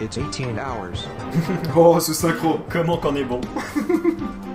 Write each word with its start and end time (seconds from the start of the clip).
It's 0.00 0.16
18 0.16 0.58
hours. 0.58 1.06
Oh, 1.76 2.00
ce 2.00 2.14
synchro 2.14 2.60
Comment 2.70 2.96
qu'on 2.96 3.14
est 3.14 3.24
bon 3.24 3.42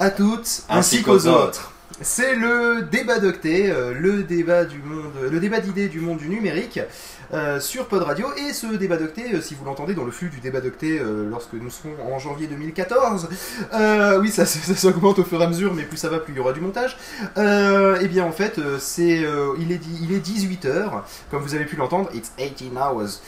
à 0.00 0.10
toutes, 0.10 0.62
ainsi, 0.68 0.96
Ainsi 0.96 1.02
qu'aux 1.02 1.18
qu'aux 1.18 1.28
autres. 1.28 1.70
C'est 2.02 2.34
le 2.34 2.82
débat 2.90 3.18
d'octet, 3.18 3.70
euh, 3.70 3.92
le 3.92 4.22
débat 4.22 4.64
du 4.64 4.78
monde, 4.78 5.12
le 5.30 5.38
débat 5.38 5.60
d'idées 5.60 5.88
du 5.88 6.00
monde 6.00 6.16
du 6.16 6.30
numérique 6.30 6.80
euh, 7.34 7.60
sur 7.60 7.88
Pod 7.88 8.02
Radio. 8.02 8.26
Et 8.38 8.54
ce 8.54 8.74
débat 8.74 8.96
d'octet, 8.96 9.34
euh, 9.34 9.42
si 9.42 9.54
vous 9.54 9.66
l'entendez 9.66 9.92
dans 9.92 10.04
le 10.04 10.10
flux 10.10 10.30
du 10.30 10.40
débat 10.40 10.62
d'octet 10.62 10.98
lorsque 11.28 11.52
nous 11.52 11.68
serons 11.68 11.90
en 12.10 12.18
janvier 12.18 12.46
2014, 12.46 13.28
euh, 13.74 14.18
oui, 14.18 14.30
ça, 14.30 14.46
s'augmente 14.46 15.18
au 15.18 15.24
fur 15.24 15.42
et 15.42 15.44
à 15.44 15.48
mesure, 15.48 15.74
mais 15.74 15.82
plus 15.82 15.98
ça 15.98 16.08
va, 16.08 16.20
plus 16.20 16.32
il 16.32 16.36
y 16.38 16.40
aura 16.40 16.54
du 16.54 16.60
montage. 16.62 16.96
Et 17.36 18.08
bien 18.08 18.24
en 18.24 18.32
fait, 18.32 18.58
c'est, 18.78 19.22
il 19.58 19.70
est, 19.72 19.76
dit- 19.78 19.98
il 20.02 20.12
est 20.14 20.20
18 20.20 20.64
h 20.64 21.02
comme 21.30 21.42
vous 21.42 21.54
avez 21.54 21.66
pu 21.66 21.76
l'entendre, 21.76 22.08
it's 22.14 22.32
18 22.38 22.72
hours. 22.78 23.20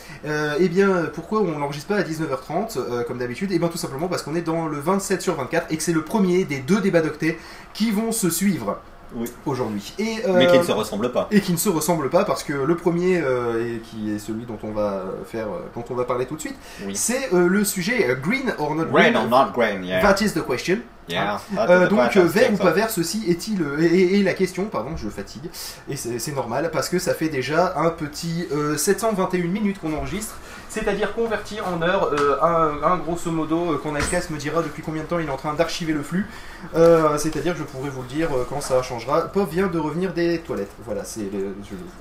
Et 0.59 0.68
bien 0.70 1.10
pourquoi 1.12 1.40
on 1.42 1.59
n'enregistre 1.59 1.88
pas 1.88 1.96
à 1.96 2.02
19h30 2.02 2.78
euh, 2.78 3.02
comme 3.04 3.18
d'habitude? 3.18 3.52
Et 3.52 3.59
bien 3.59 3.68
tout 3.68 3.76
simplement 3.78 4.09
parce 4.09 4.23
qu'on 4.23 4.34
est 4.34 4.40
dans 4.42 4.66
le 4.66 4.78
27 4.78 5.20
sur 5.20 5.34
24 5.36 5.66
et 5.70 5.76
que 5.76 5.82
c'est 5.82 5.92
le 5.92 6.02
premier 6.04 6.45
des 6.45 6.59
deux 6.59 6.80
débats 6.80 7.02
d'octet 7.02 7.36
qui 7.74 7.90
vont 7.90 8.12
se 8.12 8.30
suivre 8.30 8.78
Oui. 9.15 9.30
aujourd'hui. 9.46 9.92
Et, 9.98 10.16
euh, 10.26 10.32
Mais 10.38 10.46
qui 10.46 10.59
ne 10.59 10.62
se 10.62 10.73
ressemblent 10.73 11.12
pas. 11.12 11.28
et 11.30 11.40
qui 11.40 11.52
ne 11.52 11.56
se 11.59 11.68
ressemblent 11.68 12.10
pas 12.10 12.24
parce 12.24 12.42
que 12.42 12.52
le 12.52 12.76
premier 12.76 13.20
euh, 13.20 13.76
et 13.76 13.79
qui 13.80 14.10
est 14.10 14.18
celui 14.18 14.45
dont 14.46 14.59
on 14.62 14.70
va 14.73 15.04
faire 15.26 15.46
euh, 15.48 15.68
dont 15.74 15.84
on 15.90 15.95
va 15.95 16.04
parler 16.04 16.26
tout 16.26 16.37
de 16.37 16.40
suite 16.40 16.56
Oui. 16.87 16.95
c'est 16.96 17.32
euh, 17.34 17.46
le 17.46 17.64
sujet 17.64 18.09
euh, 18.09 18.14
green 18.14 18.54
or 18.59 18.74
not 18.74 18.84
Green? 18.87 19.12
Green 19.12 19.16
or 19.16 19.29
not 19.29 19.52
green, 19.54 19.84
yeah. 19.84 20.01
that 20.02 20.23
is 20.24 20.32
the 20.32 20.42
question 20.45 20.79
Yeah. 21.09 21.40
Euh, 21.59 21.87
the 21.87 21.90
donc 21.90 22.16
euh, 22.16 22.23
vert 22.26 22.52
ou 22.52 22.56
pas 22.56 22.70
vert 22.70 22.88
ceci 22.88 23.24
est-il 23.29 23.60
euh, 23.60 23.76
et, 23.82 24.23
la 24.23 24.34
question 24.34 24.66
pardon 24.66 24.96
je 24.96 25.09
fatigue 25.09 25.51
et 25.90 25.96
c'est 25.96 26.32
normal 26.34 26.70
parce 26.73 26.88
que 26.88 27.01
ça 27.01 27.12
fait 27.12 27.29
déjà 27.29 27.74
un 27.76 27.90
petit 27.90 28.46
euh, 28.52 28.76
721 28.76 29.48
minutes 29.48 29.80
qu'on 29.80 29.92
enregistre 29.95 30.36
c'est-à-dire 30.73 31.12
converti 31.15 31.60
en 31.60 31.82
heures 31.82 32.10
euh, 32.15 32.37
un, 32.40 32.82
un 32.82 32.96
grosso 32.96 33.30
modo 33.30 33.73
euh, 33.73 33.90
Nightcast 33.92 34.30
me 34.30 34.38
dira 34.38 34.62
depuis 34.62 34.82
combien 34.82 35.02
de 35.02 35.06
temps 35.06 35.18
il 35.18 35.26
est 35.26 35.30
en 35.30 35.37
train 35.37 35.52
d'archiver 35.54 35.92
le 35.92 36.02
flux 36.02 36.26
Euh, 36.74 37.18
c'est-à-dire 37.18 37.52
que 37.54 37.59
je 37.59 37.64
pourrai 37.64 37.90
vous 37.90 38.02
le 38.02 38.09
dire 38.09 38.29
quand 38.48 38.60
ça 38.60 38.80
changera 38.82 39.23
Pov 39.23 39.48
vient 39.51 39.66
de 39.66 39.79
revenir 39.79 40.12
des 40.12 40.38
toilettes 40.38 40.70
voilà 40.84 41.04
c'est 41.04 41.29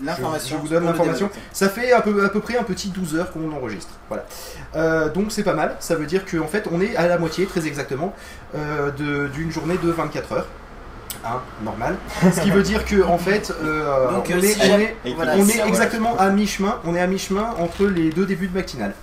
L'information. 0.01 0.57
je, 0.57 0.61
je 0.61 0.67
vous 0.67 0.73
donne 0.73 0.85
l'information 0.85 1.29
ça 1.51 1.67
fait 1.67 1.91
à 1.91 2.01
peu, 2.01 2.23
à 2.23 2.29
peu 2.29 2.39
près 2.39 2.57
un 2.57 2.63
petit 2.63 2.89
12 2.89 3.15
heures 3.15 3.31
qu'on 3.31 3.51
enregistre. 3.51 3.93
Voilà. 4.09 5.09
Donc 5.09 5.31
c'est 5.31 5.43
pas 5.43 5.53
mal. 5.53 5.75
Ça 5.79 5.95
veut 5.95 6.05
dire 6.05 6.23
qu'en 6.25 6.47
fait 6.47 6.65
on 6.71 6.79
est 6.79 6.95
à 6.95 7.07
la 7.07 7.17
moitié, 7.17 7.45
très 7.47 7.65
exactement, 7.67 8.13
d'une 8.53 9.51
journée 9.51 9.77
de 9.77 9.89
24 9.91 10.31
heures. 10.33 10.47
Hein, 11.23 11.39
normal. 11.63 11.95
Ce 12.33 12.41
qui 12.41 12.49
veut 12.51 12.63
dire 12.63 12.83
que 12.85 13.03
en 13.03 13.17
fait, 13.17 13.53
euh, 13.63 14.11
Donc, 14.11 14.25
on, 14.29 14.33
euh, 14.37 14.41
est, 14.41 14.47
si 14.47 14.71
on 14.71 14.79
est- 14.79 14.95
Et 15.05 15.13
Voilà, 15.13 15.33
on 15.35 15.45
si- 15.45 15.51
est 15.51 15.53
voilà. 15.55 15.67
exactement 15.69 16.17
à 16.17 16.29
mi-chemin. 16.29 16.79
On 16.85 16.95
est 16.95 17.01
à 17.01 17.07
mi-chemin 17.07 17.53
entre 17.59 17.85
les 17.85 18.09
deux 18.09 18.25
débuts 18.25 18.47
de 18.47 18.55
matinale. 18.55 18.93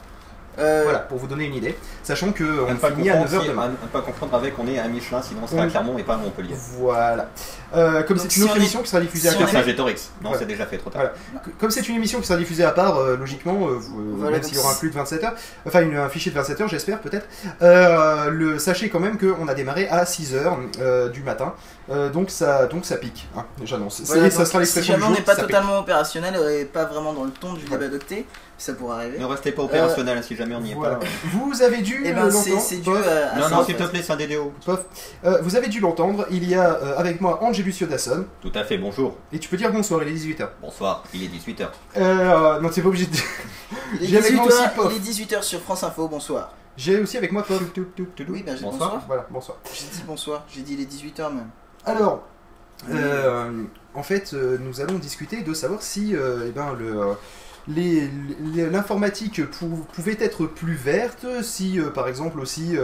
Euh, 0.60 0.80
Voilà, 0.82 0.98
pour 0.98 1.18
vous 1.18 1.28
donner 1.28 1.44
une 1.44 1.54
idée. 1.54 1.78
Sachant 2.02 2.32
que 2.32 2.42
on 2.42 2.74
finit 2.74 3.10
à 3.10 3.12
confondre 3.12 3.30
9h 3.30 3.42
si- 3.42 3.48
demain. 3.50 3.68
ne 3.68 3.86
pas 3.86 4.00
confondre 4.00 4.34
avec 4.34 4.58
on 4.58 4.66
est 4.66 4.76
à 4.80 4.88
Michelin, 4.88 5.22
sinon 5.22 5.42
on 5.52 5.54
Oui. 5.54 5.62
à 5.62 5.66
Clermont 5.68 5.96
et 5.98 6.02
pas 6.02 6.14
à 6.14 6.16
Montpellier. 6.16 6.56
Voilà. 6.80 7.28
Euh, 7.76 8.02
comme 8.02 8.18
c'est 8.18 8.28
si 8.28 8.40
une 8.40 8.46
autre 8.46 8.56
est- 8.56 8.58
émission 8.58 8.82
qui 8.82 8.88
sera 8.88 9.00
diffusée 9.00 9.28
si 9.28 9.36
à 9.36 9.38
est- 9.48 9.52
part. 9.76 9.86
Non, 10.20 10.30
c'est 10.36 10.46
déjà 10.46 10.66
fait 10.66 10.78
trop 10.78 10.90
tard. 10.90 11.02
Voilà. 11.02 11.14
Comme 11.60 11.70
c'est 11.70 11.88
une 11.88 11.94
émission 11.94 12.18
qui 12.18 12.26
sera 12.26 12.36
diffusée 12.36 12.64
à 12.64 12.72
part, 12.72 12.96
euh, 12.98 13.16
logiquement, 13.16 13.54
même 13.56 14.42
s'il 14.42 14.56
y 14.56 14.58
aura 14.58 14.72
un 14.72 14.74
flux 14.74 14.90
de 14.90 14.94
27 14.96 15.22
heures, 15.22 15.34
enfin 15.64 15.80
une- 15.82 15.96
un 15.96 16.08
fichier 16.08 16.32
de 16.32 16.36
27 16.36 16.60
heures, 16.60 16.68
j'espère 16.68 16.98
peut-être, 16.98 17.28
le, 17.60 18.58
sachez 18.58 18.88
quand 18.88 18.98
même 19.00 19.16
qu'on 19.16 19.46
a 19.46 19.54
démarré 19.54 19.86
à 19.88 20.04
6 20.06 20.34
heures 20.34 20.58
euh, 20.80 21.08
du 21.08 21.22
matin, 21.22 21.54
Euh, 21.90 22.10
donc, 22.10 22.28
ça, 22.30 22.66
donc 22.66 22.84
ça 22.84 22.96
pique, 22.98 23.26
hein, 23.36 23.46
j'annonce. 23.64 24.02
C'est- 24.04 24.30
ça 24.30 24.44
sera 24.44 24.46
si 24.46 24.56
l'expression 24.58 24.94
jamais 24.94 25.06
du 25.06 25.12
on 25.12 25.14
n'est 25.14 25.22
pas 25.22 25.34
ça 25.34 25.42
pique. 25.42 25.50
totalement 25.52 25.78
opérationnel 25.78 26.38
et 26.60 26.64
pas 26.66 26.84
vraiment 26.84 27.14
dans 27.14 27.24
le 27.24 27.30
ton 27.30 27.54
du 27.54 27.64
débat 27.64 27.88
d'octet, 27.88 28.26
ça 28.58 28.74
pourrait 28.74 28.96
arriver. 28.96 29.18
Ne 29.18 29.24
restez 29.24 29.52
pas 29.52 29.62
opérationnel 29.62 30.22
si 30.22 30.36
jamais 30.36 30.54
on 30.54 30.60
n'y 30.60 30.72
est 30.72 30.74
Voilà. 30.74 30.96
pas. 30.96 31.06
Vous 31.32 31.62
avez 31.62 31.78
dû 31.78 32.04
euh, 32.06 32.12
ben 32.12 32.30
c'est 32.30 32.50
l'entendre, 32.50 32.66
c'est 32.68 32.76
dû 32.76 32.82
Pof, 32.90 33.06
à, 33.06 33.34
à 33.34 33.38
Non, 33.38 33.48
non, 33.56 33.64
s'il 33.64 33.76
te 33.76 33.82
plaît, 33.84 34.02
c'est 34.02 34.12
un 34.12 34.16
DDO. 34.16 34.52
Euh, 35.24 35.38
vous 35.42 35.56
avez 35.56 35.68
dû 35.68 35.80
l'entendre, 35.80 36.26
il 36.30 36.46
y 36.46 36.54
a 36.54 36.74
euh, 36.74 36.98
avec 36.98 37.22
moi 37.22 37.42
Angelus 37.42 37.74
Yodasson, 37.80 38.26
Tout 38.42 38.52
à 38.54 38.64
fait, 38.64 38.76
bonjour. 38.76 39.16
et 39.32 39.38
tu 39.38 39.48
peux 39.48 39.56
dire 39.56 39.72
bonsoir, 39.72 40.02
il 40.02 40.08
est 40.08 40.12
18h. 40.14 40.46
Bonsoir, 40.60 41.04
il 41.14 41.24
est 41.24 41.28
18h. 41.28 41.68
Euh, 41.96 42.60
non, 42.60 42.68
t'es 42.68 42.82
pas 42.82 42.88
obligé 42.88 43.06
de 43.06 43.12
dire. 43.12 43.22
Il 43.94 44.04
est 44.04 44.06
J'ai 44.08 44.18
avec 44.18 44.32
moi 44.34 44.44
aussi 44.46 44.56
18h 44.62 44.74
Pof. 44.74 44.92
il 44.94 44.96
est 44.96 45.10
18h 45.10 45.42
sur 45.42 45.60
France 45.62 45.84
Info, 45.84 46.06
bonsoir. 46.08 46.52
J'ai 46.78 47.00
aussi 47.00 47.16
avec 47.18 47.32
moi 47.32 47.42
Pof. 47.42 47.60
Oui, 47.76 48.42
ben 48.46 48.56
j'ai 48.56 48.62
Bonsoir. 48.62 48.62
bonsoir. 48.62 49.02
Voilà, 49.06 49.26
bonsoir. 49.30 49.58
J'ai 49.74 49.86
dit 49.86 50.02
bonsoir, 50.06 50.44
j'ai 50.48 50.62
dit 50.62 50.74
il 50.74 50.80
est 50.80 50.84
18h 50.90 51.34
même. 51.34 51.48
Alors, 51.84 52.22
euh, 52.88 53.64
en 53.94 54.02
fait, 54.04 54.32
euh, 54.32 54.56
nous 54.60 54.80
allons 54.80 54.98
discuter 54.98 55.42
de 55.42 55.52
savoir 55.54 55.82
si 55.82 56.14
euh, 56.14 56.44
eh 56.48 56.52
ben, 56.52 56.74
le, 56.74 57.00
euh, 57.00 57.14
les- 57.66 58.08
les- 58.54 58.70
l'informatique 58.70 59.44
pou- 59.50 59.84
pouvait 59.92 60.16
être 60.20 60.46
plus 60.46 60.74
verte, 60.74 61.26
si 61.42 61.80
par 61.94 62.06
exemple 62.08 62.38
aussi, 62.40 62.76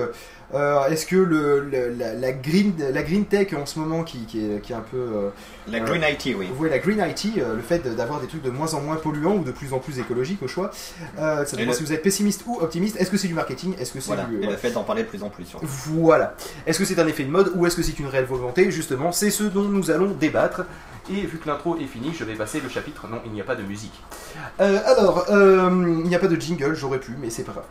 euh, 0.54 0.58
euh, 0.58 0.86
est-ce 0.88 1.06
que 1.06 1.16
le, 1.16 1.60
le- 1.60 1.90
la, 1.98 2.14
la 2.14 2.32
green, 2.32 2.72
la 2.92 3.02
green 3.02 3.24
tech 3.26 3.52
en 3.54 3.66
ce 3.66 3.78
moment 3.78 4.02
qui, 4.04 4.18
qui 4.26 4.40
est, 4.44 4.60
qui 4.60 4.72
est 4.72 4.76
un 4.76 4.84
peu... 4.90 4.96
euh, 4.96 5.30
La 5.68 5.78
Euh, 5.78 5.84
Green 5.84 6.02
IT, 6.08 6.34
oui. 6.38 6.46
vous 6.48 6.54
voyez, 6.56 6.72
la 6.72 6.78
green 6.78 6.98
IT, 7.00 7.38
euh, 7.38 7.56
le 7.56 7.62
fait 7.62 7.78
d'avoir 7.96 8.20
des 8.20 8.26
trucs 8.26 8.42
de 8.42 8.50
moins 8.50 8.72
en 8.74 8.80
moins 8.80 8.96
polluants 8.96 9.36
ou 9.36 9.44
de 9.44 9.50
plus 9.52 9.72
en 9.72 9.78
plus 9.78 9.98
écologiques 9.98 10.42
au 10.42 10.48
choix, 10.48 10.70
euh, 11.18 11.44
ça 11.44 11.56
dépend 11.56 11.70
le- 11.70 11.76
si 11.76 11.82
vous 11.84 11.92
êtes 11.92 12.02
pessimiste 12.02 12.42
ou 12.46 12.58
optimiste, 12.60 12.96
est-ce 13.00 13.10
que 13.10 13.16
c'est 13.16 13.28
du 13.28 13.34
marketing, 13.34 13.74
est-ce 13.78 13.92
que 13.92 14.00
c'est 14.00 14.06
Voilà, 14.08 14.24
du... 14.24 14.40
et 14.42 14.46
le 14.46 14.56
fait 14.56 14.70
d'en 14.70 14.84
parler 14.84 15.02
de 15.02 15.08
plus 15.08 15.22
en 15.22 15.28
plus. 15.30 15.44
surtout. 15.44 15.66
Voilà. 15.66 16.34
Est-ce 16.66 16.78
que 16.78 16.84
c'est 16.84 16.98
un 16.98 17.06
effet 17.06 17.24
de 17.24 17.30
mode 17.30 17.52
ou 17.56 17.66
est-ce 17.66 17.76
que 17.76 17.82
c'est 17.82 17.98
une 17.98 18.06
réelle 18.06 18.24
volonté? 18.26 18.70
Justement, 18.70 19.12
c'est 19.12 19.30
ce 19.30 19.44
dont 19.44 19.62
nous 19.64 19.90
allons 19.90 20.10
débattre. 20.12 20.62
Et 21.10 21.20
vu 21.26 21.36
que 21.38 21.46
l'intro 21.48 21.76
est 21.76 21.84
finie, 21.86 22.12
je 22.18 22.24
vais 22.24 22.32
passer 22.34 22.60
le 22.60 22.68
chapitre. 22.70 23.06
Non, 23.10 23.18
il 23.26 23.32
n'y 23.32 23.40
a 23.42 23.44
pas 23.44 23.56
de 23.56 23.62
musique. 23.62 23.92
Euh, 24.60 24.78
alors, 24.86 25.26
euh, 25.30 25.68
il 26.02 26.08
n'y 26.08 26.14
a 26.14 26.18
pas 26.18 26.28
de 26.28 26.40
jingle, 26.40 26.74
j'aurais 26.74 26.98
pu, 27.00 27.12
mais 27.20 27.28
c'est 27.28 27.42
pas 27.42 27.52
grave. 27.52 27.64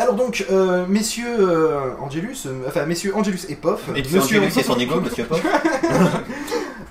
Alors 0.00 0.14
donc, 0.14 0.46
euh, 0.48 0.86
messieurs 0.86 1.26
euh, 1.40 1.90
Angelus, 2.00 2.36
euh, 2.46 2.62
enfin 2.68 2.86
messieurs 2.86 3.16
Angelus 3.16 3.40
et 3.48 3.56
Poff, 3.56 3.82
Et 3.96 4.02
tu 4.02 4.16
Angelus, 4.16 4.48
c'est 4.52 4.62
son 4.62 4.78
ego, 4.78 5.00
monsieur 5.00 5.26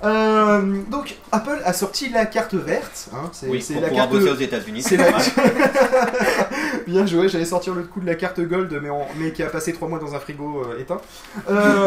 Euh, 0.04 0.62
donc 0.88 1.16
Apple 1.32 1.60
a 1.64 1.72
sorti 1.72 2.08
la 2.08 2.24
carte 2.24 2.54
verte. 2.54 3.08
Hein, 3.12 3.30
c'est 3.32 3.48
Oui, 3.48 3.60
c'est 3.60 3.72
pour 3.72 3.82
la 3.82 3.88
pouvoir 3.88 4.08
carte. 4.08 4.20
bosser 4.20 4.30
aux 4.30 4.40
États-Unis. 4.40 4.80
C'est 4.80 4.96
la... 4.96 5.10
Bien 6.86 7.04
joué, 7.04 7.28
j'allais 7.28 7.44
sortir 7.44 7.74
le 7.74 7.82
coup 7.82 7.98
de 7.98 8.06
la 8.06 8.14
carte 8.14 8.38
Gold, 8.40 8.78
mais, 8.80 8.90
mais 9.18 9.32
qui 9.32 9.42
a 9.42 9.48
passé 9.48 9.72
trois 9.72 9.88
mois 9.88 9.98
dans 9.98 10.14
un 10.14 10.20
frigo 10.20 10.64
éteint. 10.78 11.00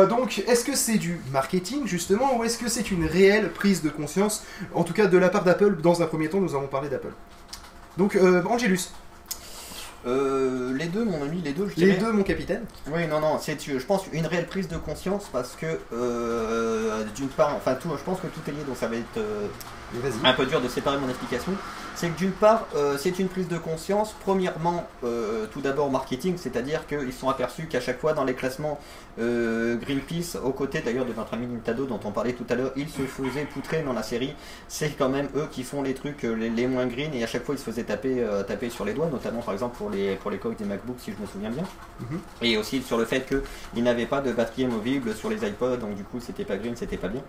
Donc, 0.09 0.43
est-ce 0.45 0.65
que 0.65 0.75
c'est 0.75 0.97
du 0.97 1.21
marketing 1.31 1.87
justement, 1.87 2.37
ou 2.37 2.43
est-ce 2.43 2.57
que 2.57 2.67
c'est 2.67 2.91
une 2.91 3.05
réelle 3.05 3.49
prise 3.49 3.81
de 3.81 3.89
conscience, 3.89 4.43
en 4.73 4.83
tout 4.83 4.93
cas 4.93 5.05
de 5.07 5.17
la 5.17 5.29
part 5.29 5.45
d'Apple 5.45 5.77
Dans 5.81 6.01
un 6.01 6.05
premier 6.05 6.27
temps, 6.27 6.41
nous 6.41 6.53
allons 6.53 6.67
parler 6.67 6.89
d'Apple. 6.89 7.13
Donc, 7.97 8.19
Angelus, 8.49 8.89
Euh, 10.07 10.75
les 10.77 10.87
deux, 10.87 11.05
mon 11.05 11.23
ami, 11.23 11.41
les 11.43 11.53
deux, 11.53 11.67
je 11.67 11.79
les 11.79 11.93
dirais. 11.93 11.99
deux, 11.99 12.11
mon 12.11 12.23
capitaine. 12.23 12.63
Oui, 12.91 13.07
non, 13.07 13.19
non, 13.19 13.37
c'est, 13.39 13.57
je 13.61 13.85
pense, 13.85 14.03
une 14.11 14.25
réelle 14.25 14.47
prise 14.47 14.67
de 14.67 14.77
conscience 14.77 15.29
parce 15.31 15.55
que, 15.55 15.79
euh, 15.93 17.03
d'une 17.15 17.27
part, 17.27 17.55
enfin, 17.55 17.75
tout, 17.75 17.89
je 17.97 18.03
pense 18.03 18.19
que 18.19 18.27
tout 18.27 18.41
est 18.47 18.51
lié, 18.51 18.63
donc 18.65 18.77
ça 18.77 18.87
va 18.87 18.95
être 18.95 19.17
euh, 19.17 19.47
un 20.23 20.33
peu 20.33 20.45
dur 20.45 20.61
de 20.61 20.67
séparer 20.67 20.97
mon 20.97 21.09
explication. 21.09 21.51
C'est 22.01 22.09
que 22.09 22.17
d'une 22.17 22.31
part, 22.31 22.65
euh, 22.75 22.97
c'est 22.97 23.19
une 23.19 23.27
prise 23.27 23.47
de 23.47 23.59
conscience, 23.59 24.15
premièrement, 24.21 24.87
euh, 25.03 25.45
tout 25.53 25.61
d'abord 25.61 25.91
marketing, 25.91 26.33
c'est-à-dire 26.35 26.87
qu'ils 26.87 27.13
sont 27.13 27.29
aperçus 27.29 27.67
qu'à 27.67 27.79
chaque 27.79 27.99
fois 27.99 28.13
dans 28.13 28.23
les 28.23 28.33
classements 28.33 28.79
euh, 29.19 29.75
Greenpeace, 29.75 30.35
aux 30.43 30.49
côtés 30.49 30.81
d'ailleurs 30.81 31.05
de 31.05 31.13
notre 31.13 31.35
ami 31.35 31.45
Nintendo 31.45 31.85
dont 31.85 31.99
on 32.03 32.09
parlait 32.09 32.33
tout 32.33 32.45
à 32.49 32.55
l'heure, 32.55 32.71
ils 32.75 32.89
se 32.89 33.03
faisaient 33.03 33.45
poutrer 33.45 33.83
dans 33.83 33.93
la 33.93 34.01
série. 34.01 34.33
C'est 34.67 34.97
quand 34.97 35.09
même 35.09 35.27
eux 35.35 35.47
qui 35.51 35.61
font 35.61 35.83
les 35.83 35.93
trucs 35.93 36.23
les, 36.23 36.49
les 36.49 36.65
moins 36.65 36.87
green 36.87 37.13
et 37.13 37.23
à 37.23 37.27
chaque 37.27 37.43
fois 37.43 37.53
ils 37.53 37.59
se 37.59 37.65
faisaient 37.65 37.83
taper, 37.83 38.25
taper 38.47 38.71
sur 38.71 38.83
les 38.83 38.93
doigts, 38.93 39.09
notamment 39.11 39.41
par 39.41 39.53
exemple 39.53 39.77
pour 39.77 39.91
les, 39.91 40.15
pour 40.15 40.31
les 40.31 40.39
coques 40.39 40.57
des 40.57 40.65
MacBooks 40.65 41.01
si 41.01 41.11
je 41.15 41.21
me 41.21 41.27
souviens 41.27 41.51
bien. 41.51 41.65
Mhm. 41.99 42.19
Et 42.41 42.57
aussi 42.57 42.81
sur 42.81 42.97
le 42.97 43.05
fait 43.05 43.27
qu'ils 43.27 43.83
n'avaient 43.83 44.07
pas 44.07 44.21
de 44.21 44.31
batterie 44.31 44.65
amovible 44.65 45.13
sur 45.13 45.29
les 45.29 45.45
iPods, 45.47 45.77
donc 45.77 45.93
du 45.93 46.03
coup 46.03 46.19
c'était 46.19 46.45
pas 46.45 46.57
green, 46.57 46.75
c'était 46.75 46.97
pas 46.97 47.09
bien. 47.09 47.21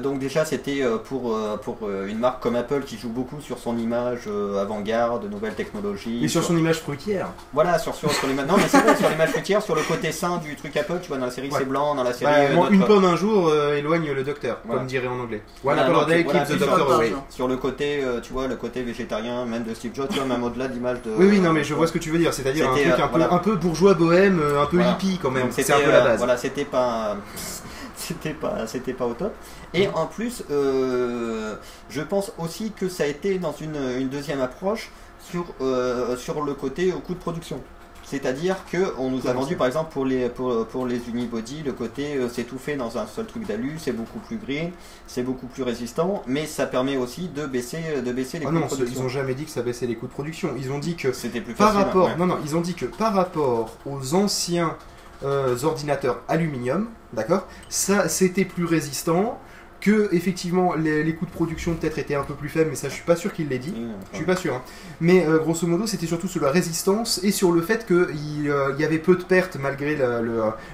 Donc 0.00 0.20
déjà 0.20 0.46
c'était 0.46 0.82
pour, 1.04 1.36
pour 1.58 1.90
une 1.90 2.18
marque 2.18 2.42
comme 2.42 2.56
Apple 2.56 2.84
qui 2.84 2.96
joue 2.96 3.09
beaucoup 3.10 3.40
sur 3.40 3.58
son 3.58 3.76
image 3.76 4.20
euh, 4.26 4.60
avant-garde, 4.62 5.30
nouvelles 5.30 5.54
technologies. 5.54 6.24
Et 6.24 6.28
sur 6.28 6.42
son 6.42 6.56
image 6.56 6.78
fruitière. 6.80 7.28
Voilà, 7.52 7.78
sur, 7.78 7.94
sur, 7.94 8.10
sur 8.12 8.26
les 8.26 8.34
non, 8.34 8.54
mais 8.56 8.64
c'est 8.68 8.80
vrai, 8.80 8.96
sur 8.96 9.08
l'image 9.10 9.30
fruitière, 9.30 9.62
sur 9.62 9.74
le 9.74 9.82
côté 9.82 10.12
sain 10.12 10.38
du 10.38 10.56
truc 10.56 10.76
Apple, 10.76 10.98
tu 11.02 11.08
vois, 11.08 11.18
dans 11.18 11.26
la 11.26 11.30
série 11.30 11.48
Ouais. 11.50 11.58
c'est 11.58 11.64
blanc, 11.68 11.94
dans 11.94 12.02
la 12.04 12.12
série. 12.12 12.30
Bah, 12.32 12.38
euh, 12.38 12.54
notre- 12.54 12.72
une 12.72 12.84
pomme 12.84 13.04
un 13.04 13.16
jour 13.16 13.48
euh, 13.48 13.76
éloigne 13.76 14.10
le 14.12 14.22
docteur, 14.22 14.58
Voilà. 14.64 14.80
comme 14.80 14.86
dirait 14.88 15.06
en 15.08 15.18
anglais. 15.20 15.42
Voilà, 15.62 15.82
apple 15.82 15.92
non, 15.92 16.00
a 16.00 16.04
day 16.06 16.18
tu- 16.18 16.24
voilà, 16.24 16.40
keeps 16.40 16.54
the 16.56 16.58
doctor 16.58 16.86
sur- 16.86 16.94
away. 16.96 17.12
Sur 17.28 17.48
le 17.48 17.56
côté, 17.56 18.02
tu 18.22 18.32
vois, 18.32 18.46
le 18.46 18.56
côté 18.56 18.82
végétarien, 18.82 19.44
même 19.44 19.64
de 19.64 19.74
Steve 19.74 19.92
Jobs, 19.94 20.08
tu 20.10 20.18
vois, 20.18 20.26
même 20.26 20.42
au-delà 20.42 20.68
de 20.68 20.74
l'image 20.74 21.02
de. 21.02 21.10
Oui, 21.16 21.26
oui, 21.28 21.40
non, 21.40 21.52
mais 21.52 21.64
je 21.64 21.74
vois 21.74 21.86
ce 21.86 21.92
que 21.92 21.98
tu 21.98 22.10
veux 22.10 22.18
dire. 22.18 22.32
C'est-à-dire 22.32 22.70
un 22.70 22.74
truc 22.74 22.86
un, 23.00 23.08
peu, 23.08 23.22
un 23.22 23.38
peu 23.38 23.56
bourgeois 23.56 23.94
bohème, 23.94 24.40
un 24.60 24.66
peu 24.66 24.80
hippie 24.80 25.18
quand 25.20 25.30
même. 25.30 25.48
C'est 25.50 25.70
un 25.72 25.78
peu 25.80 25.90
la 25.90 26.00
base. 26.02 26.18
Voilà, 26.18 26.36
c'était 26.36 26.64
pas, 26.64 27.16
c'était 27.96 28.30
pas, 28.34 28.66
c'était 28.66 28.92
pas 28.92 29.06
au 29.06 29.14
top. 29.14 29.32
Et 29.74 29.88
en 29.88 30.06
plus, 30.06 30.42
euh, 30.50 31.54
je 31.88 32.00
pense 32.02 32.32
aussi 32.38 32.72
que 32.72 32.88
ça 32.88 33.04
a 33.04 33.06
été 33.06 33.38
dans 33.38 33.52
une, 33.52 33.76
une 33.98 34.08
deuxième 34.08 34.40
approche 34.40 34.90
sur 35.20 35.44
euh, 35.60 36.16
sur 36.16 36.42
le 36.42 36.54
côté 36.54 36.92
au 36.92 36.98
coût 37.00 37.14
de 37.14 37.18
production. 37.20 37.60
C'est-à-dire 38.02 38.56
que 38.72 38.92
on 38.98 39.08
nous 39.10 39.28
a 39.28 39.32
vendu 39.32 39.54
par 39.54 39.68
exemple 39.68 39.92
pour 39.92 40.04
les 40.04 40.28
pour, 40.28 40.66
pour 40.66 40.84
les 40.86 41.08
unibody 41.08 41.62
le 41.62 41.72
côté 41.72 42.16
euh, 42.16 42.28
c'est 42.28 42.42
tout 42.42 42.58
fait 42.58 42.74
dans 42.74 42.98
un 42.98 43.06
seul 43.06 43.26
truc 43.26 43.46
d'alu, 43.46 43.76
c'est 43.78 43.92
beaucoup 43.92 44.18
plus 44.18 44.38
gris, 44.38 44.70
c'est 45.06 45.22
beaucoup 45.22 45.46
plus 45.46 45.62
résistant, 45.62 46.24
mais 46.26 46.46
ça 46.46 46.66
permet 46.66 46.96
aussi 46.96 47.28
de 47.28 47.46
baisser 47.46 47.78
de 48.04 48.12
baisser 48.12 48.40
les 48.40 48.46
Ah 48.46 48.48
coûts 48.48 48.54
de 48.56 48.60
non, 48.62 48.68
ce- 48.68 48.74
ils 48.74 48.78
production. 48.78 49.04
ont 49.04 49.08
jamais 49.08 49.34
dit 49.34 49.44
que 49.44 49.50
ça 49.52 49.62
baissait 49.62 49.86
les 49.86 49.94
coûts 49.94 50.08
de 50.08 50.12
production. 50.12 50.50
Ils 50.58 50.72
ont 50.72 50.80
dit 50.80 50.96
que 50.96 51.12
C'était 51.12 51.40
plus 51.40 51.54
par 51.54 51.68
facile. 51.72 51.84
rapport, 51.86 52.06
ouais. 52.06 52.16
non, 52.16 52.26
non, 52.26 52.38
ils 52.44 52.56
ont 52.56 52.60
dit 52.62 52.74
que 52.74 52.86
par 52.86 53.14
rapport 53.14 53.76
aux 53.86 54.14
anciens 54.14 54.76
euh, 55.22 55.56
ordinateurs 55.62 56.22
aluminium, 56.26 56.88
d'accord, 57.12 57.46
ça 57.68 58.08
c'était 58.08 58.46
plus 58.46 58.64
résistant. 58.64 59.38
Que 59.80 60.08
effectivement 60.12 60.74
les, 60.74 61.02
les 61.02 61.14
coûts 61.14 61.26
de 61.26 61.30
production 61.30 61.74
peut-être 61.74 61.98
étaient 61.98 62.14
un 62.14 62.22
peu 62.22 62.34
plus 62.34 62.48
faibles, 62.50 62.68
mais 62.70 62.76
ça 62.76 62.88
je 62.88 62.94
suis 62.94 63.04
pas 63.04 63.16
sûr 63.16 63.32
qu'il 63.32 63.48
l'ait 63.48 63.58
dit. 63.58 63.72
Oui, 63.74 63.86
Je 64.12 64.16
suis 64.16 64.26
pas 64.26 64.36
sûr. 64.36 64.54
hein. 64.54 64.62
Mais 65.00 65.24
euh, 65.26 65.38
grosso 65.38 65.66
modo, 65.66 65.86
c'était 65.86 66.06
surtout 66.06 66.28
sur 66.28 66.42
la 66.42 66.50
résistance 66.50 67.20
et 67.22 67.30
sur 67.30 67.50
le 67.52 67.62
fait 67.62 67.86
qu'il 67.86 68.50
euh, 68.50 68.72
y 68.78 68.84
avait 68.84 68.98
peu 68.98 69.16
de 69.16 69.22
pertes 69.22 69.56
malgré 69.60 69.96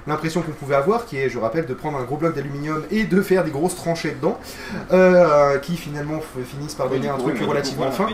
l'impression 0.07 0.43
qu'on 0.43 0.53
pouvait 0.53 0.75
avoir, 0.75 1.07
qui 1.07 1.19
est, 1.19 1.29
je 1.29 1.39
rappelle, 1.39 1.67
de 1.67 1.75
prendre 1.75 1.99
un 1.99 2.05
gros 2.05 2.17
bloc 2.17 2.35
d'aluminium 2.35 2.83
et 2.91 3.05
de 3.05 3.23
faire 3.23 3.45
des 3.45 3.51
grosses 3.51 3.77
tranchées 3.77 4.11
dedans, 4.11 4.39
euh, 4.93 5.59
qui 5.59 5.77
finalement 5.77 6.21
finissent 6.45 6.75
par 6.75 6.89
donner 6.89 7.09
un 7.09 7.17
truc 7.19 7.37
relativement 7.49 7.91
fin. 7.93 8.07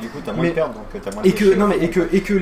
Et 1.25 1.33
que, 1.33 1.55
non, 1.55 1.69
mais, 1.69 1.79
et 1.79 1.91
que, 1.91 2.01
et 2.13 2.21
que 2.21 2.35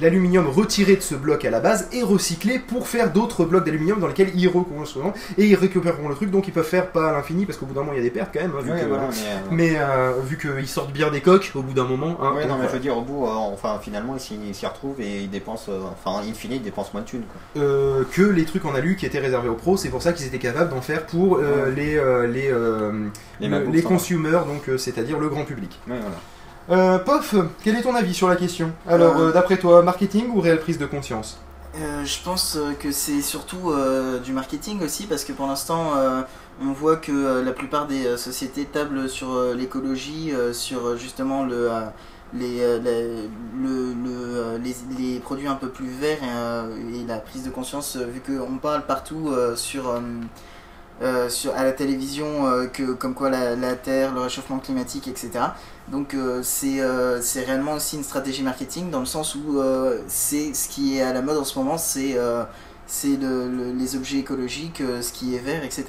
l'aluminium 0.00 0.46
retiré 0.48 0.96
de 0.96 1.00
ce 1.00 1.14
bloc 1.14 1.44
à 1.44 1.50
la 1.50 1.60
base 1.60 1.88
est 1.92 2.02
recyclé 2.02 2.58
pour 2.58 2.88
faire 2.88 3.12
d'autres 3.12 3.44
blocs 3.44 3.64
d'aluminium 3.64 4.00
dans 4.00 4.06
lesquels 4.08 4.30
ils 4.34 4.48
reconstruiront 4.48 5.12
et 5.38 5.46
ils 5.46 5.54
récupéreront 5.54 6.08
le 6.08 6.14
truc, 6.14 6.30
donc 6.30 6.46
ils 6.48 6.52
peuvent 6.52 6.64
faire 6.66 6.90
pas 6.90 7.08
à 7.10 7.12
l'infini 7.12 7.46
parce 7.46 7.58
qu'au 7.58 7.66
bout 7.70 7.74
d'un 7.74 7.80
moment 7.80 7.92
il 7.92 7.98
y 7.98 8.00
a 8.00 8.02
des 8.04 8.10
pertes 8.10 8.30
quand 8.32 8.40
même. 8.40 8.52
hein, 8.56 8.62
vu 8.62 8.70
Oui, 8.72 8.80
que- 8.80 8.86
voilà, 8.86 9.04
mais, 9.08 9.16
euh, 9.26 9.38
Mais 9.50 9.72
euh, 9.78 10.12
vu 10.24 10.36
qu'ils 10.38 10.68
sortent 10.68 10.92
bien 10.92 11.10
des 11.10 11.20
coques 11.20 11.50
au 11.54 11.62
bout 11.62 11.72
d'un 11.72 11.84
moment. 11.84 12.16
hein, 12.20 12.32
Ouais, 12.34 12.42
donc, 12.42 12.52
non, 12.52 12.58
mais 12.58 12.68
je 12.68 12.72
veux 12.74 12.78
dire, 12.78 12.96
au 12.96 13.02
bout, 13.02 13.24
euh, 13.26 13.30
enfin, 13.30 13.78
finalement, 13.82 14.16
ils 14.16 14.54
s'y 14.54 14.66
retrouvent 14.66 15.00
et 15.00 15.22
ils 15.22 15.30
dépensent, 15.30 15.70
euh, 15.70 15.80
enfin, 16.04 16.20
in 16.28 16.32
fine, 16.34 16.52
ils 16.52 16.62
dépensent 16.62 16.90
moins 16.92 17.02
de 17.02 17.06
thunes, 17.06 17.22
quoi. 17.22 17.62
euh, 17.62 18.04
que 18.12 18.22
les 18.22 18.44
trucs 18.44 18.64
en 18.64 18.74
alu 18.74 18.96
qui 18.96 19.06
étaient 19.06 19.18
réservés 19.18 19.48
aux 19.48 19.54
pros. 19.54 19.76
C'est 19.76 19.88
pour 19.90 20.02
ça 20.02 20.12
qu'ils 20.12 20.26
étaient 20.26 20.38
capables 20.38 20.70
d'en 20.70 20.80
faire 20.82 21.06
pour 21.06 21.36
euh, 21.38 21.66
Ouais. 21.66 21.72
les, 21.74 21.96
euh, 21.96 22.26
les, 22.26 22.48
euh, 22.50 22.92
le- 23.40 23.82
consumers, 23.82 24.44
donc 24.46 24.68
euh, 24.68 24.76
c'est-à-dire 24.78 25.18
le 25.18 25.28
grand 25.28 25.44
public. 25.44 25.78
Ouais, 25.88 25.96
voilà. 26.00 26.16
Euh, 26.70 26.98
Pof, 26.98 27.34
quel 27.64 27.74
est 27.76 27.82
ton 27.82 27.94
avis 27.94 28.14
sur 28.14 28.28
la 28.28 28.36
question? 28.36 28.70
Alors, 28.88 29.16
Euh, 29.16 29.28
euh, 29.28 29.32
d'après 29.32 29.56
toi, 29.56 29.82
marketing 29.82 30.28
ou 30.32 30.40
réelle 30.40 30.60
prise 30.60 30.78
de 30.78 30.86
conscience? 30.86 31.38
Euh, 31.76 32.04
je 32.04 32.18
pense 32.24 32.56
euh, 32.56 32.72
que 32.78 32.90
c'est 32.90 33.22
surtout 33.22 33.70
euh, 33.70 34.18
du 34.18 34.32
marketing 34.32 34.82
aussi 34.82 35.06
parce 35.06 35.22
que 35.24 35.32
pour 35.32 35.46
l'instant 35.46 35.92
euh, 35.96 36.20
on 36.62 36.72
voit 36.72 36.96
que 36.96 37.12
euh, 37.12 37.42
la 37.44 37.52
plupart 37.52 37.86
des 37.86 38.06
euh, 38.06 38.16
sociétés 38.16 38.64
tablent 38.66 39.08
sur 39.08 39.54
l'écologie, 39.54 40.32
sur 40.52 40.96
justement 40.96 41.44
le, 41.44 41.70
les, 42.34 42.60
produits 45.20 45.46
un 45.46 45.54
peu 45.54 45.68
plus 45.68 45.88
verts 45.88 46.22
et, 46.22 46.28
euh, 46.28 46.66
la 47.06 47.18
prise 47.18 47.44
de 47.44 47.50
conscience 47.50 47.96
vu 47.96 48.20
qu'on 48.20 48.58
parle 48.58 48.86
partout 48.86 49.32
sur, 49.56 50.00
sur, 51.28 51.54
à 51.54 51.64
la 51.64 51.72
télévision 51.72 52.68
que, 52.72 52.92
comme 52.92 53.14
quoi 53.14 53.30
la, 53.30 53.74
Terre, 53.74 54.12
le 54.14 54.20
réchauffement 54.20 54.58
climatique, 54.58 55.08
etc. 55.08 55.30
Donc 55.88 56.14
c'est 56.42 56.80
réellement 57.44 57.74
aussi 57.74 57.96
une 57.96 58.04
stratégie 58.04 58.42
marketing 58.42 58.90
dans 58.90 59.00
le 59.00 59.06
sens 59.06 59.34
où 59.34 59.60
c'est 60.06 60.54
ce 60.54 60.68
qui 60.68 60.98
est 60.98 61.02
à 61.02 61.12
la 61.12 61.22
mode 61.22 61.38
en 61.38 61.44
ce 61.44 61.58
moment, 61.58 61.78
c'est 61.78 62.16
c'est 62.86 63.16
le- 63.16 63.48
le- 63.48 63.72
les 63.72 63.96
objets 63.96 64.18
écologiques, 64.18 64.82
ce 65.00 65.12
qui 65.12 65.34
est 65.34 65.38
vert, 65.38 65.64
etc. 65.64 65.84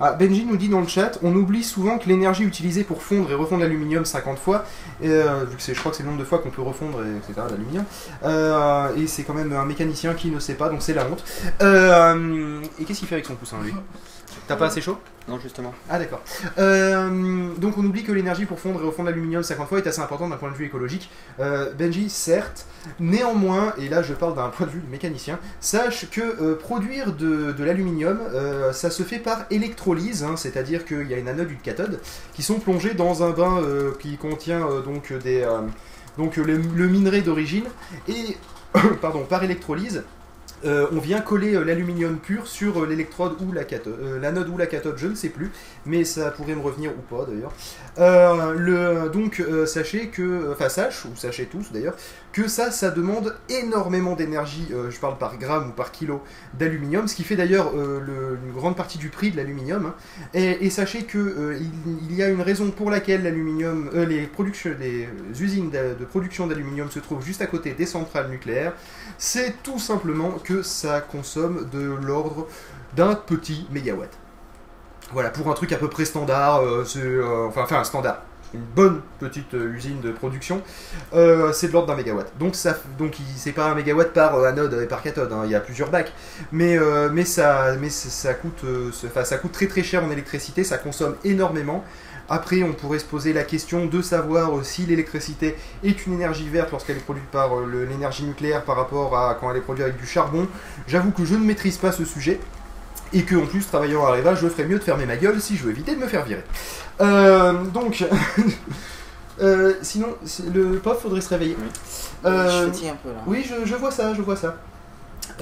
Ah, 0.00 0.12
Benji 0.12 0.44
nous 0.44 0.56
dit 0.56 0.68
dans 0.68 0.80
le 0.80 0.88
chat, 0.88 1.18
on 1.22 1.34
oublie 1.36 1.62
souvent 1.62 1.98
que 1.98 2.08
l'énergie 2.08 2.42
utilisée 2.42 2.82
pour 2.82 3.02
fondre 3.02 3.30
et 3.30 3.34
refondre 3.34 3.62
l'aluminium 3.62 4.04
50 4.04 4.38
fois, 4.38 4.64
euh, 5.04 5.44
vu 5.48 5.56
que 5.56 5.62
je 5.62 5.78
crois 5.78 5.92
que 5.92 5.96
c'est 5.96 6.02
le 6.02 6.08
nombre 6.08 6.20
de 6.20 6.24
fois 6.26 6.38
qu'on 6.38 6.50
peut 6.50 6.62
refondre, 6.62 7.00
et, 7.04 7.16
etc. 7.16 7.46
l'aluminium, 7.48 7.84
euh, 8.24 8.88
et 8.96 9.06
c'est 9.06 9.22
quand 9.22 9.34
même 9.34 9.52
un 9.52 9.64
mécanicien 9.64 10.14
qui 10.14 10.30
ne 10.30 10.40
sait 10.40 10.54
pas, 10.54 10.68
donc 10.68 10.82
c'est 10.82 10.94
la 10.94 11.06
honte. 11.06 11.24
Euh, 11.62 12.60
et 12.80 12.84
qu'est-ce 12.84 13.00
qu'il 13.00 13.08
fait 13.08 13.14
avec 13.14 13.26
son 13.26 13.36
poussin 13.36 13.58
lui? 13.62 13.72
T'as 14.46 14.56
pas 14.56 14.66
assez 14.66 14.80
chaud? 14.80 14.98
Non, 15.26 15.38
justement. 15.38 15.72
Ah 15.88 15.98
d'accord. 15.98 16.20
Euh, 16.58 17.48
donc 17.56 17.78
on 17.78 17.84
oublie 17.84 18.04
que 18.04 18.12
l'énergie 18.12 18.44
pour 18.44 18.60
fondre 18.60 18.82
et 18.82 18.84
refondre 18.84 19.08
l'aluminium 19.08 19.42
50 19.42 19.68
fois 19.68 19.78
est 19.78 19.86
assez 19.86 20.00
importante 20.00 20.30
d'un 20.30 20.36
point 20.36 20.50
de 20.50 20.54
vue 20.54 20.66
écologique. 20.66 21.10
Euh, 21.40 21.72
Benji, 21.72 22.10
certes, 22.10 22.66
néanmoins, 23.00 23.72
et 23.78 23.88
là 23.88 24.02
je 24.02 24.12
parle 24.12 24.34
d'un 24.34 24.48
point 24.48 24.66
de 24.66 24.72
vue 24.72 24.82
mécanicien, 24.90 25.38
sache 25.60 26.10
que 26.10 26.20
euh, 26.20 26.56
produire 26.56 27.14
de, 27.14 27.52
de 27.52 27.64
l'aluminium, 27.64 28.18
ça 28.72 28.90
se 28.90 29.02
fait 29.02 29.18
par 29.18 29.46
électrolyse, 29.50 30.24
hein, 30.24 30.36
c'est-à-dire 30.36 30.84
qu'il 30.84 31.08
y 31.08 31.14
a 31.14 31.18
une 31.18 31.28
anode 31.28 31.48
et 31.48 31.52
une 31.52 31.58
cathode 31.60 32.00
qui 32.34 32.42
sont 32.42 32.58
plongées 32.58 32.92
dans 32.92 33.22
un 33.22 33.30
bain 33.30 33.62
qui 33.98 34.16
contient 34.18 34.66
donc 34.84 35.12
des 35.12 35.46
donc 36.18 36.36
le, 36.36 36.56
le 36.56 36.88
minerai 36.88 37.22
d'origine 37.22 37.64
et 38.08 38.36
pardon 39.00 39.24
par 39.24 39.42
électrolyse. 39.42 40.04
Euh, 40.64 40.86
on 40.92 40.98
vient 40.98 41.20
coller 41.20 41.54
euh, 41.54 41.64
l'aluminium 41.64 42.18
pur 42.18 42.46
sur 42.46 42.82
euh, 42.82 42.86
l'électrode 42.86 43.34
ou 43.42 43.52
la 43.52 43.64
cathode, 43.64 43.98
l'anode 44.20 44.48
ou 44.48 44.56
la 44.56 44.66
cathode, 44.66 44.96
je 44.96 45.08
ne 45.08 45.14
sais 45.14 45.28
plus, 45.28 45.50
mais 45.84 46.04
ça 46.04 46.30
pourrait 46.30 46.54
me 46.54 46.62
revenir 46.62 46.90
ou 46.90 47.14
pas 47.14 47.26
d'ailleurs. 47.26 47.52
Euh, 47.98 49.08
donc 49.08 49.38
euh, 49.38 49.66
sachez 49.66 50.08
que, 50.08 50.50
enfin 50.52 50.68
sache, 50.68 51.04
ou 51.04 51.14
sachez 51.14 51.46
tous 51.46 51.70
d'ailleurs, 51.72 51.94
que 52.32 52.48
ça, 52.48 52.72
ça 52.72 52.90
demande 52.90 53.36
énormément 53.48 54.16
d'énergie, 54.16 54.66
euh, 54.72 54.90
je 54.90 54.98
parle 54.98 55.16
par 55.16 55.38
gramme 55.38 55.68
ou 55.68 55.72
par 55.72 55.92
kilo 55.92 56.20
d'aluminium, 56.58 57.06
ce 57.06 57.14
qui 57.14 57.22
fait 57.22 57.36
d'ailleurs 57.36 57.70
euh, 57.76 58.00
le- 58.04 58.38
une 58.44 58.52
grande 58.52 58.76
partie 58.76 58.98
du 58.98 59.10
prix 59.10 59.30
de 59.30 59.36
l'aluminium. 59.36 59.86
hein. 59.86 59.94
Et, 60.34 60.70
sachez 60.70 61.04
que 61.04 61.18
euh, 61.18 61.58
il, 62.10 62.16
y 62.16 62.22
a 62.22 62.28
une 62.28 62.42
raison 62.42 62.70
pour 62.72 62.90
laquelle 62.90 63.22
l'aluminium, 63.22 63.88
euh, 63.94 64.04
les, 64.04 64.28
usines 65.40 65.70
de 65.70 66.04
production 66.04 66.46
d'aluminium 66.46 66.90
se 66.90 66.98
trouvent 66.98 67.24
juste 67.24 67.42
à 67.42 67.46
côté 67.46 67.72
des 67.72 67.86
centrales 67.86 68.28
nucléaires. 68.30 68.72
C'est 69.18 69.62
tout 69.62 69.78
simplement 69.78 70.32
que 70.42 70.62
ça 70.62 71.00
consomme 71.00 71.68
de 71.72 71.94
l'ordre 72.04 72.48
d'un 72.96 73.14
petit 73.14 73.66
mégawatt. 73.70 74.10
Voilà, 75.12 75.30
pour 75.30 75.48
un 75.50 75.54
truc 75.54 75.72
à 75.72 75.76
peu 75.76 75.88
près 75.88 76.04
standard, 76.04 76.62
euh, 76.62 76.84
euh, 76.96 77.46
enfin, 77.46 77.66
un 77.76 77.84
standard, 77.84 78.22
une 78.52 78.60
bonne 78.60 79.00
petite 79.20 79.54
euh, 79.54 79.72
usine 79.74 80.00
de 80.00 80.10
production, 80.10 80.62
c'est 81.12 81.68
de 81.68 81.72
l'ordre 81.72 81.88
d'un 81.88 81.94
mégawatt. 81.96 82.32
Donc 82.38 82.56
ça, 82.56 82.76
donc 82.98 83.16
c'est 83.36 83.52
pas 83.52 83.66
un 83.70 83.74
mégawatt 83.74 84.12
par 84.12 84.42
anode 84.44 84.80
et 84.82 84.86
par 84.86 85.02
cathode, 85.02 85.32
hein, 85.32 85.42
il 85.44 85.50
y 85.50 85.54
a 85.54 85.60
plusieurs 85.60 85.90
bacs, 85.90 86.12
mais 86.52 86.76
mais 87.12 87.24
ça, 87.24 87.76
mais 87.80 87.90
ça, 87.90 88.34
coûte, 88.34 88.64
ça- 88.92 89.36
coûte 89.38 89.52
très 89.52 89.66
très 89.66 89.82
cher 89.82 90.02
en 90.04 90.10
électricité, 90.10 90.64
ça 90.64 90.78
consomme 90.78 91.16
énormément. 91.24 91.84
Après, 92.30 92.62
on 92.62 92.72
pourrait 92.72 92.98
se 93.00 93.04
poser 93.04 93.34
la 93.34 93.44
question 93.44 93.84
de 93.84 94.00
savoir 94.00 94.64
si 94.64 94.86
l'électricité 94.86 95.56
est 95.84 96.06
une 96.06 96.14
énergie 96.14 96.48
verte 96.48 96.70
lorsqu'elle 96.72 96.96
est 96.96 97.00
produite 97.00 97.26
par 97.26 97.50
l'énergie 97.66 98.24
nucléaire 98.24 98.64
par 98.64 98.76
rapport 98.76 99.14
à 99.16 99.34
quand 99.38 99.50
elle 99.50 99.58
est 99.58 99.60
produite 99.60 99.84
avec 99.84 99.98
du 99.98 100.06
charbon. 100.06 100.48
J'avoue 100.88 101.10
que 101.10 101.24
je 101.26 101.34
ne 101.34 101.44
maîtrise 101.44 101.76
pas 101.76 101.92
ce 101.92 102.06
sujet. 102.06 102.40
Et 103.14 103.22
que 103.22 103.36
en 103.36 103.46
plus, 103.46 103.66
travaillant 103.66 104.04
à 104.04 104.08
Areva, 104.10 104.34
je 104.34 104.46
ferais 104.48 104.64
mieux 104.66 104.78
de 104.78 104.84
fermer 104.84 105.06
ma 105.06 105.16
gueule 105.16 105.40
si 105.40 105.56
je 105.56 105.64
veux 105.64 105.70
éviter 105.70 105.94
de 105.94 106.00
me 106.00 106.06
faire 106.08 106.24
virer. 106.24 106.42
Euh, 107.00 107.52
donc, 107.72 108.04
euh, 109.40 109.74
sinon, 109.82 110.08
le 110.52 110.78
POF 110.78 111.00
faudrait 111.02 111.20
se 111.20 111.28
réveiller. 111.30 111.56
Oui. 111.58 111.68
Euh, 112.26 112.48
je 112.62 112.66
fatigue 112.66 112.88
un 112.88 112.96
peu 113.02 113.08
là. 113.10 113.16
oui, 113.26 113.44
je, 113.48 113.64
je 113.66 113.74
vois 113.76 113.90
ça, 113.90 114.14
je 114.14 114.22
vois 114.22 114.36
ça. 114.36 114.56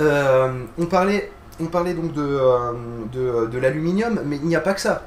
Euh, 0.00 0.52
on, 0.78 0.86
parlait, 0.86 1.30
on 1.60 1.66
parlait 1.66 1.94
donc 1.94 2.12
de, 2.12 2.38
de, 3.12 3.46
de 3.46 3.58
l'aluminium, 3.58 4.20
mais 4.24 4.36
il 4.36 4.46
n'y 4.46 4.56
a 4.56 4.60
pas 4.60 4.74
que 4.74 4.80
ça, 4.80 5.02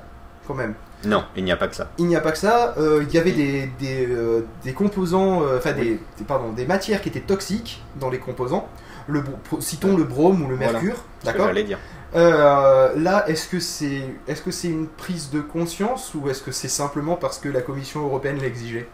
quand 0.48 0.54
même. 0.54 0.74
Non, 1.04 1.24
il 1.36 1.44
n'y 1.44 1.52
a 1.52 1.58
pas 1.58 1.68
que 1.68 1.76
ça. 1.76 1.90
Il 2.00 2.08
n'y 2.08 2.16
a 2.16 2.22
pas 2.22 2.32
que 2.32 2.38
ça, 2.38 2.74
euh, 2.78 3.04
il 3.08 3.14
y 3.14 3.18
avait 3.20 3.32
des, 3.32 3.70
des, 3.80 4.08
euh, 4.10 4.42
des 4.64 4.74
composants, 4.74 5.44
euh, 5.44 5.58
enfin 5.60 5.74
des, 5.74 6.00
des- 6.18 6.24
pardon, 6.28 6.52
des 6.52 6.66
matières 6.66 7.02
qui 7.02 7.10
étaient 7.10 7.20
toxiques 7.20 7.84
dans 8.00 8.10
les 8.10 8.18
composants. 8.20 8.68
Le, 9.08 9.24
citons 9.60 9.96
le 9.98 10.04
brome 10.04 10.42
ou 10.44 10.48
le 10.50 10.56
Voilà. 10.56 10.72
mercure, 10.74 10.96
que 11.22 11.26
d'accord 11.28 11.46
j'allais 11.48 11.64
dire. 11.64 11.78
Euh, 12.16 12.96
Là, 12.96 13.28
est-ce 13.30 13.48
que 13.50 13.60
c'est 13.60 14.20
est 14.28 14.34
-ce 14.34 14.52
c'est 14.52 14.70
une 14.70 14.88
prise 14.90 15.30
de 15.30 15.42
conscience 15.42 16.14
ou 16.16 16.30
est-ce 16.30 16.42
que 16.42 16.52
c'est 16.52 16.68
simplement 16.70 17.16
parce 17.18 17.38
que 17.40 17.50
la 17.50 17.62
Commission 17.62 18.02
européenne 18.04 18.40
l'exigeait? 18.40 18.90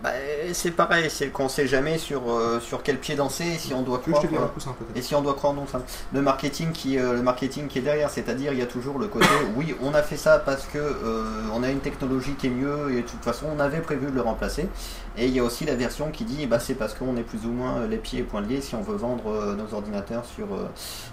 Bah, 0.00 0.10
c'est 0.52 0.70
pareil, 0.70 1.10
c'est 1.10 1.30
qu'on 1.30 1.48
sait 1.48 1.66
jamais 1.66 1.98
sur, 1.98 2.30
euh, 2.30 2.60
sur 2.60 2.84
quel 2.84 2.98
pied 2.98 3.16
danser 3.16 3.44
et 3.44 3.58
si 3.58 3.74
on 3.74 3.82
doit 3.82 4.00
je 4.06 4.12
croire. 4.12 4.22
te 4.22 4.32
euh, 4.32 4.68
et 4.94 5.02
si 5.02 5.16
on 5.16 5.22
doit 5.22 5.34
croire 5.34 5.54
non, 5.54 5.62
enfin, 5.62 5.82
le 6.12 6.22
marketing 6.22 6.70
qui 6.70 6.98
euh, 6.98 7.14
le 7.14 7.22
marketing 7.22 7.66
qui 7.66 7.80
est 7.80 7.82
derrière, 7.82 8.08
c'est-à-dire 8.08 8.52
il 8.52 8.60
y 8.60 8.62
a 8.62 8.66
toujours 8.66 9.00
le 9.00 9.08
côté 9.08 9.26
oui 9.56 9.74
on 9.82 9.94
a 9.94 10.02
fait 10.02 10.16
ça 10.16 10.38
parce 10.38 10.66
que 10.66 10.78
euh, 10.78 11.24
on 11.52 11.64
a 11.64 11.70
une 11.70 11.80
technologie 11.80 12.34
qui 12.34 12.46
est 12.46 12.50
mieux 12.50 12.92
et 12.92 13.02
de 13.02 13.08
toute 13.08 13.24
façon 13.24 13.46
on 13.52 13.58
avait 13.58 13.80
prévu 13.80 14.06
de 14.06 14.12
le 14.12 14.20
remplacer. 14.20 14.68
Et 15.16 15.26
il 15.26 15.34
y 15.34 15.40
a 15.40 15.42
aussi 15.42 15.64
la 15.64 15.74
version 15.74 16.12
qui 16.12 16.24
dit 16.24 16.46
bah 16.46 16.60
c'est 16.60 16.74
parce 16.74 16.94
qu'on 16.94 17.16
est 17.16 17.24
plus 17.24 17.44
ou 17.44 17.50
moins 17.50 17.84
les 17.88 17.96
pieds 17.96 18.20
et 18.20 18.22
poings 18.22 18.40
liés 18.40 18.60
si 18.60 18.76
on 18.76 18.82
veut 18.82 18.94
vendre 18.94 19.56
nos 19.56 19.74
ordinateurs 19.74 20.24
sur 20.24 20.46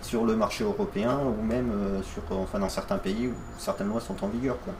sur 0.04 0.26
le 0.26 0.36
marché 0.36 0.64
européen 0.64 1.20
ou 1.26 1.44
même 1.44 1.72
sur 2.14 2.22
enfin 2.38 2.60
dans 2.60 2.70
certains 2.70 3.00
pays 3.00 3.30
où 3.30 3.34
certaines 3.58 3.88
lois 3.88 4.02
sont 4.02 4.24
en 4.24 4.28
vigueur 4.28 4.58
quoi. 4.64 4.74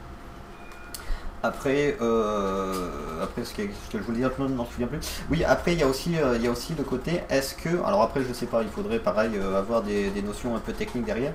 Après, 1.42 1.96
euh, 2.00 3.22
après 3.22 3.44
ce 3.44 3.54
que, 3.54 3.62
je 3.92 3.98
voulais 3.98 4.18
dire, 4.18 4.30
je 4.38 4.42
m'en 4.42 4.64
souviens 4.66 4.86
plus. 4.86 4.98
Oui, 5.30 5.44
après 5.44 5.74
il 5.74 5.80
y 5.80 5.82
a 5.82 5.86
aussi, 5.86 6.16
euh, 6.16 6.36
il 6.36 6.42
y 6.42 6.46
a 6.46 6.50
aussi 6.50 6.74
le 6.76 6.84
côté, 6.84 7.20
est-ce 7.30 7.54
que, 7.54 7.68
alors 7.84 8.02
après 8.02 8.22
je 8.26 8.32
sais 8.32 8.46
pas, 8.46 8.62
il 8.62 8.68
faudrait 8.68 8.98
pareil 8.98 9.32
euh, 9.36 9.58
avoir 9.58 9.82
des, 9.82 10.10
des 10.10 10.22
notions 10.22 10.56
un 10.56 10.60
peu 10.60 10.72
techniques 10.72 11.04
derrière. 11.04 11.32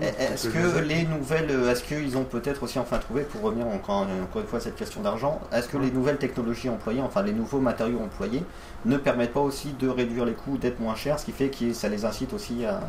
Oui, 0.00 0.06
Est-ce 0.18 0.48
que 0.48 0.78
les 0.78 1.04
nouvelles, 1.04 1.50
euh, 1.50 1.70
est-ce 1.70 1.82
qu'ils 1.82 2.16
ont 2.16 2.24
peut-être 2.24 2.62
aussi 2.62 2.78
enfin 2.78 2.98
trouvé, 2.98 3.22
pour 3.22 3.42
revenir 3.42 3.66
encore, 3.66 4.06
encore 4.22 4.40
une 4.40 4.48
fois 4.48 4.58
à 4.58 4.62
cette 4.62 4.76
question 4.76 5.02
d'argent, 5.02 5.40
est-ce 5.52 5.68
que 5.68 5.76
les 5.76 5.90
nouvelles 5.90 6.18
technologies 6.18 6.70
employées, 6.70 7.02
enfin 7.02 7.22
les 7.22 7.32
nouveaux 7.32 7.60
matériaux 7.60 8.00
employés, 8.00 8.42
ne 8.86 8.96
permettent 8.96 9.34
pas 9.34 9.40
aussi 9.40 9.72
de 9.78 9.88
réduire 9.88 10.24
les 10.24 10.32
coûts, 10.32 10.56
d'être 10.56 10.80
moins 10.80 10.94
chers, 10.94 11.18
ce 11.18 11.26
qui 11.26 11.32
fait 11.32 11.48
que 11.48 11.72
ça 11.72 11.88
les 11.88 12.04
incite 12.04 12.32
aussi 12.32 12.64
à, 12.64 12.80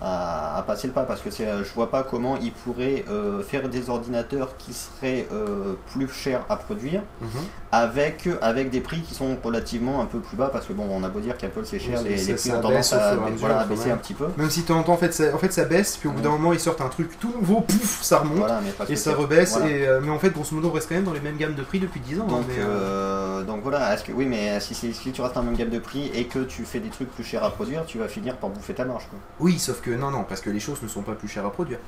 à, 0.00 0.62
passer 0.66 0.86
le 0.86 0.92
pas, 0.92 1.04
parce 1.04 1.20
que 1.20 1.28
euh, 1.42 1.64
je 1.64 1.72
vois 1.72 1.90
pas 1.90 2.02
comment 2.02 2.36
ils 2.36 2.52
pourraient 2.52 3.04
euh, 3.08 3.42
faire 3.42 3.68
des 3.68 3.88
ordinateurs 3.88 4.56
qui 4.58 4.72
seraient 4.72 5.26
euh, 5.32 5.74
plus 5.92 6.08
chers 6.08 6.44
à 6.48 6.56
produire, 6.56 7.02
Mhm. 7.20 7.28
Avec, 7.72 8.28
avec 8.42 8.70
des 8.70 8.80
prix 8.80 9.00
qui 9.02 9.14
sont 9.14 9.36
relativement 9.42 10.00
un 10.00 10.06
peu 10.06 10.20
plus 10.20 10.36
bas, 10.36 10.48
parce 10.52 10.66
que 10.66 10.72
bon, 10.72 10.86
on 10.90 11.02
a 11.02 11.08
beau 11.08 11.20
dire 11.20 11.36
qu'Apple 11.36 11.62
c'est 11.64 11.78
cher, 11.78 11.98
Oui, 12.02 12.10
les, 12.10 12.16
ça- 12.18 12.28
les 12.32 12.34
prix 12.36 12.52
ont 12.52 12.60
tendance 12.60 12.92
à, 12.92 13.16
voilà, 13.36 13.60
à 13.60 13.64
baisser 13.64 13.90
un 13.90 13.96
petit 13.96 14.14
peu. 14.14 14.26
Même 14.36 14.50
si 14.50 14.62
de 14.62 14.66
temps 14.66 14.78
en 14.78 14.82
temps, 14.84 14.92
en 14.92 14.96
fait, 14.96 15.12
ça, 15.12 15.34
en 15.34 15.38
fait, 15.38 15.52
ça 15.52 15.64
baisse, 15.64 15.96
puis 15.96 16.08
au 16.08 16.12
bout 16.12 16.20
d'un 16.20 16.30
moment, 16.30 16.52
ils 16.52 16.60
sortent 16.60 16.80
un 16.80 16.88
truc 16.88 17.18
tout 17.18 17.32
nouveau, 17.38 17.60
pouf, 17.62 18.02
ça 18.02 18.18
remonte, 18.18 18.38
Voilà, 18.38 18.60
et 18.88 18.96
ça 18.96 19.14
rebaisse, 19.14 19.58
voilà. 19.58 19.68
et, 19.70 19.86
euh, 19.86 20.00
mais 20.02 20.10
en 20.10 20.18
fait, 20.18 20.30
grosso 20.30 20.54
modo, 20.54 20.68
on 20.68 20.72
reste 20.72 20.88
quand 20.88 20.94
même 20.94 21.04
dans 21.04 21.12
les 21.12 21.20
mêmes 21.20 21.36
gammes 21.36 21.54
de 21.54 21.62
prix 21.62 21.80
depuis 21.80 22.00
10 22.00 22.20
ans. 22.20 22.26
hein, 22.28 22.30
Donc, 22.30 22.44
mais, 22.48 22.54
euh, 22.58 22.66
euh, 22.66 23.42
donc 23.42 23.62
voilà, 23.62 23.92
est-ce 23.94 24.04
que 24.04 24.12
oui, 24.12 24.26
mais 24.26 24.58
si, 24.60 24.74
tu 25.12 25.20
restes 25.20 25.34
dans 25.34 25.40
la 25.40 25.46
même 25.46 25.56
gamme 25.56 25.70
de 25.70 25.78
prix 25.78 26.10
et 26.14 26.24
que 26.26 26.38
tu 26.40 26.64
fais 26.64 26.80
des 26.80 26.88
trucs 26.90 27.10
plus 27.10 27.24
chers 27.24 27.42
à 27.44 27.50
produire, 27.50 27.84
tu 27.86 27.98
vas 27.98 28.08
finir 28.08 28.36
par 28.36 28.50
bouffer 28.50 28.74
ta 28.74 28.84
marge. 28.84 29.06
Quoi. 29.10 29.18
Oui, 29.40 29.58
sauf 29.58 29.80
que 29.80 29.90
non, 29.90 30.10
non, 30.10 30.24
parce 30.28 30.40
que 30.40 30.50
les 30.50 30.60
choses 30.60 30.80
ne 30.82 30.88
sont 30.88 31.02
pas 31.02 31.12
plus 31.14 31.28
chères 31.28 31.46
à 31.46 31.50
produire. 31.50 31.78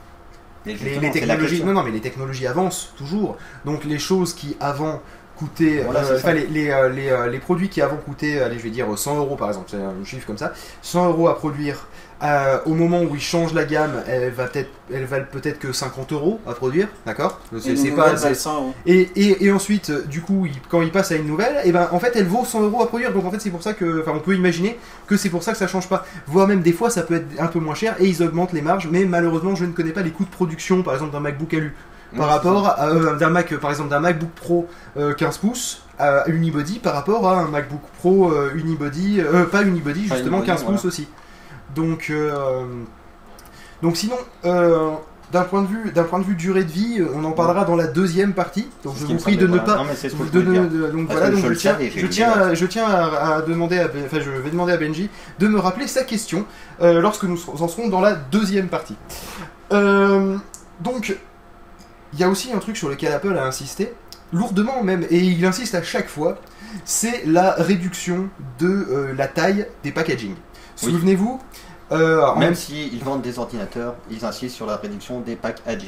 Les, 0.67 0.75
technologies, 1.11 1.65
non, 1.65 1.73
non, 1.73 1.83
mais 1.83 1.93
les 1.93 2.01
technologies 2.01 2.47
avancent 2.47 2.93
toujours. 2.99 3.37
Donc 3.65 3.85
les 3.85 3.99
choses 3.99 4.35
qui 4.35 4.57
avant 4.61 5.01
coûtaient, 5.38 5.83
Voilà, 5.85 6.00
euh, 6.04 6.16
enfin 6.16 6.33
les, 6.33 6.47
les, 6.47 6.71
euh, 6.71 6.88
les, 6.88 7.09
euh, 7.11 7.28
les 7.28 7.38
produits 7.38 7.68
qui 7.68 7.80
avant 7.80 7.97
coûtaient, 7.97 8.40
allez, 8.40 8.59
je 8.59 8.62
vais 8.64 8.71
dire 8.71 8.87
100 8.97 9.16
euros 9.18 9.37
par 9.37 9.49
exemple, 9.49 9.66
c'est 9.71 9.76
un 9.76 10.04
chiffre 10.04 10.26
comme 10.26 10.38
ça, 10.38 10.52
100 10.83 11.09
euros 11.09 11.28
à 11.28 11.37
produire. 11.37 11.87
euh, 12.21 12.59
au 12.66 12.75
moment 12.75 13.00
où 13.02 13.14
ils 13.14 13.21
changent 13.21 13.54
la 13.54 13.64
gamme, 13.64 14.02
elle 14.09 14.33
va 14.33 14.47
peut-être, 14.49 14.71
elle 14.92 15.04
valent 15.04 15.26
peut-être 15.30 15.61
que 15.61 15.71
50 15.73 16.12
euros 16.12 16.40
à 16.49 16.52
produire, 16.52 16.88
d'accord? 17.07 17.38
Et 17.57 17.61
C'est 17.61 17.68
les 17.71 17.76
c'est 17.76 17.83
nouvelles 17.90 17.95
pas, 17.97 18.07
valent 18.14 18.18
c'est- 18.18 18.35
100 18.35 18.54
euros. 18.57 18.75
et, 18.87 19.09
et, 19.14 19.45
et 19.45 19.52
ensuite, 19.52 19.90
euh, 19.90 20.02
du 20.04 20.21
coup, 20.21 20.45
il- 20.47 20.61
quand 20.68 20.83
il 20.83 20.90
passe 20.90 21.12
à 21.12 21.14
une 21.14 21.28
nouvelle, 21.28 21.61
et 21.64 21.71
ben 21.71 21.88
en 21.92 22.00
fait, 22.00 22.11
elle 22.16 22.26
vaut 22.26 22.45
100 22.45 22.62
euros 22.62 22.83
à 22.83 22.88
produire. 22.88 23.12
Donc 23.12 23.25
en 23.25 23.30
fait, 23.30 23.40
c'est 23.40 23.50
pour 23.50 23.62
ça 23.62 23.73
que, 23.73 24.00
enfin, 24.02 24.11
on 24.16 24.18
peut 24.18 24.35
imaginer 24.35 24.76
que 25.07 25.16
c'est 25.16 25.30
pour 25.30 25.45
ça 25.45 25.52
que 25.52 25.59
ça 25.59 25.68
change 25.68 25.88
pas. 25.88 26.04
Voire 26.26 26.49
même 26.49 26.61
des 26.62 26.73
fois, 26.73 26.90
ça 26.90 27.02
peut 27.02 27.14
être 27.14 27.28
un 27.40 27.47
peu 27.47 27.61
moins 27.61 27.76
cher 27.76 27.95
et 28.00 28.07
ils 28.07 28.21
augmentent 28.21 28.52
les 28.52 28.62
marges. 28.62 28.88
Mais 28.90 29.04
malheureusement, 29.04 29.54
je 29.54 29.64
ne 29.64 29.71
connais 29.73 29.92
pas 29.92 30.02
les 30.02 30.11
coûts 30.11 30.25
de 30.25 30.30
production, 30.30 30.83
par 30.83 30.95
exemple, 30.95 31.12
d'un 31.12 31.21
MacBook 31.21 31.54
Alu 31.54 31.73
par 32.17 32.29
rapport 32.29 32.67
à 32.69 32.88
euh, 32.88 33.17
d'un 33.17 33.31
Mac, 33.31 33.55
par 33.57 33.71
exemple, 33.71 33.91
d'un 33.91 34.00
MacBook 34.00 34.31
Pro 34.31 34.67
euh, 34.97 35.15
15 35.15 35.38
pouces 35.38 35.83
à 35.99 36.29
unibody 36.29 36.79
par 36.79 36.95
rapport 36.95 37.29
à 37.29 37.41
un 37.41 37.49
MacBook 37.49 37.81
Pro 37.99 38.31
euh, 38.33 38.53
unibody, 38.55 39.21
euh, 39.21 39.45
pas 39.45 39.62
unibody, 39.62 40.07
Pas 40.09 40.15
justement 40.17 40.38
unibody, 40.38 40.59
15 40.59 40.65
pouces 40.65 40.75
voilà. 40.83 40.88
aussi. 40.88 41.09
Donc, 41.75 42.09
euh, 42.11 42.65
donc 43.83 43.97
sinon. 43.97 44.17
euh, 44.45 44.91
d'un 45.31 45.43
point 45.43 45.61
de 45.61 45.67
vue, 45.67 45.93
d'un 45.93 46.05
point 46.05 46.21
de 46.21 46.25
vue 46.25 46.37
durée 46.37 46.65
de 46.65 46.71
vie, 46.71 47.03
on 47.15 47.23
en 47.25 47.33
parlera 47.33 47.67
dans 47.67 47.77
la 47.77 47.87
deuxième 47.87 48.33
partie. 48.33 48.67
Donc 48.83 48.95
je 48.99 49.05
vous 49.05 49.17
prie 49.17 49.37
de 49.37 49.47
ne 49.47 49.59
pas 49.59 49.77
donc 49.77 51.11
voilà, 51.11 51.29
donc 51.29 51.45
je 51.47 51.53
tiens, 51.53 51.77
je 51.95 52.07
tiens, 52.07 52.55
je 52.55 52.65
tiens 52.65 52.87
à, 52.88 53.43
demander, 53.43 53.79
à, 53.79 53.88
Ben- 53.88 54.05
enfin 54.07 54.21
je 54.25 54.31
vais 54.31 54.49
demander 54.49 54.73
à 54.73 54.79
Benji 54.79 55.11
de 55.38 55.47
me 55.49 55.59
rappeler 55.59 55.87
sa 55.87 56.03
question 56.05 56.47
euh, 56.81 57.03
lorsque 57.03 57.25
nous 57.25 57.38
en 57.61 57.69
serons 57.69 57.88
dans 57.88 58.00
la 58.00 58.15
deuxième 58.15 58.69
partie. 58.69 58.97
Euh, 59.71 60.37
donc 60.81 61.15
il 62.12 62.19
y 62.21 62.25
a 62.25 62.29
aussi 62.29 62.53
un 62.53 62.59
truc 62.59 62.77
sur 62.77 62.88
lequel 62.88 63.12
Apple 63.12 63.37
a 63.37 63.45
insisté 63.45 63.93
lourdement 64.33 64.83
même, 64.83 65.07
et 65.11 65.19
il 65.19 65.45
insiste 65.47 65.75
à 65.75 65.83
chaque 65.83 66.09
fois, 66.09 66.38
c'est 66.85 67.25
la 67.27 67.53
réduction 67.53 68.29
de 68.59 68.67
euh, 68.69 69.15
la 69.17 69.27
taille 69.27 69.67
des 69.83 69.93
packaging. 69.93 70.35
Oui. 70.83 70.93
Souvenez-vous, 70.93 71.41
euh, 71.93 72.23
en 72.23 72.35
Même 72.35 72.49
même 72.50 72.55
s'ils 72.55 73.03
vendent 73.03 73.23
des 73.23 73.38
ordinateurs, 73.38 73.95
ils 74.11 74.25
insistent 74.25 74.57
sur 74.57 74.67
la 74.67 74.77
réduction 74.77 75.21
des 75.21 75.37
packs 75.37 75.62
AG. 75.67 75.85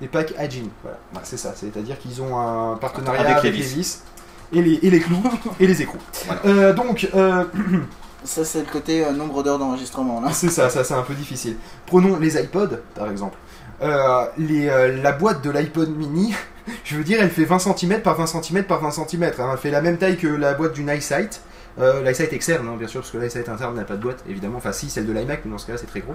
des 0.00 0.06
packs 0.08 0.32
Agin, 0.38 0.68
voilà, 0.82 0.98
c'est 1.24 1.36
ça, 1.36 1.52
c'est-à-dire 1.56 1.98
qu'ils 1.98 2.22
ont 2.22 2.38
un 2.38 2.76
partenariat 2.76 3.20
Avec 3.20 3.32
avec, 3.38 3.44
les 3.44 3.50
les 3.58 3.66
vis. 3.66 4.02
et 4.52 4.62
les, 4.62 4.78
et 4.82 4.90
les 4.90 5.00
clous 5.00 5.22
et 5.60 5.66
les 5.66 5.82
écrous. 5.82 5.98
Voilà. 6.26 6.40
Euh, 6.46 6.72
donc, 6.72 7.08
euh, 7.14 7.44
Ça, 8.22 8.44
c'est 8.44 8.60
le 8.60 8.66
côté 8.70 9.02
euh, 9.04 9.12
nombre 9.12 9.42
d'heures 9.42 9.58
d'enregistrement. 9.58 10.20
là. 10.20 10.30
c'est 10.32 10.50
ça, 10.50 10.68
ça 10.68 10.84
c'est 10.84 10.94
un 10.94 11.02
peu 11.02 11.14
difficile. 11.14 11.56
Prenons 11.86 12.18
les 12.18 12.38
iPods, 12.40 12.76
par 12.94 13.10
exemple. 13.10 13.38
Euh, 13.82 14.24
les, 14.38 14.68
euh, 14.68 15.00
la 15.02 15.12
boîte 15.12 15.42
de 15.42 15.50
l'iPod 15.50 15.88
mini, 15.96 16.34
je 16.84 16.96
veux 16.96 17.04
dire, 17.04 17.18
elle 17.20 17.30
fait 17.30 17.44
20 17.44 17.58
cm 17.58 18.00
par 18.02 18.16
20 18.16 18.26
cm 18.42 18.64
par 18.64 18.80
20 18.80 18.90
cm. 18.90 19.22
Elle 19.24 19.58
fait 19.58 19.70
la 19.70 19.80
même 19.80 19.96
taille 19.98 20.16
que 20.18 20.26
la 20.28 20.54
boîte 20.54 20.74
d'une 20.74 20.88
iSight. 20.88 21.40
Euh, 21.78 22.02
L'iSight 22.02 22.32
externe, 22.32 22.66
hein, 22.68 22.74
bien 22.76 22.88
sûr, 22.88 23.00
parce 23.00 23.12
que 23.12 23.16
l'iSight 23.16 23.48
interne 23.48 23.76
n'a 23.76 23.84
pas 23.84 23.94
de 23.96 24.02
boîte, 24.02 24.22
évidemment. 24.28 24.58
Enfin, 24.58 24.72
si, 24.72 24.90
celle 24.90 25.06
de 25.06 25.12
l'iMac, 25.12 25.42
mais 25.44 25.52
dans 25.52 25.56
ce 25.56 25.66
cas-là, 25.66 25.78
c'est 25.78 25.86
très 25.86 26.00
gros. 26.00 26.14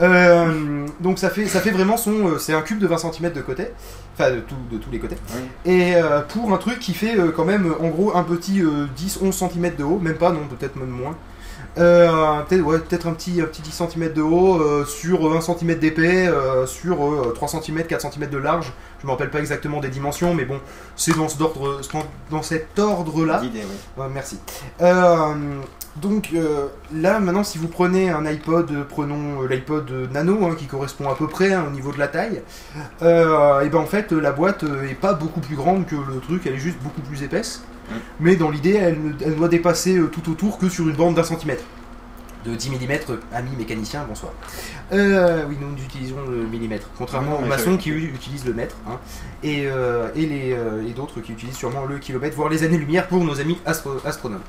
Euh, 0.00 0.86
donc, 1.00 1.18
ça 1.18 1.30
fait, 1.30 1.46
ça 1.46 1.60
fait 1.60 1.70
vraiment 1.70 1.96
son. 1.96 2.28
euh, 2.28 2.38
c'est 2.38 2.52
un 2.52 2.62
cube 2.62 2.78
de 2.78 2.86
20 2.86 2.98
cm 2.98 3.32
de 3.32 3.40
côté. 3.40 3.68
Enfin, 4.14 4.30
de, 4.32 4.40
tout- 4.40 4.56
de 4.70 4.76
tous 4.76 4.90
les 4.90 4.98
côtés. 4.98 5.16
Oui. 5.34 5.72
Et 5.72 5.94
euh, 5.96 6.20
pour 6.22 6.52
un 6.52 6.58
truc 6.58 6.78
qui 6.80 6.92
fait 6.94 7.18
euh, 7.18 7.30
quand 7.34 7.44
même, 7.44 7.66
euh, 7.70 7.82
en 7.84 7.88
gros, 7.88 8.14
un 8.16 8.24
petit 8.24 8.60
10-11 8.62 9.32
cm 9.32 9.76
de 9.76 9.84
haut, 9.84 9.98
même 9.98 10.16
pas, 10.16 10.30
non, 10.32 10.40
peut-être 10.58 10.76
même 10.76 10.88
moins. 10.90 11.16
Euh, 11.76 12.40
peut-être 12.42 12.62
ouais, 12.64 12.76
un 12.76 13.12
petit, 13.12 13.40
un 13.40 13.44
petit 13.44 13.62
10 13.62 13.70
cm 13.70 14.12
de 14.12 14.22
haut, 14.22 14.60
euh, 14.60 14.84
sur 14.84 15.32
1 15.32 15.40
cm 15.40 15.78
d'épais, 15.78 16.26
euh, 16.26 16.66
sur 16.66 17.04
euh, 17.04 17.32
3 17.34 17.48
cm, 17.48 17.84
4 17.84 18.12
cm 18.12 18.30
de 18.30 18.38
large. 18.38 18.72
Je 19.00 19.06
me 19.06 19.12
rappelle 19.12 19.30
pas 19.30 19.38
exactement 19.38 19.80
des 19.80 19.88
dimensions, 19.88 20.34
mais 20.34 20.44
bon, 20.44 20.60
c'est 20.96 21.16
dans, 21.16 21.28
ce 21.28 21.40
ordre, 21.42 21.80
dans 22.30 22.42
cet 22.42 22.78
ordre-là. 22.78 23.40
D'idée, 23.40 23.60
oui. 23.60 24.02
Ouais, 24.02 24.10
merci. 24.12 24.38
Euh, 24.80 25.34
donc 25.96 26.32
là, 26.94 27.20
maintenant, 27.20 27.44
si 27.44 27.58
vous 27.58 27.68
prenez 27.68 28.10
un 28.10 28.24
iPod, 28.24 28.72
prenons 28.88 29.42
l'iPod 29.42 29.90
Nano, 30.12 30.46
hein, 30.46 30.54
qui 30.56 30.66
correspond 30.66 31.08
à 31.08 31.14
peu 31.14 31.26
près 31.26 31.52
hein, 31.52 31.64
au 31.66 31.70
niveau 31.70 31.92
de 31.92 31.98
la 31.98 32.08
taille, 32.08 32.42
et 33.00 33.04
ben 33.04 33.74
en 33.74 33.86
fait, 33.86 34.12
la 34.12 34.32
boîte 34.32 34.64
est 34.88 34.94
pas 34.94 35.14
beaucoup 35.14 35.40
plus 35.40 35.56
grande 35.56 35.86
que 35.86 35.96
le 35.96 36.20
truc, 36.20 36.42
elle 36.46 36.54
est 36.54 36.58
juste 36.58 36.78
beaucoup 36.82 37.00
plus 37.02 37.22
épaisse. 37.22 37.62
Mm. 37.88 37.94
Mais 38.20 38.36
dans 38.36 38.50
l'idée, 38.50 38.74
elle, 38.74 39.02
ne- 39.02 39.12
elle 39.24 39.34
doit 39.36 39.48
dépasser 39.48 39.96
euh, 39.98 40.06
tout 40.08 40.30
autour 40.30 40.58
que 40.58 40.68
sur 40.68 40.88
une 40.88 40.94
bande 40.96 41.14
d'un 41.14 41.24
centimètre. 41.24 41.64
De 42.44 42.54
10 42.54 42.70
mm, 42.70 42.76
ami 43.34 43.50
mécanicien, 43.58 44.04
bonsoir. 44.08 44.32
Euh, 44.92 45.44
oui, 45.48 45.56
nous 45.60 45.76
utilisons 45.82 46.16
le 46.30 46.46
millimètre, 46.46 46.88
contrairement 46.96 47.32
non, 47.32 47.44
aux 47.44 47.48
maçons 47.48 47.76
qui 47.76 47.90
utilisent 47.90 48.46
le 48.46 48.54
mètre, 48.54 48.76
hein, 48.88 48.96
et, 49.42 49.66
euh, 49.66 50.08
et, 50.14 50.24
les, 50.24 50.52
euh, 50.52 50.86
et 50.88 50.92
d'autres 50.92 51.20
qui 51.20 51.32
utilisent 51.32 51.56
sûrement 51.56 51.84
le 51.84 51.98
kilomètre, 51.98 52.36
voire 52.36 52.48
les 52.48 52.62
années-lumière 52.62 53.08
pour 53.08 53.22
nos 53.24 53.38
amis 53.40 53.58
astro- 53.66 54.00
astronomes. 54.06 54.40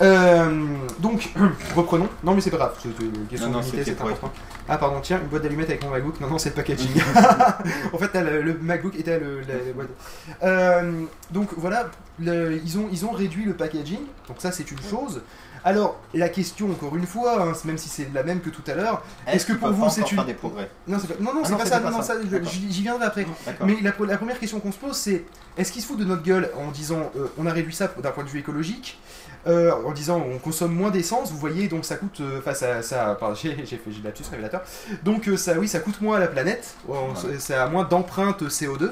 Euh, 0.00 0.50
donc, 0.98 1.28
reprenons. 1.76 2.08
Non, 2.24 2.34
mais 2.34 2.40
c'est 2.40 2.50
pas 2.50 2.56
grave, 2.56 2.74
c'est 2.82 2.88
une 3.04 3.26
question 3.28 3.48
Non, 3.48 3.56
non, 3.56 3.60
d'unité, 3.60 3.78
c'était 3.78 3.90
c'est 3.90 3.96
pour 3.96 4.06
important. 4.08 4.32
Ah, 4.68 4.78
pardon, 4.78 4.98
tiens, 5.00 5.20
une 5.22 5.28
boîte 5.28 5.42
d'allumettes 5.42 5.68
avec 5.68 5.84
mon 5.84 5.90
MacBook. 5.90 6.18
Non, 6.20 6.28
non, 6.28 6.38
c'est 6.38 6.48
le 6.48 6.54
packaging. 6.56 6.90
en 7.92 7.98
fait, 7.98 8.10
le, 8.20 8.42
le 8.42 8.58
MacBook 8.60 8.98
était 8.98 9.20
le, 9.20 9.40
la, 9.42 9.54
la 9.54 9.72
boîte. 9.72 11.12
Donc 11.30 11.48
voilà, 11.56 11.90
le- 12.20 12.60
ils, 12.64 12.78
ont, 12.78 12.88
ils 12.92 13.04
ont 13.04 13.10
réduit 13.10 13.44
le 13.44 13.54
packaging, 13.54 13.98
donc 14.28 14.36
ça 14.40 14.52
c'est 14.52 14.70
une 14.70 14.80
chose. 14.82 15.22
Alors, 15.64 15.98
la 16.14 16.28
question, 16.28 16.70
encore 16.70 16.94
une 16.94 17.06
fois, 17.08 17.42
hein, 17.42 17.52
même 17.64 17.76
si 17.76 17.88
c'est 17.88 18.08
la 18.14 18.22
même 18.22 18.40
que 18.40 18.50
tout 18.50 18.62
à 18.68 18.74
l'heure, 18.74 19.02
Est-ce 19.26 19.44
que 19.46 19.54
pour 19.54 19.70
vous, 19.70 19.90
c'est 19.90 20.12
une- 20.12 20.24
des 20.24 20.34
progrès 20.34 20.70
non, 20.86 20.96
pas- 21.00 21.14
non, 21.18 21.34
non, 21.34 21.40
Ah 21.42 21.46
c'est 21.48 21.52
pas 21.54 21.58
c'était 21.64 21.70
ça, 21.70 21.80
pas 21.80 21.90
non, 21.90 22.02
ça. 22.02 22.14
j'y 22.44 22.82
viendrai 22.82 23.06
après. 23.06 23.26
Mais 23.64 23.76
la 23.82 23.90
première 24.16 24.38
question 24.38 24.60
qu'on 24.60 24.70
se 24.70 24.78
pose, 24.78 24.96
c'est 24.96 25.24
est-ce 25.58 25.72
qu'ils 25.72 25.82
se 25.82 25.88
foutent 25.88 25.98
de 25.98 26.04
notre 26.04 26.22
gueule 26.22 26.50
en 26.56 26.70
disant 26.70 27.10
euh, 27.16 27.26
on 27.36 27.46
a 27.46 27.52
réduit 27.52 27.74
ça 27.74 27.88
d'un 28.00 28.12
point 28.12 28.22
de 28.22 28.28
vue 28.28 28.38
écologique 28.38 29.00
euh, 29.46 29.72
en 29.84 29.92
disant 29.92 30.22
on 30.32 30.38
consomme 30.38 30.74
moins 30.74 30.90
d'essence, 30.90 31.30
vous 31.32 31.38
voyez, 31.38 31.68
donc 31.68 31.84
ça 31.84 31.96
coûte, 31.96 32.20
euh, 32.20 32.38
enfin 32.40 32.54
ça, 32.54 32.82
ça 32.82 33.16
pardon, 33.18 33.34
j'ai 33.40 33.56
j'ai 33.64 33.76
fait 33.76 33.90
j'ai 33.90 34.00
de 34.00 34.04
lapsus 34.04 34.24
révélateur, 34.30 34.62
donc 35.04 35.28
euh, 35.28 35.36
ça, 35.36 35.54
oui, 35.58 35.68
ça 35.68 35.80
coûte 35.80 36.00
moins 36.00 36.16
à 36.16 36.20
la 36.20 36.28
planète, 36.28 36.74
On- 36.88 37.14
ça 37.38 37.64
a 37.64 37.68
moins 37.68 37.84
d'empreinte 37.84 38.42
CO2. 38.48 38.90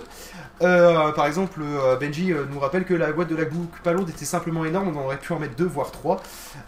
Euh, 0.63 1.11
par 1.13 1.27
exemple, 1.27 1.61
euh, 1.63 1.97
Benji 1.97 2.33
euh, 2.33 2.45
nous 2.51 2.61
rappelle 2.61 2.85
que 2.85 2.95
la 2.95 3.11
boîte 3.13 3.29
de 3.29 3.35
la 3.35 3.43
MacBook 3.43 3.71
pas 3.83 3.93
lourde 3.93 4.09
était 4.11 4.25
simplement 4.25 4.65
énorme, 4.65 4.97
on 4.97 5.01
aurait 5.05 5.19
pu 5.19 5.33
en 5.33 5.39
mettre 5.41 5.57
deux 5.57 5.67
voire 5.67 5.91
trois. 5.91 6.23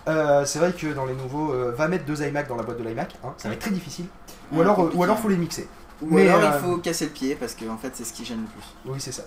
Euh, 0.09 0.45
c'est 0.45 0.59
vrai 0.59 0.73
que 0.73 0.89
dans 0.93 1.07
les 1.07 1.15
nouveaux, 1.15 1.53
euh, 1.53 1.73
va 1.77 1.87
mettre 1.87 2.05
deux 2.05 2.21
iMac 2.27 2.49
dans 2.49 2.57
la 2.57 2.65
boîte 2.65 2.79
de 2.79 2.85
l'iMac, 2.85 3.15
hein, 3.25 3.33
ça 3.37 3.49
va 3.49 3.55
être 3.55 3.61
très 3.61 3.71
difficile. 3.71 4.07
Ou 4.53 4.57
Ouais, 4.57 4.63
alors, 4.63 4.81
euh, 4.81 4.91
ou 4.93 5.03
alors 5.05 5.19
faut 5.19 5.29
les 5.29 5.37
mixer. 5.37 5.69
Ou 6.03 6.09
Mais, 6.11 6.29
alors 6.29 6.53
euh, 6.53 6.59
il 6.61 6.65
faut 6.69 6.77
casser 6.79 7.05
le 7.07 7.11
pied 7.13 7.37
parce 7.37 7.55
que 7.55 7.65
en 7.69 7.79
fait 7.79 7.91
c'est 7.95 8.05
ce 8.05 8.13
qui 8.13 8.25
gêne 8.25 8.41
le 8.43 8.47
plus. 8.49 8.93
Oui, 8.93 8.99
c'est 9.01 9.13
ça. 9.13 9.23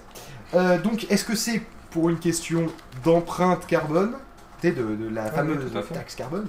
Euh, 0.54 0.78
donc, 0.78 1.08
est-ce 1.10 1.24
que 1.24 1.36
c'est 1.36 1.62
pour 1.92 2.10
une 2.10 2.20
question 2.20 2.68
d'empreinte 3.04 3.66
carbone, 3.66 4.13
de, 4.63 4.72
de 4.72 5.10
la 5.13 5.32
fameuse 5.32 5.72
taxe 5.94 6.16
carbone, 6.16 6.48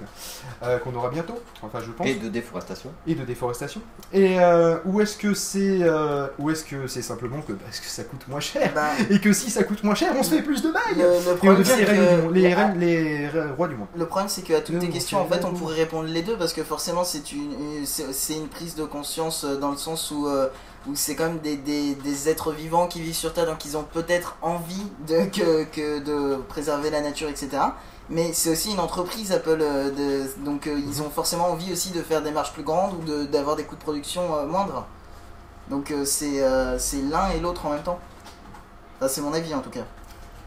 euh, 0.63 0.77
qu'on 0.79 0.93
aura 0.95 1.09
bientôt, 1.09 1.39
enfin 1.61 1.79
je 1.85 1.91
pense, 1.91 2.05
Et 2.07 2.15
de 2.15 2.27
déforestation. 2.29 2.91
et 3.07 3.15
de 3.15 3.23
déforestation. 3.23 3.81
Et 4.13 4.39
euh, 4.39 4.77
où 4.85 5.01
est-ce 5.01 5.17
que 5.17 5.33
c'est 5.33 5.79
euh, 5.81 6.27
ou 6.39 6.49
est-ce 6.51 6.63
que 6.65 6.87
c'est 6.87 7.01
simplement 7.01 7.41
que 7.41 7.53
parce 7.53 7.79
que 7.79 7.87
ça 7.87 8.03
coûte 8.03 8.27
moins 8.27 8.39
cher 8.39 8.71
Bah, 8.75 8.89
et 9.09 9.19
que 9.19 9.31
si 9.33 9.49
ça 9.49 9.63
coûte 9.63 9.83
moins 9.83 9.95
cher, 9.95 10.13
on 10.17 10.23
se 10.23 10.35
fait 10.35 10.41
plus 10.41 10.61
de 10.61 10.71
bail 10.71 10.95
le, 10.95 11.03
le 11.03 11.05
et 11.05 11.19
on 11.31 11.35
problème, 11.37 11.57
devient 11.59 11.71
les, 11.77 11.85
c'est 11.85 11.91
reines 11.91 12.27
que- 12.27 12.33
les, 12.33 12.53
reines- 12.53 12.79
les 12.79 13.29
rois 13.57 13.67
du 13.67 13.75
monde. 13.75 13.87
Le 13.95 14.05
problème, 14.05 14.29
c'est 14.29 14.41
qu'à 14.41 14.61
toutes 14.61 14.79
tes 14.79 14.87
on 14.87 14.91
questions, 14.91 15.21
en 15.21 15.25
fait 15.27 15.45
on 15.45 15.53
pourrait 15.53 15.75
répondre 15.75 16.07
les 16.09 16.21
deux 16.21 16.37
parce 16.37 16.53
que 16.53 16.63
forcément, 16.63 17.03
c'est 17.03 17.31
une, 17.31 17.51
une- 17.79 17.85
c'est 17.85 18.11
c'est 18.13 18.33
une 18.35 18.47
prise 18.47 18.75
de 18.75 18.83
conscience 18.83 19.45
dans 19.45 19.71
le 19.71 19.77
sens 19.77 20.11
où, 20.11 20.27
euh, 20.27 20.47
où 20.87 20.95
c'est 20.95 21.15
quand 21.15 21.27
même 21.27 21.39
des, 21.39 21.57
des, 21.57 21.95
des 21.95 22.27
êtres 22.29 22.51
vivants 22.51 22.87
qui 22.87 23.01
vivent 23.01 23.15
sur 23.15 23.33
Terre, 23.33 23.45
donc 23.45 23.63
ils 23.65 23.77
ont 23.77 23.83
peut-être 23.83 24.37
envie 24.41 24.83
de, 25.07 25.25
que, 25.25 25.63
que 25.65 25.99
de 25.99 26.37
préserver 26.49 26.89
la 26.89 27.01
nature, 27.01 27.29
etc. 27.29 27.49
Mais 28.11 28.33
c'est 28.33 28.49
aussi 28.49 28.73
une 28.73 28.79
entreprise, 28.81 29.31
Apple, 29.31 29.59
euh, 29.61 30.27
donc 30.43 30.67
euh, 30.67 30.77
ils 30.77 31.01
ont 31.01 31.09
forcément 31.09 31.49
envie 31.49 31.71
aussi 31.71 31.91
de 31.91 32.01
faire 32.01 32.21
des 32.21 32.31
marges 32.31 32.51
plus 32.51 32.63
grandes 32.63 32.93
ou 32.95 33.25
d'avoir 33.25 33.55
des 33.55 33.63
coûts 33.63 33.77
de 33.77 33.81
production 33.81 34.35
euh, 34.35 34.45
moindres. 34.45 34.85
Donc 35.69 35.93
c'est 36.03 36.41
l'un 37.09 37.29
et 37.29 37.39
l'autre 37.39 37.65
en 37.65 37.69
même 37.69 37.83
temps. 37.83 37.99
Enfin, 38.97 39.07
c'est 39.07 39.21
mon 39.21 39.33
avis 39.33 39.53
en 39.53 39.61
tout 39.61 39.69
cas. 39.69 39.85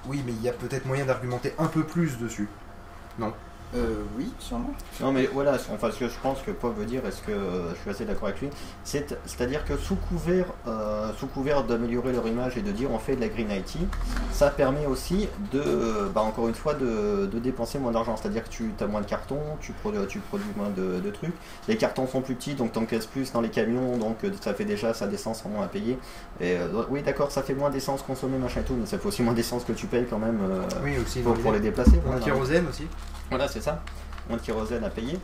Oui, 0.06 0.22
mais 0.26 0.32
il 0.32 0.42
y 0.42 0.48
a 0.50 0.52
peut-être 0.52 0.84
moyen 0.84 1.06
d'argumenter 1.06 1.54
un 1.58 1.66
peu 1.66 1.84
plus 1.84 2.18
dessus. 2.18 2.50
Euh, 3.76 4.02
oui, 4.16 4.32
sûrement. 4.38 4.70
Non 5.00 5.10
mais 5.10 5.28
voilà, 5.32 5.54
enfin 5.72 5.90
ce 5.90 5.98
que 5.98 6.08
je 6.08 6.14
pense 6.22 6.40
que 6.42 6.52
Paul 6.52 6.72
veut 6.74 6.84
dire, 6.84 7.04
est-ce 7.06 7.22
que 7.22 7.32
euh, 7.32 7.70
je 7.74 7.80
suis 7.80 7.90
assez 7.90 8.04
d'accord 8.04 8.28
avec 8.28 8.40
lui, 8.40 8.48
c'est- 8.84 9.18
c'est-à-dire 9.26 9.64
que 9.64 9.76
sous 9.76 9.96
couvert, 9.96 10.44
euh, 10.68 11.10
sous 11.18 11.26
couvert 11.26 11.64
d'améliorer 11.64 12.12
leur 12.12 12.24
image 12.28 12.56
et 12.56 12.62
de 12.62 12.70
dire 12.70 12.90
on 12.92 13.00
fait 13.00 13.16
de 13.16 13.20
la 13.20 13.28
green 13.28 13.50
IT, 13.50 13.78
ça 14.30 14.50
permet 14.50 14.86
aussi 14.86 15.28
de, 15.52 15.60
euh, 15.60 16.08
bah, 16.14 16.20
encore 16.20 16.46
une 16.46 16.54
fois, 16.54 16.74
de, 16.74 17.26
de 17.26 17.38
dépenser 17.40 17.80
moins 17.80 17.90
d'argent. 17.90 18.16
C'est-à-dire 18.16 18.44
que 18.44 18.48
tu 18.50 18.70
as 18.80 18.86
moins 18.86 19.00
de 19.00 19.06
cartons, 19.06 19.40
tu 19.60 19.72
produis, 19.72 19.98
tu 20.08 20.20
produis 20.20 20.46
moins 20.56 20.70
de, 20.70 21.00
de 21.00 21.10
trucs. 21.10 21.34
Les 21.66 21.76
cartons 21.76 22.06
sont 22.06 22.20
plus 22.20 22.36
petits, 22.36 22.54
donc 22.54 22.70
t'encaisses 22.72 23.06
plus 23.06 23.32
dans 23.32 23.40
les 23.40 23.50
camions, 23.50 23.96
donc 23.96 24.18
euh, 24.22 24.30
ça 24.40 24.54
fait 24.54 24.64
déjà 24.64 24.94
sa 24.94 25.08
d'essence 25.08 25.44
en 25.46 25.48
moins 25.48 25.64
à 25.64 25.68
payer. 25.68 25.98
Et 26.40 26.52
euh, 26.58 26.68
oui 26.90 27.02
d'accord, 27.02 27.32
ça 27.32 27.42
fait 27.42 27.54
moins 27.54 27.70
d'essence 27.70 28.02
consommée, 28.02 28.38
machin 28.38 28.60
et 28.60 28.64
tout, 28.64 28.74
mais 28.78 28.86
ça 28.86 28.98
fait 28.98 29.08
aussi 29.08 29.22
moins 29.24 29.34
d'essence 29.34 29.64
que 29.64 29.72
tu 29.72 29.86
payes 29.88 30.06
quand 30.08 30.18
même 30.20 30.38
euh, 30.48 30.62
Oui, 30.84 30.92
aussi. 31.04 31.20
pour, 31.22 31.52
les 31.52 31.58
déplacer. 31.60 32.00
Voilà. 32.04 32.20
kérosène 32.20 32.66
aussi. 32.68 32.86
Voilà, 33.30 33.48
c'est 33.48 33.60
ça. 33.60 33.82
Moins 34.28 34.38
de 34.38 34.42
kérosène 34.42 34.84
à 34.84 34.90
payer. 34.90 35.18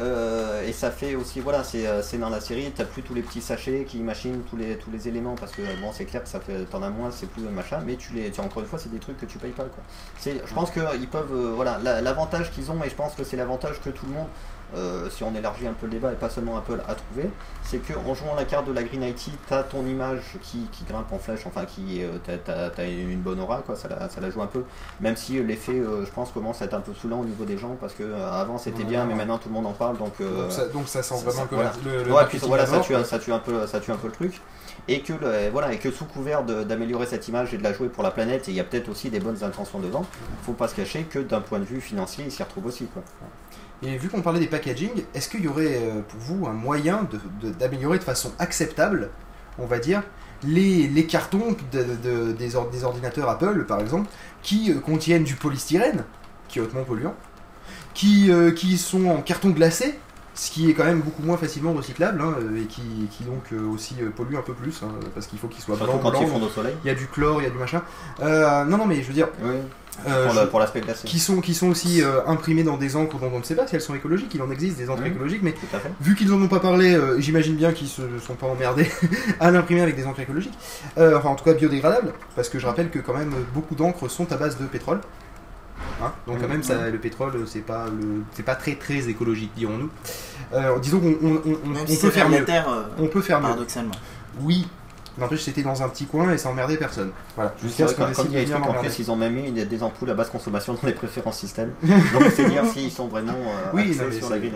Euh, 0.00 0.66
et 0.66 0.72
ça 0.72 0.90
fait 0.90 1.14
aussi, 1.16 1.40
voilà, 1.40 1.62
c'est 1.64 1.86
euh, 1.86 2.00
c'est 2.00 2.16
dans 2.16 2.30
la 2.30 2.40
série, 2.40 2.72
t'as 2.74 2.84
plus 2.86 3.02
tous 3.02 3.12
les 3.12 3.20
petits 3.20 3.42
sachets 3.42 3.84
qui 3.86 3.98
machinent 3.98 4.40
tous 4.48 4.56
les, 4.56 4.78
tous 4.78 4.90
les 4.90 5.06
éléments 5.06 5.34
parce 5.34 5.52
que 5.52 5.60
bon, 5.82 5.90
c'est 5.92 6.06
clair 6.06 6.22
ça 6.24 6.40
fait, 6.40 6.64
t'en 6.64 6.82
as 6.82 6.88
moins, 6.88 7.10
c'est 7.10 7.26
plus 7.28 7.42
machin, 7.42 7.82
mais 7.84 7.96
tu 7.96 8.14
les, 8.14 8.30
tu, 8.30 8.40
encore 8.40 8.62
une 8.62 8.68
fois, 8.68 8.78
c'est 8.78 8.90
des 8.90 8.98
trucs 8.98 9.18
que 9.18 9.26
tu 9.26 9.36
payes 9.36 9.50
pas 9.50 9.64
quoi. 9.64 9.82
Je 10.24 10.54
pense 10.54 10.70
qu'ils 10.70 11.08
peuvent, 11.10 11.32
euh, 11.34 11.52
voilà, 11.54 11.78
la- 11.82 12.00
l'avantage 12.00 12.50
qu'ils 12.52 12.70
ont, 12.70 12.82
et 12.82 12.88
je 12.88 12.94
pense 12.94 13.14
que 13.14 13.22
c'est 13.22 13.36
l'avantage 13.36 13.82
que 13.82 13.90
tout 13.90 14.06
le 14.06 14.12
monde, 14.12 14.28
euh, 14.76 15.08
si 15.10 15.22
on 15.24 15.34
élargit 15.34 15.66
un 15.66 15.72
peu 15.72 15.86
le 15.86 15.92
débat 15.92 16.12
et 16.12 16.16
pas 16.16 16.30
seulement 16.30 16.56
Apple, 16.56 16.80
a 16.88 16.94
trouvé, 16.94 17.28
c'est 17.62 17.78
qu'en 17.78 18.14
jouant 18.14 18.34
la 18.36 18.44
carte 18.44 18.66
de 18.66 18.72
la 18.72 18.82
Green 18.82 19.02
IT, 19.02 19.30
t'as 19.48 19.62
ton 19.62 19.86
image 19.86 20.22
qui, 20.42 20.66
qui 20.72 20.84
grimpe 20.84 21.12
en 21.12 21.18
flèche, 21.18 21.46
enfin 21.46 21.64
qui, 21.64 22.02
euh, 22.02 22.10
t'as, 22.44 22.86
une 22.86 23.20
bonne 23.20 23.40
aura 23.40 23.58
quoi, 23.58 23.76
ça 23.76 23.88
la, 23.88 24.08
ça 24.08 24.20
la 24.20 24.30
joue 24.30 24.42
un 24.42 24.46
peu. 24.46 24.64
Même 25.00 25.16
si 25.16 25.38
euh, 25.38 25.42
l'effet, 25.42 25.72
euh, 25.78 26.04
je 26.04 26.10
pense, 26.10 26.30
commence 26.32 26.62
à 26.62 26.66
être 26.66 26.74
un 26.74 26.80
peu 26.80 26.92
saoulant 26.94 27.20
au 27.20 27.24
niveau 27.24 27.44
des 27.44 27.58
gens 27.58 27.76
parce 27.80 27.94
que 27.94 28.02
euh, 28.02 28.30
avant 28.32 28.58
c'était 28.58 28.78
Ouais, 28.82 28.88
bien, 28.88 29.04
mais 29.04 29.14
maintenant 29.14 29.38
tout 29.38 29.48
le 29.48 29.54
monde 29.54 29.66
en 29.66 29.72
parle, 29.72 29.96
donc. 29.98 30.14
euh, 30.20 30.42
Donc, 30.42 30.52
ça, 30.52 30.66
donc 30.68 30.88
ça 30.88 31.02
sent 31.02 31.14
vraiment 31.24 31.42
ça- 31.42 31.46
que 31.46 31.54
voilà. 31.54 31.72
le, 31.84 32.02
le 32.04 32.12
Ouais, 32.12 32.24
puis 32.28 32.38
voilà, 32.38 32.64
à 32.64 32.80
tue, 32.80 32.94
ça 33.04 33.18
tue 33.18 33.32
un 33.32 33.38
peu, 33.38 33.66
ça 33.66 33.80
tue 33.80 33.90
un 33.90 33.96
peu 33.96 34.06
le 34.08 34.12
truc. 34.12 34.40
Et 34.88 35.00
que 35.00 35.12
voilà, 35.52 35.72
et 35.72 35.78
que 35.78 35.90
sous 35.92 36.04
couvert 36.06 36.42
d'améliorer 36.42 37.06
cette 37.06 37.28
image 37.28 37.54
et 37.54 37.58
de 37.58 37.62
la 37.62 37.72
jouer 37.72 37.88
pour 37.88 38.02
la 38.02 38.10
planète, 38.10 38.48
et 38.48 38.50
il 38.50 38.56
y 38.56 38.60
a 38.60 38.64
peut-être 38.64 38.88
aussi 38.88 39.10
des 39.10 39.20
bonnes 39.20 39.42
intentions 39.44 39.78
dedans. 39.78 40.04
Faut 40.44 40.54
pas 40.54 40.66
se 40.68 40.74
cacher 40.74 41.04
que 41.04 41.20
d'un 41.20 41.40
point 41.40 41.60
de 41.60 41.64
vue 41.64 41.80
financier, 41.80 42.24
ils 42.26 42.32
s'y 42.32 42.42
retrouvent 42.42 42.66
aussi 42.66 42.86
quoi. 42.86 43.02
Et 43.84 43.96
vu 43.96 44.08
qu'on 44.08 44.22
parlait 44.22 44.40
des 44.40 44.46
packaging, 44.46 44.90
est-ce 45.14 45.28
qu'il 45.28 45.42
y 45.42 45.48
aurait 45.48 45.76
euh, 45.82 46.00
pour 46.08 46.20
vous 46.20 46.46
un 46.46 46.52
moyen 46.52 47.08
d'améliorer 47.58 47.98
de, 47.98 48.04
façon 48.04 48.32
acceptable, 48.38 49.10
on 49.58 49.66
va 49.66 49.78
dire, 49.80 50.02
les, 50.44 50.88
cartons 51.06 51.56
de- 51.72 51.84
de- 52.02 52.32
des, 52.32 52.56
or- 52.56 52.70
des 52.70 52.84
ordinateurs 52.84 53.28
Apple, 53.28 53.64
par 53.66 53.80
exemple, 53.80 54.08
qui 54.42 54.70
euh, 54.70 54.78
contiennent 54.80 55.24
du 55.24 55.34
polystyrène, 55.34 56.04
qui 56.48 56.58
est 56.60 56.62
hautement 56.62 56.84
polluant, 56.84 57.14
qui, 57.94 58.30
euh, 58.30 58.52
qui 58.52 58.78
sont 58.78 59.06
en 59.06 59.20
carton 59.20 59.50
glacé, 59.50 59.98
ce 60.34 60.50
qui 60.50 60.70
est 60.70 60.72
quand 60.74 60.84
même 60.84 61.00
beaucoup 61.02 61.22
moins 61.22 61.36
facilement 61.36 61.72
recyclable, 61.74 62.20
hein, 62.22 62.34
et 62.56 62.62
qui, 62.64 62.80
qui 63.10 63.24
donc 63.24 63.44
euh, 63.52 63.66
aussi 63.68 63.96
euh, 64.00 64.08
pollue 64.08 64.34
un 64.36 64.40
peu 64.42 64.54
plus, 64.54 64.80
hein, 64.82 64.88
parce 65.14 65.26
qu'il 65.26 65.38
faut 65.38 65.46
qu'il 65.48 65.62
soit 65.62 65.76
blanc, 65.76 65.98
quand 66.02 66.10
blanc, 66.10 66.20
ils 66.22 66.28
font 66.28 66.40
au 66.42 66.48
soleil. 66.48 66.74
il 66.84 66.88
y 66.88 66.90
a 66.90 66.94
du 66.94 67.06
chlore, 67.06 67.40
il 67.42 67.44
y 67.44 67.46
a 67.46 67.50
du 67.50 67.58
machin. 67.58 67.82
Euh, 68.22 68.64
non, 68.64 68.78
non, 68.78 68.86
mais 68.86 69.02
je 69.02 69.08
veux 69.08 69.12
dire, 69.12 69.28
Oui. 69.44 69.50
euh, 70.08 70.24
pour 70.24 70.34
je- 70.34 70.40
la- 70.40 70.46
pour 70.46 70.58
l'aspect 70.60 70.80
glacé. 70.80 71.06
qui 71.06 71.18
sont, 71.18 71.42
qui 71.42 71.52
sont 71.52 71.68
aussi 71.68 72.02
imprimés 72.26 72.62
dans 72.62 72.78
des 72.78 72.96
encres 72.96 73.18
dont 73.18 73.30
on 73.34 73.40
ne 73.40 73.44
sait 73.44 73.54
pas 73.54 73.66
si 73.66 73.74
elles 73.74 73.82
sont 73.82 73.94
écologiques. 73.94 74.34
Il 74.34 74.40
en 74.40 74.50
existe 74.50 74.78
des 74.78 74.88
encres 74.88 75.02
Oui. 75.02 75.10
écologiques, 75.10 75.42
mais 75.42 75.54
vu 76.00 76.14
qu'ils 76.14 76.32
en 76.32 76.40
ont 76.40 76.48
pas 76.48 76.60
parlé, 76.60 76.98
j'imagine 77.18 77.56
bien 77.56 77.72
qu'ils 77.72 77.88
se 77.88 78.02
sont 78.26 78.34
pas 78.34 78.46
emmerdés 78.46 78.90
à 79.40 79.50
l'imprimer 79.50 79.82
avec 79.82 79.96
des 79.96 80.06
encres 80.06 80.20
écologiques. 80.20 80.56
Enfin, 80.96 81.28
en 81.28 81.34
tout 81.34 81.44
cas 81.44 81.52
biodégradables, 81.52 82.14
parce 82.36 82.48
que 82.48 82.58
je 82.58 82.66
rappelle 82.66 82.88
que 82.88 83.00
quand 83.00 83.14
même 83.14 83.34
beaucoup 83.52 83.74
d'encres 83.74 84.08
sont 84.10 84.32
à 84.32 84.36
base 84.36 84.58
de 84.58 84.64
pétrole. 84.64 85.00
Hein 86.02 86.12
Donc 86.26 86.40
quand 86.40 86.48
même, 86.48 86.62
ça, 86.62 86.88
le 86.90 86.98
pétrole, 86.98 87.32
c'est 87.46 87.60
pas 87.60 87.86
le, 87.86 88.22
c'est 88.32 88.42
pas 88.42 88.54
très 88.56 88.74
très 88.74 89.08
écologique, 89.08 89.52
dirons-nous. 89.56 89.90
Euh, 90.54 90.78
disons 90.80 91.00
qu'on 91.00 91.16
on, 91.22 91.34
on- 91.46 91.70
on- 91.70 91.86
si 91.86 91.96
peut 91.98 92.08
c'est 92.08 92.10
faire 92.10 92.28
mieux. 92.28 92.44
Terre, 92.44 92.68
euh, 92.68 92.82
On 92.98 93.06
peut 93.06 93.20
faire 93.22 93.38
mieux. 93.38 93.44
paradoxalement. 93.46 93.94
Oui. 94.40 94.66
N'empêche, 95.18 95.42
c'était 95.42 95.62
dans 95.62 95.82
un 95.82 95.88
petit 95.90 96.06
coin 96.06 96.32
et 96.32 96.38
ça 96.38 96.48
emmerdait 96.48 96.78
personne. 96.78 97.10
Voilà. 97.36 97.50
Comme 97.60 97.68
décide 97.68 98.24
il 98.30 98.32
y 98.32 98.36
a 98.36 98.40
de 98.40 98.44
des 98.46 98.52
venir 98.52 98.60
trucs, 98.62 98.66
en 98.76 98.80
plus, 98.80 98.98
ils 98.98 99.10
ont 99.10 99.16
même 99.16 99.34
mis 99.34 99.52
des, 99.52 99.66
des 99.66 99.82
ampoules 99.82 100.08
à 100.10 100.14
basse 100.14 100.30
consommation 100.30 100.72
dans 100.72 100.86
les 100.88 100.94
préférences 100.94 101.38
système. 101.38 101.72
Donc 101.82 102.22
c'est 102.34 102.48
dire 102.48 102.64
s'ils 102.72 102.90
sont 102.90 103.08
vraiment 103.08 103.32
euh, 103.32 103.70
Oui, 103.74 103.82
axés 103.90 103.98
non, 104.00 104.04
mais 104.08 104.16
sur 104.18 104.30
la 104.30 104.38
green 104.38 104.54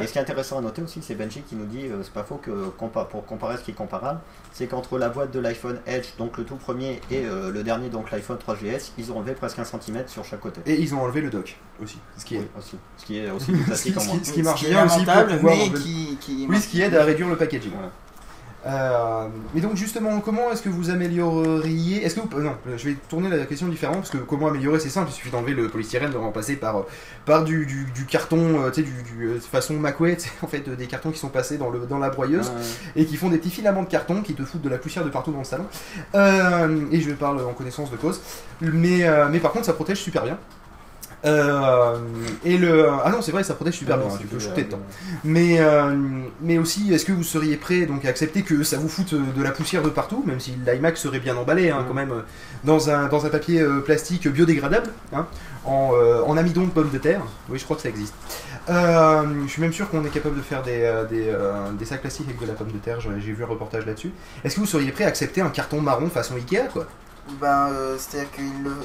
Et 0.00 0.06
ce 0.06 0.12
qui 0.12 0.18
est 0.18 0.22
intéressant 0.22 0.58
à 0.58 0.60
noter 0.60 0.80
aussi, 0.82 1.00
c'est 1.02 1.14
Benji 1.14 1.42
qui 1.42 1.54
nous 1.54 1.66
dit, 1.66 1.86
euh, 1.86 2.02
c'est 2.02 2.12
pas 2.12 2.22
faux 2.22 2.36
que 2.36 2.50
compa- 2.78 3.06
pour 3.08 3.26
comparer 3.26 3.56
ce 3.56 3.62
qui 3.62 3.72
est 3.72 3.74
comparable, 3.74 4.20
c'est 4.52 4.66
qu'entre 4.66 4.98
la 4.98 5.08
boîte 5.08 5.30
de 5.32 5.38
l'iPhone 5.40 5.80
Edge, 5.86 6.06
donc 6.18 6.38
le 6.38 6.44
tout 6.44 6.56
premier, 6.56 7.00
et 7.10 7.24
euh, 7.26 7.50
le 7.50 7.62
dernier, 7.62 7.88
donc 7.88 8.10
l'iPhone 8.10 8.38
3GS, 8.38 8.92
ils 8.98 9.12
ont 9.12 9.18
enlevé 9.18 9.32
presque 9.34 9.58
un 9.58 9.64
centimètre 9.64 10.08
sur 10.10 10.24
chaque 10.24 10.40
côté. 10.40 10.60
Et 10.66 10.80
ils 10.80 10.94
ont 10.94 11.02
enlevé 11.02 11.20
le 11.20 11.30
dock 11.30 11.56
aussi. 11.82 11.98
Ce 12.16 12.24
qui 12.24 12.36
est 12.36 12.38
Oui, 12.38 12.46
aussi. 12.58 12.76
Ce 12.96 13.04
qui 13.04 13.18
est 13.18 13.30
aussi 13.30 13.52
Ce 13.74 13.82
qui- 13.82 13.96
en 13.96 14.00
ce 14.00 14.06
moins. 14.08 14.18
qui- 14.18 14.24
ce 14.24 14.32
qui 14.32 14.42
marche 14.42 14.64
est 14.64 14.68
bien 14.70 14.86
aussi 14.86 14.96
pour 15.04 15.06
lamentable, 15.06 15.36
pouvoir 15.38 15.56
mais 15.56 15.70
qui, 15.80 16.16
qui 16.20 16.46
Oui, 16.48 16.60
ce 16.60 16.68
qui 16.68 16.80
aide 16.82 16.94
à 16.94 17.04
réduire 17.04 17.28
le 17.28 17.36
packaging. 17.36 17.72
Voilà. 17.72 17.90
Euh, 18.64 19.26
mais 19.54 19.60
donc 19.60 19.74
justement, 19.76 20.20
comment 20.20 20.52
est-ce 20.52 20.62
que 20.62 20.68
vous 20.68 20.90
amélioreriez 20.90 22.04
Est-ce 22.04 22.14
que 22.14 22.20
vous 22.20 22.38
euh, 22.38 22.42
non, 22.42 22.56
je 22.76 22.88
vais 22.90 22.96
tourner 23.08 23.28
la 23.28 23.44
question 23.44 23.66
différemment 23.66 23.98
parce 23.98 24.10
que 24.10 24.18
comment 24.18 24.46
améliorer 24.48 24.78
c'est 24.78 24.88
simple, 24.88 25.08
il 25.10 25.14
suffit 25.14 25.30
d'enlever 25.30 25.52
le 25.52 25.68
polystyrène, 25.68 26.10
de 26.10 26.14
le 26.14 26.20
remplacer 26.20 26.54
par 26.56 26.76
euh, 26.78 26.82
par 27.24 27.42
du, 27.42 27.66
du, 27.66 27.86
du 27.92 28.04
carton, 28.06 28.62
euh, 28.62 28.70
tu 28.70 28.82
sais, 28.84 28.88
du, 28.88 29.02
du 29.02 29.40
façon 29.40 29.74
Macway, 29.74 30.16
tu 30.16 30.28
sais, 30.28 30.30
en 30.42 30.46
fait, 30.46 30.68
des 30.68 30.86
cartons 30.86 31.10
qui 31.10 31.18
sont 31.18 31.28
passés 31.28 31.58
dans 31.58 31.70
le 31.70 31.80
dans 31.86 31.98
la 31.98 32.10
broyeuse 32.10 32.50
Ouais. 32.50 33.02
et 33.02 33.06
qui 33.06 33.16
font 33.16 33.28
des 33.30 33.38
petits 33.38 33.50
filaments 33.50 33.82
de 33.82 33.88
carton 33.88 34.22
qui 34.22 34.34
te 34.34 34.44
foutent 34.44 34.62
de 34.62 34.68
la 34.68 34.78
poussière 34.78 35.04
de 35.04 35.10
partout 35.10 35.32
dans 35.32 35.38
le 35.38 35.44
salon. 35.44 35.66
Euh, 36.14 36.84
et 36.92 37.00
je 37.00 37.10
parle 37.12 37.40
en 37.44 37.52
connaissance 37.54 37.90
de 37.90 37.96
cause. 37.96 38.20
Mais 38.60 39.04
euh, 39.04 39.28
mais 39.30 39.40
par 39.40 39.52
contre, 39.52 39.66
ça 39.66 39.72
protège 39.72 39.98
super 39.98 40.22
bien. 40.24 40.38
Euh, 41.24 41.98
et 42.44 42.58
le 42.58 42.88
ah 42.88 43.08
non 43.10 43.22
c'est 43.22 43.30
vrai 43.30 43.44
ça 43.44 43.54
protège 43.54 43.74
super 43.74 43.94
Ah 43.94 43.98
bien 43.98 44.08
non, 44.08 44.16
tu 44.16 44.26
peux 44.26 44.40
shooter 44.40 44.62
euh, 44.62 44.64
dedans 44.64 44.80
mais, 45.24 45.60
euh, 45.60 45.94
mais 46.40 46.58
aussi, 46.58 46.92
est-ce 46.92 47.04
que 47.04 47.12
vous 47.12 47.22
seriez 47.22 47.56
prêt 47.56 47.86
donc, 47.86 48.04
à 48.04 48.08
accepter 48.08 48.42
que 48.42 48.62
ça 48.62 48.76
vous 48.76 48.88
foute 48.88 49.12
euh, 49.12 49.20
de 49.36 49.42
la 49.42 49.50
poussière 49.50 49.82
de 49.82 49.88
partout, 49.88 50.22
même 50.26 50.40
si 50.40 50.54
l'iMac 50.66 50.96
serait 50.96 51.20
bien 51.20 51.36
emballé, 51.36 51.70
hein, 51.70 51.84
quand 51.86 51.94
même, 51.94 52.10
euh, 52.12 52.20
dans 52.64 52.90
un, 52.90 53.08
dans 53.08 53.24
un 53.24 53.28
papier 53.28 53.60
euh, 53.60 53.80
plastique 53.80 54.26
biodégradable, 54.28 54.90
hein, 55.12 55.26
en, 55.64 55.90
euh, 55.94 56.22
en 56.22 56.36
amidon 56.36 56.62
de 56.62 56.70
pommes 56.70 56.90
de 56.90 56.98
terre? 56.98 57.22
Oui, 57.48 57.58
je 57.58 57.64
crois 57.64 57.76
que 57.76 57.82
ça 57.82 57.88
existe. 57.88 58.14
Euh, 58.68 59.22
je 59.46 59.50
suis 59.50 59.62
même 59.62 59.72
sûr 59.72 59.88
qu'on 59.90 60.04
est 60.04 60.10
capable 60.10 60.36
de 60.36 60.42
faire 60.42 60.62
des, 60.62 60.82
euh, 60.82 61.04
des, 61.04 61.28
euh, 61.28 61.70
des 61.78 61.84
sacs 61.84 62.00
plastiques 62.00 62.26
avec 62.28 62.40
de 62.40 62.46
la 62.46 62.54
pomme 62.54 62.72
de 62.72 62.78
terre, 62.78 63.00
j'ai 63.00 63.10
j'ai 63.20 63.32
vu 63.32 63.44
un 63.44 63.46
reportage 63.46 63.86
là-dessus. 63.86 64.12
Est-ce 64.44 64.56
que 64.56 64.60
vous 64.60 64.66
seriez 64.66 64.92
prêt 64.92 65.04
à 65.04 65.08
accepter 65.08 65.40
un 65.40 65.50
carton 65.50 65.80
marron 65.80 66.08
façon 66.08 66.34
Ikea, 66.34 66.68
quoi? 66.72 66.86
Ben, 67.40 67.68
euh, 67.70 67.96
c'est-à-dire 67.98 68.30
que 68.32 68.40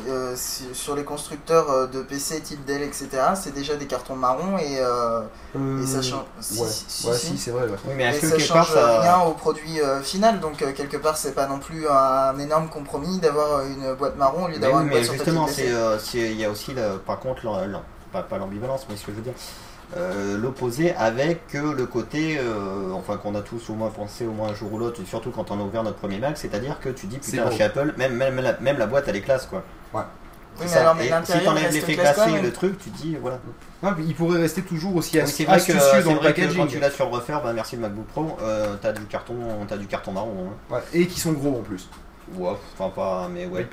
euh, 0.10 0.36
sur 0.74 0.96
les 0.96 1.04
constructeurs 1.04 1.72
euh, 1.72 1.88
de 1.88 2.04
PC 2.04 2.40
type 2.42 2.64
Dell, 2.66 2.84
etc., 2.84 3.10
c'est 3.36 3.52
déjà 3.54 3.76
des 3.76 3.88
cartons 3.88 4.16
marrons 4.16 4.60
et, 4.60 4.78
euh, 4.80 5.22
Euh, 5.56 5.82
et 5.82 5.88
ça 5.88 6.04
change. 6.04 6.26
Si, 6.40 6.60
Ouais, 6.62 6.68
si, 6.70 6.86
si, 6.88 7.08
ouais, 7.08 7.18
si. 7.18 7.28
si, 7.30 7.38
c'est 7.40 7.50
vrai, 7.52 7.64
ouais. 7.64 7.78
Oui, 7.86 7.94
mais 7.98 8.04
Et 8.04 8.08
est-ce 8.08 8.22
que 8.22 8.28
ça 8.30 8.36
quelque 8.38 8.54
part 8.54 8.66
change 8.68 8.76
ça. 8.76 9.02
rien 9.02 9.20
au 9.22 9.32
produit 9.34 9.82
euh, 9.82 10.02
final, 10.04 10.40
donc 10.40 10.62
euh, 10.62 10.72
quelque 10.72 10.98
part 10.98 11.18
c'est 11.18 11.32
pas 11.34 11.48
non 11.48 11.58
plus 11.58 11.88
un 11.90 12.38
énorme 12.38 12.70
compromis 12.70 13.18
d'avoir 13.20 13.62
une 13.66 13.96
boîte 13.96 14.16
marron 14.18 14.46
au 14.46 14.48
lieu 14.50 14.54
Mais, 14.54 14.60
d'avoir 14.60 14.82
une 14.82 14.88
mais 14.90 14.92
boîte 14.94 15.04
sur 15.06 15.14
papier 15.18 15.26
justement, 15.34 15.48
euh, 15.76 15.98
il 16.14 16.40
y 16.40 16.46
a 16.46 16.52
aussi, 16.52 16.74
la- 16.76 16.98
par 17.00 17.20
contre, 17.20 17.44
l'en- 17.44 17.66
l'en- 17.66 17.84
pas, 18.14 18.22
pas 18.22 18.38
l'ambivalence, 18.38 18.86
mais 18.88 18.96
ce 18.98 19.06
que 19.06 19.12
je 19.14 19.18
veux 19.18 19.24
dire, 19.24 19.34
euh, 19.96 20.38
l'opposé 20.38 20.94
avec 20.96 21.56
euh, 21.56 21.74
le 21.74 21.86
côté, 21.86 22.38
euh, 22.40 22.92
enfin 22.94 23.16
qu'on 23.18 23.36
a 23.36 23.42
tous 23.42 23.70
au 23.70 23.74
moins 23.74 23.90
pensé 23.90 24.26
au 24.26 24.32
moins 24.32 24.50
un 24.50 24.54
jour 24.54 24.74
ou 24.74 24.78
l'autre, 24.80 25.00
surtout 25.06 25.32
quand 25.32 25.50
on 25.52 25.60
a 25.60 25.64
ouvert 25.64 25.84
notre 25.84 25.98
premier 25.98 26.18
Mac, 26.20 26.38
c'est-à-dire 26.38 26.80
que 26.82 26.90
tu 26.90 27.08
dis 27.08 27.18
C'est 27.22 27.38
putain 27.38 27.52
chez 27.52 27.64
Apple, 27.64 27.94
même, 27.98 28.16
même, 28.16 28.36
la, 28.42 28.58
même 28.60 28.78
la 28.78 28.86
boîte 28.88 29.06
elle 29.08 29.16
est 29.16 29.22
classe 29.22 29.46
quoi. 29.46 29.64
Oui, 29.94 30.02
C'est 30.58 30.64
mais 30.64 30.68
ça. 30.70 30.82
alors, 30.82 30.96
mais 30.96 31.06
Et 31.08 31.12
si 31.24 31.44
t'enlèves 31.44 31.72
l'effet 31.72 31.94
glacé 31.94 32.32
et 32.32 32.42
le 32.42 32.52
truc, 32.52 32.78
tu 32.80 32.90
dis 32.90 33.16
voilà. 33.22 33.40
Il 34.00 34.14
pourrait 34.16 34.40
rester 34.42 34.62
toujours 34.64 34.96
aussi 34.96 35.18
Oui, 35.18 35.24
vrai 35.46 35.46
que, 35.46 35.72
astucieux 35.72 36.04
dans 36.04 36.14
le 36.14 36.18
vrai 36.18 36.34
que 36.34 36.42
packaging. 36.42 36.58
quand 36.62 36.68
tu 36.68 36.80
l'as 36.80 36.92
sur 36.92 37.10
refaire, 37.10 37.42
bah 37.44 37.54
merci 37.54 37.76
le 37.76 37.84
MacBook 37.84 38.08
Pro, 38.08 38.38
euh, 38.42 38.76
t'as 38.82 38.92
du 38.92 39.06
carton, 39.06 39.36
t'as 39.68 39.78
du 39.78 39.88
carton 39.88 40.12
marron. 40.12 40.50
hein. 40.52 40.74
Ouais, 40.76 40.82
et 40.94 41.08
qui 41.08 41.20
sont 41.20 41.32
gros 41.32 41.60
en 41.60 41.62
plus. 41.62 41.88
Ouais, 42.36 42.50
enfin 42.78 42.90
pas, 42.94 43.30
mais 43.32 43.46
Ouais, 43.46 43.60
ouais. 43.60 43.68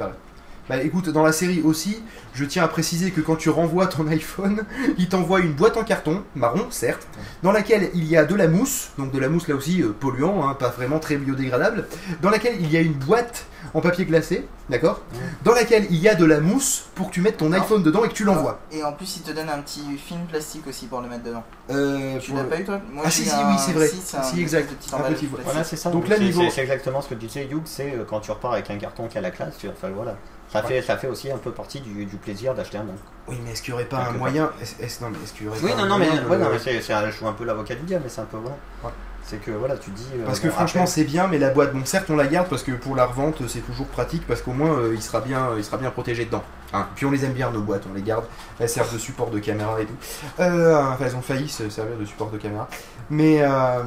Bah 0.68 0.82
écoute, 0.82 1.10
dans 1.10 1.22
la 1.22 1.32
série 1.32 1.60
aussi, 1.62 2.02
je 2.32 2.42
tiens 2.46 2.64
à 2.64 2.68
préciser 2.68 3.10
que 3.10 3.20
quand 3.20 3.36
tu 3.36 3.50
renvoies 3.50 3.86
ton 3.86 4.06
iPhone, 4.08 4.64
il 4.96 5.08
t'envoie 5.10 5.40
une 5.40 5.52
boîte 5.52 5.76
en 5.76 5.84
carton, 5.84 6.22
marron 6.34 6.66
certes, 6.70 7.06
dans 7.42 7.52
laquelle 7.52 7.90
il 7.94 8.04
y 8.04 8.16
a 8.16 8.24
de 8.24 8.34
la 8.34 8.48
mousse, 8.48 8.88
donc 8.96 9.12
de 9.12 9.18
la 9.18 9.28
mousse 9.28 9.46
là 9.46 9.54
aussi 9.56 9.82
euh, 9.82 9.92
polluant, 9.98 10.48
hein, 10.48 10.54
pas 10.54 10.70
vraiment 10.70 10.98
très 11.00 11.16
biodégradable, 11.16 11.86
dans 12.22 12.30
laquelle 12.30 12.56
il 12.60 12.70
y 12.72 12.78
a 12.78 12.80
une 12.80 12.94
boîte 12.94 13.44
en 13.74 13.80
papier 13.82 14.06
glacé, 14.06 14.46
d'accord 14.70 15.02
Dans 15.42 15.52
laquelle 15.54 15.86
il 15.90 15.96
y 15.98 16.08
a 16.08 16.14
de 16.14 16.24
la 16.24 16.40
mousse 16.40 16.86
pour 16.94 17.08
que 17.08 17.14
tu 17.14 17.20
mettes 17.20 17.36
ton 17.38 17.50
Non. 17.50 17.58
iPhone 17.60 17.82
dedans 17.82 18.04
et 18.04 18.08
que 18.08 18.14
tu 18.14 18.24
l'envoies. 18.24 18.58
Et 18.72 18.82
en 18.84 18.92
plus, 18.92 19.16
il 19.18 19.22
te 19.22 19.32
donne 19.32 19.48
un 19.50 19.58
petit 19.58 19.84
film 19.98 20.20
plastique 20.26 20.66
aussi 20.66 20.86
pour 20.86 21.00
le 21.02 21.08
mettre 21.08 21.24
dedans. 21.24 21.42
Euh, 21.70 22.18
Tu 22.20 22.32
l'as 22.32 22.42
le- 22.42 22.48
pas 22.48 22.60
eu 22.60 22.64
toi? 22.64 22.80
Moi, 22.90 23.04
Ah, 23.06 23.10
si, 23.10 23.24
si, 23.24 23.30
un- 23.34 23.50
oui, 23.50 23.56
c'est 23.58 23.72
vrai. 23.72 23.88
Si, 23.88 24.40
exact. 24.40 24.70
de 24.70 24.74
petit 24.76 24.94
Un 24.94 24.96
emballage 24.98 25.16
petit- 25.18 25.26
plastique. 25.26 25.44
Voilà, 25.44 25.64
c'est 25.64 25.76
ça. 25.76 25.90
Donc 25.90 26.08
là, 26.08 26.16
C'est- 26.16 26.22
niveau- 26.24 26.48
c'est- 26.50 26.62
exactement 26.62 27.00
ce 27.02 27.08
que 27.08 27.14
disait 27.14 27.48
Hugh, 27.50 27.62
c'est 27.66 27.92
euh, 27.94 28.04
quand 28.08 28.20
tu 28.20 28.30
repars 28.30 28.52
avec 28.54 28.70
un 28.70 28.76
carton 28.78 29.08
qui 29.08 29.16
a 29.18 29.20
la 29.22 29.30
classe, 29.30 29.54
tu, 29.58 29.68
enfin 29.68 29.88
voilà. 29.94 30.16
Ça 30.54 30.62
fait, 30.62 30.80
ça 30.82 30.96
fait 30.96 31.08
aussi 31.08 31.30
un 31.30 31.36
peu 31.38 31.50
partie 31.50 31.80
du, 31.80 32.04
du 32.06 32.16
plaisir 32.16 32.54
d'acheter 32.54 32.78
un 32.78 32.84
don. 32.84 32.94
Oui, 33.28 33.38
mais 33.44 33.52
est-ce 33.52 33.60
qu'il 33.62 33.70
y 33.72 33.74
aurait 33.74 33.84
pas 33.84 33.98
un 34.08 34.12
moyen 34.12 34.50
est-ce, 34.62 34.80
est-ce- 34.82 35.02
non, 35.02 35.10
mais 35.10 35.18
est-ce 35.24 35.32
qu'il 35.34 35.46
y 35.46 35.48
aurait 35.48 35.58
Oui, 35.62 35.70
pas 35.72 35.76
non, 35.78 35.86
non, 35.86 35.98
mais, 35.98 36.06
moyen 36.06 36.22
de- 36.22 36.28
ouais, 36.28 36.38
non, 36.38 36.48
mais 36.52 36.58
c'est, 36.58 36.80
c'est 36.80 36.92
un, 36.92 37.10
je 37.10 37.16
joue 37.16 37.26
un 37.28 37.32
peu 37.32 37.44
l'avocat 37.44 37.74
du 37.74 37.82
diable, 37.82 38.04
mais 38.04 38.10
c'est 38.10 38.20
un 38.20 38.24
peu 38.26 38.36
voilà. 38.38 38.56
Ouais. 38.84 38.90
C'est 39.26 39.38
que 39.40 39.50
voilà, 39.52 39.76
tu 39.78 39.88
dis. 39.90 40.06
euh, 40.18 40.26
Parce 40.26 40.38
que 40.38 40.48
bon, 40.48 40.52
franchement, 40.52 40.82
après- 40.82 40.92
c'est 40.92 41.04
bien, 41.04 41.26
mais 41.28 41.38
la 41.38 41.48
boîte, 41.48 41.72
bon, 41.72 41.82
certes, 41.86 42.10
on 42.10 42.16
la 42.16 42.26
garde 42.26 42.46
parce 42.48 42.62
que 42.62 42.72
pour 42.72 42.94
la 42.94 43.06
revente, 43.06 43.40
c'est 43.48 43.60
toujours 43.66 43.86
pratique 43.86 44.26
parce 44.26 44.42
qu'au 44.42 44.52
moins, 44.52 44.72
euh, 44.78 44.92
il 44.94 45.00
sera 45.02 45.20
bien, 45.22 45.48
il 45.56 45.64
sera 45.64 45.78
bien 45.78 45.90
protégé 45.90 46.26
dedans. 46.26 46.44
Hein. 46.74 46.86
Puis 46.94 47.06
on 47.06 47.10
les 47.10 47.24
aime 47.24 47.32
bien 47.32 47.50
nos 47.50 47.62
boîtes, 47.62 47.84
on 47.90 47.94
les 47.94 48.02
garde. 48.02 48.24
Elles 48.60 48.68
servent 48.68 48.92
de 48.92 48.98
support 48.98 49.30
de 49.30 49.38
caméra 49.38 49.80
et 49.80 49.86
tout. 49.86 49.94
Euh, 50.40 50.76
enfin, 50.76 51.04
elles 51.06 51.16
ont 51.16 51.22
failli 51.22 51.48
se 51.48 51.70
servir 51.70 51.96
de 51.96 52.04
support 52.04 52.30
de 52.30 52.36
caméra. 52.36 52.68
Mais, 53.10 53.42
euh, 53.42 53.82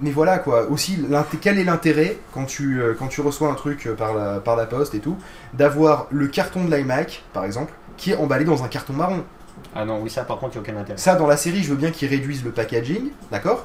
mais 0.00 0.10
voilà 0.10 0.38
quoi. 0.38 0.66
Aussi, 0.70 1.04
quel 1.40 1.58
est 1.58 1.64
l'intérêt 1.64 2.16
quand 2.32 2.44
tu, 2.46 2.80
euh, 2.80 2.94
quand 2.98 3.08
tu 3.08 3.20
reçois 3.20 3.48
un 3.50 3.54
truc 3.54 3.86
euh, 3.86 3.94
par 3.94 4.14
la, 4.14 4.40
par 4.40 4.56
la 4.56 4.66
poste 4.66 4.94
et 4.94 5.00
tout, 5.00 5.16
d'avoir 5.54 6.06
le 6.10 6.26
carton 6.28 6.64
de 6.64 6.74
l'iMac, 6.74 7.22
par 7.32 7.44
exemple, 7.44 7.72
qui 7.96 8.12
est 8.12 8.16
emballé 8.16 8.44
dans 8.44 8.64
un 8.64 8.68
carton 8.68 8.94
marron? 8.94 9.24
Ah 9.74 9.84
non, 9.84 10.00
oui, 10.02 10.08
ça 10.10 10.24
par 10.24 10.38
contre, 10.38 10.56
il 10.56 10.60
n'y 10.62 10.66
a 10.68 10.70
aucun 10.72 10.80
intérêt. 10.80 10.98
Ça, 10.98 11.14
dans 11.16 11.26
la 11.26 11.36
série, 11.36 11.62
je 11.62 11.70
veux 11.70 11.76
bien 11.76 11.90
qu'ils 11.90 12.08
réduisent 12.08 12.44
le 12.44 12.50
packaging, 12.50 13.10
d'accord? 13.30 13.64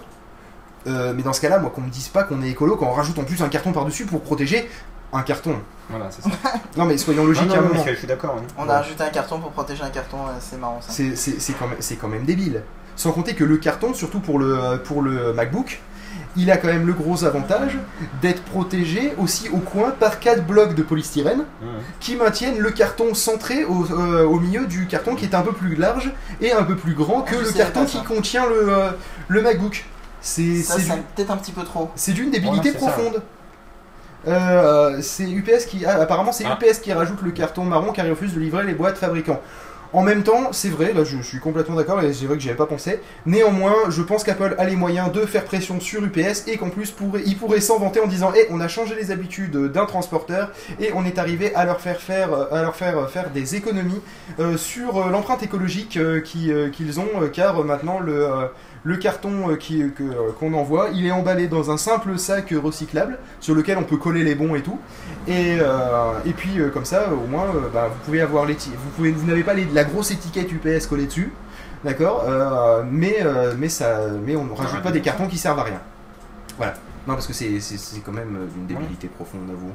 Euh, 0.87 1.13
Mais 1.15 1.23
dans 1.23 1.33
ce 1.33 1.41
cas-là, 1.41 1.59
moi, 1.59 1.69
qu'on 1.73 1.81
me 1.81 1.89
dise 1.89 2.07
pas 2.09 2.23
qu'on 2.23 2.41
est 2.41 2.49
écolo, 2.49 2.75
qu'on 2.75 2.91
rajoute 2.91 3.17
en 3.19 3.23
plus 3.23 3.41
un 3.41 3.49
carton 3.49 3.71
par-dessus 3.71 4.05
pour 4.05 4.21
protéger 4.21 4.69
un 5.13 5.21
carton. 5.21 5.55
Voilà, 5.89 6.07
c'est 6.11 6.21
ça. 6.21 6.29
Non, 6.77 6.85
mais 6.85 6.97
soyons 6.97 7.25
logiques 7.25 7.47
non, 7.47 7.55
à 7.55 7.57
un 7.59 7.61
moment. 7.61 7.83
mais 7.85 7.93
je 7.93 7.97
suis 7.97 8.07
d'accord. 8.07 8.35
oui. 8.37 8.43
On 8.57 8.63
Ouais. 8.65 8.69
a 8.71 8.77
rajouté 8.77 9.03
un 9.03 9.09
carton 9.09 9.39
pour 9.39 9.51
protéger 9.51 9.83
un 9.83 9.89
carton, 9.89 10.17
c'est 10.39 10.59
marrant 10.59 10.79
ça. 10.81 10.91
C'est 10.91 11.15
c'est- 11.15 11.39
c'est 11.39 11.53
quand, 11.53 11.67
même- 11.67 11.77
c'est 11.79 11.95
quand 11.95 12.07
même 12.09 12.25
débile. 12.25 12.61
Sans 12.97 13.11
compter 13.13 13.33
que 13.35 13.43
le 13.45 13.55
carton, 13.57 13.93
surtout 13.93 14.19
pour 14.19 14.39
le, 14.39 14.81
pour 14.83 15.01
le 15.01 15.31
MacBook, 15.31 15.79
il 16.35 16.51
a 16.51 16.57
quand 16.57 16.67
même 16.67 16.85
le 16.85 16.93
gros 16.93 17.23
avantage 17.25 17.77
d'être 18.21 18.43
protégé 18.43 19.13
aussi 19.17 19.49
au 19.49 19.57
coin 19.57 19.91
par 19.91 20.19
quatre 20.19 20.45
blocs 20.45 20.75
de 20.75 20.83
polystyrène 20.83 21.45
qui 21.99 22.15
maintiennent 22.15 22.59
le 22.59 22.69
carton 22.71 23.13
centré 23.13 23.65
au, 23.65 23.85
euh, 23.91 24.23
au 24.25 24.39
milieu 24.39 24.65
du 24.67 24.85
carton 24.87 25.15
qui 25.15 25.25
est 25.25 25.33
un 25.35 25.41
peu 25.41 25.53
plus 25.53 25.75
large 25.75 26.11
et 26.41 26.51
un 26.51 26.63
peu 26.63 26.75
plus 26.75 26.93
grand 26.93 27.21
que 27.21 27.35
Ah, 27.35 27.39
je 27.41 27.45
le 27.47 27.53
carton 27.53 27.85
qui 27.85 28.03
contient 28.03 28.45
le, 28.47 28.69
euh, 28.69 28.89
le 29.29 29.41
MacBook. 29.41 29.85
C'est 30.21 30.63
peut-être 31.15 31.31
un 31.31 31.37
petit 31.37 31.51
peu 31.51 31.63
trop. 31.63 31.89
c'est 31.95 32.11
d'une 32.13 32.29
débilité 32.31 32.71
Voilà, 32.71 32.93
profonde. 32.93 33.21
Euh, 34.27 34.97
c'est 35.01 35.29
UPS 35.29 35.65
qui 35.67 35.85
ah, 35.85 36.01
apparemment 36.01 36.31
c'est 36.31 36.45
Ah. 36.45 36.57
UPS 36.59 36.79
qui 36.79 36.91
rajoute 36.91 37.21
le 37.21 37.31
carton 37.31 37.63
marron 37.63 37.93
car 37.93 38.05
il 38.05 38.09
refuse 38.11 38.33
de 38.33 38.39
livrer 38.39 38.63
les 38.63 38.73
boîtes 38.73 38.97
fabricants. 38.97 39.39
En 39.93 40.03
même 40.03 40.23
temps, 40.23 40.49
c'est 40.51 40.69
vrai, 40.69 40.93
là 40.93 41.03
je 41.03 41.21
suis 41.21 41.39
complètement 41.39 41.75
d'accord 41.75 42.01
et 42.01 42.13
c'est 42.13 42.25
vrai 42.25 42.35
que 42.35 42.43
j'y 42.43 42.49
avais 42.49 42.57
pas 42.57 42.65
pensé. 42.65 42.99
Néanmoins, 43.25 43.75
je 43.89 44.01
pense 44.01 44.23
qu'Apple 44.23 44.55
a 44.57 44.65
les 44.65 44.75
moyens 44.75 45.11
de 45.11 45.21
faire 45.21 45.45
pression 45.45 45.79
sur 45.79 46.03
UPS 46.03 46.47
et 46.47 46.57
qu'en 46.57 46.69
plus 46.69 46.93
il 47.25 47.37
pourrait 47.37 47.61
s'en 47.61 47.79
vanter 47.79 47.99
en 47.99 48.07
disant 48.07 48.31
"Eh, 48.35 48.47
on 48.51 48.59
a 48.59 48.67
changé 48.67 48.95
les 48.95 49.11
habitudes 49.11 49.57
d'un 49.71 49.85
transporteur 49.85 50.51
et 50.79 50.91
on 50.93 51.05
est 51.05 51.17
arrivé 51.17 51.53
à 51.55 51.65
leur 51.65 51.79
faire 51.79 51.99
faire 51.99 53.29
des 53.33 53.55
économies 53.55 54.01
euh, 54.39 54.57
sur 54.57 54.97
euh, 54.97 55.09
l'empreinte 55.09 55.43
écologique 55.43 55.97
euh, 55.97 56.21
qui, 56.21 56.51
qu'ils 56.73 56.99
ont 56.99 57.07
car 57.33 57.63
maintenant 57.63 57.99
le 57.99 58.27
le 58.83 58.97
carton 58.97 59.49
euh, 59.49 59.57
euh, 60.01 60.31
qu'on 60.39 60.53
envoie, 60.53 60.89
il 60.93 61.05
est 61.05 61.11
emballé 61.11 61.47
dans 61.47 61.71
un 61.71 61.77
simple 61.77 62.17
sac 62.17 62.51
euh, 62.51 62.59
recyclable 62.59 63.17
sur 63.39 63.55
lequel 63.55 63.77
on 63.77 63.83
peut 63.83 63.97
coller 63.97 64.23
les 64.23 64.35
bons 64.35 64.55
et 64.55 64.61
tout. 64.61 64.79
Et, 65.27 65.57
et 66.25 66.33
puis 66.33 66.57
comme 66.73 66.85
ça, 66.85 67.09
au 67.11 67.27
moins, 67.27 67.45
bah, 67.73 67.89
vous 67.91 67.99
pouvez 68.05 68.21
avoir 68.21 68.45
les, 68.45 68.53
vous 68.53 68.89
pouvez, 68.95 69.11
vous 69.11 69.27
n'avez 69.27 69.43
pas 69.43 69.53
les- 69.53 69.65
la 69.73 69.83
grosse 69.83 70.11
étiquette 70.11 70.51
UPS 70.51 70.85
collée 70.87 71.05
dessus, 71.07 71.33
d'accord. 71.83 72.25
mais 72.89 73.17
mais 73.57 73.69
ça, 73.69 73.99
mais 74.25 74.35
on 74.35 74.45
ne 74.45 74.53
rajoute 74.53 74.81
pas 74.81 74.91
des 74.91 75.01
cartons 75.01 75.27
qui 75.27 75.37
servent 75.37 75.59
à 75.59 75.63
rien. 75.63 75.81
Voilà. 76.57 76.73
Non, 77.07 77.13
parce 77.13 77.25
que 77.25 77.31
c'est, 77.33 77.61
c'est, 77.61 77.77
c'est 77.77 78.01
quand 78.01 78.11
même 78.11 78.35
euh, 78.35 78.45
d'une 78.53 78.65
débilité 78.67 79.07
profonde, 79.07 79.49
avoue. 79.49 79.71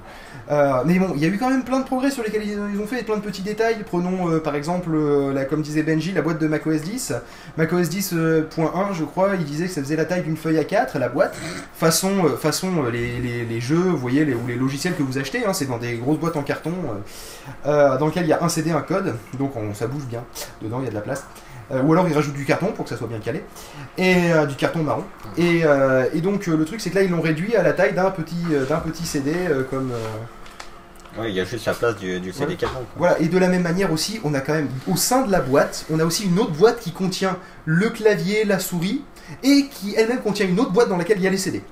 Euh, 0.50 0.82
mais 0.84 0.98
bon, 0.98 1.12
il 1.16 1.22
y 1.22 1.24
a 1.24 1.28
eu 1.28 1.38
quand 1.38 1.48
même 1.48 1.64
plein 1.64 1.80
de 1.80 1.84
progrès 1.86 2.10
sur 2.10 2.22
lesquels 2.22 2.42
ils, 2.44 2.58
ils 2.74 2.78
ont 2.80 2.86
fait, 2.86 3.00
et 3.00 3.04
plein 3.04 3.16
de 3.16 3.22
petits 3.22 3.40
détails. 3.40 3.82
Prenons 3.86 4.30
euh, 4.30 4.38
par 4.38 4.54
exemple, 4.54 4.90
euh, 4.92 5.32
la, 5.32 5.46
comme 5.46 5.62
disait 5.62 5.82
Benji, 5.82 6.12
la 6.12 6.20
boîte 6.20 6.38
de 6.38 6.46
macOS 6.46 6.82
10. 6.82 7.14
macOS 7.56 7.88
10.1, 7.88 8.92
je 8.92 9.04
crois, 9.04 9.30
il 9.36 9.44
disait 9.46 9.64
que 9.66 9.72
ça 9.72 9.80
faisait 9.82 9.96
la 9.96 10.04
taille 10.04 10.22
d'une 10.24 10.36
feuille 10.36 10.58
A4, 10.58 10.98
la 10.98 11.08
boîte. 11.08 11.34
Façon, 11.74 12.24
façon 12.38 12.84
les, 12.92 13.18
les- 13.20 13.44
les 13.46 13.60
jeux, 13.60 13.76
vous 13.76 13.96
voyez, 13.96 14.26
les, 14.26 14.34
ou 14.34 14.46
les 14.46 14.56
logiciels 14.56 14.94
que 14.94 15.02
vous 15.02 15.16
achetez, 15.16 15.46
hein, 15.46 15.54
c'est 15.54 15.66
dans 15.66 15.78
des 15.78 15.94
grosses 15.96 16.18
boîtes 16.18 16.36
en 16.36 16.42
carton, 16.42 16.72
dans 17.64 18.06
lesquelles 18.06 18.24
il 18.24 18.28
y 18.28 18.32
a 18.34 18.42
un 18.44 18.48
CD, 18.50 18.72
un 18.72 18.82
code, 18.82 19.14
donc 19.38 19.56
on, 19.56 19.72
ça 19.74 19.86
bouge 19.86 20.04
bien. 20.04 20.22
Dedans, 20.60 20.80
il 20.80 20.84
y 20.84 20.88
a 20.88 20.90
de 20.90 20.94
la 20.94 21.00
place. 21.00 21.24
Euh, 21.72 21.82
ou 21.82 21.92
alors 21.92 22.08
ils 22.08 22.14
rajoutent 22.14 22.34
du 22.34 22.44
carton 22.44 22.66
pour 22.72 22.84
que 22.84 22.90
ça 22.90 22.96
soit 22.96 23.06
bien 23.06 23.18
calé, 23.18 23.42
et 23.96 24.32
euh, 24.32 24.46
du 24.46 24.56
carton 24.56 24.82
marron. 24.82 25.04
Et, 25.38 25.62
euh, 25.64 26.06
et 26.12 26.20
donc 26.20 26.46
le 26.46 26.64
truc 26.64 26.80
c'est 26.80 26.90
que 26.90 26.96
là 26.96 27.02
ils 27.02 27.10
l'ont 27.10 27.20
réduit 27.20 27.56
à 27.56 27.62
la 27.62 27.72
taille 27.72 27.94
d'un 27.94 28.10
petit, 28.10 28.44
d'un 28.68 28.78
petit 28.78 29.06
CD 29.06 29.32
comme... 29.70 29.92
Ouais, 31.18 31.28
il 31.28 31.34
y 31.34 31.40
a 31.40 31.44
juste 31.44 31.66
la 31.66 31.74
place 31.74 31.96
du, 31.96 32.20
du 32.20 32.32
CD 32.32 32.56
quoi. 32.56 32.70
voilà, 32.96 33.20
et 33.20 33.28
de 33.28 33.36
la 33.38 33.48
même 33.48 33.62
manière 33.62 33.92
aussi, 33.92 34.18
on 34.24 34.32
a 34.32 34.40
quand 34.40 34.54
même 34.54 34.68
au 34.90 34.96
sein 34.96 35.26
de 35.26 35.30
la 35.30 35.40
boîte, 35.40 35.84
on 35.90 36.00
a 36.00 36.04
aussi 36.04 36.24
une 36.24 36.38
autre 36.38 36.52
boîte 36.52 36.80
qui 36.80 36.90
contient 36.90 37.36
le 37.66 37.90
clavier, 37.90 38.44
la 38.44 38.58
souris, 38.58 39.04
et 39.42 39.66
qui 39.70 39.94
elle-même 39.94 40.20
contient 40.20 40.46
une 40.46 40.58
autre 40.58 40.72
boîte 40.72 40.88
dans 40.88 40.96
laquelle 40.96 41.18
il 41.18 41.24
y 41.24 41.26
a 41.26 41.30
les 41.30 41.36
CD. 41.36 41.62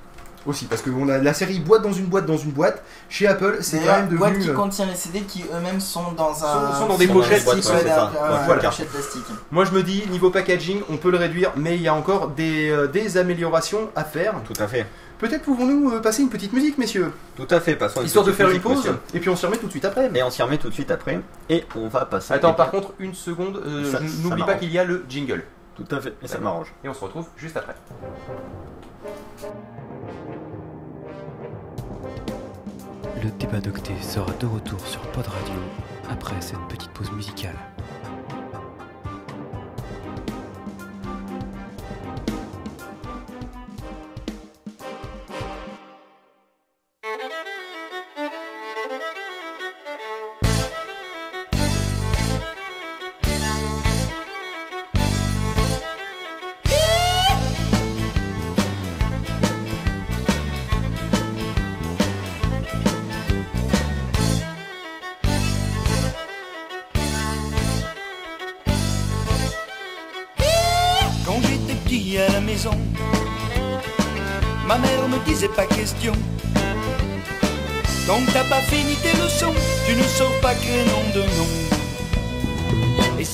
Aussi, 0.47 0.65
parce 0.65 0.81
qu'on 0.81 1.07
a 1.07 1.19
la 1.19 1.33
série 1.35 1.59
boîte 1.59 1.83
dans 1.83 1.91
une 1.93 2.07
boîte 2.07 2.25
dans 2.25 2.37
une 2.37 2.49
boîte. 2.51 2.81
Chez 3.09 3.27
Apple, 3.27 3.57
c'est 3.61 3.79
quand 3.79 3.85
même 4.07 4.07
boîte 4.17 4.31
devenu. 4.31 4.45
qui 4.45 4.49
euh, 4.49 4.53
contient 4.55 4.85
les 4.87 4.95
CD 4.95 5.21
qui 5.21 5.43
eux-mêmes 5.53 5.79
sont 5.79 6.13
dans 6.13 6.31
un. 6.43 6.71
Sont- 6.73 6.79
sont 6.79 6.87
dans 6.87 6.97
des 6.97 7.07
pochettes 7.07 7.45
ouais, 7.45 7.61
sont- 7.61 7.73
c'est 7.77 7.87
ça. 7.87 8.11
Ouais, 8.11 8.39
voilà. 8.47 8.61
plastique. 8.69 9.25
Moi 9.51 9.65
je 9.65 9.71
me 9.71 9.83
dis, 9.83 10.03
niveau 10.09 10.31
packaging, 10.31 10.81
on 10.89 10.97
peut 10.97 11.11
le 11.11 11.17
réduire, 11.17 11.51
mais 11.55 11.75
il 11.75 11.81
y 11.83 11.87
a 11.87 11.93
encore 11.93 12.29
des, 12.29 12.69
euh, 12.71 12.87
des 12.87 13.17
améliorations 13.17 13.89
à 13.95 14.03
faire. 14.03 14.33
Tout 14.43 14.59
à 14.59 14.67
fait. 14.67 14.87
Peut-être 15.19 15.43
pouvons-nous 15.43 15.91
euh, 15.91 15.99
passer 16.01 16.23
une 16.23 16.29
petite 16.29 16.53
musique, 16.53 16.79
messieurs 16.79 17.11
Tout 17.37 17.45
à 17.51 17.59
fait. 17.59 17.75
Passons 17.75 17.99
à 17.99 18.03
Histoire 18.03 18.25
de 18.25 18.31
faire 18.31 18.47
une 18.47 18.53
musique, 18.53 18.63
pause, 18.63 18.77
monsieur. 18.77 18.97
et 19.13 19.19
puis 19.19 19.29
on 19.29 19.35
s'y 19.35 19.45
remet 19.45 19.57
tout 19.57 19.67
de 19.67 19.71
suite 19.71 19.85
après. 19.85 20.09
Et 20.15 20.23
on 20.23 20.31
s'y 20.31 20.41
remet 20.41 20.57
tout 20.57 20.69
de 20.69 20.73
suite 20.73 20.89
après. 20.89 21.19
Et 21.49 21.63
on 21.75 21.87
va 21.87 22.05
passer. 22.05 22.33
Attends, 22.33 22.55
par 22.55 22.71
contre, 22.71 22.93
une 22.97 23.13
seconde, 23.13 23.61
euh, 23.63 23.93
n'oublie 24.23 24.43
pas 24.43 24.55
qu'il 24.55 24.71
y 24.71 24.79
a 24.79 24.83
le 24.83 25.05
jingle. 25.07 25.43
Tout 25.75 25.95
à 25.95 26.01
fait. 26.01 26.15
Et 26.23 26.27
ça 26.27 26.39
m'arrange. 26.39 26.73
Et 26.83 26.89
on 26.89 26.95
se 26.95 27.01
retrouve 27.03 27.27
juste 27.37 27.55
après. 27.57 27.75
Le 33.19 33.29
débat 33.39 33.59
d'octet 33.59 33.99
sera 34.01 34.31
de 34.39 34.45
retour 34.45 34.79
sur 34.87 35.01
Pod 35.11 35.27
Radio 35.27 35.59
après 36.09 36.39
cette 36.39 36.59
petite 36.69 36.91
pause 36.91 37.11
musicale. 37.11 37.55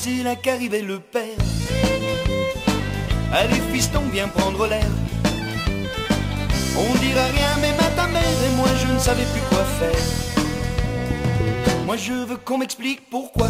C'est 0.08 0.22
là 0.22 0.36
qu'arrivait 0.36 0.82
le 0.82 0.98
père. 0.98 1.38
Allez 3.32 3.60
fiston, 3.72 4.02
viens 4.12 4.28
prendre 4.28 4.66
l'air. 4.66 4.90
On 6.76 6.94
dira 6.98 7.24
rien 7.24 7.56
même 7.60 7.78
à 7.80 7.90
ta 7.90 8.06
mère 8.06 8.22
et 8.22 8.56
moi 8.56 8.68
je 8.80 8.92
ne 8.92 8.98
savais 8.98 9.24
plus 9.32 9.42
quoi 9.50 9.64
faire. 9.80 10.04
Moi 11.84 11.96
je 11.96 12.12
veux 12.12 12.36
qu'on 12.36 12.58
m'explique 12.58 13.00
pourquoi. 13.10 13.48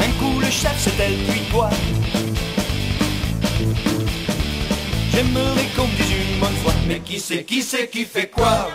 Un 0.00 0.10
coup 0.18 0.40
le 0.40 0.50
chef 0.50 0.76
c'est 0.78 0.98
elle 0.98 1.16
puis 1.28 1.40
toi 1.50 1.70
J'aimerais 5.12 5.68
qu'on 5.74 5.86
me 5.86 5.96
dise 5.96 6.12
une 6.12 6.40
bonne 6.40 6.56
fois 6.62 6.74
Mais 6.86 7.00
qui 7.00 7.18
c'est, 7.18 7.44
qui 7.44 7.62
c'est 7.62 7.88
qui 7.88 8.04
fait 8.04 8.28
quoi? 8.28 8.68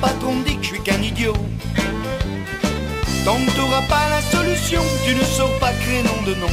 pas 0.00 0.12
qu'on 0.20 0.34
me 0.34 0.44
dise 0.44 0.56
que 0.56 0.62
je 0.62 0.68
suis 0.68 0.82
qu'un 0.82 1.02
idiot. 1.02 1.34
Tant 3.24 3.36
que 3.36 3.50
t'auras 3.56 3.82
pas 3.88 4.08
la 4.08 4.22
solution, 4.22 4.82
tu 5.04 5.14
ne 5.14 5.22
sors 5.24 5.58
pas 5.58 5.72
créer 5.72 6.02
nom 6.02 6.22
de 6.26 6.34
nom. 6.34 6.52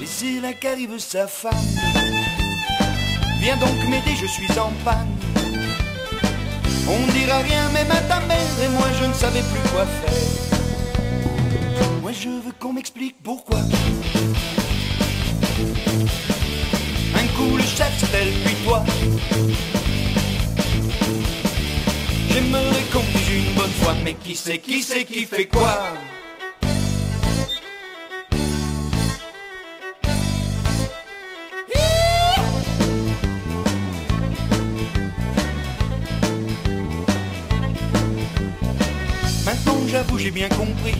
Laissez 0.00 0.40
là 0.40 0.52
qu'arrive 0.52 0.98
sa 0.98 1.26
femme. 1.26 1.52
Viens 3.40 3.56
donc 3.56 3.76
m'aider, 3.88 4.16
je 4.20 4.26
suis 4.26 4.50
en 4.58 4.72
panne. 4.84 5.08
On 6.90 7.12
dira 7.12 7.38
rien 7.38 7.68
même 7.70 7.90
à 7.90 8.00
ta 8.02 8.20
mère 8.20 8.62
et 8.62 8.68
moi 8.68 8.88
je 9.00 9.06
ne 9.06 9.12
savais 9.12 9.42
plus 9.42 9.70
quoi 9.70 9.86
faire. 9.86 10.14
Moi 12.02 12.12
je 12.12 12.28
veux 12.28 12.52
qu'on 12.58 12.72
m'explique 12.72 13.16
pourquoi. 13.22 13.58
Un 17.14 17.26
coup 17.36 17.56
le 17.56 17.62
chef 17.62 17.98
s'appelle 17.98 18.32
puis 18.44 18.54
toi. 18.64 18.84
J'aimerais 22.40 22.84
qu'on 22.92 23.00
dise 23.00 23.46
une 23.48 23.54
bonne 23.54 23.70
fois, 23.82 23.94
mais 24.04 24.14
qui 24.14 24.36
c'est, 24.36 24.58
qui 24.58 24.80
c'est 24.80 25.04
qui 25.04 25.24
fait 25.24 25.46
quoi? 25.46 25.76
Maintenant 39.44 39.74
j'avoue 39.88 40.18
j'ai 40.18 40.30
bien 40.30 40.48
compris. 40.50 40.94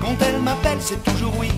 Quand 0.00 0.16
elle 0.26 0.40
m'appelle 0.40 0.78
c'est 0.80 1.04
toujours 1.04 1.34
oui. 1.38 1.50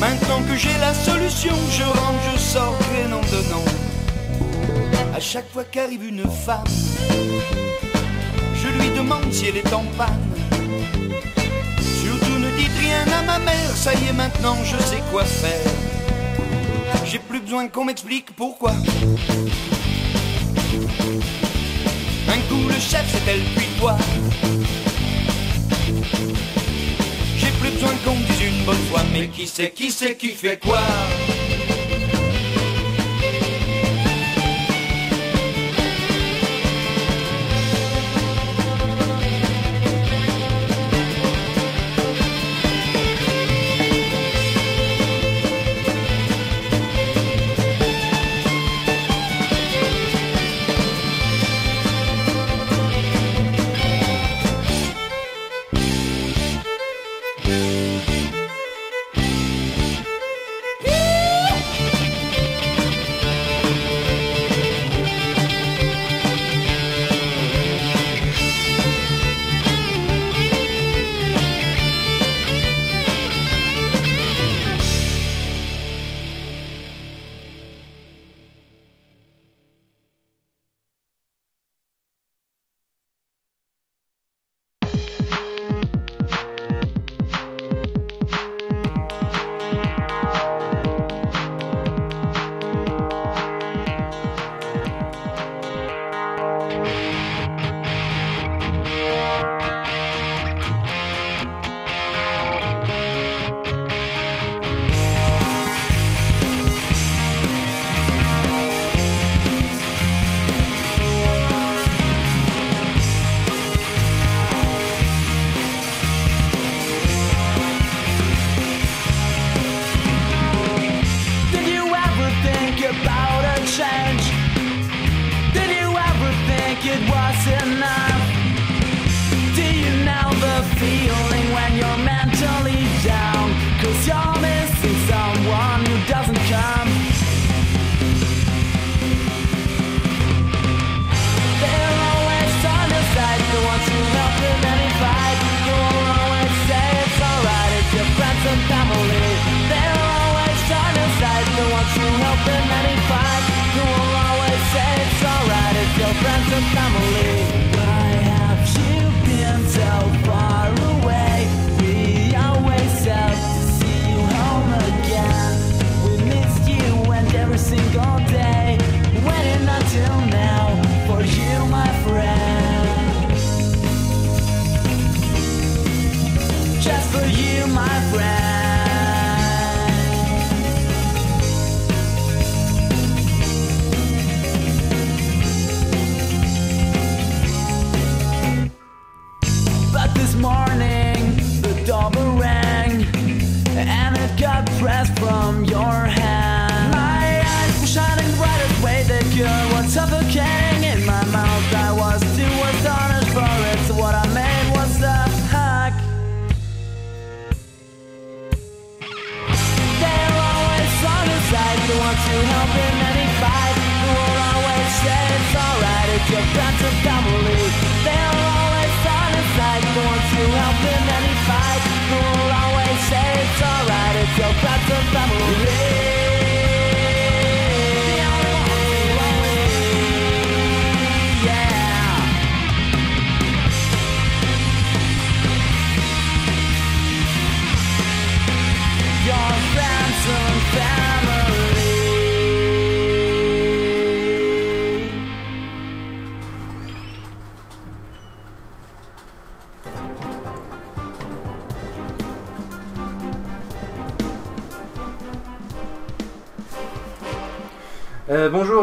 Maintenant 0.00 0.42
que 0.42 0.56
j'ai 0.56 0.76
la 0.80 0.92
solution 0.92 1.54
Je 1.70 1.84
rentre, 1.84 2.18
je 2.34 2.38
sors, 2.40 2.76
prénom 2.78 3.20
de 3.20 3.50
nom 3.52 3.79
À 5.20 5.22
chaque 5.22 5.52
fois 5.52 5.64
qu'arrive 5.64 6.02
une 6.02 6.22
femme 6.22 6.64
Je 8.54 8.68
lui 8.68 8.88
demande 8.96 9.30
si 9.30 9.48
elle 9.48 9.58
est 9.58 9.72
en 9.74 9.84
panne. 9.98 10.08
Surtout 11.78 12.38
ne 12.38 12.50
dites 12.56 12.78
rien 12.80 13.04
à 13.18 13.22
ma 13.24 13.38
mère 13.38 13.70
Ça 13.76 13.92
y 13.92 14.06
est 14.08 14.14
maintenant 14.14 14.56
je 14.64 14.78
sais 14.78 15.02
quoi 15.12 15.26
faire. 15.26 15.70
J'ai 17.04 17.18
plus 17.18 17.40
besoin 17.40 17.68
qu'on 17.68 17.84
m'explique 17.84 18.34
pourquoi. 18.34 18.70
Un 22.30 22.40
coup 22.48 22.68
le 22.68 22.80
chef 22.80 23.04
c'est 23.12 23.30
elle 23.30 23.42
puis 23.56 23.66
toi. 23.78 23.98
J'ai 27.36 27.50
plus 27.60 27.72
besoin 27.72 27.92
qu'on 28.06 28.14
me 28.14 28.24
dise 28.24 28.40
une 28.40 28.64
bonne 28.64 28.84
fois 28.90 29.02
Mais 29.12 29.28
qui 29.28 29.46
c'est, 29.46 29.70
qui 29.70 29.90
c'est 29.90 30.16
qui 30.16 30.30
fait 30.30 30.58
quoi 30.58 30.80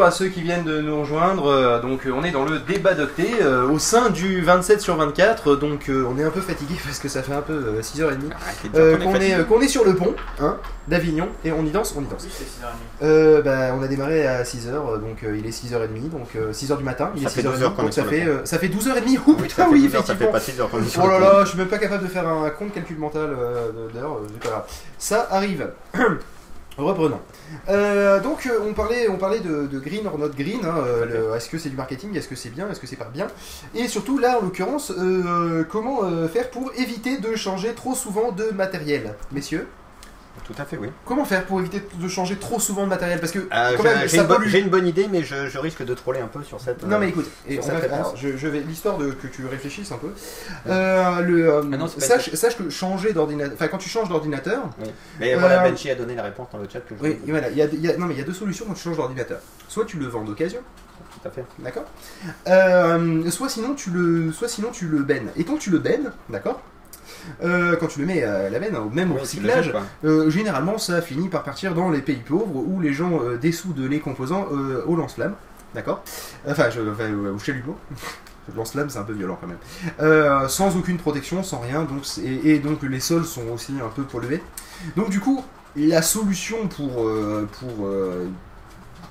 à 0.07 0.11
ceux 0.11 0.27
qui 0.29 0.41
viennent 0.41 0.63
de 0.63 0.81
nous 0.81 1.01
rejoindre. 1.01 1.47
Euh, 1.47 1.81
donc 1.81 2.05
euh, 2.07 2.11
on 2.11 2.23
est 2.23 2.31
dans 2.31 2.45
le 2.45 2.59
débat 2.59 2.93
d'octet 2.93 3.41
euh, 3.41 3.67
au 3.69 3.77
sein 3.79 4.09
du 4.09 4.41
27 4.41 4.81
sur 4.81 4.95
24. 4.95 5.55
Donc 5.55 5.89
euh, 5.89 6.05
on 6.09 6.17
est 6.17 6.23
un 6.23 6.29
peu 6.31 6.41
fatigué 6.41 6.75
parce 6.83 6.99
que 6.99 7.07
ça 7.09 7.21
fait 7.23 7.33
un 7.33 7.41
peu 7.41 7.53
euh, 7.53 7.81
6h30 7.81 7.99
Arrêtez 8.01 8.69
de 8.69 8.69
dire 8.69 8.75
euh, 8.75 8.97
qu'on 8.97 9.13
est 9.15 9.45
qu'on 9.45 9.61
est, 9.61 9.65
euh, 9.65 9.67
sur 9.67 9.83
le 9.85 9.95
pont 9.95 10.15
hein, 10.39 10.57
d'Avignon 10.87 11.27
et 11.43 11.51
on 11.51 11.65
y 11.65 11.69
danse, 11.71 11.93
on 11.97 12.01
y 12.01 12.05
danse. 12.07 12.25
Euh, 13.03 13.41
bah, 13.41 13.75
on 13.77 13.83
a 13.83 13.87
démarré 13.87 14.25
à 14.25 14.43
6h, 14.43 14.71
donc 15.01 15.23
euh, 15.23 15.37
il 15.37 15.45
est 15.45 15.49
6h30, 15.49 16.09
donc 16.09 16.29
6h 16.53 16.77
du 16.77 16.83
matin, 16.83 17.11
il 17.15 17.23
Ça 17.23 17.29
est 17.29 17.41
fait 17.41 17.47
6h 17.47 17.51
12 17.51 17.63
heures 17.63 17.75
qu'on 17.75 17.81
donc 17.83 17.91
est 17.91 17.93
ça 17.95 18.01
sur 18.03 18.11
le 18.11 18.17
fait, 18.17 18.25
pont. 18.25 18.31
euh, 18.31 18.45
ça 18.45 18.57
fait 18.59 18.67
12h30, 18.67 19.19
oh 19.27 19.33
putain 19.33 19.55
ça 19.55 19.63
fait 19.65 19.69
oui, 19.71 19.81
12 19.83 19.95
heures, 19.95 20.05
ça 20.05 20.15
fait 20.15 20.25
effectivement. 20.25 20.31
pas 20.31 20.39
6 20.39 20.59
heures 20.61 20.69
qu'on 20.69 20.81
est 20.81 20.87
sur 20.87 21.03
Oh 21.03 21.07
là 21.09 21.19
là, 21.19 21.39
je 21.43 21.49
suis 21.49 21.57
même 21.57 21.67
pas 21.67 21.77
capable 21.77 22.03
de 22.03 22.09
faire 22.09 22.27
un 22.27 22.49
compte 22.51 22.73
calcul 22.73 22.97
mental 22.97 23.29
euh, 23.37 23.71
d'heure, 23.93 24.13
euh, 24.13 24.27
c'est 24.31 24.39
pas 24.43 24.49
grave. 24.49 24.63
Ça 24.97 25.27
arrive. 25.31 25.67
Reprenons. 26.77 27.19
Euh, 27.69 28.19
donc 28.21 28.45
euh, 28.45 28.59
on 28.69 28.73
parlait, 28.73 29.09
on 29.09 29.17
parlait 29.17 29.39
de, 29.39 29.65
de 29.65 29.79
green 29.79 30.05
or 30.05 30.19
not 30.19 30.29
green. 30.29 30.59
hein, 30.63 30.75
euh, 30.85 31.35
est-ce 31.35 31.49
que 31.49 31.57
c'est 31.57 31.69
du 31.69 31.75
marketing 31.75 32.15
Est-ce 32.15 32.27
que 32.27 32.35
c'est 32.35 32.49
bien 32.51 32.69
Est-ce 32.69 32.79
que 32.79 32.85
c'est 32.85 32.95
pas 32.95 33.09
bien? 33.11 33.27
Et 33.73 33.87
surtout 33.87 34.19
là, 34.19 34.37
en 34.37 34.43
l'occurrence, 34.43 34.91
euh, 34.91 35.63
comment 35.67 36.01
faire 36.27 36.51
pour 36.51 36.71
éviter 36.77 37.17
de 37.17 37.35
changer 37.35 37.73
trop 37.73 37.95
souvent 37.95 38.31
de 38.31 38.51
matériel, 38.51 39.15
messieurs? 39.31 39.67
Tout 40.45 40.53
à 40.57 40.63
fait, 40.65 40.77
oui. 40.77 40.87
Comment 41.05 41.25
faire 41.25 41.45
pour 41.45 41.59
éviter 41.59 41.81
de 41.93 42.07
changer 42.07 42.37
trop 42.37 42.59
souvent 42.59 42.83
de 42.85 42.89
matériel? 42.89 43.19
Parce 43.19 43.33
que 43.33 43.39
Euh, 43.39 43.73
quand 43.75 43.83
j'ai- 43.83 43.89
même, 43.89 43.99
J'ai 44.03 44.07
ça 44.07 44.21
une, 44.21 44.27
bonne- 44.27 44.37
pollue. 44.37 44.49
j'ai 44.49 44.59
une 44.59 44.69
bonne 44.69 44.87
idée, 44.87 45.07
mais 45.11 45.23
je, 45.23 45.47
je 45.49 45.57
risque 45.57 45.83
de 45.83 45.93
troller 45.93 46.21
un 46.21 46.27
peu 46.27 46.41
sur 46.43 46.61
cette. 46.61 46.83
Non 46.85 46.95
euh, 46.95 46.99
mais 46.99 47.09
écoute, 47.09 47.29
et 47.47 47.55
sur 47.55 47.63
on 47.63 47.65
cette 47.65 47.73
va- 47.75 47.79
réponse. 47.81 47.97
alors, 47.99 48.15
je, 48.15 48.37
je 48.37 48.47
vais 48.47 48.59
l'histoire 48.61 48.97
de 48.97 49.11
que 49.11 49.27
tu 49.27 49.45
réfléchisses 49.45 49.91
un 49.91 49.97
peu. 49.97 50.09
Euh, 50.67 51.19
le, 51.21 51.49
euh, 51.49 51.61
Ah 51.73 51.77
non, 51.77 51.87
sache, 51.87 52.33
sache 52.33 52.57
que 52.57 52.69
changer 52.69 53.11
d'ordinateur, 53.13 53.53
enfin 53.55 53.67
quand 53.67 53.77
tu 53.77 53.89
changes 53.89 54.07
d'ordinateur, 54.09 54.63
Mais 55.19 55.35
voilà, 55.35 55.63
Euh, 55.65 55.69
Benji 55.69 55.89
a 55.89 55.95
donné 55.95 56.15
la 56.15 56.23
réponse 56.23 56.47
dans 56.53 56.59
le 56.59 56.67
chat 56.71 56.79
que 56.79 56.95
je 56.97 57.03
oui, 57.03 57.19
voilà, 57.27 57.49
il 57.49 57.57
y 57.57 57.61
a, 57.61 57.65
il 57.65 57.81
y 57.81 57.89
a- 57.89 57.97
non 57.97 58.05
mais 58.05 58.13
il 58.13 58.17
y 58.19 58.21
a 58.23 58.25
deux 58.25 58.33
solutions 58.33 58.65
quand 58.67 58.73
tu 58.73 58.83
changes 58.83 58.97
d'ordinateur. 58.97 59.39
Soit 59.67 59.85
tu 59.85 59.97
le 59.97 60.05
vends 60.07 60.23
d'occasion, 60.23 60.59
Tout 61.21 61.27
à 61.27 61.31
fait. 61.31 61.43
d'accord? 61.59 61.85
Euh, 62.47 63.29
soit 63.31 63.49
sinon 63.49 63.73
tu 63.73 63.89
le, 63.89 64.31
soit 64.31 64.47
sinon 64.47 64.69
tu 64.71 64.85
le 64.87 64.99
bennes. 64.99 65.29
Et 65.35 65.43
quand 65.43 65.57
tu 65.57 65.69
le 65.71 65.79
bennes, 65.79 66.11
d'accord? 66.29 66.61
Euh, 67.43 67.75
quand 67.77 67.87
tu 67.87 67.99
le 67.99 68.05
mets 68.05 68.23
à 68.23 68.49
la 68.49 68.59
benne, 68.59 68.75
au 68.75 68.89
même 68.89 69.11
au 69.11 69.15
le 69.15 69.21
recyclage, 69.21 69.73
euh, 70.05 70.29
généralement 70.29 70.77
ça 70.77 71.01
finit 71.01 71.29
par 71.29 71.43
partir 71.43 71.73
dans 71.73 71.89
les 71.89 72.01
pays 72.01 72.21
pauvres 72.27 72.55
où 72.55 72.79
les 72.81 72.93
gens 72.93 73.19
euh, 73.21 73.37
dessoudent 73.37 73.79
les 73.89 73.99
composants 73.99 74.47
euh, 74.51 74.83
au 74.85 74.95
lance-flamme, 74.95 75.35
d'accord? 75.73 76.03
Enfin, 76.47 76.69
je, 76.69 76.81
enfin, 76.81 77.03
euh, 77.03 77.33
au 77.33 77.39
chalumeau. 77.39 77.77
Le 78.49 78.55
lance-flamme 78.55 78.89
c'est 78.89 78.99
un 78.99 79.03
peu 79.03 79.11
violent 79.11 79.37
quand 79.41 79.47
même. 79.47 79.57
Euh, 79.99 80.47
sans 80.47 80.77
aucune 80.77 80.97
protection, 80.97 81.43
sans 81.43 81.59
rien, 81.59 81.83
donc 81.83 82.03
et, 82.23 82.53
et 82.53 82.59
donc 82.59 82.81
les 82.83 83.01
sols 83.01 83.25
sont 83.25 83.49
aussi 83.53 83.73
un 83.83 83.89
peu 83.89 84.03
pollués. 84.03 84.41
Donc 84.95 85.09
du 85.09 85.19
coup, 85.19 85.43
la 85.75 86.01
solution 86.01 86.67
pour, 86.67 87.05
euh, 87.05 87.45
pour, 87.59 87.85
euh, 87.87 88.25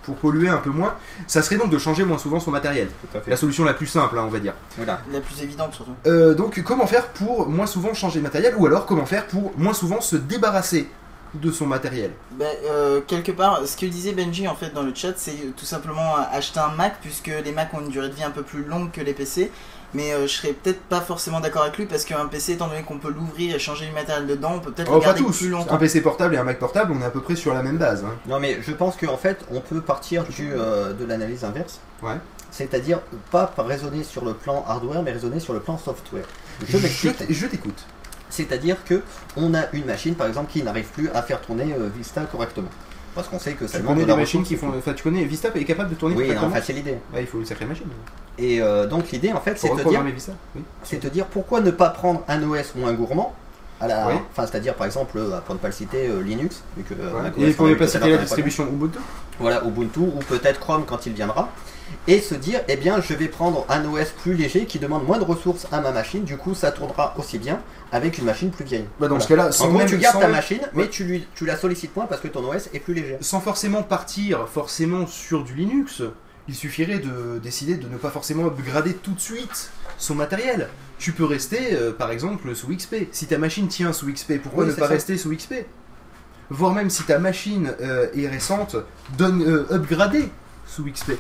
pour 0.07 0.15
polluer 0.15 0.49
un 0.49 0.59
peu 0.59 0.71
moins, 0.71 0.95
ça 1.27 1.43
serait 1.43 1.57
donc 1.57 1.71
de 1.71 1.79
changer 1.79 2.05
moins 2.05 2.19
souvent 2.19 2.41
son 2.41 2.53
matériel. 2.53 2.89
Tout 2.89 3.19
à 3.19 3.21
fait. 3.21 3.31
La 3.31 3.37
solution 3.37 3.65
la 3.65 3.75
plus 3.75 3.89
simple, 3.89 4.17
hein, 4.19 4.25
on 4.25 4.31
va 4.31 4.39
dire. 4.39 4.55
Voilà. 4.77 5.01
La 5.13 5.21
plus 5.21 5.43
évidente 5.43 5.75
surtout. 5.75 5.95
Euh, 6.07 6.33
donc 6.35 6.63
comment 6.63 6.87
faire 6.87 7.09
pour 7.09 7.49
moins 7.49 7.67
souvent 7.67 7.93
changer 7.93 8.21
de 8.21 8.25
matériel 8.25 8.55
ou 8.57 8.67
alors 8.67 8.87
comment 8.87 9.05
faire 9.05 9.27
pour 9.27 9.53
moins 9.59 9.75
souvent 9.75 10.01
se 10.01 10.17
débarrasser 10.17 10.89
de 11.35 11.51
son 11.51 11.67
matériel? 11.67 12.13
Ben, 12.33 12.47
euh, 12.65 13.01
quelque 13.07 13.33
part, 13.33 13.67
ce 13.67 13.77
que 13.77 13.87
disait 13.87 14.13
Benji 14.13 14.47
en 14.49 14.55
fait 14.55 14.73
dans 14.73 14.83
le 14.83 14.95
chat, 14.95 15.15
c'est 15.17 15.55
tout 15.57 15.65
simplement 15.65 16.15
acheter 16.33 16.61
un 16.61 16.71
Mac, 16.71 16.97
puisque 17.03 17.31
les 17.45 17.53
Mac 17.53 17.75
ont 17.75 17.81
une 17.81 17.91
durée 17.91 18.09
de 18.09 18.15
vie 18.15 18.23
un 18.23 18.31
peu 18.31 18.43
plus 18.43 18.65
longue 18.65 18.93
que 18.93 19.01
les 19.01 19.13
PC. 19.13 19.51
Mais 19.95 20.13
euh, 20.13 20.23
je 20.27 20.33
serais 20.33 20.53
peut-être 20.53 20.81
pas 20.83 21.01
forcément 21.01 21.41
d'accord 21.41 21.63
avec 21.63 21.77
lui 21.79 21.87
parce 21.87 22.05
qu'un 22.05 22.27
PC, 22.27 22.53
étant 22.53 22.69
donné 22.69 22.83
qu'on 22.83 22.99
peut 22.99 23.11
l'ouvrir 23.11 23.55
et 23.55 23.59
changer 23.59 23.87
du 23.87 23.93
matériel 23.93 24.27
dedans, 24.27 24.55
on 24.57 24.61
peut 24.61 24.73
peut-être 24.73 24.91
Oh, 24.91 24.95
le 24.97 25.01
pas 25.01 25.07
garder 25.07 25.23
tous. 25.23 25.39
plus 25.39 25.55
Un. 25.55 25.77
PC 25.79 26.01
portable 26.03 26.35
et 26.35 26.39
un 26.39 26.45
Mac 26.45 26.59
portable, 26.59 26.93
on 26.97 27.01
est 27.01 27.05
à 27.07 27.11
peu 27.11 27.21
près 27.21 27.37
sur 27.37 27.55
la 27.55 27.63
même 27.63 27.79
base. 27.79 28.05
hein. 28.05 28.15
Non, 28.27 28.41
mais 28.41 28.59
je 28.63 28.73
pense 28.73 28.97
qu'en 28.97 29.17
fait, 29.17 29.39
on 29.51 29.61
peut 29.61 29.81
partir 29.81 30.25
du, 30.25 30.53
euh, 30.53 30.93
de 30.93 31.05
l'analyse 31.05 31.45
inverse. 31.45 31.81
Ouais. 32.03 32.17
C'est-à-dire, 32.51 33.01
pas 33.31 33.53
raisonner 33.59 34.03
sur 34.03 34.25
le 34.25 34.33
plan 34.35 34.65
hardware, 34.67 35.03
mais 35.03 35.13
raisonner 35.13 35.41
sur 35.41 35.53
le 35.53 35.61
plan 35.61 35.77
software. 35.79 36.25
Je 36.69 37.47
t'écoute. 37.47 37.85
C'est-à-dire 38.29 38.77
que 38.85 39.03
on 39.37 39.55
a 39.55 39.65
une 39.73 39.85
machine, 39.85 40.15
par 40.15 40.27
exemple, 40.27 40.51
qui 40.53 40.63
n'arrive 40.63 40.87
plus 40.87 41.11
à 41.11 41.23
faire 41.23 41.41
tourner 41.41 41.75
euh, 41.79 41.89
Vista 41.97 42.23
correctement. 42.23 42.69
Parce 43.17 43.29
qu'on 43.29 43.39
sait 43.39 43.55
que 43.55 43.67
ça 43.67 43.79
Tu 43.79 43.83
demande 43.83 43.95
connais 43.97 44.05
de 44.05 44.11
des 44.11 44.13
la 44.17 44.21
machines 44.21 44.43
qui 44.45 44.57
font. 44.57 44.73
Enfin, 44.77 44.93
tu 44.93 45.03
connais 45.03 45.25
Vista 45.25 45.49
est 45.55 45.65
capable 45.65 45.91
de 45.91 45.95
tourner 45.95 46.15
Oui, 46.15 46.31
c'est 46.63 46.73
l'idée. 46.75 46.99
Ouais, 47.13 47.23
il 47.23 47.27
faut 47.27 47.39
une 47.39 47.47
sacrée 47.47 47.65
machine. 47.65 47.87
Et 48.39 48.61
euh, 48.61 48.87
donc, 48.87 49.11
l'idée, 49.11 49.33
en 49.33 49.41
fait, 49.41 49.59
c'est 49.59 49.75
de 49.75 49.83
dire. 49.89 50.05
Oui. 50.55 50.63
c'est 50.83 50.99
te 50.99 51.07
dire 51.09 51.25
pourquoi 51.27 51.61
ne 51.61 51.71
pas 51.71 51.89
prendre 51.89 52.23
un 52.29 52.43
OS 52.43 52.75
moins 52.77 52.93
gourmand 52.93 53.35
à 53.81 53.89
la, 53.89 54.07
Oui. 54.09 54.15
enfin 54.31 54.47
c'est-à-dire 54.47 54.75
par 54.75 54.87
exemple 54.87 55.19
euh, 55.19 55.39
pour 55.45 55.55
ne 55.55 55.61
pas 55.61 55.69
le 55.69 55.75
citer 55.75 56.09
euh, 56.09 56.23
Linux 56.23 56.63
vu 56.79 56.83
que 56.83 56.95
Ouais. 56.95 57.49
Et 57.49 57.53
pour 57.53 57.67
ne 57.67 57.75
pas 57.75 57.87
citer 57.87 58.09
la 58.09 58.17
distribution 58.17 58.67
Ubuntu 58.67 58.99
voilà 59.39 59.63
Ubuntu 59.65 60.01
ou 60.01 60.19
peut-être 60.27 60.61
Chrome 60.61 60.85
quand 60.87 61.05
il 61.05 61.13
viendra 61.13 61.51
et 62.09 62.21
se 62.21 62.35
dire 62.35 62.61
eh 62.69 62.77
bien 62.77 63.01
je 63.01 63.15
vais 63.15 63.29
prendre 63.29 63.67
un 63.69 63.85
OS 63.85 64.11
plus 64.23 64.35
léger 64.35 64.65
qui 64.67 64.79
demande 64.79 65.05
moins 65.07 65.19
de 65.19 65.25
ressources 65.25 65.67
à 65.73 65.81
ma 65.81 65.91
machine 65.91 66.25
du 66.25 66.37
coup 66.37 66.55
ça 66.55 66.71
tournera 66.73 67.15
aussi 67.19 67.39
bien 67.39 67.61
avec 67.93 68.19
une 68.19 68.25
machine 68.25 68.51
plus 68.51 68.65
vieille 68.65 68.85
Bah, 69.01 69.09
dans 69.09 69.17
Voilà. 69.19 69.23
ce 69.25 69.29
cas-là, 69.29 69.51
en 69.67 69.69
gros 69.71 69.79
même- 69.79 69.89
tu 69.89 69.99
gardes 69.99 70.15
sans 70.15 70.21
ta 70.21 70.29
machine 70.29 70.61
mais 70.75 70.89
tu, 70.89 71.05
lui, 71.05 71.27
tu 71.35 71.47
la 71.47 71.57
sollicites 71.57 71.95
moins 71.97 72.07
parce 72.07 72.21
que 72.21 72.29
ton 72.29 72.45
OS 72.49 72.69
est 72.75 72.81
plus 72.81 72.95
léger 72.95 73.17
sans 73.21 73.41
forcément 73.41 73.83
partir 73.83 74.49
forcément 74.49 75.07
sur 75.07 75.45
du 75.45 75.55
Linux, 75.55 76.03
il 76.49 76.55
suffirait 76.55 76.99
de 76.99 77.39
décider 77.43 77.75
de 77.75 77.89
ne 77.89 77.97
pas 77.97 78.11
forcément 78.11 78.47
upgrader 78.47 78.95
tout 78.95 79.13
de 79.13 79.21
suite 79.21 79.71
son 79.99 80.15
matériel. 80.15 80.69
Tu 80.99 81.13
peux 81.13 81.25
rester, 81.25 81.73
euh, 81.75 81.91
par 81.93 82.11
exemple, 82.13 82.55
sous 82.55 82.69
XP. 82.69 83.09
Si 83.13 83.27
ta 83.27 83.37
machine 83.39 83.67
tient 83.69 83.93
sous 83.93 84.07
XP, 84.13 84.39
pourquoi 84.43 84.65
Oui, 84.65 84.71
ne 84.71 84.75
pas 84.75 84.83
ça. 84.87 84.93
rester 84.93 85.17
sous 85.19 85.35
XP 85.35 85.67
Voire 86.51 86.73
même 86.73 86.89
si 86.91 87.03
ta 87.03 87.19
machine 87.19 87.73
euh, 87.81 88.07
est 88.15 88.29
récente, 88.29 88.77
donne 89.19 89.43
euh, 89.43 89.67
upgrader 89.75 90.29
sous 90.67 90.85
XP. 90.85 91.13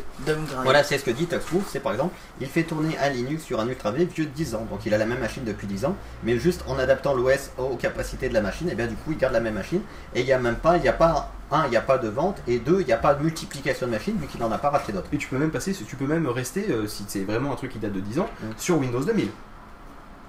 Voilà, 0.64 0.82
c'est 0.84 0.98
ce 0.98 1.04
que 1.04 1.10
dit 1.10 1.26
Tuxproof, 1.26 1.64
c'est 1.68 1.80
par 1.80 1.92
exemple, 1.92 2.14
il 2.40 2.46
fait 2.48 2.64
tourner 2.64 2.96
un 2.98 3.08
Linux 3.10 3.44
sur 3.44 3.60
un 3.60 3.68
Ultra 3.68 3.90
V 3.92 4.04
vieux 4.04 4.24
de 4.26 4.30
10 4.30 4.54
ans, 4.56 4.66
donc 4.70 4.84
il 4.86 4.92
a 4.92 4.98
la 4.98 5.06
même 5.06 5.20
machine 5.20 5.44
depuis 5.44 5.66
10 5.66 5.84
ans, 5.84 5.96
mais 6.24 6.38
juste 6.38 6.64
en 6.66 6.78
adaptant 6.78 7.14
l'OS 7.14 7.50
aux 7.58 7.76
capacités 7.76 8.28
de 8.28 8.34
la 8.34 8.40
machine, 8.40 8.68
et 8.68 8.74
bien 8.74 8.86
du 8.86 8.94
coup 8.96 9.12
il 9.12 9.18
garde 9.18 9.32
la 9.32 9.40
même 9.40 9.54
machine, 9.54 9.80
et 10.14 10.20
il 10.20 10.26
n'y 10.26 10.32
a 10.32 10.38
même 10.38 10.56
pas, 10.56 10.76
il 10.76 10.82
n'y 10.82 10.88
a 10.88 10.92
pas, 10.92 11.32
un, 11.52 11.64
il 11.66 11.70
n'y 11.70 11.76
a 11.76 11.80
pas 11.80 11.98
de 11.98 12.08
vente, 12.08 12.38
et 12.48 12.58
deux, 12.58 12.80
il 12.80 12.86
n'y 12.86 12.92
a 12.92 12.96
pas 12.98 13.14
de 13.14 13.22
multiplication 13.22 13.86
de 13.86 13.92
machines, 13.92 14.16
vu 14.18 14.26
qu'il 14.26 14.40
n'en 14.40 14.50
a 14.50 14.58
pas 14.58 14.70
racheté 14.70 14.92
d'autres. 14.92 15.08
Et 15.12 15.16
tu 15.18 15.28
peux 15.28 15.38
même 15.38 15.50
passer, 15.50 15.72
tu 15.72 15.96
peux 15.96 16.06
même 16.06 16.26
rester, 16.26 16.66
euh, 16.70 16.86
si 16.88 17.04
c'est 17.06 17.20
vraiment 17.24 17.52
un 17.52 17.56
truc 17.56 17.72
qui 17.72 17.78
date 17.78 17.92
de 17.92 18.00
10 18.00 18.18
ans, 18.20 18.28
Mm. 18.42 18.46
sur 18.58 18.78
Windows 18.78 19.00
2000. 19.04 19.28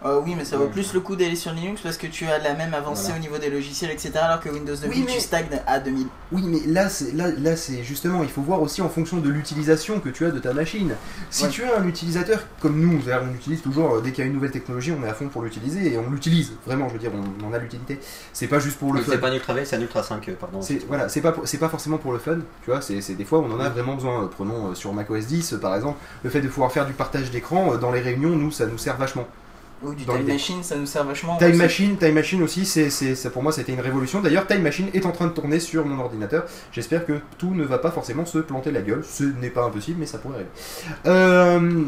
Euh, 0.07 0.21
oui, 0.23 0.35
mais 0.37 0.45
ça 0.45 0.57
vaut 0.57 0.63
Ouais. 0.65 0.69
plus 0.69 0.93
le 0.93 0.99
coup 1.01 1.15
d'aller 1.15 1.35
sur 1.35 1.51
Linux 1.51 1.81
parce 1.81 1.97
que 1.97 2.07
tu 2.07 2.25
as 2.27 2.39
la 2.39 2.53
même 2.53 2.73
avancée 2.73 3.03
Voilà. 3.05 3.17
au 3.17 3.21
niveau 3.21 3.37
des 3.37 3.49
logiciels, 3.49 3.91
etc. 3.91 4.11
Alors 4.15 4.39
que 4.39 4.49
Windows 4.49 4.75
2000, 4.75 4.89
Oui, 4.97 5.03
mais- 5.05 5.13
tu 5.13 5.19
stagnes 5.19 5.45
à 5.65 5.79
2000. 5.79 6.07
Oui, 6.31 6.43
mais 6.45 6.59
là, 6.71 6.89
c'est 6.89 7.13
là, 7.13 7.27
là, 7.37 7.55
c'est 7.55 7.83
justement, 7.83 8.23
il 8.23 8.29
faut 8.29 8.41
voir 8.41 8.61
aussi 8.61 8.81
en 8.81 8.89
fonction 8.89 9.17
de 9.17 9.29
l'utilisation 9.29 9.99
que 9.99 10.09
tu 10.09 10.25
as 10.25 10.31
de 10.31 10.39
ta 10.39 10.53
machine. 10.53 10.93
Si 11.29 11.43
Ouais. 11.43 11.49
tu 11.49 11.63
as 11.63 11.77
un 11.79 11.87
utilisateur 11.87 12.39
comme 12.61 12.79
nous, 12.79 12.99
on 13.07 13.33
utilise 13.35 13.61
toujours 13.61 13.95
euh, 13.95 14.01
dès 14.01 14.11
qu'il 14.11 14.23
y 14.23 14.23
a 14.23 14.27
une 14.27 14.33
nouvelle 14.33 14.51
technologie, 14.51 14.93
on 14.97 15.05
est 15.05 15.09
à 15.09 15.13
fond 15.13 15.27
pour 15.27 15.41
l'utiliser 15.41 15.93
et 15.93 15.97
on 15.97 16.09
l'utilise 16.09 16.53
vraiment. 16.65 16.87
Je 16.87 16.93
veux 16.93 16.99
dire, 16.99 17.11
on, 17.13 17.45
on 17.49 17.53
a 17.53 17.57
l'utilité. 17.59 17.99
C'est 18.33 18.47
pas 18.47 18.59
juste 18.59 18.77
pour 18.77 18.93
le 18.93 19.01
fun. 19.01 19.11
C'est 19.11 19.17
pas 19.19 19.29
un 19.29 19.33
Ultra 19.33 19.53
V, 19.53 19.65
c'est 19.65 19.75
un 19.75 19.81
Ultra 19.81 20.03
5, 20.03 20.27
euh, 20.29 20.33
pardon. 20.39 20.61
C'est 20.61 20.85
voilà, 20.87 21.09
c'est 21.09 21.21
pas 21.21 21.31
pour- 21.31 21.47
c'est 21.47 21.57
pas 21.57 21.69
forcément 21.69 21.97
pour 21.97 22.13
le 22.13 22.19
fun, 22.19 22.37
tu 22.63 22.71
vois. 22.71 22.81
C'est 22.81 23.01
c'est- 23.01 23.15
des 23.15 23.25
fois 23.25 23.39
on 23.39 23.51
en 23.51 23.59
a 23.59 23.69
vraiment 23.69 23.95
besoin. 23.95 24.23
Euh, 24.23 24.27
Prenons 24.27 24.71
euh, 24.71 24.75
sur 24.75 24.93
macOS 24.93 25.25
10 25.27 25.53
euh, 25.53 25.57
par 25.57 25.75
exemple, 25.75 25.97
le 26.23 26.29
fait 26.29 26.41
de 26.41 26.47
pouvoir 26.47 26.71
faire 26.71 26.85
du 26.85 26.93
partage 26.93 27.31
d'écran 27.31 27.73
euh, 27.73 27.77
dans 27.77 27.91
les 27.91 28.01
réunions, 28.01 28.29
nous 28.29 28.51
ça 28.51 28.65
nous 28.67 28.77
sert 28.77 28.97
vachement. 28.97 29.27
Ou 29.83 29.93
du 29.93 30.05
Time. 30.05 30.25
Machine, 30.25 30.63
ça 30.63 30.75
nous 30.75 30.85
sert 30.85 31.03
vachement. 31.03 31.37
Time. 31.37 31.55
Machine, 31.55 31.97
Time 31.97 32.13
Machine 32.13 32.41
aussi, 32.41 32.65
c'est, 32.65 32.89
c'est, 32.89 33.13
ça, 33.13 33.29
pour 33.29 33.43
moi 33.43 33.51
c'était 33.51 33.73
une 33.73 33.79
révolution. 33.79 34.21
D'ailleurs, 34.21 34.47
Time 34.47 34.61
Machine 34.61 34.87
est 34.93 35.05
en 35.05 35.11
train 35.11 35.27
de 35.27 35.33
tourner 35.33 35.59
sur 35.59 35.85
mon 35.85 35.99
ordinateur. 35.99 36.45
J'espère 36.71 37.05
que 37.05 37.19
tout 37.37 37.53
ne 37.53 37.63
va 37.63 37.77
pas 37.77 37.91
forcément 37.91 38.25
se 38.25 38.39
planter 38.39 38.71
la 38.71 38.81
gueule. 38.81 39.03
Ce 39.07 39.23
n'est 39.23 39.51
pas 39.51 39.63
impossible, 39.63 39.99
mais 39.99 40.07
ça 40.07 40.17
pourrait 40.17 40.35
arriver. 40.35 40.49
Euh, 41.05 41.83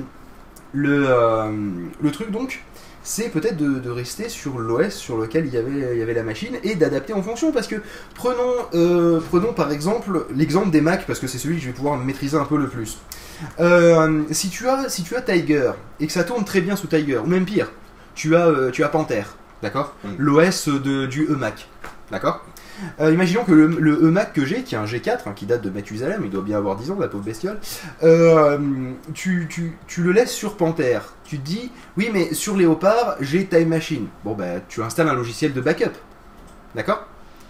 le, 0.74 1.06
euh, 1.08 1.52
le 2.00 2.12
truc 2.12 2.30
donc, 2.30 2.64
c'est 3.02 3.30
peut-être 3.30 3.58
de, 3.58 3.80
de 3.80 3.90
rester 3.90 4.30
sur 4.30 4.60
l'OS 4.60 4.94
sur 4.94 5.18
lequel 5.18 5.48
il 5.48 5.54
y 5.54 5.58
avait, 5.58 5.94
il 5.96 6.00
y 6.00 6.02
avait 6.04 6.14
la 6.14 6.22
machine 6.24 6.58
et 6.64 6.76
d'adapter 6.76 7.14
en 7.14 7.24
fonction. 7.24 7.52
Parce 7.52 7.68
que 7.68 7.78
prenons, 8.14 8.54
euh, 8.76 9.20
prenons 9.30 9.54
par 9.54 9.72
exemple 9.72 10.28
l'exemple 10.36 10.70
des 10.70 10.82
Mac, 10.82 11.08
parce 11.08 11.20
que 11.20 11.26
c'est 11.26 11.40
celui 11.40 11.56
que 11.56 11.62
je 11.62 11.68
vais 11.68 11.74
pouvoir 11.74 11.98
maîtriser 11.98 12.38
un 12.38 12.46
peu 12.46 12.58
le 12.58 12.68
plus. 12.68 13.00
Euh, 13.60 14.24
si, 14.32 14.50
tu 14.50 14.68
as, 14.68 14.90
si 14.90 15.04
tu 15.04 15.16
as 15.16 15.22
Tiger 15.22 15.72
et 16.00 16.08
que 16.08 16.12
ça 16.14 16.24
tourne 16.24 16.44
très 16.44 16.62
bien 16.62 16.76
sous 16.76 16.88
Tiger, 16.88 17.18
ou 17.18 17.26
même 17.26 17.46
pire, 17.46 17.72
tu 18.20 18.36
as, 18.36 18.48
euh, 18.48 18.70
tu 18.72 18.84
as 18.84 18.90
Panther, 18.90 19.24
d'accord 19.62 19.96
Mm. 20.04 20.08
L'OS 20.18 20.68
de, 20.68 21.06
du 21.06 21.24
EMAC, 21.32 21.68
d'accord 22.12 22.44
Euh, 23.02 23.12
Imaginons 23.14 23.44
que 23.46 23.52
le, 23.52 23.68
le 23.68 24.08
EMAC 24.08 24.34
que 24.34 24.46
j'ai, 24.46 24.64
qui 24.64 24.76
est 24.76 24.78
un 24.78 24.86
G4, 24.86 25.20
hein, 25.28 25.34
qui 25.36 25.46
date 25.46 25.62
de 25.62 25.70
Mathusalem, 25.70 26.22
il 26.24 26.30
doit 26.30 26.44
bien 26.44 26.58
avoir 26.58 26.76
10 26.78 26.92
ans, 26.92 26.98
la 27.00 27.08
pauvre 27.10 27.24
bestiole, 27.24 27.60
euh, 28.04 28.58
tu, 29.14 29.48
tu, 29.50 29.78
tu 29.88 30.02
le 30.02 30.12
laisses 30.12 30.32
sur 30.34 30.56
Panther. 30.58 31.00
Tu 31.26 31.40
te 31.40 31.46
dis, 31.46 31.72
oui, 31.98 32.10
mais 32.14 32.34
sur 32.34 32.56
Léopard, 32.58 33.16
j'ai 33.22 33.46
Time 33.46 33.68
Machine. 33.70 34.08
Bon, 34.26 34.34
bah, 34.34 34.60
tu 34.70 34.82
installes 34.82 35.10
un 35.10 35.14
logiciel 35.14 35.54
de 35.54 35.62
backup, 35.62 35.92
d'accord? 36.76 37.06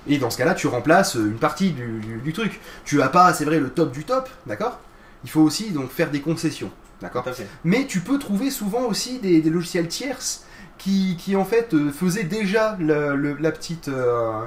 Et 0.07 0.17
dans 0.17 0.29
ce 0.29 0.37
cas-là, 0.37 0.55
tu 0.55 0.67
remplaces 0.67 1.15
une 1.15 1.37
partie 1.37 1.71
du, 1.71 1.99
du- 1.99 2.17
du 2.23 2.33
truc. 2.33 2.59
Tu 2.85 3.01
as 3.01 3.09
pas, 3.09 3.33
c'est 3.33 3.45
vrai, 3.45 3.59
le 3.59 3.69
top 3.69 3.91
du 3.91 4.03
top, 4.05 4.29
d'accord? 4.47 4.79
Il 5.23 5.29
faut 5.29 5.41
aussi 5.41 5.71
donc 5.71 5.91
faire 5.91 6.09
des 6.09 6.21
concessions, 6.21 6.71
d'accord? 7.01 7.23
Mais 7.63 7.85
tu 7.85 7.99
peux 7.99 8.17
trouver 8.17 8.49
souvent 8.49 8.83
aussi 8.87 9.19
des, 9.19 9.41
des 9.41 9.49
logiciels 9.51 9.87
tierces 9.87 10.45
qui, 10.79 11.15
qui, 11.17 11.35
en 11.35 11.45
fait 11.45 11.73
euh, 11.75 11.91
faisaient 11.91 12.23
déjà 12.23 12.75
le- 12.79 13.15
le- 13.15 13.37
la 13.39 13.51
petite, 13.51 13.89
euh, 13.89 14.41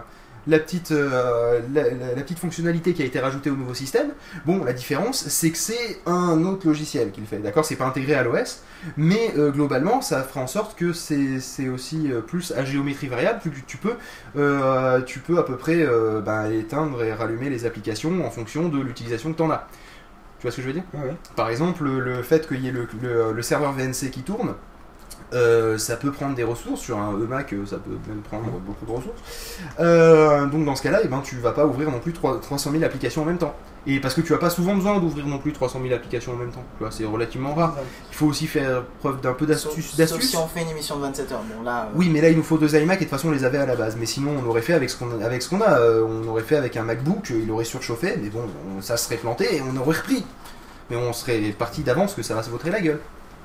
la 0.49 0.59
petite, 0.59 0.91
euh, 0.91 1.61
la, 1.73 1.83
la- 1.85 2.15
la 2.17 2.23
petite 2.23 2.41
fonctionnalité 2.41 2.95
qui 2.95 3.03
a 3.03 3.05
été 3.05 3.21
rajoutée 3.21 3.49
au 3.51 3.55
nouveau 3.57 3.75
système. 3.75 4.09
Bon, 4.45 4.65
la 4.65 4.73
différence, 4.73 5.29
c'est 5.29 5.51
que 5.51 5.57
c'est 5.59 6.01
un 6.05 6.45
autre 6.45 6.67
logiciel 6.67 7.13
qui 7.13 7.21
le 7.21 7.27
fait. 7.29 7.39
D'accord, 7.39 7.65
c'est 7.65 7.77
pas 7.77 7.85
intégré 7.87 8.15
à 8.15 8.25
l'OS, 8.25 8.63
mais 8.97 9.33
euh, 9.39 9.53
globalement, 9.53 10.01
ça 10.01 10.25
fera 10.25 10.41
en 10.41 10.49
sorte 10.49 10.77
que 10.77 10.93
c'est 10.93 11.69
aussi 11.69 12.11
euh, 12.11 12.21
plus 12.23 12.51
à 12.53 12.65
géométrie 12.65 13.07
variable, 13.07 13.39
plus 13.41 13.53
que 13.53 13.61
tu 13.67 13.77
peux, 13.77 13.95
euh, 14.37 15.01
tu 15.03 15.21
peux 15.21 15.39
à 15.39 15.45
peu 15.45 15.57
près 15.57 15.77
euh, 15.83 16.21
bah, 16.21 16.49
éteindre 16.49 17.05
et 17.05 17.13
rallumer 17.13 17.49
les 17.49 17.65
applications 17.65 18.27
en 18.27 18.31
fonction 18.31 18.69
de 18.69 18.81
l'utilisation 18.81 19.31
que 19.33 19.37
tu 19.37 19.43
en 19.45 19.51
as. 19.53 19.69
Tu 20.41 20.43
vois 20.43 20.51
ce 20.51 20.57
que 20.57 20.63
je 20.63 20.67
veux 20.67 20.73
dire? 20.73 20.83
Par 21.37 21.51
exemple, 21.51 21.85
le, 21.85 22.01
le 22.01 22.21
fait 22.25 22.49
qu'il 22.49 22.61
y 22.65 22.67
ait 22.69 22.73
le, 22.73 22.89
le- 23.01 23.33
le 23.33 23.43
serveur 23.43 23.73
VNC 23.73 24.11
qui 24.11 24.23
tourne, 24.23 24.55
euh, 25.35 25.79
ça 25.79 25.97
peut 25.97 26.13
prendre 26.13 26.35
des 26.35 26.45
ressources. 26.45 26.81
Sur 26.81 26.99
un 26.99 27.13
EMAC, 27.21 27.53
euh, 27.55 27.65
ça 27.67 27.77
peut 27.77 27.91
même 28.09 28.21
prendre 28.23 28.45
beaucoup 28.61 28.85
de 28.87 28.91
ressources. 28.91 29.21
Euh, 29.81 30.47
donc 30.47 30.65
dans 30.65 30.77
ce 30.77 30.83
cas-là, 30.83 31.01
eh 31.05 31.09
ben, 31.09 31.21
tu 31.25 31.37
vas 31.37 31.53
pas 31.53 31.67
ouvrir 31.67 31.91
non 31.91 31.99
plus 32.01 32.13
3 32.13 32.41
300 32.41 32.71
000 32.73 32.85
applications 32.85 33.23
en 33.23 33.25
même 33.27 33.39
temps. 33.39 33.55
Et 33.87 33.99
parce 33.99 34.15
que 34.15 34.21
tu 34.21 34.33
as 34.33 34.39
pas 34.39 34.51
souvent 34.51 34.77
besoin 34.77 35.01
d'ouvrir 35.01 35.27
non 35.27 35.39
plus 35.39 35.53
300 35.53 35.81
000 35.83 35.93
applications 35.95 36.33
en 36.33 36.37
même 36.37 36.53
temps. 36.53 36.63
Tu 36.79 36.85
vois, 36.85 36.93
c'est 36.93 37.05
relativement 37.05 37.55
rare. 37.55 37.77
Il 38.11 38.15
faut 38.17 38.27
aussi 38.27 38.47
faire 38.47 38.85
preuve 39.01 39.21
d'un 39.21 39.33
peu 39.33 39.45
d'astuce. 39.45 39.97
si 40.21 40.37
on 40.37 40.47
fait 40.47 40.63
une 40.63 40.69
émission 40.69 40.97
de 40.97 41.03
27 41.03 41.33
heures. 41.33 41.43
Bon, 41.57 41.65
là. 41.65 41.87
euh, 41.87 41.97
Oui, 41.97 42.09
mais 42.09 42.21
là 42.21 42.29
il 42.29 42.37
nous 42.37 42.45
faut 42.45 42.59
deux 42.59 42.75
iMac 42.77 42.97
et 42.97 42.99
de 43.01 43.05
toute 43.05 43.11
façon 43.11 43.29
on 43.29 43.33
les 43.33 43.45
avait 43.45 43.59
à 43.59 43.67
la 43.67 43.75
base. 43.75 43.97
Mais 43.99 44.07
sinon 44.07 44.33
on 44.41 44.49
aurait 44.49 44.63
fait 44.63 44.75
avec 44.75 44.89
ce 44.91 44.97
qu'on 44.97 45.21
a. 45.21 45.25
Avec 45.25 45.43
ce 45.43 45.49
qu'on 45.49 45.61
a. 45.63 45.81
On 46.03 46.29
aurait 46.29 46.43
fait 46.45 46.57
avec 46.57 46.77
un 46.77 46.83
MacBook, 46.85 47.31
il 47.31 47.51
aurait 47.51 47.65
surchauffé, 47.65 48.15
mais 48.23 48.29
bon, 48.29 48.43
on- 48.77 48.81
ça 48.83 48.97
serait 48.97 49.17
planté 49.17 49.57
et 49.57 49.63
on 49.63 49.77
aurait 49.81 49.97
repris. 49.97 50.25
Mais 50.91 50.97
on 50.97 51.13
serait 51.13 51.39
parti 51.59 51.83
d'avance 51.83 52.15
que 52.15 52.23
ça 52.23 52.35
va 52.35 52.43
se 52.43 52.51
vautrer 52.51 52.71
la 52.71 52.81
gueule. 52.81 53.01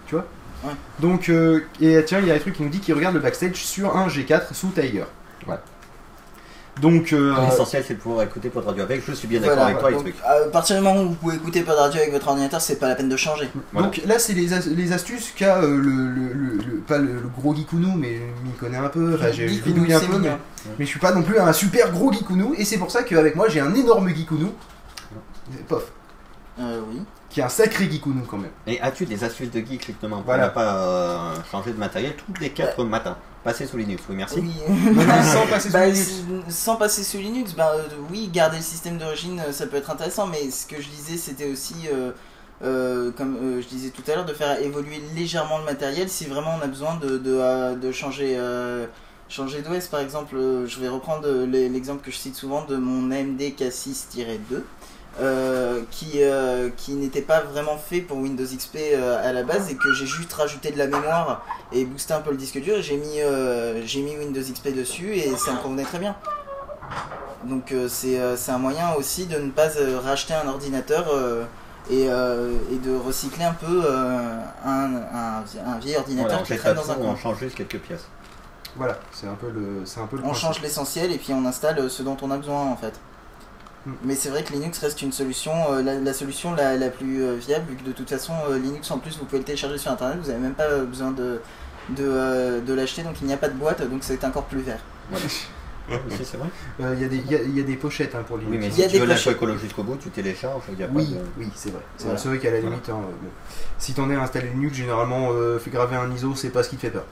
Tu 0.05 0.13
vois? 0.15 0.25
Ouais. 0.63 0.73
Donc, 0.99 1.29
euh, 1.29 1.61
et 1.81 2.03
tiens, 2.05 2.19
il 2.19 2.27
y 2.27 2.31
a 2.31 2.35
un 2.35 2.39
truc 2.39 2.55
qui 2.55 2.63
nous 2.63 2.69
dit 2.69 2.79
qu'il 2.79 2.93
regarde 2.95 3.13
le 3.15 3.21
backstage 3.21 3.55
sur 3.55 3.95
un 3.95 4.07
G4 4.07 4.53
sous 4.53 4.69
Tiger. 4.69 5.05
Voilà. 5.45 5.61
Donc, 6.81 7.11
euh, 7.11 7.33
L'essentiel, 7.49 7.83
c'est 7.87 7.95
de 7.95 7.99
pouvoir 7.99 8.23
écouter 8.23 8.49
Pod 8.49 8.63
Radio 8.65 8.83
avec. 8.83 9.03
Je 9.03 9.11
suis 9.13 9.27
bien 9.27 9.39
d'accord 9.39 9.55
Voilà, 9.55 9.69
avec 9.69 9.79
toi, 9.79 9.89
les 9.89 9.95
donc, 9.95 10.03
trucs. 10.05 10.15
à 10.23 10.47
partir 10.51 10.75
du 10.77 10.83
moment 10.83 11.01
où 11.01 11.07
vous 11.09 11.15
pouvez 11.15 11.35
écouter 11.35 11.61
pas 11.63 11.73
de 11.73 11.79
radio 11.79 11.99
avec 11.99 12.11
votre 12.13 12.27
ordinateur, 12.27 12.61
c'est 12.61 12.75
pas 12.75 12.87
la 12.87 12.93
peine 12.93 13.09
de 13.09 13.17
changer. 13.17 13.49
Voilà. 13.73 13.87
Donc 13.87 13.99
là, 14.05 14.19
c'est 14.19 14.33
les, 14.33 14.53
as- 14.53 14.67
les 14.67 14.91
astuces 14.93 15.31
qu'a 15.35 15.57
euh, 15.57 15.75
le, 15.75 15.89
le- 16.09 16.33
le- 16.33 16.53
le- 16.57 16.77
pas 16.87 16.99
le, 16.99 17.13
le 17.13 17.29
gros 17.35 17.55
geekounou, 17.55 17.93
mais 17.97 18.17
je 18.17 18.47
m'y 18.47 18.53
connais 18.59 18.77
un 18.77 18.89
peu. 18.89 19.15
Enfin, 19.15 19.31
j'ai 19.31 19.47
bidouillé 19.47 19.95
un 19.95 19.99
c'est 19.99 20.05
peu, 20.07 20.19
mais, 20.19 20.37
mais 20.77 20.85
je 20.85 20.89
suis 20.91 20.99
pas 20.99 21.13
non 21.13 21.23
plus 21.23 21.39
un 21.39 21.51
super 21.51 21.91
gros 21.91 22.11
geekounou. 22.13 22.53
Et 22.59 22.63
c'est 22.63 22.77
pour 22.77 22.91
ça 22.91 23.01
qu'avec 23.01 23.35
moi, 23.35 23.47
j'ai 23.49 23.59
un 23.59 23.73
énorme 23.73 24.09
geekounou. 24.13 24.53
Pof. 25.67 25.91
Euh, 26.59 26.81
oui. 26.91 27.01
Qui 27.29 27.41
est 27.41 27.43
un 27.43 27.49
sacré 27.49 27.89
geekounou 27.91 28.23
quand 28.27 28.37
même. 28.37 28.51
Et 28.65 28.79
as-tu 28.81 29.05
des 29.05 29.23
astuces 29.23 29.51
de 29.51 29.59
geek 29.59 29.85
justement 29.85 30.17
pour 30.17 30.25
Voilà. 30.25 30.45
ne 30.47 30.53
pas 30.53 30.75
euh, 30.75 31.35
changer 31.51 31.71
de 31.73 31.77
matériel 31.77 32.15
tous 32.15 32.39
les 32.41 32.49
4 32.51 32.83
matins? 32.85 33.17
Passer 33.43 33.65
sous 33.65 33.77
Linux, 33.77 34.03
oui, 34.09 34.15
merci. 34.15 34.39
Oui. 34.39 34.51
sans 35.33 35.45
passer 35.47 35.67
sous 35.69 35.73
Bah, 35.73 35.85
Linux. 35.85 35.99
s- 36.47 36.55
sans 36.55 36.75
passer 36.77 37.03
sous 37.03 37.17
Linux, 37.17 37.53
bah 37.53 37.71
euh, 37.75 37.83
oui, 38.11 38.29
garder 38.33 38.57
le 38.57 38.63
système 38.63 38.97
d'origine, 38.97 39.39
euh, 39.45 39.51
ça 39.51 39.67
peut 39.67 39.77
être 39.77 39.89
intéressant, 39.89 40.27
mais 40.27 40.49
ce 40.51 40.65
que 40.65 40.81
je 40.81 40.87
disais, 40.89 41.15
c'était 41.17 41.49
aussi, 41.49 41.75
euh, 41.93 42.11
euh, 42.63 43.11
comme 43.11 43.37
euh, 43.37 43.61
je 43.61 43.67
disais 43.67 43.89
tout 43.89 44.01
à 44.11 44.15
l'heure, 44.15 44.25
de 44.25 44.33
faire 44.33 44.59
évoluer 44.61 45.01
légèrement 45.15 45.59
le 45.59 45.65
matériel 45.65 46.09
si 46.09 46.25
vraiment 46.25 46.55
on 46.59 46.63
a 46.63 46.67
besoin 46.67 46.95
de, 46.95 47.17
de, 47.17 47.33
euh, 47.35 47.75
de 47.75 47.91
changer. 47.91 48.35
euh, 48.37 48.85
Changer 49.29 49.61
d'OS 49.61 49.87
par 49.91 49.99
exemple, 49.99 50.37
euh, 50.37 50.65
je 50.67 50.79
vais 50.79 50.87
reprendre 50.87 51.27
euh, 51.27 51.45
l'e- 51.45 51.67
l'exemple 51.67 52.01
que 52.01 52.11
je 52.11 52.15
cite 52.15 52.35
souvent 52.35 52.63
de 52.63 52.77
mon 52.77 53.11
AMD 53.11 53.41
K6-2 53.41 54.61
euh, 55.19 55.81
qui, 55.91 56.21
euh, 56.23 56.69
qui 56.77 56.93
n'était 56.93 57.21
pas 57.21 57.41
vraiment 57.41 57.77
fait 57.77 58.01
pour 58.01 58.17
Windows 58.17 58.43
XP 58.45 58.77
euh, 58.93 59.27
à 59.27 59.33
la 59.33 59.43
base 59.43 59.69
et 59.71 59.75
que 59.75 59.91
j'ai 59.93 60.05
juste 60.05 60.31
rajouté 60.33 60.71
de 60.71 60.77
la 60.77 60.87
mémoire 60.87 61.43
et 61.71 61.85
boosté 61.85 62.13
un 62.13 62.21
peu 62.21 62.31
le 62.31 62.37
disque 62.37 62.59
dur 62.61 62.77
et 62.77 62.81
j'ai 62.83 62.97
mis, 62.97 63.19
euh, 63.21 63.81
j'ai 63.85 64.01
mis 64.01 64.15
Windows 64.17 64.41
XP 64.41 64.73
dessus 64.75 65.13
et 65.15 65.35
ça 65.35 65.53
me 65.53 65.57
convenait 65.59 65.83
très 65.83 65.99
bien. 65.99 66.15
Donc 67.45 67.71
euh, 67.71 67.87
c'est 67.87 68.19
euh, 68.19 68.35
c'est 68.35 68.51
un 68.51 68.57
moyen 68.57 68.93
aussi 68.93 69.25
de 69.25 69.37
ne 69.37 69.51
pas 69.51 69.75
euh, 69.77 69.99
racheter 69.99 70.33
un 70.33 70.47
ordinateur 70.47 71.05
euh, 71.13 71.43
et, 71.89 72.07
euh, 72.09 72.51
et 72.71 72.75
de 72.77 72.95
recycler 72.95 73.43
un 73.45 73.53
peu 73.53 73.83
euh, 73.85 74.39
un, 74.65 74.95
un, 74.95 75.43
un 75.65 75.77
vieil 75.79 75.97
ordinateur 75.97 76.29
Voilà, 76.39 76.41
on 76.41 76.45
qui 76.45 76.57
traîne 76.57 76.75
dans 76.75 76.91
un 76.91 76.95
coin. 76.95 77.05
on 77.11 77.15
change 77.15 77.39
juste 77.39 77.55
quelques 77.55 77.79
pièces. 77.79 78.05
Voilà, 78.75 78.97
c'est 79.11 79.27
un 79.27 79.33
peu 79.35 79.49
le, 79.49 79.81
c'est 79.85 79.99
un 79.99 80.07
peu 80.07 80.17
le 80.17 80.23
On 80.23 80.27
principe. 80.27 80.45
change 80.47 80.61
l'essentiel 80.61 81.11
et 81.11 81.17
puis 81.17 81.33
on 81.33 81.45
installe 81.45 81.89
ce 81.89 82.03
dont 82.03 82.17
on 82.21 82.29
a 82.31 82.37
besoin 82.37 82.61
en 82.65 82.75
fait. 82.75 82.93
Mais 84.03 84.15
c'est 84.15 84.29
vrai 84.29 84.43
que 84.43 84.51
Linux 84.53 84.79
reste 84.79 85.01
une 85.01 85.11
solution, 85.11 85.51
euh, 85.71 85.81
la, 85.81 85.95
la 85.99 86.13
solution 86.13 86.53
la, 86.53 86.75
la 86.77 86.89
plus 86.89 87.23
euh, 87.23 87.35
viable, 87.35 87.65
vu 87.69 87.75
que 87.77 87.83
de 87.83 87.91
toute 87.93 88.09
façon 88.09 88.33
euh, 88.49 88.57
Linux 88.59 88.89
en 88.91 88.99
plus 88.99 89.17
vous 89.17 89.25
pouvez 89.25 89.39
le 89.39 89.45
télécharger 89.45 89.77
sur 89.77 89.91
internet, 89.91 90.17
vous 90.21 90.27
n'avez 90.27 90.39
même 90.41 90.53
pas 90.55 90.79
besoin 90.79 91.11
de, 91.11 91.39
de, 91.89 92.03
euh, 92.03 92.59
de 92.61 92.73
l'acheter, 92.73 93.03
donc 93.03 93.15
il 93.21 93.27
n'y 93.27 93.33
a 93.33 93.37
pas 93.37 93.49
de 93.49 93.55
boîte, 93.57 93.81
donc 93.89 93.99
c'est 94.03 94.23
encore 94.25 94.43
plus 94.45 94.59
vert. 94.61 94.79
Aussi, 95.13 95.47
c'est 96.23 96.35
vrai. 96.37 96.49
Euh, 96.81 96.93
Il 96.97 97.01
y, 97.01 97.05
a 97.05 97.07
des- 97.07 97.23
il 97.47 97.53
y 97.55 97.57
y 97.59 97.61
a 97.61 97.63
des 97.63 97.77
pochettes 97.77 98.13
hein, 98.13 98.23
pour 98.27 98.37
Linux. 98.37 98.51
Oui, 98.51 98.57
mais 98.59 98.67
y 98.67 98.71
si 98.73 98.83
a 98.83 98.87
tu 98.87 98.93
des 98.93 98.99
veux 98.99 99.05
la 99.05 99.13
pochettes. 99.15 99.35
écolo 99.37 99.57
jusqu'au 99.57 99.83
bout, 99.83 99.95
tu 99.95 100.09
télécharges, 100.09 100.63
il 100.73 100.79
y 100.79 100.83
a 100.83 100.87
pas 100.87 100.93
Oui, 100.93 101.05
de... 101.07 101.19
oui, 101.37 101.49
c'est 101.55 101.69
vrai. 101.71 101.81
C'est 101.95 102.07
Voilà. 102.07 102.19
vrai 102.19 102.39
qu'à 102.39 102.51
la 102.51 102.59
Voilà. 102.59 102.69
limite, 102.75 102.89
hein, 102.89 102.99
bon. 103.21 103.29
si 103.77 103.93
t'en 103.93 104.09
es 104.09 104.15
installé 104.15 104.49
Linux, 104.49 104.75
généralement, 104.75 105.29
euh, 105.31 105.59
fait 105.59 105.69
graver 105.69 105.95
un 105.95 106.11
ISO, 106.13 106.35
c'est 106.35 106.49
pas 106.49 106.63
ce 106.63 106.69
qui 106.69 106.75
te 106.75 106.81
fait 106.81 106.89
peur. 106.89 107.05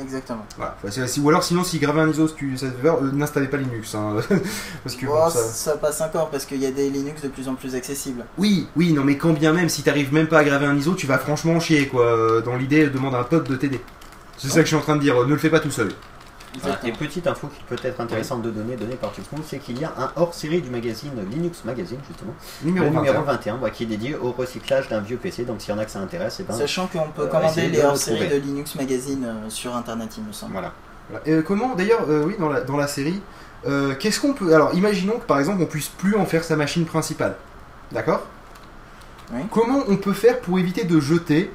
Exactement. 0.00 0.44
Voilà. 0.56 0.76
Si- 1.06 1.20
ou 1.20 1.28
alors, 1.28 1.44
sinon, 1.44 1.64
si 1.64 1.78
graver 1.78 2.00
un 2.00 2.08
ISO, 2.08 2.28
tu, 2.28 2.56
euh, 2.62 3.12
n'installez 3.12 3.48
pas 3.48 3.58
Linux. 3.58 3.94
hein. 3.94 4.16
Parce 4.84 4.96
que 4.96 5.06
bon, 5.06 5.28
ça... 5.30 5.38
ça... 5.42 5.76
passe 5.76 6.00
encore 6.00 6.30
parce 6.30 6.44
qu'il 6.46 6.58
y 6.62 6.66
a 6.66 6.70
des 6.70 6.88
Linux 6.90 7.22
de 7.22 7.28
plus 7.28 7.48
en 7.48 7.54
plus 7.54 7.74
accessibles. 7.74 8.24
Oui, 8.38 8.66
oui, 8.76 8.92
non, 8.92 9.04
mais 9.04 9.16
quand 9.18 9.32
bien 9.32 9.52
même, 9.52 9.68
si 9.68 9.82
t'arrives 9.82 10.12
même 10.12 10.28
pas 10.28 10.38
à 10.38 10.44
graver 10.44 10.66
un 10.66 10.76
ISO, 10.76 10.94
tu 10.94 11.06
vas 11.06 11.18
franchement 11.18 11.60
chier, 11.60 11.88
quoi. 11.88 12.40
Dans 12.44 12.56
l'idée, 12.56 12.88
demande 12.88 13.14
à 13.14 13.20
un 13.20 13.24
pote 13.24 13.48
de 13.50 13.56
t'aider. 13.56 13.80
C'est 14.38 14.48
ça 14.48 14.56
que 14.56 14.62
je 14.62 14.68
suis 14.68 14.76
en 14.76 14.80
train 14.80 14.96
de 14.96 15.00
dire, 15.02 15.20
euh, 15.22 15.26
ne 15.26 15.32
le 15.32 15.38
fais 15.38 15.50
pas 15.50 15.60
tout 15.60 15.70
seul. 15.70 15.92
Et 16.84 16.92
petite 16.92 17.26
info 17.26 17.48
qui 17.48 17.62
peut 17.64 17.76
être 17.82 18.00
intéressante 18.00 18.42
de 18.42 18.50
donner, 18.50 18.76
donnée 18.76 18.96
par 18.96 19.12
tout 19.12 19.22
le 19.30 19.36
monde, 19.36 19.46
c'est 19.48 19.58
qu'il 19.58 19.80
y 19.80 19.84
a 19.84 19.92
un 19.96 20.12
hors-série 20.16 20.60
du 20.60 20.70
magazine 20.70 21.12
Linux 21.30 21.64
Magazine, 21.64 21.98
justement, 22.06 22.34
Numéro 22.62 22.86
le 22.86 22.92
21. 22.92 23.02
numéro 23.02 23.24
21, 23.24 23.58
ouais, 23.58 23.70
qui 23.70 23.84
est 23.84 23.86
dédié 23.86 24.16
au 24.16 24.32
recyclage 24.32 24.88
d'un 24.88 25.00
vieux 25.00 25.16
PC. 25.16 25.44
Donc 25.44 25.60
s'il 25.60 25.70
y 25.70 25.76
en 25.76 25.78
a 25.78 25.84
que 25.84 25.90
ça 25.90 26.00
intéresse, 26.00 26.40
et 26.40 26.44
ben, 26.44 26.54
Sachant 26.54 26.86
qu'on 26.86 27.08
peut 27.08 27.22
euh, 27.22 27.26
commander 27.26 27.68
les 27.68 27.78
le 27.78 27.84
hors-séries 27.84 28.28
de. 28.28 28.36
Linux 28.36 28.74
Magazine 28.74 29.24
euh, 29.24 29.48
sur 29.50 29.74
internet, 29.74 30.10
il 30.18 30.24
me 30.24 30.32
semble. 30.32 30.52
voilà. 30.52 30.72
Voilà. 31.10 31.24
Euh, 31.28 31.42
comment, 31.42 31.74
d'ailleurs, 31.74 32.08
euh, 32.08 32.24
oui, 32.24 32.36
dans 32.38 32.48
la, 32.48 32.60
dans 32.60 32.76
la 32.76 32.86
série, 32.86 33.20
euh, 33.66 33.94
qu'est-ce 33.98 34.20
qu'on 34.20 34.32
peut. 34.34 34.54
Alors, 34.54 34.74
imaginons 34.74 35.18
que 35.18 35.24
par 35.24 35.38
exemple, 35.38 35.62
on 35.62 35.66
puisse 35.66 35.88
plus 35.88 36.16
en 36.16 36.26
faire 36.26 36.44
sa 36.44 36.56
machine 36.56 36.84
principale. 36.84 37.36
D'accord? 37.92 38.22
Oui. 39.32 39.40
Comment 39.50 39.82
on 39.88 39.96
peut 39.96 40.12
faire 40.12 40.40
pour 40.40 40.58
éviter 40.58 40.84
de 40.84 41.00
jeter 41.00 41.52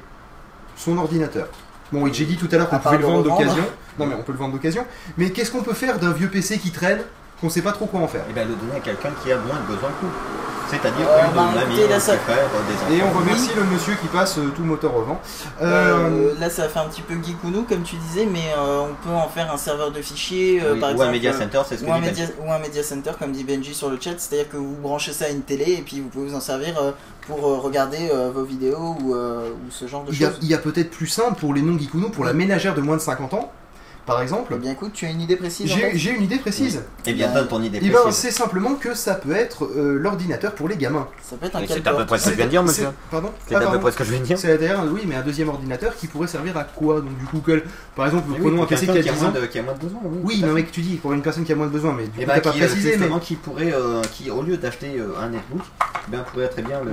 son 0.76 0.98
ordinateur? 0.98 1.48
Bon, 1.92 2.02
oui, 2.02 2.10
j'ai 2.12 2.26
dit 2.26 2.36
tout 2.36 2.48
à 2.52 2.56
l'heure 2.56 2.68
qu'on 2.68 2.78
pouvait 2.78 2.98
le 2.98 3.04
vendre 3.04 3.24
d'occasion. 3.24 3.64
Non, 3.98 4.06
mais 4.06 4.14
on 4.14 4.22
peut 4.22 4.32
le 4.32 4.38
vendre 4.38 4.52
d'occasion. 4.52 4.84
Mais 5.16 5.30
qu'est-ce 5.30 5.50
qu'on 5.50 5.62
peut 5.62 5.74
faire 5.74 5.98
d'un 5.98 6.12
vieux 6.12 6.28
PC 6.28 6.58
qui 6.58 6.70
traîne, 6.70 7.00
qu'on 7.40 7.48
sait 7.48 7.62
pas 7.62 7.72
trop 7.72 7.86
quoi 7.86 8.00
en 8.00 8.08
faire? 8.08 8.24
Et 8.30 8.32
bien 8.32 8.44
le 8.44 8.54
donner 8.54 8.76
à 8.76 8.80
quelqu'un 8.80 9.10
qui 9.22 9.32
a 9.32 9.38
moins 9.38 9.56
de 9.56 9.74
besoin 9.74 9.90
que 9.90 10.04
nous. 10.04 10.12
C'est-à-dire 10.70 11.06
Euh, 11.08 11.26
une 11.28 11.34
bah, 11.34 11.48
petit 11.68 11.82
frère, 12.18 12.48
des 12.68 12.74
enfants. 12.74 12.92
Et 12.92 13.02
on 13.02 13.18
remercie 13.18 13.50
le 13.56 13.64
monsieur 13.64 13.94
qui 13.94 14.06
passe 14.08 14.38
euh, 14.38 14.48
tout 14.54 14.62
moteur 14.64 14.94
au 14.96 15.02
vent. 15.02 15.20
Euh, 15.62 15.66
Euh, 15.98 16.34
là, 16.38 16.50
ça 16.50 16.68
fait 16.68 16.78
un 16.78 16.86
petit 16.86 17.02
peu 17.02 17.14
geekounou, 17.14 17.62
comme 17.62 17.82
tu 17.82 17.96
disais, 17.96 18.26
mais 18.30 18.52
euh, 18.56 18.80
on 18.90 18.94
peut 19.08 19.14
en 19.14 19.28
faire 19.28 19.52
un 19.52 19.56
serveur 19.56 19.90
de 19.90 20.00
fichiers, 20.02 20.60
euh, 20.62 20.74
Oui, 20.74 20.80
par 20.80 20.90
ou 20.90 20.92
exemple. 20.92 21.08
un 21.08 21.12
media 21.12 21.30
euh, 21.32 21.38
center, 21.38 21.60
c'est 21.68 21.76
ce 21.78 21.84
que 21.84 21.88
ou 21.88 21.92
un, 21.92 22.00
dit 22.00 22.06
media, 22.06 22.26
ou 22.46 22.52
un 22.52 22.58
media 22.58 22.82
center, 22.82 23.12
comme 23.18 23.32
dit 23.32 23.44
Benji 23.44 23.74
sur 23.74 23.88
le 23.90 23.98
chat, 24.00 24.14
c'est-à-dire 24.18 24.48
que 24.50 24.56
vous 24.56 24.76
branchez 24.82 25.12
ça 25.12 25.26
à 25.26 25.28
une 25.28 25.42
télé 25.42 25.72
et 25.78 25.82
puis 25.82 26.00
vous 26.00 26.08
pouvez 26.08 26.28
vous 26.28 26.34
en 26.36 26.40
servir 26.40 26.78
euh, 26.80 26.92
pour 27.26 27.46
euh, 27.46 27.58
regarder 27.58 28.10
euh, 28.12 28.30
vos 28.34 28.44
vidéos 28.44 28.96
ou, 29.02 29.14
euh, 29.14 29.50
ou 29.50 29.70
ce 29.70 29.86
genre 29.86 30.04
de 30.04 30.12
choses. 30.12 30.38
il 30.42 30.48
y 30.48 30.54
a 30.54 30.58
peut-être 30.58 30.90
plus 30.90 31.06
simple 31.06 31.38
pour 31.38 31.54
les 31.54 31.62
non-geekounos, 31.62 32.10
pour 32.10 32.24
la 32.24 32.32
ménagère 32.32 32.74
de 32.74 32.80
moins 32.80 32.96
de 32.96 33.02
50 33.02 33.34
ans, 33.34 33.50
par 34.08 34.22
exemple. 34.22 34.52
Eh 34.56 34.58
bien, 34.58 34.72
écoute, 34.72 34.92
tu 34.94 35.04
as 35.06 35.10
une 35.10 35.20
idée 35.20 35.36
précise 35.36 35.70
en 35.72 35.76
J'ai 35.94 36.10
une 36.10 36.22
idée 36.22 36.38
précise. 36.38 36.82
Eh 37.06 37.12
bien, 37.12 37.32
donne 37.32 37.46
ton 37.46 37.62
idée 37.62 37.76
Et 37.78 37.90
ben, 37.90 38.00
précise. 38.00 38.18
c'est 38.20 38.30
simplement 38.32 38.74
que 38.74 38.94
ça 38.94 39.14
peut 39.14 39.32
être 39.36 39.64
euh, 39.66 39.98
l'ordinateur 39.98 40.54
pour 40.54 40.66
les 40.68 40.76
gamins. 40.76 41.06
Ça 41.22 41.36
peut 41.36 41.46
être 41.46 41.56
un 41.56 41.60
C'est 41.68 41.86
à 41.86 41.92
peu 41.94 42.06
près 42.06 42.18
ce 42.18 42.24
que 42.24 42.30
je 42.30 42.36
viens 42.36 42.46
de 42.46 42.50
dire, 42.50 42.62
monsieur. 42.62 42.84
C'est- 42.86 43.10
Pardon 43.10 43.30
C'est 43.46 43.54
Ah, 43.54 43.58
à 43.58 43.60
peu 43.60 43.66
pardon. 43.66 43.80
près 43.80 43.92
ce 43.92 43.96
que 43.98 44.04
je 44.04 44.10
viens 44.10 44.20
de 44.20 44.24
dire. 44.24 44.38
C'est 44.38 44.56
d'ailleurs, 44.58 44.82
oui, 44.90 45.02
mais 45.06 45.14
un 45.16 45.22
deuxième 45.22 45.50
ordinateur 45.50 45.94
qui 45.94 46.06
pourrait 46.06 46.26
servir 46.26 46.56
à 46.56 46.64
quoi 46.64 47.00
Donc, 47.02 47.16
du 47.18 47.26
coup, 47.26 47.42
quel- 47.44 47.62
par 47.94 48.06
exemple, 48.06 48.24
Mais 48.30 48.36
oui, 48.36 48.40
prenons 48.40 48.54
pour 48.56 48.64
un 48.64 48.66
PC 48.66 48.86
qui 48.86 48.90
a 48.90 48.94
quelqu'un 48.94 49.12
10 49.12 49.20
moins 49.20 49.28
ans. 49.28 49.32
de- 49.32 49.46
qui 49.46 49.58
a 49.58 49.62
moins 49.62 49.74
de 49.74 49.78
besoin, 49.80 50.00
oui. 50.04 50.18
Oui, 50.24 50.42
non, 50.42 50.52
mais 50.54 50.62
que 50.64 50.70
tu 50.70 50.80
dis, 50.80 50.96
pour 50.96 51.12
une 51.12 51.22
personne 51.22 51.44
qui 51.44 51.52
a 51.52 51.56
moins 51.56 51.66
de 51.66 51.72
besoin, 51.72 51.92
mais 51.94 52.04
du 52.04 52.10
coup, 52.10 52.20
Et 52.22 52.24
t'as 52.26 52.34
ben, 52.36 52.40
pas 52.40 52.50
qui, 52.52 52.58
précisé, 52.60 52.96
mais. 52.96 53.08
qui 53.20 53.36
pourrait, 53.36 53.72
euh, 53.74 54.00
qui 54.12 54.30
au 54.30 54.42
lieu 54.42 54.56
d'acheter 54.56 54.98
euh, 54.98 55.20
un 55.22 55.28
netbook, 55.28 55.60
eh 56.06 56.10
bien, 56.10 56.20
pourrait 56.20 56.48
très 56.48 56.62
bien 56.62 56.80
le, 56.82 56.92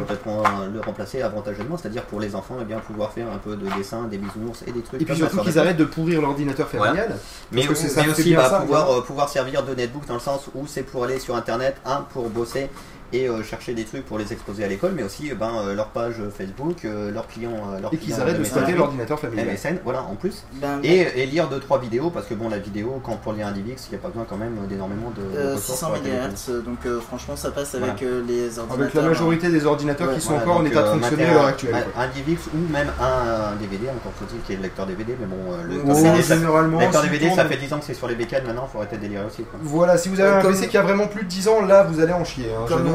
le 0.73 0.81
remplacer 0.81 1.21
avantageusement, 1.21 1.77
c'est-à-dire 1.77 2.03
pour 2.03 2.19
les 2.19 2.35
enfants, 2.35 2.57
eh 2.61 2.65
bien, 2.65 2.79
pouvoir 2.79 3.13
faire 3.13 3.27
un 3.33 3.37
peu 3.37 3.55
de 3.55 3.65
dessin, 3.77 4.03
des 4.09 4.17
bisounours 4.17 4.63
et 4.67 4.71
des 4.71 4.81
trucs. 4.81 5.01
Et 5.01 5.05
puis 5.05 5.15
surtout 5.15 5.35
sur 5.37 5.43
qu'ils 5.43 5.57
arrêtent 5.59 5.77
de 5.77 5.85
pourrir 5.85 6.21
l'ordinateur 6.21 6.67
familial. 6.67 7.04
Mais, 7.51 7.63
ça 7.73 8.01
aussi 8.09 8.33
bah, 8.33 8.59
pouvoir, 8.61 8.91
euh, 8.91 9.01
pouvoir 9.01 9.29
servir 9.29 9.63
de 9.63 9.73
netbook 9.75 10.05
dans 10.07 10.15
le 10.15 10.19
sens 10.19 10.41
où 10.55 10.65
c'est 10.67 10.83
pour 10.83 11.03
aller 11.03 11.19
sur 11.19 11.35
internet, 11.35 11.77
un 11.85 12.01
pour 12.01 12.29
bosser 12.29 12.69
et 13.13 13.27
euh, 13.29 13.43
chercher 13.43 13.73
des 13.73 13.83
trucs 13.85 14.05
pour 14.05 14.17
les 14.17 14.31
exposer 14.33 14.63
à 14.63 14.67
l'école, 14.67 14.91
mais 14.95 15.03
aussi 15.03 15.31
euh, 15.31 15.35
ben, 15.35 15.51
euh, 15.59 15.73
leur 15.75 15.87
page 15.89 16.15
Facebook, 16.35 16.85
euh, 16.85 17.11
leurs 17.11 17.27
clients, 17.27 17.51
euh, 17.75 17.79
leurs 17.81 17.93
Et 17.93 17.97
qu'ils 17.97 18.13
arrêtent 18.19 18.35
de 18.35 18.39
messagerie, 18.39 18.63
stocker 18.63 18.77
l'ordinateur 18.77 19.19
familial. 19.19 19.47
MSN, 19.47 19.77
voilà 19.83 20.03
en 20.03 20.15
plus. 20.15 20.43
Ben, 20.53 20.79
Et, 20.83 21.01
et 21.21 21.25
lire 21.25 21.49
2-3 21.49 21.79
vidéos, 21.81 22.09
parce 22.09 22.25
que 22.27 22.33
bon, 22.33 22.49
la 22.49 22.57
vidéo, 22.59 22.99
quand 23.03 23.15
pour 23.17 23.33
lire 23.33 23.47
un 23.47 23.51
DivX, 23.51 23.87
il 23.87 23.91
n'y 23.91 23.95
a 23.95 23.99
pas 23.99 24.09
besoin 24.09 24.25
quand 24.29 24.37
même 24.37 24.55
d'énormément 24.67 25.11
de. 25.15 25.21
de 25.35 25.37
euh, 25.39 25.55
ressources 25.55 25.79
600 25.79 25.87
pour 25.87 25.95
la 25.95 26.01
téléphone. 26.01 26.31
MHz, 26.31 26.63
donc 26.65 26.77
euh, 26.85 26.99
franchement 26.99 27.35
ça 27.35 27.51
passe 27.51 27.75
avec 27.75 27.85
Voilà. 27.99 28.13
euh, 28.13 28.23
les 28.27 28.59
ordinateurs. 28.59 28.81
Avec 28.81 28.93
la 28.93 29.01
majorité 29.03 29.49
des 29.49 29.65
ordinateurs 29.65 30.07
Ouais, 30.09 30.15
qui 30.15 30.21
sont 30.21 30.29
Voilà, 30.29 30.43
encore 30.45 30.57
en 30.57 30.65
état 30.65 30.81
de 30.83 30.87
euh, 30.87 30.93
fonctionner 30.93 31.25
à 31.25 31.33
l'heure 31.33 31.45
actuelle. 31.45 31.75
un- 31.97 32.07
DivX 32.07 32.47
ou 32.53 32.71
même 32.71 32.87
un, 32.99 33.51
un 33.53 33.55
DVD, 33.57 33.89
encore 33.89 34.13
faut-il 34.19 34.39
qu'il 34.41 34.51
y 34.51 34.53
ait 34.53 34.57
le 34.57 34.63
lecteur 34.63 34.85
DVD, 34.85 35.15
mais 35.19 35.25
bon, 35.25 35.51
euh, 35.53 35.63
le 35.63 35.81
Oh, 35.83 35.93
DVD, 35.93 36.21
ça- 36.21 36.35
généralement, 36.35 36.79
le 36.79 36.85
lecteur 36.85 37.01
DVD, 37.03 37.29
ça 37.35 37.45
fait 37.45 37.57
10 37.57 37.73
ans 37.73 37.79
que 37.79 37.85
c'est 37.85 37.93
sur 37.93 38.07
les 38.07 38.15
bécanes, 38.15 38.43
maintenant, 38.45 38.67
faut 38.71 38.77
arrêter 38.79 38.97
de 38.97 39.01
délirer 39.01 39.25
aussi. 39.25 39.43
Quoi. 39.43 39.59
Voilà, 39.61 39.97
si 39.97 40.09
vous 40.09 40.19
avez 40.19 40.31
un 40.37 40.41
PC 40.51 40.67
qui 40.67 40.77
a 40.77 40.81
vraiment 40.81 41.07
plus 41.07 41.23
de 41.23 41.29
10 41.29 41.47
ans, 41.47 41.61
là 41.65 41.83
vous 41.83 41.99
allez 41.99 42.13
en 42.13 42.23
chier. 42.23 42.45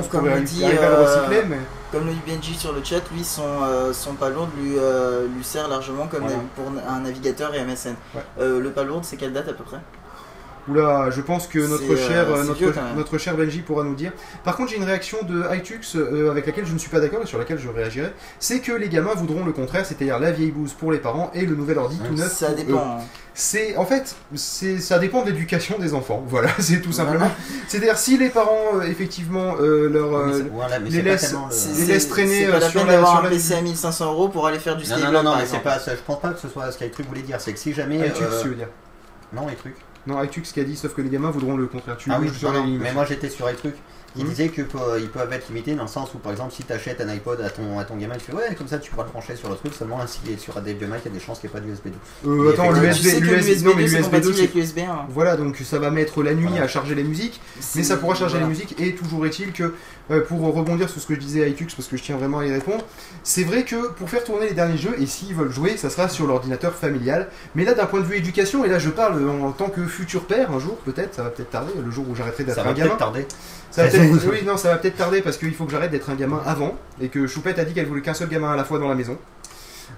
Comme- 0.08 0.26
le 0.28 0.40
dit, 0.40 0.64
euh, 0.64 1.02
recycler, 1.04 1.42
mais. 1.48 1.58
Comme 1.92 2.06
le 2.06 2.12
dit 2.12 2.20
Benji 2.26 2.54
sur 2.54 2.72
le 2.72 2.82
chat, 2.84 3.00
lui 3.12 3.24
son, 3.24 3.42
euh, 3.64 3.92
son 3.92 4.14
palourde 4.14 4.50
lui, 4.60 4.74
euh, 4.78 5.26
lui 5.36 5.42
sert 5.42 5.66
largement 5.68 6.06
comme 6.06 6.20
Voilà. 6.20 6.36
pour 6.54 6.66
un 6.88 7.00
navigateur 7.00 7.52
et 7.54 7.60
MSN. 7.60 7.94
Ouais. 8.14 8.22
Le 8.38 8.70
palourde 8.70 9.04
c'est 9.04 9.16
quelle 9.16 9.32
date 9.32 9.48
à 9.48 9.52
peu 9.52 9.64
près? 9.64 9.78
Oula, 10.70 11.10
je 11.10 11.20
pense 11.20 11.46
que 11.46 11.58
notre 11.58 11.96
C'est, 11.96 12.08
cher, 12.08 12.28
euh, 12.30 12.36
euh, 12.36 12.44
notre, 12.44 13.10
vieux, 13.10 13.18
cher 13.18 13.36
Benji 13.36 13.60
pourra 13.60 13.84
nous 13.84 13.94
dire. 13.94 14.12
Par 14.44 14.56
contre, 14.56 14.70
j'ai 14.70 14.76
une 14.76 14.84
réaction 14.84 15.18
de 15.22 15.44
iTux 15.54 15.80
euh, 15.96 16.30
avec 16.30 16.46
laquelle 16.46 16.66
je 16.66 16.72
ne 16.72 16.78
suis 16.78 16.90
pas 16.90 17.00
d'accord 17.00 17.20
et 17.22 17.26
sur 17.26 17.38
laquelle 17.38 17.58
je 17.58 17.68
réagirai. 17.68 18.12
C'est 18.38 18.60
que 18.60 18.72
les 18.72 18.88
gamins 18.88 19.14
voudront 19.14 19.44
le 19.44 19.52
contraire, 19.52 19.84
c'est-à-dire 19.84 20.18
la 20.18 20.30
vieille 20.30 20.50
bouse 20.52 20.72
pour 20.74 20.92
les 20.92 20.98
parents 20.98 21.30
et 21.34 21.44
le 21.46 21.54
nouvel 21.56 21.78
ordi 21.78 21.98
tout 21.98 22.14
neuf. 22.14 22.32
Ça 22.32 22.52
dépend. 22.52 22.78
hein. 22.78 23.04
C'est 23.32 23.76
en 23.76 23.86
fait, 23.86 24.16
c'est 24.34 24.78
ça 24.80 24.98
dépend 24.98 25.22
de 25.24 25.30
l'éducation 25.30 25.78
des 25.78 25.94
enfants. 25.94 26.24
Voilà, 26.28 26.48
c'est 26.58 26.80
tout 26.82 26.90
Voilà. 26.90 27.10
simplement. 27.12 27.30
C'est-à-dire 27.68 27.96
si 27.96 28.18
les 28.18 28.28
parents 28.28 28.58
euh, 28.74 28.82
effectivement 28.82 29.54
euh, 29.60 29.88
leur 29.88 30.14
euh, 30.14 30.26
Mais 30.26 30.32
c'est- 30.34 30.42
voilà, 30.52 30.78
mais 30.80 30.90
les 30.90 30.96
c'est 30.96 31.02
pas 31.02 31.08
laisse- 31.10 31.20
tellement 31.22 31.46
le- 31.46 31.52
les 31.52 31.56
c'est- 31.58 31.86
laisse 31.92 32.08
traîner, 32.08 32.46
pas 32.46 32.56
euh, 32.56 32.58
la 32.60 32.68
sur 32.68 32.80
peine 32.80 32.86
la- 32.88 32.92
d'avoir 32.94 33.10
sur 33.12 33.20
un 33.20 33.22
la- 33.22 33.28
PC 33.30 33.54
à 33.54 33.60
1500 33.62 34.12
euros 34.12 34.28
pour 34.28 34.46
aller 34.46 34.58
faire 34.58 34.76
du 34.76 34.82
Non, 34.84 34.90
Skyblock. 34.96 35.12
non, 35.12 35.18
non, 35.18 35.22
non, 35.24 35.30
par 35.30 35.40
mais 35.40 35.46
c'est 35.46 35.58
pas, 35.60 35.78
ça, 35.78 35.92
je 35.94 36.00
pense 36.04 36.20
pas 36.20 36.30
que 36.30 36.40
ce 36.40 36.48
soit 36.48 36.70
ce 36.72 36.78
qu'iTruc 36.78 37.06
voulait 37.06 37.22
dire, 37.22 37.40
c'est 37.40 37.52
que 37.52 37.58
si 37.58 37.72
jamais. 37.72 37.96
iTux, 38.08 38.22
euh, 38.24 38.42
tu 38.42 38.48
veux 38.48 38.54
dire. 38.56 38.68
Non, 39.32 39.48
iTruc. 39.48 39.74
Non, 40.06 40.22
iTux 40.22 40.42
qui 40.42 40.60
a 40.60 40.64
dit, 40.64 40.76
sauf 40.76 40.94
que 40.94 41.02
les 41.02 41.10
gamins 41.10 41.30
voudront 41.30 41.56
le 41.56 41.66
contraire. 41.66 41.96
Tu 41.96 42.10
Ah 42.12 42.18
oui, 42.20 42.30
sur 42.30 42.52
non, 42.52 42.66
mais 42.66 42.92
moi 42.92 43.04
j'étais 43.04 43.28
sur 43.28 43.50
iTruc. 43.50 43.74
Il 44.16 44.24
Hmm. 44.24 44.28
disait 44.28 44.48
qu'ils 44.48 44.64
peuvent 44.66 45.32
être 45.32 45.46
limités 45.50 45.74
dans 45.76 45.82
le 45.84 45.88
sens 45.88 46.12
où, 46.14 46.18
par 46.18 46.32
exemple, 46.32 46.52
si 46.52 46.64
tu 46.64 46.72
achètes 46.72 47.00
un 47.00 47.08
iPod 47.10 47.40
à 47.42 47.48
ton, 47.48 47.78
à 47.78 47.84
ton 47.84 47.96
gamin, 47.96 48.16
tu 48.16 48.24
fais 48.24 48.32
ouais, 48.32 48.56
comme 48.58 48.66
ça 48.66 48.78
tu 48.80 48.90
pourras 48.90 49.04
le 49.04 49.10
brancher 49.10 49.36
sur 49.36 49.48
le 49.48 49.54
truc, 49.54 49.72
seulement 49.72 50.04
s'il 50.04 50.32
est 50.32 50.36
sur 50.36 50.56
un 50.58 50.62
DBMI, 50.62 50.94
il 51.04 51.04
y 51.04 51.08
a 51.08 51.10
des 51.12 51.20
chances 51.20 51.38
qu'il 51.38 51.48
n'y 51.48 51.56
ait 51.56 51.60
pas 51.60 51.64
d'USB 51.64 51.90
2. 52.24 52.28
Euh, 52.28 52.52
attends, 52.52 52.72
l'USB, 52.72 53.02
Tu 53.02 53.08
sais 53.08 53.20
que 53.20 53.24
l'USB, 53.26 53.64
non 53.66 53.72
mais 53.76 53.86
c'est 53.86 53.98
l'USB 53.98 54.00
2 54.00 54.02
compatible 54.02 54.34
c'est 54.34 54.40
avec 54.40 54.54
l'USB 54.56 54.78
1. 54.80 55.06
Voilà, 55.10 55.36
donc 55.36 55.56
ça 55.58 55.78
va 55.78 55.90
mettre 55.92 56.24
la 56.24 56.34
nuit 56.34 56.46
Voilà. 56.48 56.64
à 56.64 56.66
charger 56.68 56.96
les 56.96 57.04
musiques, 57.04 57.40
mais 57.76 57.84
ça 57.84 57.98
pourra 57.98 58.16
charger 58.16 58.32
voilà. 58.38 58.46
les 58.46 58.50
musiques. 58.52 58.74
Et 58.80 58.96
toujours 58.96 59.24
est-il 59.26 59.52
que, 59.52 59.74
euh, 60.10 60.20
pour 60.22 60.40
rebondir 60.54 60.88
sur 60.88 61.00
ce 61.00 61.06
que 61.06 61.14
je 61.14 61.20
disais 61.20 61.42
à 61.44 61.46
iTux, 61.46 61.66
parce 61.76 61.88
que 61.88 61.96
je 61.96 62.02
tiens 62.02 62.16
vraiment 62.16 62.38
à 62.40 62.46
y 62.46 62.52
répondre, 62.52 62.84
c'est 63.22 63.44
vrai 63.44 63.64
que 63.64 63.88
pour 63.92 64.08
faire 64.10 64.24
tourner 64.24 64.48
les 64.48 64.54
derniers 64.54 64.76
jeux, 64.78 64.94
et 64.98 65.06
s'ils 65.06 65.34
veulent 65.34 65.52
jouer, 65.52 65.76
ça 65.76 65.90
sera 65.90 66.08
sur 66.08 66.26
l'ordinateur 66.26 66.74
familial. 66.74 67.28
Mais 67.54 67.64
là, 67.64 67.74
d'un 67.74 67.86
point 67.86 68.00
de 68.00 68.04
vue 68.06 68.16
éducation, 68.16 68.64
et 68.64 68.68
là 68.68 68.78
je 68.78 68.90
parle 68.90 69.28
en 69.28 69.52
tant 69.52 69.68
que 69.68 69.84
futur 69.86 70.24
père, 70.26 70.50
un 70.50 70.58
jour 70.58 70.76
peut-être, 70.84 71.14
ça 71.14 71.22
va 71.22 71.30
peut-être 71.30 71.50
tarder, 71.50 71.72
le 71.84 71.90
jour 71.90 72.06
où 72.08 72.14
j'arrêterai 72.14 72.44
d'être 72.44 72.56
Ça 72.56 72.62
un 72.62 72.64
va 72.64 72.72
gamin. 72.72 72.86
peut-être 72.88 72.98
tarder. 72.98 73.26
Ça 73.70 73.84
va 73.84 73.90
Ça 73.90 73.98
peut-être- 73.98 74.14
va. 74.16 74.30
oui, 74.32 74.38
non, 74.44 74.56
ça 74.56 74.70
va 74.70 74.76
peut-être 74.78 74.96
tarder 74.96 75.20
parce 75.22 75.36
qu'il 75.36 75.54
faut 75.54 75.64
que 75.64 75.70
j'arrête 75.72 75.90
d'être 75.92 76.10
un 76.10 76.14
gamin 76.16 76.40
avant, 76.44 76.74
et 77.00 77.08
que 77.08 77.26
Choupette 77.26 77.58
a 77.58 77.64
dit 77.64 77.72
qu'elle 77.72 77.86
voulait 77.86 78.02
qu'un 78.02 78.14
seul 78.14 78.28
gamin 78.28 78.50
à 78.52 78.56
la 78.56 78.64
fois 78.64 78.78
dans 78.78 78.88
la 78.88 78.94
maison. 78.96 79.16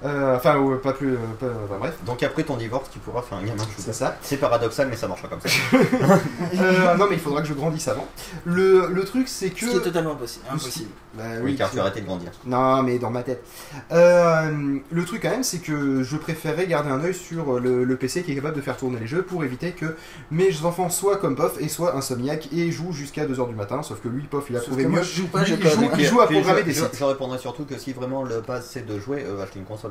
Euh, 0.05 0.37
enfin, 0.37 0.57
euh, 0.59 0.77
pas 0.79 0.93
plus. 0.93 1.15
euh, 1.15 1.17
pas- 1.39 1.47
enfin, 1.65 1.79
bref, 1.79 1.95
Donc 2.07 2.23
après 2.23 2.43
ton 2.43 2.57
divorce, 2.57 2.91
tu 2.91 2.99
pourras 2.99 3.23
faire 3.23 3.39
un 3.39 3.43
gamin. 3.45 3.63
je 3.77 3.83
c'est 3.83 3.93
ça. 3.93 4.17
C'est 4.23 4.37
paradoxal, 4.39 4.89
mais 4.89 4.97
ça 4.97 5.09
marchera 5.09 5.29
comme 5.29 5.41
ça. 5.41 5.49
Euh, 6.61 6.97
non, 6.97 7.07
mais 7.09 7.17
il 7.17 7.21
faudra 7.21 7.41
que 7.43 7.49
je 7.49 7.55
grandisse 7.55 7.89
avant. 7.89 8.07
Le, 8.45 8.89
le 8.89 9.05
truc, 9.05 9.29
c'est 9.29 9.51
que. 9.51 9.67
Ce 9.67 9.71
qui 9.71 9.77
est 9.77 9.81
totalement 9.81 10.15
possible. 10.17 10.45
impossible. 10.51 10.91
Bah 11.15 11.25
Oui, 11.43 11.57
car 11.57 11.69
tu 11.69 11.75
c'est- 11.75 11.81
as 11.81 11.85
arrêté 11.85 12.01
de 12.01 12.07
grandir. 12.07 12.31
Non, 12.47 12.83
mais 12.83 12.99
dans 12.99 13.11
ma 13.11 13.23
tête. 13.23 13.45
Euh, 13.93 14.79
le 14.91 15.05
truc 15.05 15.23
quand 15.23 15.31
même, 15.31 15.43
c'est 15.43 15.59
que 15.59 16.03
je 16.03 16.17
préférerais 16.17 16.67
garder 16.67 16.91
un 16.91 17.03
œil 17.03 17.15
sur 17.15 17.59
le, 17.61 17.85
le 17.85 17.97
PC 17.97 18.23
qui 18.23 18.33
est 18.33 18.35
capable 18.37 18.57
de 18.57 18.61
faire 18.61 18.77
tourner 18.77 18.99
les 19.01 19.07
jeux 19.07 19.23
pour 19.23 19.45
éviter 19.45 19.73
que 19.73 19.97
mes 20.31 20.65
enfants 20.65 20.89
soient 20.91 21.17
comme 21.17 21.37
Pof 21.37 21.57
et 21.61 21.69
soient 21.69 21.97
insomniaques 21.97 22.49
et 22.53 22.71
jouent 22.71 22.93
jusqu'à 22.93 23.27
2h 23.27 23.49
du 23.49 23.55
matin. 23.55 23.83
Sauf 23.83 24.01
que 24.01 24.09
lui, 24.09 24.23
Pof, 24.23 24.47
il 24.51 24.57
a 24.57 24.59
Sauf 24.61 24.69
trouvé 24.69 24.85
que 24.85 24.89
moi, 24.89 25.01
mieux. 25.01 25.05
je 25.05 25.15
joue 25.23 25.27
pas, 25.29 25.41
Lui, 25.41 25.47
je 25.49 25.55
il 25.55 25.61
code. 25.61 25.73
joue, 25.73 25.91
il 25.99 26.05
joue 26.05 26.21
à 26.21 26.27
Puis 26.27 26.37
programmer 26.37 26.61
je, 26.61 26.67
des 26.67 26.73
je- 26.73 26.81
sites. 26.85 26.97
je 26.99 27.05
répondrai 27.05 27.39
surtout 27.39 27.65
que 27.65 27.77
si 27.79 27.93
vraiment 27.93 28.23
le 28.23 28.41
pas 28.41 28.61
c'est 28.61 28.87
de 28.87 28.99
jouer, 28.99 29.25
euh, 29.27 29.43
acheter 29.43 29.59
une 29.59 29.65
console. 29.67 29.82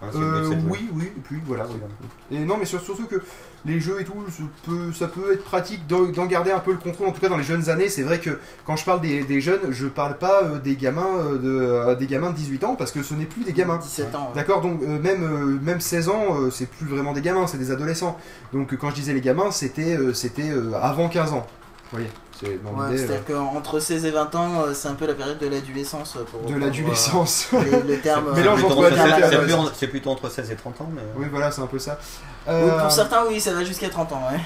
Hein, 0.00 0.06
le 0.14 0.20
Euh, 0.20 0.50
oui, 0.68 0.88
oui, 0.92 1.06
et 1.06 1.20
puis 1.24 1.40
voilà. 1.44 1.66
oui. 1.66 2.36
Et 2.38 2.44
non, 2.44 2.56
mais 2.56 2.64
sur- 2.66 2.80
surtout 2.80 3.06
que 3.06 3.16
les 3.64 3.80
jeux 3.80 4.00
et 4.00 4.04
tout, 4.04 4.14
ça 4.30 4.42
peut, 4.64 4.92
ça 4.92 5.08
peut 5.08 5.32
être 5.32 5.42
pratique 5.42 5.88
d'en 5.88 6.04
d'en 6.04 6.26
garder 6.26 6.52
un 6.52 6.60
peu 6.60 6.70
le 6.70 6.78
contrôle. 6.78 7.08
En 7.08 7.10
tout 7.12 7.20
cas, 7.20 7.28
dans 7.28 7.36
les 7.36 7.42
jeunes 7.42 7.68
années, 7.68 7.88
c'est 7.88 8.04
vrai 8.04 8.20
que 8.20 8.38
quand 8.64 8.76
je 8.76 8.84
parle 8.84 9.00
des, 9.00 9.24
des 9.24 9.40
jeunes, 9.40 9.72
je 9.72 9.88
parle 9.88 10.16
pas 10.16 10.44
euh, 10.44 10.58
des 10.60 10.76
gamins 10.76 11.16
euh, 11.18 11.38
de 11.38 11.48
euh, 11.48 11.94
des 11.96 12.06
gamins 12.06 12.30
de 12.30 12.36
18 12.36 12.62
ans 12.62 12.76
parce 12.76 12.92
que 12.92 13.02
ce 13.02 13.12
n'est 13.14 13.24
plus 13.24 13.42
des 13.42 13.52
gamins. 13.52 13.78
17 13.78 14.14
ans. 14.14 14.28
ouais. 14.28 14.34
D'accord, 14.36 14.60
donc 14.60 14.80
euh, 14.82 15.00
même, 15.00 15.24
euh, 15.24 15.58
même 15.60 15.80
16 15.80 16.08
ans, 16.10 16.42
euh, 16.42 16.50
c'est 16.52 16.66
plus 16.70 16.86
vraiment 16.86 17.12
des 17.12 17.20
gamins, 17.20 17.48
c'est 17.48 17.58
des 17.58 17.72
adolescents. 17.72 18.16
Donc 18.52 18.72
euh, 18.72 18.76
quand 18.76 18.90
je 18.90 18.94
disais 18.94 19.12
les 19.14 19.20
gamins, 19.20 19.50
c'était 19.50 19.96
euh, 19.96 20.14
c'était 20.14 20.48
euh, 20.50 20.74
avant 20.80 21.08
15 21.08 21.32
ans. 21.32 21.44
Vous 21.90 21.98
voyez, 21.98 22.10
c'est 22.40 22.62
dans 22.62 22.70
Ouais, 22.70 22.90
l'idée 22.90 23.06
C'est-à-dire 23.06 23.24
qu'entre 23.26 23.80
16 23.80 24.04
et 24.04 24.10
20 24.10 24.34
ans, 24.34 24.50
euh, 24.66 24.74
c'est 24.74 24.88
un 24.88 24.94
peu 24.94 25.06
la 25.06 25.14
période 25.14 25.38
de 25.38 25.46
l'adolescence. 25.48 26.16
euh, 26.16 26.24
pour 26.24 26.48
de 26.48 26.54
l'adolescence. 26.58 27.48
euh, 27.54 27.62
les- 27.84 27.94
Le 27.96 28.00
terme. 28.00 28.26
C'est 28.34 28.40
Mélange 28.40 28.58
plutôt 28.60 28.72
entre 28.74 28.78
entre 28.86 28.90
la 28.90 28.96
16 28.96 29.04
terre 29.06 29.16
et 29.18 29.48
c'est 29.48 29.56
plus 29.56 29.68
C'est 29.78 29.86
plutôt 29.88 30.10
entre 30.10 30.28
16 30.30 30.50
et 30.50 30.56
30 30.56 30.80
ans, 30.80 30.90
mais. 30.94 31.02
oui, 31.16 31.26
voilà, 31.30 31.50
c'est 31.50 31.62
un 31.62 31.66
peu 31.66 31.78
ça. 31.78 31.98
Ou 32.46 32.50
Euh, 32.50 32.80
Pour 32.80 32.90
certains, 32.90 33.24
oui, 33.28 33.40
ça 33.40 33.52
va 33.52 33.64
jusqu'à 33.64 33.88
30 33.88 34.12
ans. 34.12 34.22
Ouais. 34.32 34.40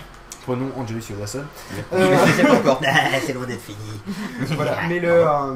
Prenons 0.45 0.71
Angelus 0.77 1.05
Yodason. 1.11 1.45
Mais 1.77 1.85
Euh, 1.99 2.17
je 2.27 2.33
sais 2.33 2.43
pas 2.43 2.55
encore. 2.55 2.81
c'est 3.27 3.33
loin 3.33 3.47
d'être 3.47 3.61
fini. 3.63 3.77
voilà, 4.57 4.77
mais 4.89 4.99
le. 4.99 5.09
euh, 5.09 5.55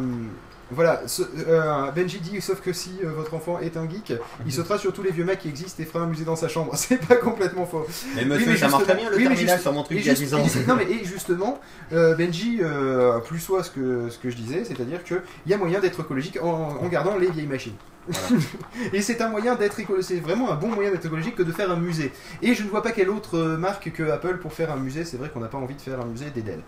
voilà, 0.71 1.03
ce- 1.07 1.23
euh, 1.47 1.91
Benji 1.93 2.19
dit, 2.21 2.41
sauf 2.41 2.61
que 2.61 2.73
si 2.73 2.91
euh, 3.05 3.11
votre 3.11 3.35
enfant 3.35 3.59
est 3.61 3.77
un 3.77 3.89
geek, 3.89 4.15
il 4.45 4.53
sautera 4.53 4.79
sur 4.79 4.93
tous 4.93 5.03
les 5.03 5.13
vieux 5.13 5.25
mecs 5.25 5.39
qui 5.39 5.49
existent 5.49 5.83
et 5.83 5.87
fera 5.87 6.05
un 6.05 6.09
musée 6.09 6.25
dans 6.25 6.35
sa 6.37 6.49
chambre. 6.49 6.73
C'est 6.77 7.05
pas 7.07 7.17
complètement 7.17 7.67
faux. 7.67 7.87
Mais 8.17 8.23
Oui, 8.23 8.29
monsieur, 8.29 8.47
mais 8.53 8.57
ça 8.57 8.69
marche 8.69 8.85
très 8.85 8.95
bien 8.97 9.09
le 9.11 9.17
oui, 9.17 9.23
mais 9.23 9.29
terminal 9.35 9.55
juste- 9.57 9.63
sur 9.63 9.73
mon 9.73 9.83
truc 9.85 9.99
il 10.01 10.07
y 10.07 10.11
a 10.11 10.15
juste- 10.15 10.23
10 10.25 10.35
ans. 10.35 10.39
et- 10.45 10.67
non 10.67 10.77
mais 10.77 10.91
et 10.91 11.05
justement, 11.05 11.61
euh, 11.93 12.15
Benji 12.17 12.59
euh, 12.63 13.19
plus 13.21 13.39
soit 13.39 13.63
ce 13.63 13.71
que, 13.71 14.09
ce 14.11 14.19
que 14.19 14.29
je 14.31 14.37
disais, 14.37 14.65
c'est-à-dire 14.65 15.05
qu'il 15.05 15.21
y 15.47 15.55
a 15.55 15.57
moyen 15.57 15.79
d'être 15.81 16.01
écologique 16.01 16.39
en, 16.43 16.79
en 16.83 16.89
gardant 16.89 17.17
les 17.17 17.31
vieilles 17.31 17.47
machines. 17.47 17.75
et 18.93 19.03
c'est 19.03 19.21
un 19.21 19.29
moyen 19.29 19.57
d'être 19.57 19.81
écologique, 19.81 20.07
c'est 20.09 20.21
vraiment 20.21 20.51
un 20.53 20.55
bon 20.57 20.69
moyen 20.69 20.91
d'être 20.93 21.07
écologique 21.07 21.35
que 21.35 21.43
de 21.43 21.51
faire 21.53 21.71
un 21.71 21.77
musée. 21.77 22.13
Et 22.43 22.55
je 22.55 22.63
ne 22.63 22.69
vois 22.69 22.83
pas 22.83 22.93
quelle 22.93 23.11
autre 23.11 23.39
marque 23.39 23.91
que 23.93 24.03
Apple 24.11 24.39
pour 24.39 24.53
faire 24.53 24.71
un 24.73 24.77
musée, 24.77 25.05
c'est 25.05 25.17
vrai 25.17 25.29
qu'on 25.29 25.41
n'a 25.41 25.49
pas 25.49 25.59
envie 25.59 25.75
de 25.75 25.81
faire 25.81 26.01
un 26.01 26.05
musée 26.07 26.31
d'Eden. 26.31 26.61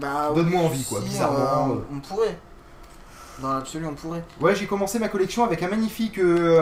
Bah, 0.00 0.30
Donne-moi 0.34 0.60
envie 0.62 0.84
quoi, 0.84 1.00
si, 1.00 1.08
bizarrement. 1.08 1.74
euh, 1.74 1.94
on 1.96 2.00
pourrait. 2.00 2.38
Dans 3.40 3.54
l'absolu, 3.54 3.86
on 3.86 3.94
pourrait. 3.94 4.22
Ouais, 4.40 4.54
j'ai 4.54 4.66
commencé 4.66 4.98
ma 4.98 5.08
collection 5.08 5.44
avec 5.44 5.62
un 5.62 5.68
magnifique 5.68 6.18
euh, 6.18 6.60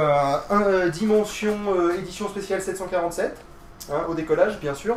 un, 0.51 0.63
euh, 0.63 0.89
dimension 0.89 1.57
euh, 1.77 1.99
édition 1.99 2.29
spéciale 2.29 2.63
747, 2.63 3.37
hein, 3.91 4.03
au 4.09 4.15
décollage 4.15 4.61
bien 4.61 4.75
sûr. 4.75 4.97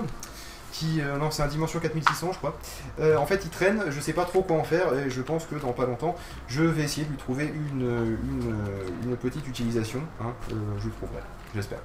Qui, 0.71 1.01
non, 1.19 1.31
c'est 1.31 1.43
un 1.43 1.47
dimension 1.47 1.81
4600, 1.81 2.31
je 2.31 2.37
crois. 2.37 2.57
En 3.17 3.25
fait, 3.25 3.41
il 3.43 3.49
traîne, 3.49 3.83
je 3.89 3.99
sais 3.99 4.13
pas 4.13 4.23
trop 4.23 4.41
quoi 4.41 4.55
en 4.55 4.63
faire, 4.63 4.93
et 4.93 5.09
je 5.09 5.21
pense 5.21 5.45
que 5.45 5.55
dans 5.55 5.73
pas 5.73 5.85
longtemps, 5.85 6.15
je 6.47 6.63
vais 6.63 6.83
essayer 6.83 7.05
de 7.05 7.11
lui 7.11 7.17
trouver 7.17 7.53
une, 7.53 8.17
une, 9.03 9.17
petite 9.17 9.45
utilisation. 9.49 9.99
hein, 10.21 10.31
je 10.49 10.85
le 10.85 10.91
trouverai, 10.93 11.19
j'espère. 11.53 11.79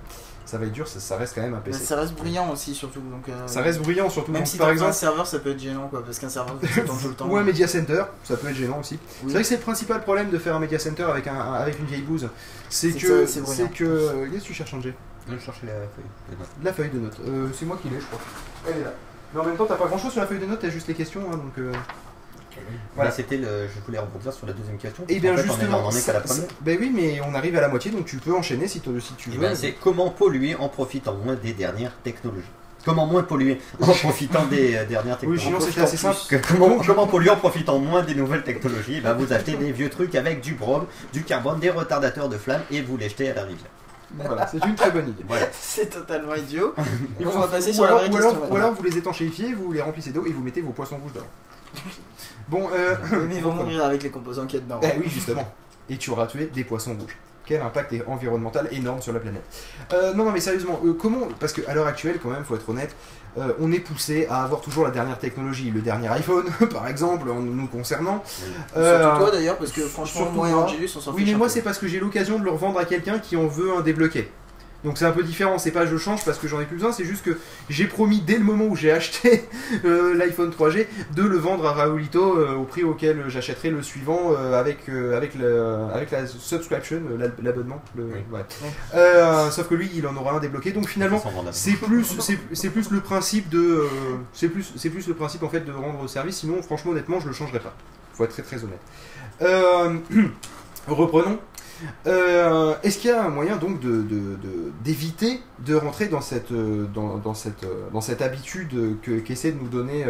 Ça 0.47 0.57
va 0.59 0.65
être 0.67 0.73
dur, 0.73 0.87
ça, 0.89 1.01
ça 1.01 1.17
reste 1.17 1.35
quand 1.35 1.43
même 1.43 1.55
un 1.55 1.63
Mais 1.67 1.73
PC. 1.73 1.85
ça 1.85 1.97
reste 1.97 2.15
bruyant 2.15 2.51
aussi, 2.53 2.73
surtout. 2.75 3.01
Donc, 3.01 3.29
euh, 3.29 3.47
Ça 3.47 3.61
reste 3.63 3.81
bruyant, 3.81 4.09
surtout 4.09 4.31
Même 4.33 4.43
donc, 4.43 4.49
si 4.49 4.57
par 4.57 4.71
exemple. 4.71 4.91
un 4.91 4.95
serveur, 4.95 5.27
ça 5.27 5.41
peut 5.41 5.51
être 5.51 5.59
gênant, 5.59 5.89
quoi. 5.89 6.05
Parce 6.05 6.19
qu'un 6.21 6.29
serveur, 6.29 6.57
tout 6.61 7.09
le 7.09 7.15
temps. 7.17 7.29
Ou 7.29 7.37
un 7.37 7.43
Media 7.43 7.67
Center, 7.67 8.05
ça 8.25 8.37
peut 8.37 8.49
être 8.49 8.55
gênant 8.57 8.79
aussi. 8.79 8.95
Oui. 8.95 9.01
C'est 9.27 9.33
vrai 9.33 9.43
que 9.43 9.49
c'est 9.49 9.57
le 9.57 9.63
principal 9.63 10.01
problème 10.03 10.31
de 10.31 10.39
faire 10.39 10.55
un 10.57 10.61
Media 10.61 10.79
Center 10.79 11.03
avec, 11.03 11.27
un, 11.27 11.35
avec 11.55 11.79
une 11.81 11.87
vieille 11.87 12.03
bouse. 12.03 12.29
C'est 12.71 12.93
que. 12.93 13.27
c'est 13.27 13.41
que. 13.73 14.25
Qu'est-ce 14.31 14.43
que 14.43 14.47
tu 14.47 14.55
cherches, 14.55 14.73
Angé 14.75 14.95
Je 15.29 15.37
cherchais 15.39 15.67
la 15.67 15.73
feuille. 15.73 16.39
La 16.63 16.73
feuille 16.73 16.91
de 16.91 16.99
notes. 17.01 17.19
Euh, 17.27 17.49
c'est 17.53 17.67
moi 17.67 17.77
qui 17.83 17.89
l'ai, 17.89 18.01
je 18.01 18.07
crois. 18.07 18.21
Elle 18.69 18.79
est 18.81 18.85
là. 18.85 18.93
Mais 19.35 19.41
en 19.41 19.45
même 19.45 19.57
temps, 19.57 19.67
t'as 19.67 19.75
pas 19.75 19.87
grand 19.89 19.99
chose 19.99 20.13
sur 20.13 20.21
la 20.21 20.29
feuille 20.29 20.39
de 20.39 20.47
notes, 20.47 20.61
t'as 20.61 20.71
juste 20.71 20.87
les 20.87 20.95
questions, 20.95 21.23
hein, 21.33 21.37
donc. 21.37 21.59
euh, 21.59 21.73
Voilà. 22.57 22.81
Voilà, 22.95 23.11
c'était 23.11 23.37
le. 23.37 23.69
Je 23.69 23.81
voulais 23.85 23.99
rebondir 23.99 24.33
sur 24.33 24.47
la 24.47 24.53
deuxième 24.53 24.79
question. 24.79 25.05
Eh 25.09 25.15
parce 25.21 25.23
bien, 25.23 25.37
fait, 25.37 25.43
justement. 25.49 25.81
On 25.85 25.87
en 25.87 25.91
est 25.91 26.05
qu'à 26.07 26.13
la 26.15 26.21
ça- 26.21 26.25
première. 26.27 26.45
ça- 26.51 26.55
Ben 26.63 26.79
oui, 26.81 26.93
mais 26.95 27.21
on 27.21 27.35
arrive 27.35 27.57
à 27.57 27.61
la 27.61 27.69
moitié, 27.69 27.91
donc 27.91 28.07
tu 28.07 28.17
peux 28.17 28.35
enchaîner 28.35 28.69
si, 28.69 28.81
tu- 28.81 29.01
si 29.01 29.15
tu 29.15 29.31
Eh 29.33 29.37
veux. 29.37 29.41
ben, 29.49 29.55
c'est 29.55 29.73
comment 29.73 30.11
polluer 30.11 30.55
en 30.57 30.69
profitant 30.69 31.15
moins 31.15 31.35
des 31.35 31.53
dernières 31.53 31.95
technologies. 32.03 32.43
Comment 32.85 33.07
moins 33.07 33.25
polluer 33.25 33.61
en 33.81 33.87
profitant 33.93 34.45
des 34.47 34.77
euh, 34.77 34.85
dernières 34.85 35.17
Oui, 35.23 35.37
technologies. 35.37 35.45
sinon 35.47 35.61
c'était 35.61 35.81
assez 35.81 35.97
simple. 35.97 36.19
Que- 36.29 36.37
comment, 36.37 36.79
comment 36.79 37.07
polluer 37.07 37.31
en 37.31 37.37
profitant 37.37 37.79
moins 37.79 38.03
des 38.03 38.15
nouvelles 38.15 38.45
technologies 38.45 39.01
ben, 39.01 39.13
Vous 39.15 39.33
achetez 39.33 39.57
des 39.57 39.73
vieux 39.73 39.91
trucs 39.91 40.15
avec 40.15 40.41
du 40.41 40.55
brome, 40.55 40.87
du 41.13 41.23
carbone, 41.25 41.59
des 41.59 41.71
retardateurs 41.71 42.29
de 42.29 42.39
flamme 42.39 42.63
et 42.71 42.81
vous 42.83 42.97
les 42.97 43.09
jetez 43.09 43.31
à 43.31 43.35
la 43.35 43.43
rivière. 43.43 43.71
Voilà, 44.15 44.47
c'est 44.47 44.65
une 44.65 44.77
très 44.77 44.93
bonne 44.93 45.09
idée. 45.09 45.25
Voilà. 45.27 45.47
C'est 45.61 45.91
totalement 45.91 46.37
idiot. 46.37 46.75
Et 47.21 47.27
On 47.27 47.41
va 47.41 47.49
passer 47.49 47.71
ou 47.71 47.75
sur 47.75 47.83
la 47.83 47.89
alors- 47.89 47.99
vraie 48.03 48.09
ou 48.09 48.13
question, 48.13 48.31
alors, 48.31 48.39
ou 48.39 48.43
maintenant. 48.45 48.57
alors 48.57 48.73
vous 48.75 48.83
les 48.85 48.97
étanchéifiez, 48.99 49.53
vous 49.53 49.73
les 49.73 49.83
remplissez 49.83 50.11
d'eau 50.13 50.25
et 50.25 50.31
vous 50.31 50.43
mettez 50.45 50.61
vos 50.61 50.71
poissons 50.71 50.97
rouges 50.97 51.13
dedans. 51.13 51.27
Bon, 52.49 52.69
euh. 52.73 52.95
Mais 53.29 53.37
ils 53.37 53.43
vont 53.43 53.53
mourir 53.53 53.85
avec 53.85 54.03
les 54.03 54.11
composants 54.11 54.47
qu'il 54.47 54.61
y 54.61 54.63
a 54.63 54.65
dedans. 54.65 54.81
Eh 54.83 54.99
oui, 54.99 55.09
justement. 55.09 55.47
Et 55.91 55.97
tu 55.97 56.11
auras 56.11 56.27
tué 56.27 56.47
des 56.53 56.65
poissons 56.65 56.97
rouges. 56.99 57.17
quel 57.45 57.61
impact 57.63 57.93
est- 57.93 58.05
environnemental 58.09 58.67
énorme 58.73 59.01
sur 59.01 59.13
la 59.13 59.21
planète. 59.21 59.45
Euh, 59.93 60.13
non, 60.15 60.25
non, 60.25 60.33
mais 60.33 60.41
sérieusement, 60.41 60.81
euh, 60.85 60.95
comment 60.95 61.29
Parce 61.39 61.53
qu'à 61.53 61.73
l'heure 61.75 61.87
actuelle, 61.87 62.19
quand 62.21 62.31
même, 62.31 62.43
faut 62.45 62.57
être 62.57 62.69
honnête, 62.69 62.97
euh, 63.39 63.53
on 63.61 63.71
est 63.71 63.79
poussé 63.79 64.27
à 64.29 64.43
avoir 64.43 64.61
toujours 64.61 64.83
la 64.83 64.91
dernière 64.91 65.17
technologie, 65.17 65.71
le 65.71 65.81
dernier 65.81 66.09
iPhone, 66.09 66.45
par 66.73 66.89
exemple, 66.89 67.31
en 67.31 67.39
nous 67.39 67.69
concernant. 67.69 68.21
Euh, 68.77 69.01
Surtout 69.01 69.19
toi 69.21 69.31
d'ailleurs, 69.31 69.59
parce 69.59 69.71
que 69.71 69.83
franchement, 69.83 70.29
moi 70.33 70.49
et. 70.51 70.55
Angelus, 70.55 70.91
on 70.97 71.01
s'en 71.01 71.13
Oui, 71.13 71.23
mais 71.25 71.35
moi, 71.35 71.49
c'est 71.49 71.63
parce 71.63 71.79
que 71.79 71.87
j'ai 71.87 72.01
l'occasion 72.01 72.41
de 72.41 72.45
le 72.45 72.51
revendre 72.51 72.81
à 72.81 72.85
quelqu'un 72.85 73.21
qui 73.21 73.37
en 73.37 73.47
veut 73.47 73.77
un 73.77 73.81
débloqué. 73.81 74.29
Donc 74.87 74.97
c'est 74.99 75.05
un 75.05 75.11
peu 75.13 75.23
différent, 75.25 75.59
c'est 75.59 75.73
pas 75.73 75.85
je 75.85 75.97
change 75.99 76.25
parce 76.25 76.39
que 76.39 76.47
j'en 76.49 76.61
ai 76.61 76.65
plus 76.65 76.77
besoin, 76.77 76.93
c'est 76.93 77.05
juste 77.05 77.25
que 77.25 77.37
j'ai 77.69 77.87
promis 77.89 78.21
dès 78.21 78.39
le 78.39 78.45
moment 78.45 78.65
où 78.67 78.77
j'ai 78.77 78.93
acheté 78.93 79.45
euh, 79.85 80.15
l'iPhone 80.15 80.51
3G 80.51 80.87
de 81.15 81.23
le 81.25 81.37
vendre 81.37 81.67
à 81.67 81.73
Raulito 81.73 82.39
euh, 82.39 82.55
au 82.55 82.63
prix 82.63 82.85
auquel 82.85 83.25
j'achèterai 83.29 83.71
le 83.71 83.83
suivant 83.83 84.31
euh, 84.33 84.59
avec, 84.59 84.89
euh, 84.89 85.17
avec, 85.17 85.35
le, 85.35 85.77
avec 85.93 86.13
la 86.13 86.27
subscription, 86.29 87.03
l'ab- 87.19 87.43
l'abonnement. 87.43 87.83
le- 87.97 88.05
ouais. 88.05 88.45
Euh, 88.95 89.51
sauf 89.51 89.69
que 89.69 89.75
lui, 89.75 89.91
il 89.95 90.07
en 90.07 90.17
aura 90.17 90.35
un 90.37 90.39
débloqué, 90.41 90.71
donc 90.71 90.89
finalement, 90.89 91.19
c'est 91.53 91.73
plus, 91.73 92.05
c'est, 92.21 92.39
c'est 92.53 92.71
plus 92.71 92.91
le 92.91 93.01
principe 93.01 93.49
de, 93.49 93.59
euh, 93.59 93.89
c'est 94.33 94.49
plus, 94.49 94.73
c'est 94.77 94.91
plus 94.91 95.09
le 95.09 95.15
principe 95.15 95.43
en 95.43 95.49
fait 95.49 95.61
de 95.65 95.73
rendre 95.73 96.09
service. 96.09 96.37
Sinon, 96.39 96.63
franchement, 96.63 96.93
honnêtement, 96.93 97.19
je 97.19 97.27
le 97.27 97.33
changerai 97.35 97.59
pas. 97.59 97.75
Faut 98.15 98.23
être 98.25 98.31
très 98.33 98.43
très 98.43 98.63
honnête. 98.63 98.79
Euh, 99.43 99.97
reprenons. 100.87 101.39
Euh, 102.07 102.75
est-ce 102.83 102.99
qu'il 102.99 103.11
y 103.11 103.13
a 103.13 103.25
un 103.25 103.29
moyen 103.29 103.57
donc 103.57 103.81
de, 103.81 103.89
de- 104.03 104.37
de- 104.37 104.73
d'éviter 104.85 105.41
de 105.65 105.75
rentrer 105.75 106.07
dans 106.07 106.21
cette, 106.21 106.53
euh, 106.53 106.87
dans, 106.95 107.17
dans 107.19 107.35
cette, 107.35 107.65
euh, 107.65 107.89
dans 107.93 108.01
cette 108.01 108.23
habitude 108.23 108.97
que, 109.03 109.19
qu'essaient 109.19 109.53
de 109.53 109.59
nous 109.61 109.69
donner 109.69 110.05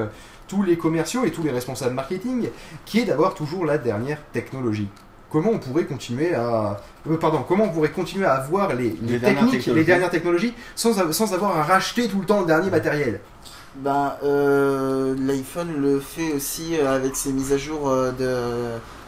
tous 0.49 0.63
les 0.63 0.77
commerciaux 0.77 1.25
et 1.25 1.31
tous 1.31 1.43
les 1.43 1.51
responsables 1.51 1.95
marketing, 1.95 2.49
qui 2.85 3.01
est 3.01 3.05
d'avoir 3.05 3.35
toujours 3.35 3.65
la 3.65 3.79
dernière 3.79 4.19
technologie? 4.33 4.89
Comment 5.31 5.51
on 5.51 5.59
pourrait 5.59 5.85
continuer 5.87 6.35
à, 6.35 6.81
euh, 7.11 7.17
pardon, 7.17 7.45
comment 7.47 7.65
on 7.65 7.71
pourrait 7.71 7.91
continuer 7.91 8.27
à 8.27 8.35
avoir 8.35 8.75
les, 8.75 8.97
les 9.03 9.13
Les 9.15 9.19
dernières 9.19 9.41
techniques, 9.41 9.53
les 9.53 9.59
technologies. 9.61 9.85
dernières 9.87 10.11
technologies, 10.11 10.55
sans, 10.77 11.13
sans 11.13 11.35
avoir 11.35 11.57
à 11.59 11.63
racheter 11.65 12.07
tout 12.09 12.21
le 12.21 12.27
temps 12.27 12.41
le 12.41 12.47
dernier 12.47 12.71
matériel? 12.71 13.21
Ben, 13.77 14.15
euh, 14.23 15.15
l'iPhone 15.19 15.75
le 15.81 15.99
fait 16.01 16.33
aussi 16.33 16.77
avec 16.77 17.17
ses 17.17 17.33
mises 17.33 17.53
à 17.53 17.59
jour 17.59 17.91
de 18.19 18.39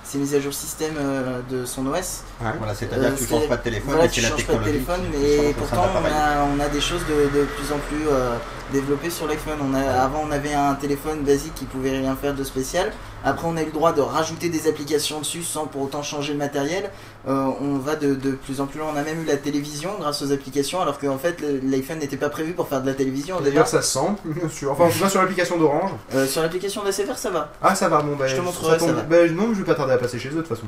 ses 0.09 0.17
mises 0.19 0.35
à 0.35 0.41
jour 0.41 0.55
système 0.55 0.95
euh, 0.99 1.41
de 1.51 1.67
son 1.67 1.87
OS. 1.87 2.23
Voilà, 2.41 2.75
c'est-à-dire 2.75 3.09
Euh, 3.09 3.11
que 3.13 3.19
tu 3.19 3.25
c'est- 3.25 3.31
changes 3.31 3.49
pas 3.49 3.57
de 3.59 3.63
téléphone, 3.63 3.89
Voilà, 3.91 4.03
mais 4.05 4.09
tu 4.09 4.21
c'est 4.21 4.23
la 4.23 4.29
changes 4.31 4.47
pas 4.47 4.53
de 4.55 4.59
technologie. 4.65 4.85
téléphone, 4.87 5.01
qui 5.13 5.19
mais 5.47 5.53
pourtant 5.53 5.85
on 5.95 6.07
a, 6.07 6.45
on 6.57 6.61
a 6.61 6.69
des 6.69 6.81
choses 6.81 7.03
de, 7.07 7.39
de 7.39 7.45
plus 7.45 7.73
en 7.73 7.79
plus 7.79 8.09
euh, 8.09 8.37
développées 8.73 9.11
sur 9.11 9.27
l'iPhone. 9.27 9.59
On 9.63 9.75
a, 9.75 9.81
avant 10.03 10.25
on 10.27 10.31
avait 10.31 10.55
un 10.55 10.75
téléphone 10.77 11.21
basique 11.21 11.55
qui 11.55 11.67
pouvait 11.67 11.91
rien 11.99 12.17
faire 12.17 12.35
de 12.35 12.43
spécial. 12.45 12.91
Après 13.25 13.47
on 13.47 13.57
a 13.59 13.63
eu 13.63 13.67
le 13.67 13.73
droit 13.73 13.93
de 13.93 14.01
rajouter 14.01 14.49
des 14.49 14.67
applications 14.69 15.19
dessus 15.21 15.43
sans 15.43 15.67
pour 15.67 15.83
autant 15.83 16.03
changer 16.03 16.33
le 16.33 16.39
matériel. 16.39 16.91
Euh, 17.27 17.47
on 17.61 17.79
va 17.79 17.97
de, 17.97 18.15
de 18.15 18.31
plus 18.33 18.61
en 18.61 18.67
plus 18.67 18.79
loin. 18.79 18.89
On 18.95 18.97
a 18.97 19.03
même 19.03 19.23
eu 19.23 19.25
la 19.25 19.37
télévision 19.37 19.91
grâce 19.99 20.23
aux 20.23 20.31
applications, 20.33 20.81
alors 20.81 20.99
qu'en 20.99 21.19
fait 21.19 21.43
l'iPhone 21.65 21.99
n'était 21.99 22.17
pas 22.17 22.31
prévu 22.31 22.53
pour 22.53 22.69
faire 22.69 22.81
de 22.81 22.87
la 22.87 22.95
télévision. 22.95 23.41
D'ailleurs, 23.41 23.67
ça 23.67 23.83
se 23.83 23.93
sent, 23.99 24.07
sur, 24.51 24.71
enfin, 24.73 24.85
en 24.85 24.89
tout 24.91 24.99
cas 25.01 25.09
sur 25.09 25.21
l'application 25.21 25.59
d'Orange. 25.59 25.91
Euh, 26.15 26.27
sur 26.27 26.43
l'application 26.43 26.85
d'ACFR 26.85 27.17
ça 27.19 27.31
va. 27.31 27.53
Ah, 27.61 27.75
ça 27.75 27.89
va, 27.89 28.03
bon, 28.03 28.15
bah, 28.17 28.27
Je 28.29 28.37
te 28.37 28.41
montrerai, 28.41 28.79
tombe- 28.79 28.89
ça 28.89 28.95
va. 28.95 29.03
bah, 29.03 29.17
non, 29.31 29.49
je 29.53 29.59
vais 29.59 29.65
pas 29.65 29.75
tarder 29.75 29.95
à 29.95 29.99
passer 29.99 30.19
chez 30.19 30.29
eux 30.29 30.33
de 30.35 30.41
toute 30.43 30.49
façon. 30.49 30.67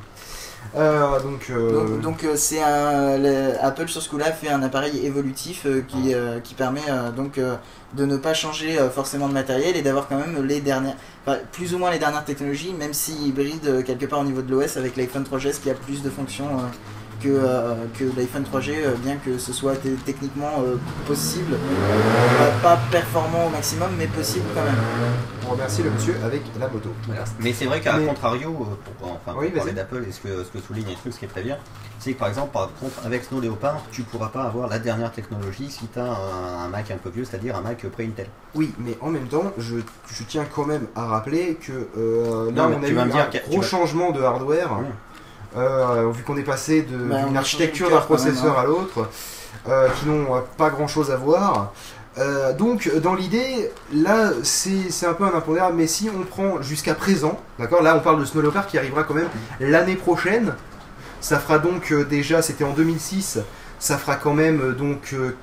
Euh, 0.76 1.18
donc, 1.20 1.46
euh, 1.50 1.98
Donc, 1.98 2.26
c'est 2.36 2.60
un 2.62 3.16
le- 3.16 3.54
Apple 3.64 3.88
sur 3.88 4.02
ce 4.02 4.08
coup-là 4.08 4.30
fait 4.32 4.48
un 4.48 4.62
appareil 4.62 5.04
évolutif 5.06 5.62
euh, 5.66 5.82
qui, 5.86 6.14
qui 6.44 6.54
permet 6.54 6.82
donc 7.16 7.40
de 7.94 8.04
ne 8.04 8.16
pas 8.16 8.34
changer 8.34 8.78
euh, 8.78 8.88
forcément 8.90 9.28
de 9.28 9.32
matériel 9.32 9.76
et 9.76 9.82
d'avoir 9.82 10.08
quand 10.08 10.18
même 10.18 10.44
les 10.44 10.60
dernières, 10.60 10.96
plus 11.52 11.74
ou 11.74 11.78
moins 11.78 11.90
les 11.90 11.98
dernières 11.98 12.24
technologies, 12.24 12.72
même 12.72 12.94
si 12.94 13.12
hybride 13.26 13.66
euh, 13.66 13.82
quelque 13.82 14.06
part 14.06 14.20
au 14.20 14.24
niveau 14.24 14.42
de 14.42 14.50
l'OS 14.50 14.76
avec 14.76 14.96
l'iPhone 14.96 15.24
3GS 15.24 15.60
qui 15.60 15.70
a 15.70 15.74
plus 15.74 16.02
de 16.02 16.10
fonctions 16.10 16.58
euh, 16.58 16.62
que, 17.22 17.28
euh, 17.28 17.74
que 17.98 18.04
l'iPhone 18.16 18.44
3G, 18.44 18.70
euh, 18.84 18.94
bien 18.96 19.16
que 19.16 19.38
ce 19.38 19.52
soit 19.52 19.74
techniquement 20.06 20.62
euh, 20.64 20.76
possible, 21.06 21.56
pas 22.62 22.78
performant 22.90 23.46
au 23.46 23.50
maximum, 23.50 23.90
mais 23.98 24.06
possible 24.06 24.44
quand 24.54 24.62
même. 24.64 24.74
on 25.46 25.52
remercie 25.52 25.82
le 25.82 25.90
monsieur 25.90 26.14
avec 26.24 26.42
la 26.58 26.68
moto. 26.68 26.88
Voilà. 27.06 27.24
Mais 27.40 27.52
c'est 27.52 27.64
vrai 27.66 27.80
qu'à 27.80 27.96
Mais- 27.96 28.06
contrario, 28.06 28.52
pour, 28.98 29.08
enfin, 29.12 29.36
Oui, 29.38 29.48
pour 29.48 29.58
parler 29.58 29.72
d'Apple, 29.72 30.04
et 30.08 30.12
ce 30.12 30.20
que, 30.20 30.44
ce 30.44 30.48
que 30.50 30.64
souligne 30.64 30.88
et 30.90 31.10
ce 31.10 31.18
qui 31.18 31.24
est 31.24 31.28
très 31.28 31.42
bien, 31.42 31.58
c'est 31.98 32.12
que 32.14 32.18
par 32.18 32.28
exemple, 32.28 32.52
par 32.52 32.70
contre, 32.80 33.04
avec 33.04 33.24
Snow 33.24 33.40
Leopard, 33.40 33.82
tu 33.92 34.02
pourras 34.02 34.28
pas 34.28 34.44
avoir 34.44 34.68
la 34.68 34.78
dernière 34.78 35.12
technologie 35.12 35.70
si 35.70 35.86
tu 35.88 35.98
as 35.98 36.04
un, 36.04 36.64
un 36.64 36.68
Mac 36.68 36.90
un 36.90 36.96
peu 36.96 37.10
vieux, 37.10 37.24
c'est-à-dire 37.24 37.56
un 37.56 37.60
Mac 37.62 37.84
pré-Intel. 37.90 38.26
Oui, 38.54 38.72
mais 38.78 38.96
en 39.00 39.08
même 39.10 39.26
temps, 39.26 39.52
je, 39.58 39.76
je 40.12 40.22
tiens 40.24 40.44
quand 40.54 40.64
même 40.66 40.86
à 40.96 41.06
rappeler 41.06 41.56
que 41.60 41.72
euh, 41.98 42.46
là, 42.46 42.62
Non, 42.62 42.68
mais 42.70 42.76
on 42.76 42.82
a 42.82 42.86
tu 42.86 42.92
eu 42.92 42.94
vas 42.94 43.04
me 43.04 43.10
dire 43.12 43.28
un 43.32 43.48
gros 43.50 43.60
vas- 43.60 43.66
changement 43.66 44.10
de 44.12 44.22
hardware. 44.22 44.70
Oui. 44.80 44.86
Euh, 45.56 46.10
vu 46.12 46.22
qu'on 46.22 46.36
est 46.36 46.42
passé 46.42 46.86
Bah, 46.88 47.22
d'une 47.24 47.36
architecture 47.36 47.88
d'un 47.88 47.96
même, 47.96 48.04
processeur 48.04 48.58
hein. 48.58 48.62
à 48.62 48.66
l'autre, 48.66 49.08
euh, 49.68 49.88
qui 49.98 50.06
n'ont 50.06 50.36
euh, 50.36 50.40
pas 50.56 50.70
grand 50.70 50.86
chose 50.86 51.10
à 51.10 51.16
voir. 51.16 51.72
Euh, 52.18 52.52
donc, 52.52 52.90
dans 53.02 53.14
l'idée, 53.14 53.70
là, 53.94 54.32
c'est 54.42 55.06
un 55.06 55.14
peu 55.14 55.24
un 55.24 55.34
impondérable, 55.34 55.76
mais 55.76 55.86
si 55.86 56.10
on 56.10 56.24
prend 56.24 56.60
jusqu'à 56.60 56.94
présent, 56.94 57.38
d'accord, 57.58 57.82
là 57.82 57.94
on 57.96 58.00
parle 58.00 58.20
de 58.20 58.24
Snow 58.24 58.42
Leopard 58.42 58.66
qui 58.66 58.78
arrivera 58.78 59.04
quand 59.04 59.14
même 59.14 59.28
l'année 59.60 59.94
prochaine, 59.94 60.54
ça 61.20 61.38
fera 61.38 61.58
donc 61.58 61.92
euh, 61.92 62.04
déjà, 62.04 62.42
c'était 62.42 62.64
en 62.64 62.72
2006, 62.72 63.38
ça 63.78 63.96
fera 63.96 64.16
quand 64.16 64.34
même 64.34 64.74
donc 64.74 65.10
euh, 65.12 65.36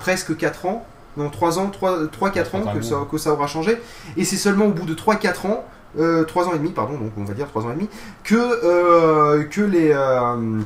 presque 0.00 0.36
4 0.36 0.66
ans, 0.66 0.86
non 1.16 1.30
3 1.30 1.60
ans, 1.60 1.70
3-4 1.70 2.56
ans 2.56 2.64
ça, 2.82 2.96
que 3.10 3.18
ça 3.18 3.32
aura 3.32 3.46
changé, 3.46 3.80
et 4.16 4.24
c'est 4.24 4.36
seulement 4.36 4.66
au 4.66 4.72
bout 4.72 4.86
de 4.86 4.94
3-4 4.94 5.46
ans, 5.46 5.64
euh, 5.98 6.24
3 6.24 6.46
ans 6.48 6.52
et 6.54 6.58
demi, 6.58 6.70
pardon, 6.70 6.94
donc 6.94 7.12
on 7.16 7.24
va 7.24 7.34
dire 7.34 7.46
3 7.48 7.64
ans 7.64 7.70
et 7.70 7.74
demi, 7.74 7.88
que, 8.24 8.34
euh, 8.36 9.44
que 9.44 9.60
les... 9.62 9.90
euh, 9.92 10.60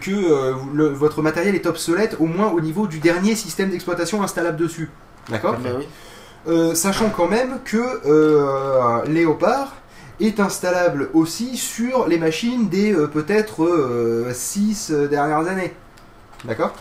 que 0.00 0.10
euh, 0.10 0.52
le- 0.74 0.88
votre 0.88 1.22
matériel 1.22 1.54
est 1.54 1.66
obsolète 1.66 2.16
au 2.20 2.26
moins 2.26 2.48
au 2.52 2.60
niveau 2.60 2.86
du 2.86 2.98
dernier 2.98 3.34
système 3.34 3.70
d'exploitation 3.70 4.22
installable 4.22 4.58
dessus. 4.58 4.90
D'accord? 5.30 5.56
Oui. 5.64 5.88
Euh, 6.48 6.74
Sachant 6.74 7.08
quand 7.10 7.28
même 7.28 7.58
que 7.64 7.78
euh, 8.06 9.02
Léopard 9.06 9.74
est 10.20 10.40
installable 10.40 11.08
aussi 11.14 11.56
sur 11.56 12.06
les 12.06 12.18
machines 12.18 12.68
des 12.68 12.92
euh, 12.92 13.06
peut-être 13.06 14.28
6 14.32 14.90
dernières 15.10 15.46
années. 15.48 15.74
D'accord? 16.44 16.74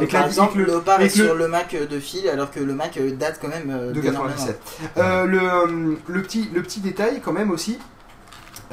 Et 0.00 0.06
par 0.06 0.26
exemple, 0.26 0.52
et 0.52 0.54
que 0.54 0.58
le- 0.60 0.64
le 0.66 0.72
Leopard 0.72 1.00
et 1.00 1.04
est 1.06 1.16
le- 1.16 1.24
sur 1.24 1.34
le 1.34 1.48
Mac 1.48 1.74
de 1.90 2.00
fil, 2.00 2.28
alors 2.28 2.50
que 2.50 2.60
le 2.60 2.74
Mac 2.74 2.96
euh, 2.96 3.10
date 3.12 3.38
quand 3.40 3.48
même 3.48 3.70
euh, 3.70 3.92
de 3.92 4.00
d'énormément. 4.00 4.34
97. 4.34 4.60
Euh, 4.98 5.24
le, 5.26 5.38
euh, 5.40 5.94
le, 6.06 6.22
petit, 6.22 6.48
le 6.54 6.62
petit 6.62 6.80
détail 6.80 7.20
quand 7.24 7.32
même 7.32 7.50
aussi. 7.50 7.78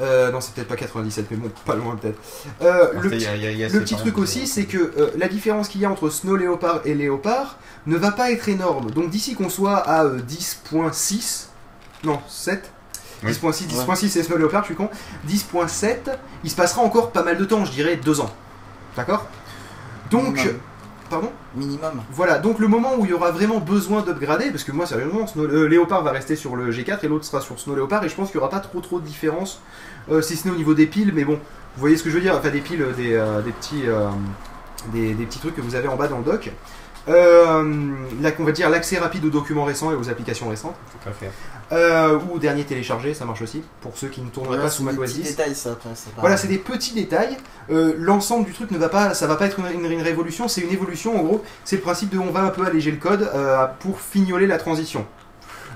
Euh, 0.00 0.30
non, 0.30 0.40
c'est 0.40 0.54
peut-être 0.54 0.68
pas 0.68 0.76
97, 0.76 1.26
mais 1.32 1.36
bon, 1.38 1.50
pas 1.66 1.74
loin 1.74 1.96
peut-être. 1.96 2.18
Euh, 2.62 2.92
le 3.00 3.10
petit- 3.10 3.24
y 3.24 3.26
a- 3.26 3.34
il 3.34 3.42
y 3.42 3.46
a- 3.46 3.50
il 3.50 3.58
y 3.58 3.64
a 3.64 3.66
Le 3.66 3.72
sept 3.72 3.82
petit 3.82 3.94
ans, 3.96 3.98
truc 3.98 4.16
aussi, 4.18 4.46
c'est 4.46 4.64
que 4.66 4.78
euh, 4.78 5.10
la 5.18 5.26
différence 5.26 5.68
qu'il 5.68 5.80
y 5.80 5.84
a 5.84 5.90
entre 5.90 6.08
Snow 6.08 6.36
Leopard 6.36 6.82
et 6.84 6.94
Léopard 6.94 7.58
ne 7.86 7.96
va 7.96 8.12
pas 8.12 8.30
être 8.30 8.48
énorme. 8.48 8.90
Donc 8.92 9.10
d'ici 9.10 9.34
qu'on 9.34 9.48
soit 9.48 9.76
à 9.78 10.04
euh, 10.04 10.18
10.6, 10.20 11.48
non 12.04 12.20
7, 12.28 12.70
Oui. 13.24 13.32
10.6, 13.32 13.66
10.6 13.66 14.08
c'est 14.08 14.22
Snow 14.22 14.36
Leopard, 14.36 14.62
je 14.62 14.66
suis 14.66 14.74
con, 14.76 14.88
10.7, 15.26 16.16
il 16.44 16.50
se 16.50 16.54
passera 16.56 16.82
encore 16.82 17.10
pas 17.10 17.24
mal 17.24 17.36
de 17.36 17.44
temps, 17.44 17.64
je 17.64 17.72
dirais 17.72 17.96
2 17.96 18.20
ans. 18.20 18.30
D'accord? 18.96 19.26
Donc. 20.12 20.38
Pardon 21.08 21.30
Minimum. 21.54 22.02
voilà, 22.12 22.38
donc 22.38 22.58
le 22.58 22.68
moment 22.68 22.96
où 22.98 23.04
il 23.04 23.10
y 23.10 23.14
aura 23.14 23.30
vraiment 23.30 23.58
besoin 23.58 24.02
d'upgrader, 24.02 24.50
parce 24.50 24.64
que 24.64 24.72
moi 24.72 24.86
sérieusement, 24.86 25.26
Snow, 25.26 25.44
euh, 25.44 25.66
Léopard 25.68 26.02
va 26.02 26.12
rester 26.12 26.36
sur 26.36 26.56
le 26.56 26.70
G4 26.70 26.98
et 27.04 27.08
l'autre 27.08 27.24
sera 27.24 27.40
sur 27.40 27.58
Snow 27.58 27.74
Léopard, 27.74 28.04
et 28.04 28.08
je 28.08 28.14
pense 28.14 28.30
qu'il 28.30 28.38
n'y 28.38 28.44
aura 28.44 28.50
pas 28.50 28.60
trop 28.60 28.80
trop 28.80 29.00
de 29.00 29.04
différence, 29.04 29.60
euh, 30.10 30.22
si 30.22 30.36
ce 30.36 30.46
n'est 30.46 30.54
au 30.54 30.56
niveau 30.56 30.74
des 30.74 30.86
piles, 30.86 31.12
mais 31.14 31.24
bon, 31.24 31.34
vous 31.34 31.80
voyez 31.80 31.96
ce 31.96 32.02
que 32.02 32.10
je 32.10 32.14
veux 32.14 32.20
dire, 32.20 32.34
enfin 32.36 32.50
des 32.50 32.60
piles, 32.60 32.82
euh, 32.82 32.92
des, 32.92 33.14
euh, 33.14 33.42
des 33.42 33.52
petits, 33.52 33.84
des, 34.92 35.14
des 35.14 35.24
petits 35.24 35.38
trucs 35.38 35.56
que 35.56 35.60
vous 35.60 35.74
avez 35.74 35.88
en 35.88 35.96
bas 35.96 36.08
dans 36.08 36.18
le 36.18 36.24
dock. 36.24 36.50
Là, 37.06 38.30
on 38.38 38.44
va 38.44 38.52
dire 38.52 38.68
l'accès 38.68 38.98
rapide 38.98 39.24
aux 39.24 39.30
documents 39.30 39.64
récents 39.64 39.90
et 39.92 39.94
aux 39.94 40.10
applications 40.10 40.48
récentes, 40.48 40.76
Tout 40.92 41.08
à 41.08 41.12
fait. 41.12 41.30
Euh, 41.72 42.18
ou 42.32 42.38
dernier 42.38 42.64
téléchargé, 42.64 43.12
ça 43.14 43.24
marche 43.24 43.42
aussi, 43.42 43.62
pour 43.80 43.92
ceux 43.96 44.08
qui 44.08 44.20
ne 44.22 44.28
tourneraient 44.30 44.56
Voilà, 44.56 44.64
pas 44.64 44.70
c'est 44.70 44.76
sous 44.78 44.84
petits 44.84 45.20
10. 45.22 45.30
détails, 45.36 45.54
ça, 45.54 45.72
après. 45.72 45.90
c'est 45.94 46.12
pas- 46.14 46.20
Voilà, 46.22 46.36
c'est 46.36 46.48
des 46.48 46.58
petits 46.58 46.94
détails. 46.94 47.36
Euh, 47.70 47.94
L'ensemble 47.98 48.46
du 48.46 48.52
truc 48.52 48.70
ne 48.70 48.78
va 48.78 48.88
pas, 48.88 49.12
ça 49.14 49.26
va 49.26 49.36
pas 49.36 49.46
être 49.46 49.58
une, 49.58 49.84
une- 49.84 49.92
une 49.92 50.02
révolution, 50.02 50.48
c'est 50.48 50.62
une 50.62 50.72
évolution. 50.72 51.18
En 51.18 51.22
gros, 51.22 51.44
c'est 51.64 51.76
le 51.76 51.82
principe 51.82 52.10
de 52.10 52.18
on 52.18 52.30
va 52.30 52.40
un 52.40 52.48
peu 52.50 52.64
alléger 52.64 52.90
le 52.90 52.96
code 52.96 53.28
euh, 53.34 53.66
pour 53.80 54.00
fignoler 54.00 54.46
la 54.46 54.56
transition. 54.58 55.04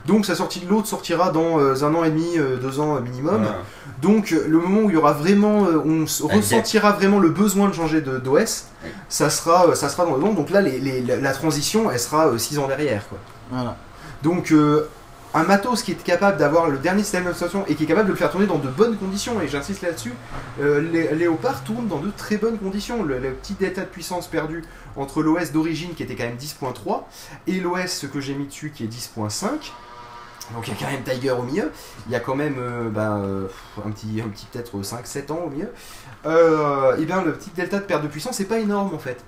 Donc, 0.06 0.26
sa 0.26 0.34
sortie 0.34 0.58
de 0.58 0.68
l'autre 0.68 0.88
sortira 0.88 1.30
dans 1.30 1.60
euh, 1.60 1.84
un 1.84 1.94
an 1.94 2.02
et 2.02 2.10
demi, 2.10 2.36
euh, 2.36 2.56
deux 2.56 2.80
ans 2.80 2.96
euh, 2.96 3.00
minimum. 3.00 3.36
Voilà. 3.42 3.58
Donc, 4.00 4.30
le 4.30 4.58
moment 4.58 4.80
où 4.80 4.90
il 4.90 4.94
y 4.94 4.96
aura 4.96 5.12
vraiment, 5.12 5.66
euh, 5.66 5.78
on 5.84 6.04
ressentira 6.26 6.90
vraiment 6.92 7.20
le 7.20 7.28
besoin 7.28 7.68
de 7.68 7.74
changer 7.74 8.00
de- 8.00 8.18
d'OS, 8.18 8.64
Oui. 8.82 8.90
ça 9.08 9.30
sera, 9.30 9.68
euh, 9.68 9.74
ça 9.76 9.88
sera 9.88 10.04
dans 10.04 10.16
le 10.16 10.20
long. 10.20 10.32
Donc 10.32 10.50
là, 10.50 10.60
les- 10.60 10.80
les- 10.80 11.02
la, 11.02 11.16
la 11.16 11.32
transition, 11.32 11.88
elle 11.88 12.00
sera 12.00 12.36
6 12.36 12.58
ans 12.58 12.66
derrière, 12.66 13.06
quoi. 13.08 13.18
Voilà. 13.52 13.76
Donc 14.24 14.50
euh, 14.50 14.88
un 15.34 15.44
matos 15.44 15.82
qui 15.82 15.92
est 15.92 16.02
capable 16.02 16.36
d'avoir 16.38 16.68
le 16.68 16.78
dernier 16.78 17.02
système 17.02 17.24
d'exploitation 17.24 17.64
et 17.66 17.74
qui 17.74 17.84
est 17.84 17.86
capable 17.86 18.06
de 18.08 18.12
le 18.12 18.18
faire 18.18 18.30
tourner 18.30 18.46
dans 18.46 18.58
de 18.58 18.68
bonnes 18.68 18.96
conditions, 18.98 19.40
et 19.40 19.48
j'insiste 19.48 19.82
là-dessus, 19.82 20.12
euh, 20.60 20.80
Lé- 20.80 21.14
Léopard 21.14 21.64
tourne 21.64 21.88
dans 21.88 21.98
de 21.98 22.10
très 22.10 22.36
bonnes 22.36 22.58
conditions. 22.58 23.02
Le, 23.02 23.18
petit 23.18 23.56
état 23.64 23.80
de 23.82 23.86
puissance 23.86 24.26
perdu 24.28 24.62
entre 24.96 25.22
l'OS 25.22 25.52
d'origine 25.52 25.94
qui 25.94 26.02
était 26.02 26.14
quand 26.16 26.24
même 26.24 26.36
10.3 26.36 27.02
et 27.46 27.60
l'OS 27.60 28.06
que 28.12 28.20
j'ai 28.20 28.34
mis 28.34 28.46
dessus 28.46 28.72
qui 28.74 28.84
est 28.84 28.88
10.5, 28.88 29.48
Donc 30.54 30.66
il 30.68 30.74
y 30.74 30.76
a 30.76 30.78
quand 30.78 30.90
même 30.92 31.02
Tiger 31.02 31.30
au 31.30 31.42
milieu, 31.42 31.70
il 32.06 32.12
y 32.12 32.14
a 32.16 32.20
quand 32.20 32.34
même 32.34 32.56
euh, 32.58 32.90
ben, 32.90 33.18
euh, 33.18 33.48
un 33.86 33.90
petit, 33.90 34.20
un 34.24 34.28
petit 34.28 34.46
peut-être 34.52 34.76
5-7 34.82 35.32
ans 35.32 35.40
au 35.46 35.50
milieu. 35.50 35.72
Euh, 36.26 36.96
et 36.98 37.04
bien 37.06 37.22
le 37.22 37.32
petit 37.32 37.50
delta 37.56 37.78
de 37.78 37.84
perte 37.84 38.02
de 38.02 38.08
puissance 38.08 38.36
c'est 38.36 38.44
pas 38.44 38.58
énorme 38.58 38.94
en 38.94 38.98
fait. 38.98 39.24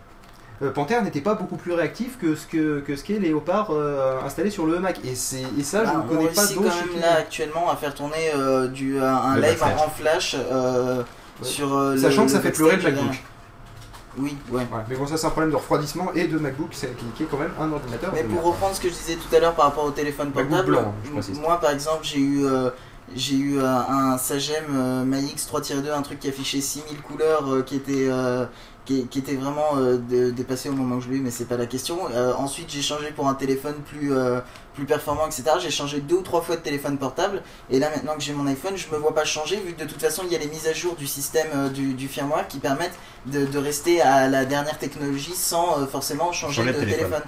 Euh, 0.62 0.70
Panther 0.70 1.00
n'était 1.02 1.20
pas 1.20 1.34
beaucoup 1.34 1.56
plus 1.56 1.72
réactif 1.72 2.16
que 2.18 2.36
ce 2.36 2.46
que, 2.46 2.80
que 2.80 2.94
ce 2.94 3.02
qu'est 3.02 3.18
Léopard 3.18 3.68
euh, 3.70 4.20
installé 4.24 4.50
sur 4.50 4.66
le 4.66 4.78
Mac. 4.78 5.00
Et, 5.04 5.14
c'est, 5.16 5.42
et 5.58 5.62
ça, 5.64 5.84
je 5.84 5.90
Ah, 5.90 5.96
ne 5.96 6.02
on 6.02 6.06
connais 6.06 6.28
pas 6.28 6.46
d'autres. 6.46 6.54
quand 6.70 6.92
même 6.92 7.00
là 7.00 7.16
actuellement 7.18 7.68
à 7.70 7.76
faire 7.76 7.94
tourner 7.94 8.30
euh, 8.36 8.68
du, 8.68 8.98
un, 9.00 9.34
Le 9.34 9.42
live 9.42 9.56
flash. 9.56 9.80
en 9.80 9.90
flash 9.90 10.36
euh, 10.38 11.02
Ouais. 11.42 11.48
sur 11.48 11.76
euh, 11.76 11.94
le- 11.94 12.00
Sachant 12.00 12.24
que 12.26 12.30
ça 12.30 12.36
le 12.36 12.42
fait 12.44 12.52
pleurer 12.52 12.76
le 12.76 12.82
MacBook. 12.84 13.06
euh, 13.10 14.20
Oui, 14.20 14.36
ouais. 14.52 14.58
Ouais, 14.60 14.66
mais 14.88 14.94
bon, 14.94 15.04
ça 15.08 15.16
c'est 15.16 15.26
un 15.26 15.30
problème 15.30 15.50
de 15.50 15.56
refroidissement 15.56 16.12
et 16.14 16.28
de 16.28 16.38
MacBook, 16.38 16.68
c'est- 16.70 16.96
qui, 16.96 17.04
qui 17.16 17.22
est 17.24 17.26
quand 17.26 17.38
même 17.38 17.50
un 17.60 17.72
ordinateur. 17.72 18.12
Mais 18.14 18.22
pour 18.22 18.44
reprendre 18.44 18.72
ce 18.76 18.80
que 18.80 18.88
je 18.88 18.94
disais 18.94 19.16
tout 19.16 19.34
à 19.34 19.40
l'heure 19.40 19.54
par 19.54 19.64
rapport 19.64 19.84
au 19.84 19.90
téléphone 19.90 20.28
MacBook 20.32 20.48
portable, 20.64 20.70
blanc, 20.70 20.94
moi 21.42 21.60
par 21.60 21.72
exemple 21.72 22.00
j'ai 22.04 22.20
eu 22.20 22.46
euh, 22.46 22.70
j'ai 23.16 23.34
eu 23.34 23.58
euh, 23.58 23.64
un 23.66 24.16
Sagem 24.16 24.64
euh, 24.72 25.04
MyX 25.04 25.48
3-2, 25.52 25.90
un 25.92 26.02
truc 26.02 26.20
qui 26.20 26.28
affichait 26.28 26.60
6000 26.60 27.02
couleurs 27.02 27.52
euh, 27.52 27.62
qui 27.62 27.74
était 27.74 28.06
euh, 28.08 28.46
qui, 28.84 29.06
qui 29.06 29.18
était 29.18 29.34
vraiment 29.34 29.76
euh, 29.76 29.96
dé- 29.96 30.32
dépassé 30.32 30.68
au 30.68 30.72
moment 30.72 30.96
où 30.96 31.00
je 31.00 31.08
l'ai 31.08 31.16
eu, 31.16 31.20
mais 31.20 31.30
c'est 31.30 31.46
pas 31.46 31.56
la 31.56 31.66
question. 31.66 31.98
Euh, 32.12 32.34
ensuite 32.36 32.70
j'ai 32.70 32.82
changé 32.82 33.10
pour 33.12 33.28
un 33.28 33.34
téléphone 33.34 33.76
plus 33.86 34.12
euh, 34.12 34.40
plus 34.74 34.84
performant, 34.86 35.26
etc. 35.26 35.44
J'ai 35.60 35.70
changé 35.70 36.00
deux 36.00 36.16
ou 36.16 36.22
trois 36.22 36.42
fois 36.42 36.56
de 36.56 36.60
téléphone 36.60 36.98
portable, 36.98 37.42
et 37.70 37.78
là 37.78 37.90
maintenant 37.94 38.14
que 38.16 38.22
j'ai 38.22 38.32
mon 38.32 38.46
iPhone, 38.46 38.76
je 38.76 38.88
me 38.94 38.96
vois 39.00 39.14
pas 39.14 39.24
changer 39.24 39.56
vu 39.56 39.72
que 39.74 39.84
de 39.84 39.88
toute 39.88 40.00
façon 40.02 40.22
il 40.26 40.32
y 40.32 40.36
a 40.36 40.38
les 40.38 40.48
mises 40.48 40.66
à 40.66 40.72
jour 40.72 40.96
du 40.96 41.06
système 41.06 41.46
euh, 41.54 41.68
du, 41.68 41.94
du 41.94 42.08
firmware 42.08 42.48
qui 42.48 42.58
permettent 42.58 42.98
de, 43.26 43.46
de 43.46 43.58
rester 43.58 44.00
à 44.02 44.28
la 44.28 44.44
dernière 44.44 44.78
technologie 44.78 45.34
sans 45.34 45.80
euh, 45.80 45.86
forcément 45.86 46.32
changer, 46.32 46.56
Changer 46.62 46.72
de 46.72 46.80
de 46.80 46.80
téléphone. 46.84 46.98
téléphone. 47.08 47.22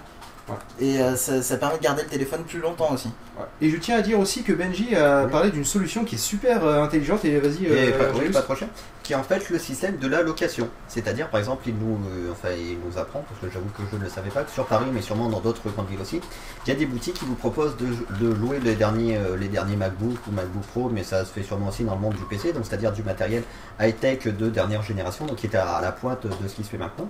Ouais. 0.49 0.55
Et 0.79 1.01
euh, 1.01 1.17
ça, 1.17 1.43
ça 1.43 1.57
permet 1.57 1.77
de 1.79 1.83
garder 1.83 2.03
le 2.03 2.09
téléphone 2.09 2.45
plus 2.45 2.61
longtemps 2.61 2.93
aussi. 2.93 3.09
Ouais. 3.37 3.45
Et 3.61 3.69
je 3.69 3.77
tiens 3.79 3.99
à 3.99 4.03
dire 4.03 4.19
aussi 4.21 4.45
que 4.45 4.53
Benji 4.53 4.95
a 4.95 5.25
Oui. 5.25 5.31
parlé 5.33 5.51
d'une 5.51 5.65
solution 5.65 6.05
qui 6.05 6.15
est 6.15 6.19
super 6.19 6.65
euh, 6.65 6.83
intelligente. 6.85 7.25
Et 7.25 7.39
vas-y, 7.41 7.67
euh, 7.69 7.99
pas, 8.13 8.17
oui, 8.17 8.31
pas 8.31 8.43
trop 8.43 8.55
cher, 8.55 8.69
qui 9.03 9.13
est 9.13 9.17
en 9.17 9.25
fait 9.25 9.51
le 9.51 9.59
système 9.59 9.97
de 9.97 10.07
la 10.07 10.23
location. 10.23 10.69
C'est-à-dire, 10.87 11.29
par 11.31 11.41
exemple, 11.41 11.65
il 11.69 11.75
nous, 11.77 11.99
euh, 12.09 12.31
enfin, 12.31 12.51
il 12.57 12.79
nous 12.79 12.97
apprend, 12.97 13.25
parce 13.29 13.41
que 13.41 13.47
j'avoue 13.53 13.71
que 13.77 13.83
je 13.91 13.97
ne 13.97 14.05
le 14.05 14.09
savais 14.09 14.31
pas, 14.31 14.45
que 14.45 14.51
sur 14.53 14.67
Paris, 14.67 14.87
mais 14.93 15.03
sûrement 15.03 15.29
dans 15.29 15.41
d'autres 15.41 15.69
grandes 15.69 15.89
villes 15.89 16.01
aussi, 16.01 16.21
il 16.65 16.69
y 16.69 16.73
a 16.73 16.79
des 16.79 16.87
boutiques 16.87 17.15
qui 17.15 17.25
vous 17.25 17.35
proposent 17.35 17.77
de, 17.77 17.87
de 18.25 18.33
louer 18.33 18.61
les 18.63 18.77
derniers, 18.77 19.19
les 19.41 19.49
derniers 19.49 19.75
MacBook 19.77 20.19
ou 20.29 20.31
MacBook 20.31 20.63
Pro, 20.73 20.89
mais 20.91 21.03
ça 21.03 21.25
se 21.25 21.33
fait 21.33 21.43
sûrement 21.43 21.69
aussi 21.71 21.83
dans 21.83 21.97
le 21.97 22.01
monde 22.01 22.15
du 22.15 22.23
PC, 22.25 22.53
donc 22.53 22.65
c'est-à-dire 22.67 22.93
du 22.93 23.03
matériel 23.03 23.43
high-tech 23.81 24.29
de 24.29 24.49
dernière 24.49 24.83
génération, 24.83 25.27
donc 25.27 25.39
qui 25.39 25.47
est 25.49 25.57
à, 25.57 25.71
à 25.77 25.81
la 25.83 25.91
pointe 25.91 26.25
de 26.25 26.49
ce 26.49 26.55
qui 26.55 26.63
se 26.63 26.69
fait 26.71 26.79
maintenant. 26.79 27.09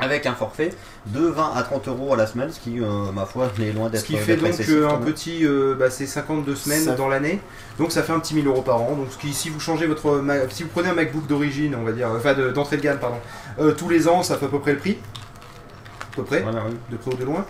Avec 0.00 0.26
un 0.26 0.34
forfait 0.34 0.70
de 1.06 1.20
20 1.26 1.52
à 1.54 1.62
30 1.62 1.88
euros 1.88 2.14
à 2.14 2.16
la 2.16 2.26
semaine, 2.26 2.50
ce 2.50 2.58
qui, 2.60 2.80
euh, 2.80 3.12
ma 3.12 3.26
foi, 3.26 3.50
est 3.60 3.72
loin 3.72 3.88
d'être 3.90 4.00
Ce 4.00 4.06
qui 4.06 4.16
fait 4.16 4.36
donc 4.36 4.54
euh, 4.68 4.88
un 4.88 4.96
petit, 4.98 5.44
euh, 5.46 5.74
bah, 5.78 5.90
c'est 5.90 6.06
52 6.06 6.54
semaines 6.54 6.84
Ça- 6.84 6.94
dans 6.94 7.08
l'année, 7.08 7.40
donc 7.78 7.92
ça 7.92 8.02
fait 8.02 8.12
un 8.12 8.20
petit 8.20 8.34
1000 8.34 8.46
euros 8.46 8.62
par 8.62 8.80
an. 8.82 8.94
Donc 8.96 9.08
ce 9.10 9.18
qui, 9.18 9.32
si 9.34 9.50
vous 9.50 9.60
changez 9.60 9.86
votre, 9.86 10.22
si 10.50 10.62
vous 10.62 10.68
prenez 10.70 10.88
un 10.88 10.94
MacBook 10.94 11.26
d'origine, 11.26 11.74
on 11.78 11.84
va 11.84 11.92
dire, 11.92 12.08
enfin 12.16 12.34
de- 12.34 12.50
d'entrée 12.50 12.76
de 12.78 12.82
gamme, 12.82 12.98
pardon, 12.98 13.18
euh, 13.60 13.72
tous 13.72 13.88
les 13.88 14.08
ans, 14.08 14.22
ça 14.22 14.36
fait 14.38 14.46
à 14.46 14.48
peu 14.48 14.58
près 14.58 14.72
le 14.72 14.78
prix, 14.78 14.98
à 16.12 16.16
peu 16.16 16.22
près, 16.24 16.40
Voilà, 16.40 16.62
oui. 16.68 16.76
de 16.90 16.96
près 16.96 17.12
ou 17.12 17.16
de 17.16 17.24
loin. 17.24 17.44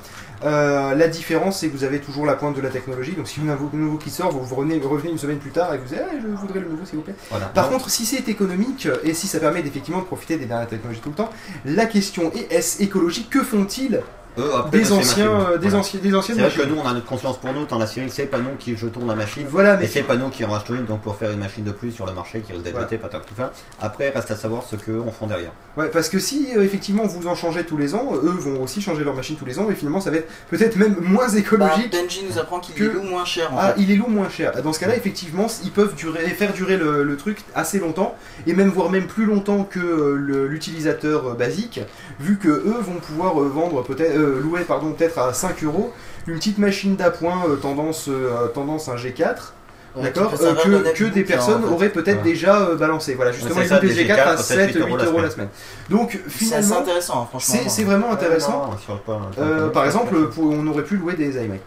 Euh, 0.44 0.94
la 0.94 1.08
différence, 1.08 1.60
c'est 1.60 1.68
que 1.68 1.76
vous 1.76 1.84
avez 1.84 2.00
toujours 2.00 2.24
la 2.26 2.34
pointe 2.34 2.56
de 2.56 2.60
la 2.60 2.70
technologie. 2.70 3.12
Donc 3.12 3.28
si 3.28 3.40
vous 3.40 3.48
avez 3.50 3.60
un 3.60 3.76
nouveau 3.76 3.98
qui 3.98 4.10
sort, 4.10 4.30
vous 4.30 4.54
revenez, 4.54 4.80
revenez 4.82 5.10
une 5.10 5.18
semaine 5.18 5.38
plus 5.38 5.50
tard 5.50 5.74
et 5.74 5.78
vous 5.78 5.86
dites, 5.86 5.98
Ah, 6.00 6.14
je 6.20 6.26
voudrais 6.28 6.60
le 6.60 6.68
nouveau, 6.68 6.84
s'il 6.84 6.96
vous 6.96 7.04
plaît. 7.04 7.14
Voilà. 7.30 7.46
Par 7.46 7.68
contre, 7.68 7.90
si 7.90 8.06
c'est 8.06 8.28
économique 8.28 8.88
et 9.04 9.14
si 9.14 9.26
ça 9.26 9.38
permet 9.38 9.60
effectivement 9.60 10.00
de 10.00 10.06
profiter 10.06 10.36
des 10.36 10.46
dernières 10.46 10.68
technologies 10.68 11.00
tout 11.00 11.10
le 11.10 11.14
temps, 11.16 11.30
la 11.64 11.86
question 11.86 12.32
est 12.32 12.52
est-ce 12.52 12.82
écologique? 12.82 13.28
Que 13.30 13.42
font-ils? 13.42 14.00
Eux, 14.38 14.50
après, 14.56 14.78
des 14.78 14.84
bah, 14.88 14.94
anciens, 14.96 15.26
euh, 15.30 15.58
des 15.58 15.68
Voilà. 15.68 15.84
des 16.02 16.14
anciennes 16.14 16.36
C'est 16.36 16.42
vrai 16.42 16.64
que 16.64 16.68
nous, 16.68 16.76
on 16.82 16.86
a 16.86 16.92
notre 16.92 17.06
conscience 17.06 17.38
pour 17.38 17.52
nous, 17.52 17.66
dans 17.66 17.78
la 17.78 17.86
série, 17.86 18.08
c'est 18.10 18.26
pas 18.26 18.38
nous 18.38 18.56
qui 18.58 18.76
jetons 18.76 19.04
la 19.06 19.14
machine. 19.14 19.46
Voilà, 19.50 19.76
mais 19.76 19.84
Et 19.84 19.88
c'est 19.88 20.02
pas 20.02 20.16
nous 20.16 20.28
qui 20.28 20.44
en 20.44 20.50
rachetons 20.50 20.74
une 20.74 20.84
donc 20.86 21.00
pour 21.02 21.16
faire 21.16 21.30
une 21.30 21.38
machine 21.40 21.64
de 21.64 21.72
plus 21.72 21.90
sur 21.92 22.06
le 22.06 22.12
marché 22.12 22.40
qui 22.40 22.52
risque 22.52 22.64
d'être 22.64 22.72
Voilà. 22.74 22.86
jetée, 22.86 22.98
patate 22.98 23.26
tout 23.26 23.34
ça. 23.36 23.52
Après, 23.80 24.10
reste 24.10 24.30
à 24.30 24.36
savoir 24.36 24.62
ce 24.62 24.76
qu'eux 24.76 25.00
en 25.06 25.10
font 25.10 25.26
derrière. 25.26 25.52
Ouais, 25.76 25.88
parce 25.88 26.08
que 26.08 26.18
si 26.18 26.48
euh, 26.56 26.62
effectivement 26.62 27.04
vous 27.06 27.26
en 27.28 27.34
changez 27.34 27.64
tous 27.64 27.76
les 27.76 27.94
ans, 27.94 28.12
eux 28.14 28.30
vont 28.38 28.62
aussi 28.62 28.80
changer 28.82 29.04
leur 29.04 29.14
machine 29.14 29.36
tous 29.36 29.44
les 29.46 29.58
ans 29.58 29.68
et 29.70 29.74
finalement 29.74 30.00
ça 30.00 30.10
va 30.10 30.16
être 30.18 30.28
peut-être 30.50 30.76
même 30.76 30.96
moins 31.00 31.28
Bah, 31.28 31.38
écologique. 31.38 31.92
Benji 31.92 32.24
nous 32.28 32.38
apprend 32.38 32.58
qu'il 32.60 32.74
que- 32.74 32.84
est 32.84 32.92
loue 32.92 33.02
moins 33.02 33.24
cher 33.24 33.52
en 33.52 33.56
Ah, 33.58 33.68
fait. 33.72 33.80
il 33.82 33.90
est 33.90 33.96
lourd 33.96 34.10
moins 34.10 34.28
cher. 34.28 34.52
Dans 34.62 34.72
ce 34.72 34.80
cas-là, 34.80 34.96
effectivement, 34.96 35.46
ils 35.64 35.70
peuvent 35.70 35.94
durer, 35.94 36.20
faire 36.30 36.52
durer 36.52 36.76
le, 36.76 37.02
le 37.04 37.16
truc 37.16 37.38
assez 37.54 37.78
longtemps, 37.78 38.14
et 38.46 38.52
même 38.54 38.68
voire 38.70 38.90
même 38.90 39.06
plus 39.06 39.24
longtemps 39.26 39.64
que 39.64 39.78
euh, 39.78 40.46
l'utilisateur 40.48 41.28
euh, 41.30 41.34
basique, 41.34 41.80
vu 42.18 42.36
que 42.38 42.48
eux 42.48 42.76
vont 42.80 42.98
pouvoir 43.00 43.40
euh, 43.40 43.48
vendre 43.48 43.82
peut-être, 43.82 44.16
euh, 44.16 44.29
louer 44.38 44.60
pardon, 44.62 44.92
peut-être 44.92 45.18
à 45.18 45.32
5 45.32 45.62
euros 45.64 45.92
une 46.26 46.34
petite 46.36 46.58
machine 46.58 46.96
d'appoint 46.96 47.42
euh, 47.48 47.56
tendance, 47.56 48.06
euh, 48.08 48.46
tendance 48.48 48.88
un 48.88 48.96
G4, 48.96 49.52
Ouais, 49.96 50.04
d'accord, 50.04 50.32
euh, 50.40 50.54
que, 50.54 50.92
que 50.96 51.04
des 51.04 51.24
personnes 51.24 51.64
en 51.64 51.66
fait. 51.68 51.74
auraient 51.74 51.88
peut-être 51.88 52.18
Ouais. 52.18 52.30
déjà 52.30 52.60
euh, 52.60 52.76
balancé. 52.76 53.14
Voilà, 53.14 53.32
justement, 53.32 53.56
c'est 53.56 53.62
les 53.62 53.68
ça, 53.68 53.78
des 53.80 53.88
des 53.88 54.04
G4 54.04 54.12
à 54.20 54.34
G4, 54.36 54.42
7, 54.42 54.74
8 54.74 54.78
euros 55.04 55.20
la 55.20 55.30
semaine. 55.30 55.48
Donc 55.88 56.12
C'est 56.28 56.30
finalement, 56.30 56.78
intéressant, 56.78 57.22
hein, 57.22 57.26
franchement. 57.28 57.56
c'est 57.66 57.82
vraiment 57.84 58.12
intéressant. 58.12 58.70
Non, 58.88 59.14
Euh, 59.38 59.66
pas- 59.66 59.70
par 59.72 59.84
exemple, 59.86 60.28
pour- 60.28 60.44
on 60.52 60.64
aurait 60.68 60.84
pu 60.84 60.96
louer 60.96 61.14
des 61.14 61.36
iMac. 61.44 61.58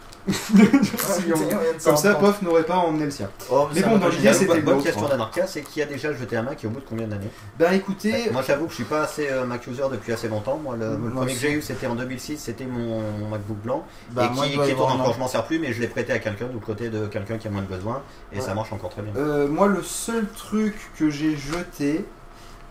Comme 1.84 1.96
ça, 1.96 2.14
Pof 2.14 2.40
n'aurait 2.42 2.64
pas 2.64 2.76
emmené 2.76 3.04
le 3.06 3.10
sien. 3.10 3.28
Oh, 3.50 3.68
Mais 3.74 3.80
ça 3.82 3.88
bon, 3.88 3.98
dans 3.98 4.08
l'idée, 4.08 4.22
gêner. 4.22 4.28
une 4.28 4.34
c'était 4.34 4.60
bonne, 4.60 4.82
question 4.82 5.04
hein. 5.06 5.08
d'Anarcha, 5.10 5.46
c'est 5.46 5.62
qui 5.62 5.82
a 5.82 5.86
déjà 5.86 6.12
jeté 6.12 6.36
un 6.36 6.42
Mac 6.42 6.62
et 6.62 6.66
au 6.66 6.70
bout 6.70 6.80
de 6.80 6.84
combien 6.88 7.06
d'années? 7.06 7.28
Bah 7.58 7.74
écoutez, 7.74 8.30
Moi 8.32 8.42
j'avoue 8.46 8.64
que 8.64 8.70
je 8.70 8.76
suis 8.76 8.84
pas 8.84 9.02
assez 9.02 9.28
euh, 9.30 9.44
Mac 9.44 9.66
user 9.66 9.82
depuis 9.90 10.12
assez 10.12 10.28
longtemps. 10.28 10.58
Moi 10.62 10.76
le, 10.78 10.96
le 10.96 11.10
premier 11.10 11.34
que 11.34 11.38
j'ai 11.40 11.52
eu 11.52 11.62
c'était 11.62 11.86
en 11.86 11.94
2006, 11.94 12.38
c'était 12.38 12.64
mon, 12.64 13.00
mon 13.18 13.28
MacBook 13.28 13.58
blanc. 13.58 13.84
Bah, 14.12 14.28
et 14.30 14.34
moi, 14.34 14.46
qui, 14.46 14.52
qui 14.58 14.74
tourne 14.74 14.92
encore, 15.00 15.14
je 15.14 15.18
m'en 15.18 15.28
sers 15.28 15.44
plus, 15.44 15.58
mais 15.58 15.72
je 15.72 15.80
l'ai 15.80 15.88
prêté 15.88 16.12
à 16.12 16.18
quelqu'un 16.18 16.46
du 16.46 16.58
côté 16.58 16.88
de 16.88 17.06
quelqu'un 17.06 17.38
qui 17.38 17.48
a 17.48 17.50
moins 17.50 17.62
de 17.62 17.66
besoin. 17.66 18.02
Et 18.32 18.36
Ouais. 18.36 18.40
ça 18.42 18.54
marche 18.54 18.72
encore 18.72 18.90
très 18.90 19.02
bien. 19.02 19.12
euh, 19.16 19.46
moi 19.48 19.66
le 19.66 19.82
seul 19.82 20.26
truc 20.36 20.74
que 20.98 21.10
j'ai 21.10 21.36
jeté, 21.36 22.04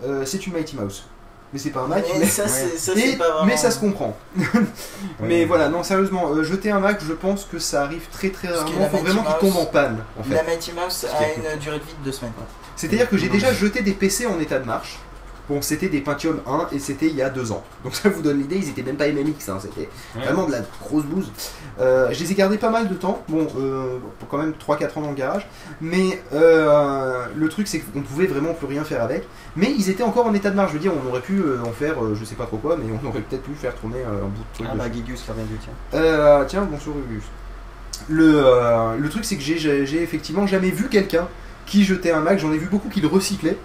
euh, 0.03 0.25
c'est 0.25 0.45
une 0.47 0.53
Mighty 0.53 0.75
Mouse. 0.75 1.05
Mais 1.53 1.59
c'est 1.59 1.69
pas 1.69 1.81
un 1.81 1.87
Mac, 1.87 2.03
Mais 2.19 2.25
ça, 2.25 2.47
c'est 2.47 2.77
ça, 2.79 2.93
Et- 2.93 3.11
c'est 3.11 3.17
pas 3.17 3.29
vraiment. 3.29 3.45
mais 3.45 3.57
ça 3.57 3.69
se 3.69 3.79
comprend. 3.79 4.17
Mais 5.19 5.45
voilà, 5.45 5.69
non 5.69 5.83
sérieusement, 5.83 6.31
euh, 6.31 6.43
jeter 6.43 6.71
un 6.71 6.79
Mac, 6.79 6.99
je 7.07 7.13
pense 7.13 7.45
que 7.45 7.59
ça 7.59 7.83
arrive 7.83 8.07
très 8.11 8.29
très 8.29 8.47
Parce 8.47 8.61
rarement. 8.61 8.79
la 8.79 8.89
Faut 8.89 8.97
vraiment 8.97 9.23
qu'il 9.23 9.49
tombe 9.49 9.57
en 9.57 9.65
panne. 9.65 10.03
En 10.19 10.23
fait. 10.23 10.33
La 10.33 10.43
Mighty 10.43 10.71
Mouse 10.73 11.05
a 11.05 11.53
une 11.53 11.59
durée 11.59 11.77
de 11.79 11.83
vie 11.83 11.93
de 11.99 12.05
deux 12.05 12.11
semaines. 12.11 12.33
C'est-à-dire 12.75 13.07
que 13.07 13.17
j'ai 13.17 13.29
déjà 13.29 13.53
jeté 13.53 13.81
des 13.83 13.91
PC 13.91 14.25
en 14.25 14.39
état 14.39 14.57
de 14.59 14.65
marche. 14.65 14.97
Bon, 15.49 15.61
c'était 15.61 15.89
des 15.89 15.99
Pentium 15.99 16.39
1 16.47 16.67
et 16.73 16.79
c'était 16.79 17.07
il 17.07 17.15
y 17.15 17.21
a 17.21 17.29
deux 17.29 17.51
ans. 17.51 17.63
Donc 17.83 17.95
ça 17.95 18.07
vous 18.07 18.21
donne 18.21 18.37
l'idée, 18.39 18.55
ils 18.55 18.69
étaient 18.69 18.81
même 18.81 18.95
pas 18.95 19.07
MMX, 19.09 19.49
hein, 19.49 19.57
c'était 19.61 19.89
Ouais. 20.15 20.23
vraiment 20.23 20.45
de 20.47 20.53
la 20.53 20.59
grosse 20.81 21.03
bouse. 21.03 21.29
Euh, 21.81 22.07
je 22.13 22.19
les 22.23 22.31
ai 22.31 22.35
gardés 22.35 22.57
pas 22.57 22.69
mal 22.69 22.87
de 22.87 22.93
temps, 22.93 23.21
bon, 23.27 23.45
euh, 23.59 23.97
pour 24.19 24.29
quand 24.29 24.37
même 24.37 24.53
3-4 24.57 24.97
ans 24.97 25.01
dans 25.01 25.09
le 25.09 25.15
garage. 25.15 25.45
Mais 25.81 26.21
euh, 26.33 27.25
le 27.35 27.49
truc, 27.49 27.67
c'est 27.67 27.79
qu'on 27.79 28.01
pouvait 28.01 28.27
vraiment 28.27 28.53
plus 28.53 28.67
rien 28.67 28.85
faire 28.85 29.03
avec. 29.03 29.27
Mais 29.57 29.69
ils 29.77 29.89
étaient 29.89 30.03
encore 30.03 30.27
en 30.27 30.33
état 30.33 30.49
de 30.49 30.55
marche. 30.55 30.69
Je 30.69 30.75
veux 30.75 30.81
dire, 30.81 30.93
on 31.03 31.09
aurait 31.09 31.19
pu 31.21 31.41
en 31.65 31.71
faire, 31.71 31.95
je 32.15 32.23
sais 32.23 32.35
pas 32.35 32.45
trop 32.45 32.57
quoi, 32.57 32.77
mais 32.77 32.85
on 33.03 33.05
aurait 33.07 33.19
peut-être 33.21 33.43
pu 33.43 33.51
faire 33.55 33.75
tourner 33.75 33.97
un 34.01 34.25
bout 34.27 34.43
de 34.49 34.53
truc. 34.55 34.67
Ah 34.71 34.75
bah 34.75 34.85
Gigus 34.91 35.21
qui 35.21 35.29
revient 35.31 35.43
du 35.43 35.57
tien. 35.57 35.73
Euh, 35.93 36.45
tiens, 36.47 36.65
bonjour 36.71 36.95
Rugus. 36.95 37.23
Le, 38.09 38.97
le 38.97 39.09
truc, 39.09 39.25
c'est 39.25 39.35
que 39.35 39.41
j'ai 39.43 40.01
effectivement 40.01 40.47
jamais 40.47 40.69
vu 40.71 40.87
quelqu'un 40.89 41.27
qui 41.65 41.83
jetait 41.83 42.11
un 42.11 42.19
Mac. 42.21 42.39
J'en 42.39 42.51
ai 42.53 42.57
vu 42.57 42.67
beaucoup 42.67 42.89
qui 42.89 43.01
le 43.01 43.07
recyclaient. 43.07 43.57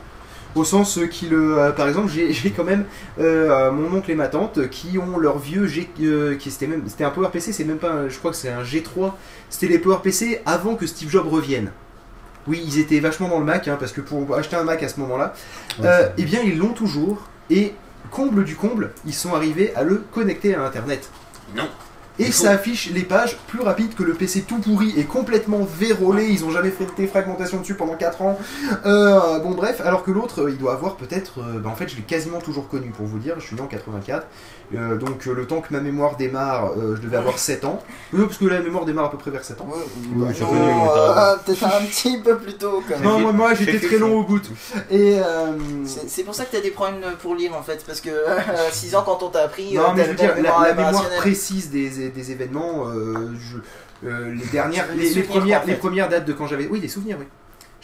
Au 0.58 0.64
sens 0.64 0.98
qui 1.10 1.26
le. 1.26 1.58
euh, 1.58 1.70
par 1.72 1.86
exemple, 1.88 2.10
j'ai 2.12 2.32
j'ai 2.32 2.50
quand 2.50 2.64
même 2.64 2.84
euh, 3.20 3.70
mon 3.70 3.96
oncle 3.96 4.10
et 4.10 4.14
ma 4.14 4.28
tante 4.28 4.68
qui 4.70 4.98
ont 4.98 5.18
leur 5.18 5.38
vieux 5.38 5.66
G. 5.66 5.88
euh, 6.02 6.34
qui 6.36 6.50
c'était 6.50 6.66
même. 6.66 6.82
C'était 6.88 7.04
un 7.04 7.10
PowerPC, 7.10 7.52
c'est 7.52 7.64
même 7.64 7.78
pas. 7.78 7.90
un- 7.92 8.08
je 8.08 8.18
crois 8.18 8.30
que 8.32 8.36
c'est 8.36 8.48
un 8.50 8.62
G3. 8.62 9.12
C'était 9.50 9.68
les 9.72 9.78
PowerPC 9.78 10.40
avant 10.46 10.74
que 10.74 10.86
Steve 10.86 11.10
Jobs 11.10 11.26
revienne. 11.28 11.70
Oui, 12.46 12.62
ils 12.66 12.78
étaient 12.78 12.98
vachement 13.00 13.28
dans 13.28 13.38
le 13.38 13.44
Mac, 13.44 13.68
hein, 13.68 13.76
parce 13.78 13.92
que 13.92 14.00
pour 14.00 14.34
acheter 14.34 14.56
un 14.56 14.64
Mac 14.64 14.82
à 14.82 14.88
ce 14.88 14.98
moment-là, 15.00 15.34
euh, 15.84 16.08
eh 16.16 16.24
bien, 16.24 16.40
ils 16.42 16.58
l'ont 16.58 16.72
toujours. 16.72 17.22
Et 17.50 17.74
comble 18.10 18.44
du 18.44 18.56
comble, 18.56 18.92
ils 19.06 19.12
sont 19.14 19.34
arrivés 19.34 19.74
à 19.74 19.82
le 19.82 20.02
connecter 20.14 20.54
à 20.54 20.62
Internet. 20.64 21.10
Non. 21.56 21.68
Et 22.18 22.26
faut- 22.32 22.44
ça 22.44 22.50
affiche 22.52 22.90
les 22.90 23.02
pages 23.02 23.36
plus 23.46 23.60
rapides 23.60 23.94
que 23.94 24.02
le 24.02 24.14
PC 24.14 24.42
tout 24.42 24.58
pourri 24.58 24.92
et 24.96 25.04
complètement 25.04 25.60
vérolé. 25.78 26.26
Ils 26.28 26.44
ont 26.44 26.50
jamais 26.50 26.70
fait 26.70 26.84
de 26.86 26.90
défragmentation 26.96 27.60
dessus 27.60 27.74
pendant 27.74 27.94
4 27.94 28.22
ans. 28.22 28.38
Euh, 28.86 29.38
bon, 29.40 29.52
bref, 29.52 29.80
alors 29.84 30.02
que 30.02 30.10
l'autre, 30.10 30.42
euh, 30.42 30.50
il 30.50 30.58
doit 30.58 30.72
avoir 30.72 30.96
peut-être. 30.96 31.38
euh, 31.40 31.58
bah, 31.60 31.70
en 31.70 31.74
fait, 31.76 31.88
je 31.88 31.96
l'ai 31.96 32.02
quasiment 32.02 32.40
toujours 32.40 32.68
connu 32.68 32.90
pour 32.90 33.06
vous 33.06 33.18
dire. 33.18 33.34
Je 33.38 33.46
suis 33.46 33.54
né 33.56 33.62
en 33.62 33.66
84. 33.66 34.26
Euh, 34.74 34.96
donc, 34.96 35.26
euh, 35.26 35.32
le 35.34 35.46
temps 35.46 35.62
que 35.62 35.72
ma 35.72 35.80
mémoire 35.80 36.16
démarre, 36.16 36.72
euh, 36.76 36.94
je 36.96 37.00
devais 37.00 37.16
avoir 37.16 37.38
7 37.38 37.64
ans. 37.64 37.82
Non, 38.12 38.26
parce 38.26 38.36
que 38.36 38.44
la 38.44 38.60
mémoire 38.60 38.84
démarre 38.84 39.06
à 39.06 39.10
peu 39.10 39.16
près 39.16 39.30
vers 39.30 39.42
7 39.42 39.60
ans. 39.62 39.68
Ouais, 39.70 39.78
Oui, 40.14 40.32
bah, 40.44 41.38
Peut-être 41.46 41.64
un 41.64 41.84
petit 41.86 42.18
peu 42.18 42.36
plus 42.36 42.54
tôt 42.54 42.82
quand 42.86 42.98
même. 42.98 43.02
Non, 43.22 43.32
moi, 43.32 43.54
j'étais 43.54 43.78
très 43.80 43.96
long 43.98 44.18
au 44.20 44.24
bout. 44.24 44.42
Et. 44.90 45.18
euh, 45.20 45.52
C'est 45.86 46.22
pour 46.22 46.34
ça 46.34 46.44
que 46.44 46.52
t'as 46.56 46.60
des 46.60 46.70
problèmes 46.70 47.00
pour 47.22 47.34
lire 47.34 47.54
en 47.54 47.62
fait, 47.62 47.82
parce 47.86 48.00
que 48.00 48.10
6 48.70 48.94
ans 48.94 49.02
quand 49.06 49.22
on 49.22 49.28
t'a 49.30 49.42
appris, 49.44 49.74
Non, 49.74 49.94
mais 49.94 50.04
je 50.04 50.10
veux 50.10 50.16
dire, 50.16 50.34
la, 50.36 50.68
la 50.68 50.74
mémoire 50.74 51.08
précise 51.16 51.70
des, 51.70 52.10
des 52.10 52.30
événements, 52.32 52.88
euh, 52.88 53.30
je- 53.40 54.06
euh, 54.08 54.32
les 54.34 54.46
dernières, 54.46 54.86
Les 54.94 54.96
les, 54.96 55.02
les 55.02 55.08
souvenirs, 55.08 55.28
premières, 55.30 55.58
en 55.58 55.64
fait. 55.64 55.70
les 55.70 55.76
premières 55.76 56.08
dates 56.08 56.24
de 56.24 56.32
quand 56.32 56.46
j'avais, 56.46 56.66
oui, 56.68 56.78
des 56.80 56.88
souvenirs, 56.88 57.16
oui. 57.18 57.26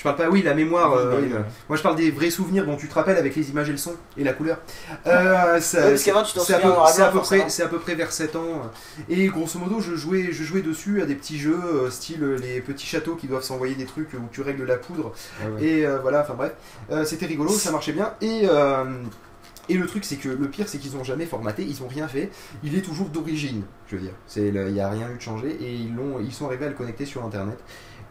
Je 0.05 0.11
parle 0.11 0.17
pas, 0.17 0.29
oui, 0.29 0.43
la 0.43 0.53
mémoire. 0.53 0.93
Euh, 0.93 1.13
bah 1.13 1.17
oui, 1.23 1.31
moi, 1.67 1.79
je 1.79 1.83
parle 1.83 1.97
des 1.97 2.11
vrais 2.11 2.29
souvenirs 2.29 2.67
dont 2.67 2.77
tu 2.77 2.89
te 2.89 2.95
rappelles 2.95 3.17
avec 3.17 3.35
les 3.35 3.49
images 3.49 3.71
et 3.71 3.73
le 3.73 3.79
son 3.79 3.95
et 4.19 4.23
la 4.25 4.35
couleur. 4.35 4.59
Euh, 5.07 5.61
ça- 5.61 5.83
parce 5.91 6.03
qu'avant, 6.03 6.23
tu 6.23 6.35
t'en 6.35 6.43
c'est 6.43 6.55
à 6.55 6.61
souviens 6.61 6.75
et 6.85 6.93
c'est 6.93 7.03
à 7.03 7.07
peu 7.07 7.11
près, 7.13 7.19
forcément. 7.19 7.49
c'est 7.49 7.63
à 7.63 7.69
peu 7.69 7.79
près 7.79 7.95
vers 7.95 8.13
7 8.13 8.37
ans. 8.37 8.71
Et 9.09 9.27
grosso 9.29 9.59
modo, 9.59 9.81
je 9.81 9.95
jouais, 9.95 10.29
je 10.31 10.45
jouais 10.45 10.61
dessus 10.61 11.01
à 11.01 11.07
des 11.07 11.15
petits 11.15 11.39
jeux, 11.39 11.59
euh, 11.59 11.91
style 11.91 12.23
les 12.43 12.61
petits 12.61 12.87
châteaux 12.87 13.15
qui 13.15 13.27
doivent 13.29 13.43
s'envoyer 13.43 13.75
des 13.77 13.87
trucs 13.87 14.13
où 14.13 14.29
tu 14.31 14.43
règles 14.43 14.65
la 14.67 14.77
poudre. 14.77 15.13
Et 15.61 15.87
euh, 15.87 15.99
voilà, 16.01 16.21
enfin 16.21 16.35
bref, 16.35 16.53
c'était 17.07 17.27
rigolo, 17.27 17.51
ça 17.51 17.71
marchait 17.71 17.93
bien. 17.93 18.13
Et 18.21 18.47
et 19.71 19.79
le 19.79 19.87
truc, 19.87 20.05
c'est 20.05 20.17
que 20.17 20.29
le 20.29 20.49
pire, 20.49 20.69
c'est 20.69 20.77
qu'ils 20.77 20.95
ont 20.99 21.05
jamais 21.05 21.25
formaté, 21.25 21.63
ils 21.65 21.83
ont 21.83 21.89
rien 21.89 22.07
fait. 22.07 22.31
Il 22.63 22.77
est 22.77 22.83
toujours 22.83 23.09
d'origine, 23.09 23.63
je 23.89 23.97
veux 23.97 24.03
dire. 24.03 24.13
Il 24.37 24.53
n'y 24.75 24.81
a 24.81 24.91
rien 24.91 25.09
eu 25.11 25.17
de 25.17 25.23
changé 25.23 25.57
et 25.59 25.73
ils 25.73 25.95
l'ont, 25.95 26.21
ils 26.21 26.33
sont 26.35 26.45
arrivés 26.47 26.67
à 26.67 26.69
le 26.69 26.75
connecter 26.75 27.07
sur 27.07 27.25
Internet. 27.25 27.57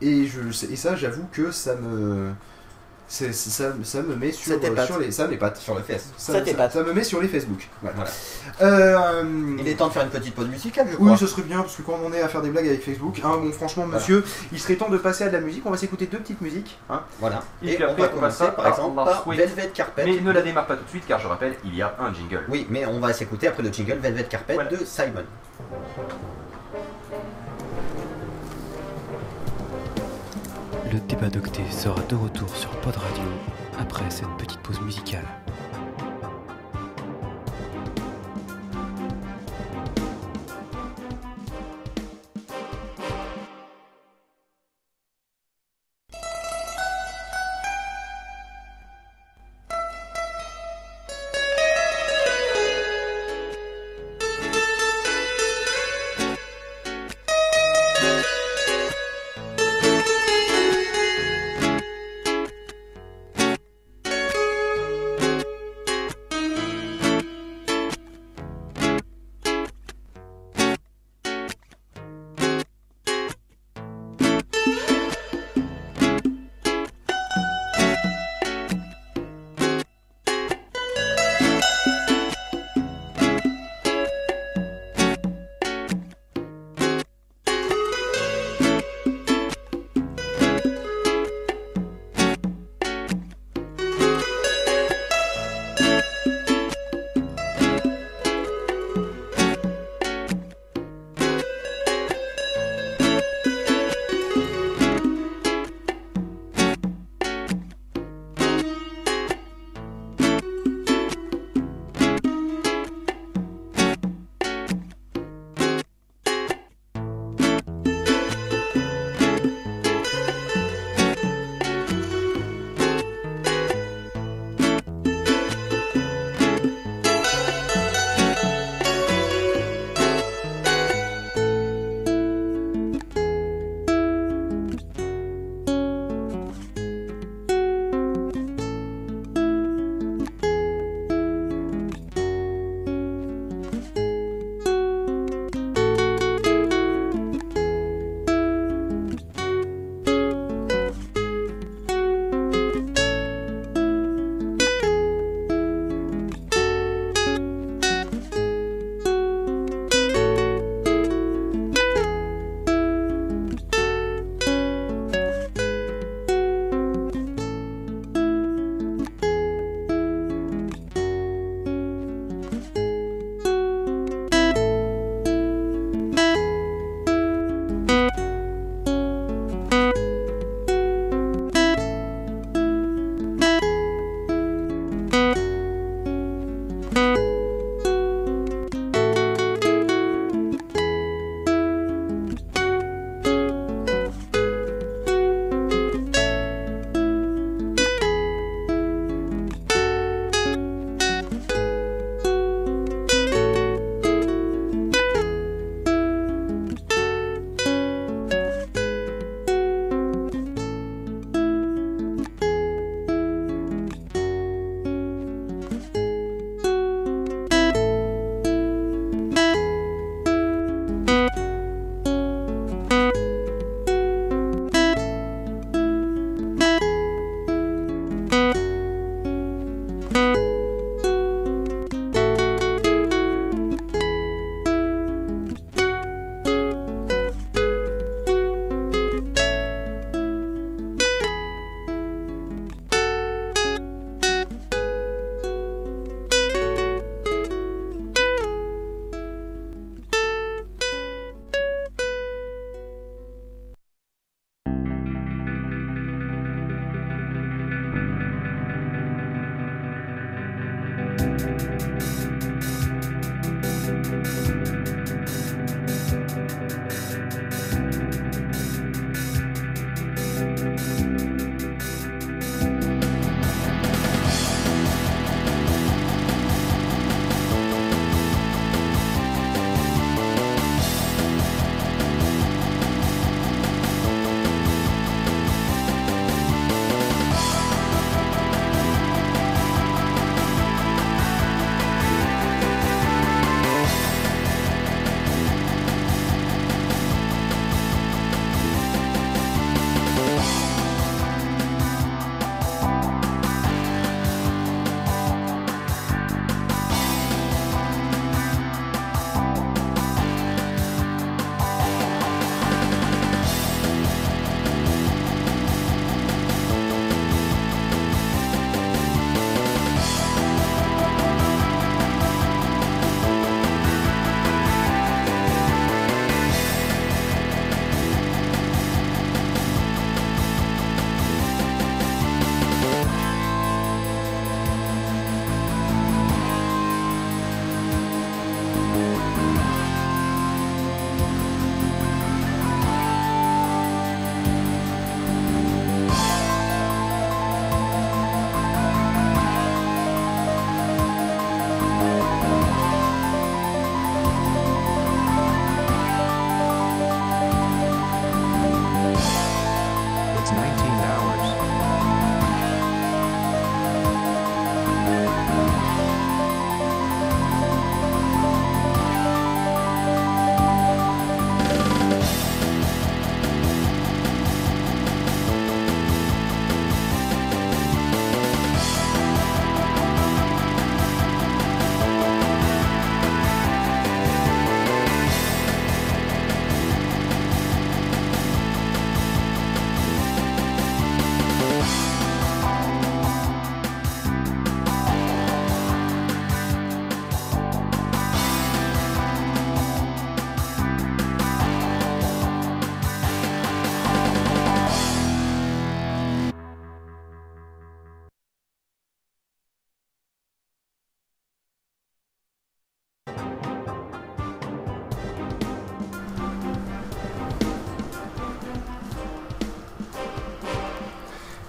Et 0.05 0.27
je, 0.27 0.39
et 0.71 0.75
ça, 0.75 0.95
j'avoue 0.95 1.25
que 1.31 1.51
ça 1.51 1.75
me, 1.75 2.31
ça, 3.07 3.25
ça 3.31 4.01
me 4.01 4.15
met 4.15 4.31
sur, 4.31 4.59
sur 4.85 4.99
les, 4.99 5.11
ça 5.11 5.27
m'épate. 5.27 5.57
Sur 5.57 5.75
le 5.75 5.81
fesses. 5.81 6.09
Ça, 6.17 6.33
Ça 6.33 6.41
t'épate. 6.41 6.73
ça 6.73 6.83
me 6.83 6.91
met 6.93 7.03
sur 7.03 7.21
les 7.21 7.27
Facebook. 7.29 7.67
Voilà. 7.81 7.95
Voilà. 7.97 8.11
Euh, 8.61 9.23
Il 9.59 9.67
est 9.67 9.75
temps 9.75 9.87
de 9.87 9.93
faire 9.93 10.03
une 10.03 10.09
petite 10.09 10.35
pause 10.35 10.47
musicale, 10.49 10.87
je 10.91 10.95
crois. 10.95 11.11
oui, 11.11 11.17
ce 11.17 11.27
serait 11.27 11.43
bien 11.43 11.61
parce 11.61 11.75
que 11.75 11.83
quand 11.83 11.97
on 12.03 12.11
est 12.11 12.21
à 12.21 12.27
faire 12.27 12.41
des 12.41 12.49
blagues 12.49 12.67
avec 12.67 12.83
Facebook, 12.83 13.21
hein, 13.23 13.37
bon, 13.41 13.51
franchement, 13.53 13.85
monsieur, 13.85 14.23
il 14.51 14.59
serait 14.59 14.75
temps 14.75 14.89
de 14.89 14.97
passer 14.97 15.23
à 15.23 15.27
de 15.29 15.33
la 15.33 15.41
musique. 15.41 15.63
On 15.65 15.71
va 15.71 15.77
s'écouter 15.77 16.07
deux 16.07 16.17
petites 16.19 16.41
musiques. 16.41 16.77
hein. 16.89 17.01
Voilà. 17.19 17.43
Et 17.61 17.73
Et, 17.73 17.75
puis 17.75 17.85
on 17.85 17.89
après, 17.91 18.01
va 18.03 18.09
on 18.11 18.15
commencer 18.15 18.43
par 18.55 18.67
exemple 18.67 18.95
par. 18.95 19.29
Velvet 19.29 19.71
Carpet. 19.73 20.03
Mais 20.05 20.19
ne 20.21 20.31
la 20.31 20.41
démarre 20.41 20.67
pas 20.67 20.75
tout 20.75 20.83
de 20.83 20.89
suite 20.89 21.05
car 21.07 21.19
je 21.19 21.27
rappelle, 21.27 21.55
il 21.63 21.75
y 21.75 21.81
a 21.81 21.95
un 21.99 22.13
jingle. 22.13 22.43
Oui, 22.49 22.67
mais 22.69 22.85
on 22.85 22.99
va 22.99 23.13
s'écouter 23.13 23.47
après 23.47 23.63
le 23.63 23.71
jingle 23.71 23.99
Velvet 24.01 24.23
Carpet 24.25 24.55
Voilà. 24.55 24.69
de 24.69 24.77
Simon. 24.83 25.23
Le 30.93 30.99
débat 30.99 31.27
d'octet 31.27 31.71
sera 31.71 31.99
de 32.03 32.13
retour 32.13 32.55
sur 32.55 32.69
Pod 32.81 32.95
Radio 32.95 33.23
après 33.79 34.07
cette 34.11 34.29
petite 34.37 34.59
pause 34.59 34.79
musicale. 34.81 35.25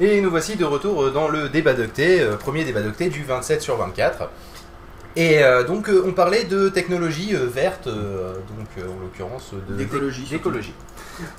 Et 0.04 0.20
nous 0.20 0.28
voici 0.28 0.56
de 0.56 0.66
retour 0.66 1.10
dans 1.12 1.28
le 1.28 1.48
débat 1.48 1.72
d'octet, 1.72 2.20
euh, 2.20 2.36
premier 2.36 2.62
débat 2.64 2.82
d'octet 2.82 3.08
du 3.08 3.24
27 3.24 3.62
sur 3.62 3.78
24. 3.78 4.28
Et 5.16 5.42
euh, 5.42 5.64
donc 5.64 5.88
euh, 5.88 6.04
on 6.06 6.12
parlait 6.12 6.44
de 6.44 6.68
technologie 6.68 7.34
euh, 7.34 7.46
verte, 7.46 7.86
euh, 7.86 8.34
donc 8.34 8.66
euh, 8.76 8.82
en 8.82 9.00
l'occurrence 9.00 9.52
de 9.66 9.74
D'écologie, 9.76 10.26
d'écologie. 10.30 10.74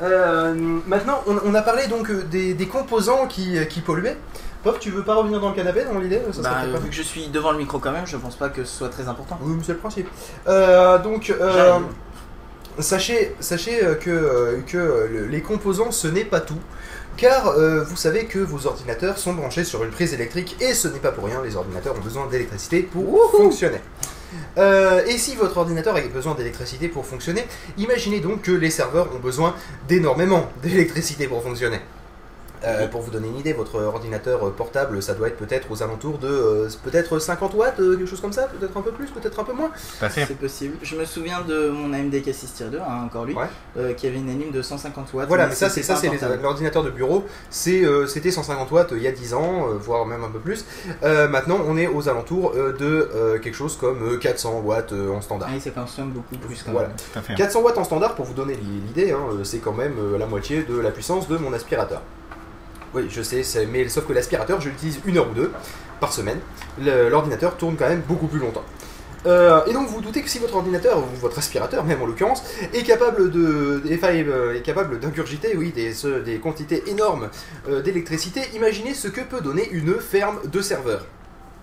Euh, 0.01 0.55
maintenant, 0.87 1.21
on, 1.27 1.37
on 1.45 1.53
a 1.53 1.61
parlé 1.61 1.85
donc 1.85 2.09
euh, 2.09 2.23
des, 2.23 2.55
des 2.55 2.65
composants 2.65 3.27
qui, 3.27 3.55
euh, 3.55 3.65
qui 3.65 3.81
polluaient. 3.81 4.17
Pop, 4.63 4.79
tu 4.79 4.89
veux 4.89 5.03
pas 5.03 5.13
revenir 5.13 5.39
dans 5.39 5.49
le 5.49 5.55
canapé 5.55 5.83
dans 5.83 5.99
l'idée 5.99 6.19
Ça 6.31 6.41
Bah, 6.41 6.49
euh, 6.65 6.79
vu 6.79 6.89
que 6.89 6.95
je 6.95 7.03
suis 7.03 7.27
devant 7.27 7.51
le 7.51 7.59
micro 7.59 7.77
quand 7.77 7.91
même, 7.91 8.07
je 8.07 8.17
pense 8.17 8.35
pas 8.35 8.49
que 8.49 8.63
ce 8.63 8.75
soit 8.79 8.89
très 8.89 9.07
important. 9.07 9.37
Oui, 9.43 9.53
mais 9.55 9.63
c'est 9.63 9.73
le 9.73 9.77
principe. 9.77 10.07
Euh, 10.47 10.97
donc, 10.97 11.29
euh, 11.29 11.77
sachez, 12.79 13.35
sachez 13.39 13.83
euh, 13.85 13.93
que, 13.93 14.09
euh, 14.09 14.57
que 14.65 14.77
euh, 14.77 15.07
le- 15.07 15.25
les 15.27 15.41
composants, 15.41 15.91
ce 15.91 16.07
n'est 16.07 16.25
pas 16.25 16.39
tout. 16.39 16.57
Car 17.17 17.47
euh, 17.47 17.83
vous 17.83 17.95
savez 17.95 18.25
que 18.25 18.39
vos 18.39 18.67
ordinateurs 18.67 19.17
sont 19.17 19.33
branchés 19.33 19.63
sur 19.63 19.83
une 19.83 19.91
prise 19.91 20.13
électrique 20.13 20.57
et 20.59 20.73
ce 20.73 20.89
n'est 20.89 20.99
pas 20.99 21.11
pour 21.11 21.25
rien, 21.25 21.41
les 21.43 21.55
ordinateurs 21.55 21.95
ont 21.95 22.01
besoin 22.03 22.27
d'électricité 22.27 22.81
pour 22.81 23.31
fonctionner. 23.31 23.79
Euh, 24.57 25.05
et 25.05 25.17
si 25.17 25.35
votre 25.35 25.57
ordinateur 25.57 25.95
a 25.95 26.01
besoin 26.01 26.35
d'électricité 26.35 26.89
pour 26.89 27.05
fonctionner, 27.05 27.45
imaginez 27.77 28.19
donc 28.19 28.41
que 28.41 28.51
les 28.51 28.69
serveurs 28.69 29.07
ont 29.15 29.19
besoin 29.19 29.55
d'énormément 29.87 30.49
d'électricité 30.61 31.27
pour 31.27 31.41
fonctionner. 31.41 31.79
Euh, 32.65 32.87
pour 32.87 33.01
vous 33.01 33.11
donner 33.11 33.27
une 33.27 33.37
idée, 33.37 33.53
votre 33.53 33.79
ordinateur 33.81 34.47
euh, 34.47 34.49
portable, 34.51 35.01
ça 35.03 35.13
doit 35.13 35.27
être 35.27 35.37
peut-être 35.37 35.69
aux 35.71 35.83
alentours 35.83 36.17
de 36.17 36.27
euh, 36.27 36.69
peut-être 36.83 37.19
50 37.19 37.53
watts, 37.53 37.79
euh, 37.79 37.95
quelque 37.97 38.07
chose 38.09 38.21
comme 38.21 38.33
ça, 38.33 38.43
peut-être 38.59 38.75
un 38.75 38.81
peu 38.81 38.91
plus, 38.91 39.07
peut-être 39.11 39.39
un 39.39 39.43
peu 39.43 39.53
moins. 39.53 39.69
C'est 40.09 40.37
possible. 40.37 40.75
Je 40.81 40.95
me 40.95 41.05
souviens 41.05 41.41
de 41.47 41.69
mon 41.69 41.93
AMD 41.93 42.13
K6-2, 42.15 42.77
hein, 42.79 43.03
encore 43.05 43.25
lui, 43.25 43.35
Ouais. 43.35 43.45
euh, 43.77 43.93
qui 43.93 44.07
avait 44.07 44.17
une 44.17 44.29
anime 44.29 44.51
de 44.51 44.61
150 44.61 45.13
watts. 45.13 45.27
Voilà, 45.27 45.47
mais 45.47 45.55
ça, 45.55 45.69
c'est 45.69 45.83
ça, 45.83 45.95
c'est 45.95 46.09
l'ordinateur 46.41 46.83
de 46.83 46.89
bureau. 46.89 47.25
C'est, 47.49 47.83
euh, 47.85 48.07
c'était 48.07 48.31
150 48.31 48.71
watts 48.71 48.91
euh, 48.93 48.97
il 48.97 49.03
y 49.03 49.07
a 49.07 49.11
10 49.11 49.33
ans, 49.33 49.67
euh, 49.69 49.73
voire 49.79 50.05
même 50.05 50.23
un 50.23 50.29
peu 50.29 50.39
plus. 50.39 50.65
Euh, 51.03 51.27
maintenant, 51.27 51.59
on 51.67 51.77
est 51.77 51.87
aux 51.87 52.09
alentours 52.09 52.53
euh, 52.55 52.73
de 52.73 53.09
euh, 53.13 53.37
quelque 53.39 53.55
chose 53.55 53.77
comme 53.77 54.01
euh, 54.13 54.17
400 54.17 54.61
watts 54.65 54.93
euh, 54.93 55.11
en 55.11 55.21
standard. 55.21 55.49
Oui, 55.53 55.59
ça 55.61 55.69
consomme 55.71 56.09
beaucoup 56.11 56.35
plus 56.37 56.63
quand 56.63 56.71
Voilà. 56.71 56.89
même. 57.27 57.37
400 57.37 57.61
watts 57.61 57.77
en 57.77 57.83
standard, 57.83 58.15
pour 58.15 58.25
vous 58.25 58.33
donner 58.33 58.55
l'idée, 58.55 59.11
hein, 59.11 59.19
c'est 59.43 59.59
quand 59.59 59.73
même 59.73 59.95
euh, 59.99 60.17
la 60.17 60.25
moitié 60.25 60.63
de 60.63 60.79
la 60.79 60.91
puissance 60.91 61.27
de 61.27 61.37
mon 61.37 61.53
aspirateur. 61.53 62.01
Oui, 62.95 63.07
je 63.09 63.21
sais, 63.21 63.43
mais 63.69 63.89
sauf 63.89 64.07
que 64.07 64.13
l'aspirateur, 64.13 64.61
je 64.61 64.69
l'utilise 64.69 65.01
une 65.05 65.17
heure 65.17 65.29
ou 65.29 65.33
deux 65.33 65.51
par 65.99 66.13
semaine. 66.13 66.39
L'ordinateur 66.79 67.57
tourne 67.57 67.75
quand 67.75 67.89
même 67.89 68.01
beaucoup 68.07 68.27
plus 68.27 68.39
longtemps. 68.39 68.63
Euh, 69.25 69.65
et 69.65 69.73
donc 69.73 69.87
vous 69.87 69.95
vous 69.95 70.01
doutez 70.01 70.21
que 70.21 70.29
si 70.29 70.39
votre 70.39 70.55
ordinateur, 70.55 70.99
ou 70.99 71.17
votre 71.19 71.39
aspirateur 71.39 71.83
même 71.83 72.01
en 72.01 72.05
l'occurrence, 72.05 72.43
est 72.73 72.83
capable 72.83 73.31
de, 73.31 73.81
est, 73.89 74.01
euh, 74.03 74.61
capable 74.61 74.99
d'ingurgiter 74.99 75.57
oui, 75.57 75.73
des 75.73 76.39
quantités 76.39 76.83
énormes 76.87 77.29
euh, 77.67 77.81
d'électricité, 77.81 78.41
imaginez 78.53 78.93
ce 78.93 79.09
que 79.09 79.21
peut 79.21 79.41
donner 79.41 79.67
une 79.71 79.95
ferme 79.95 80.39
de 80.45 80.61
serveurs. 80.61 81.05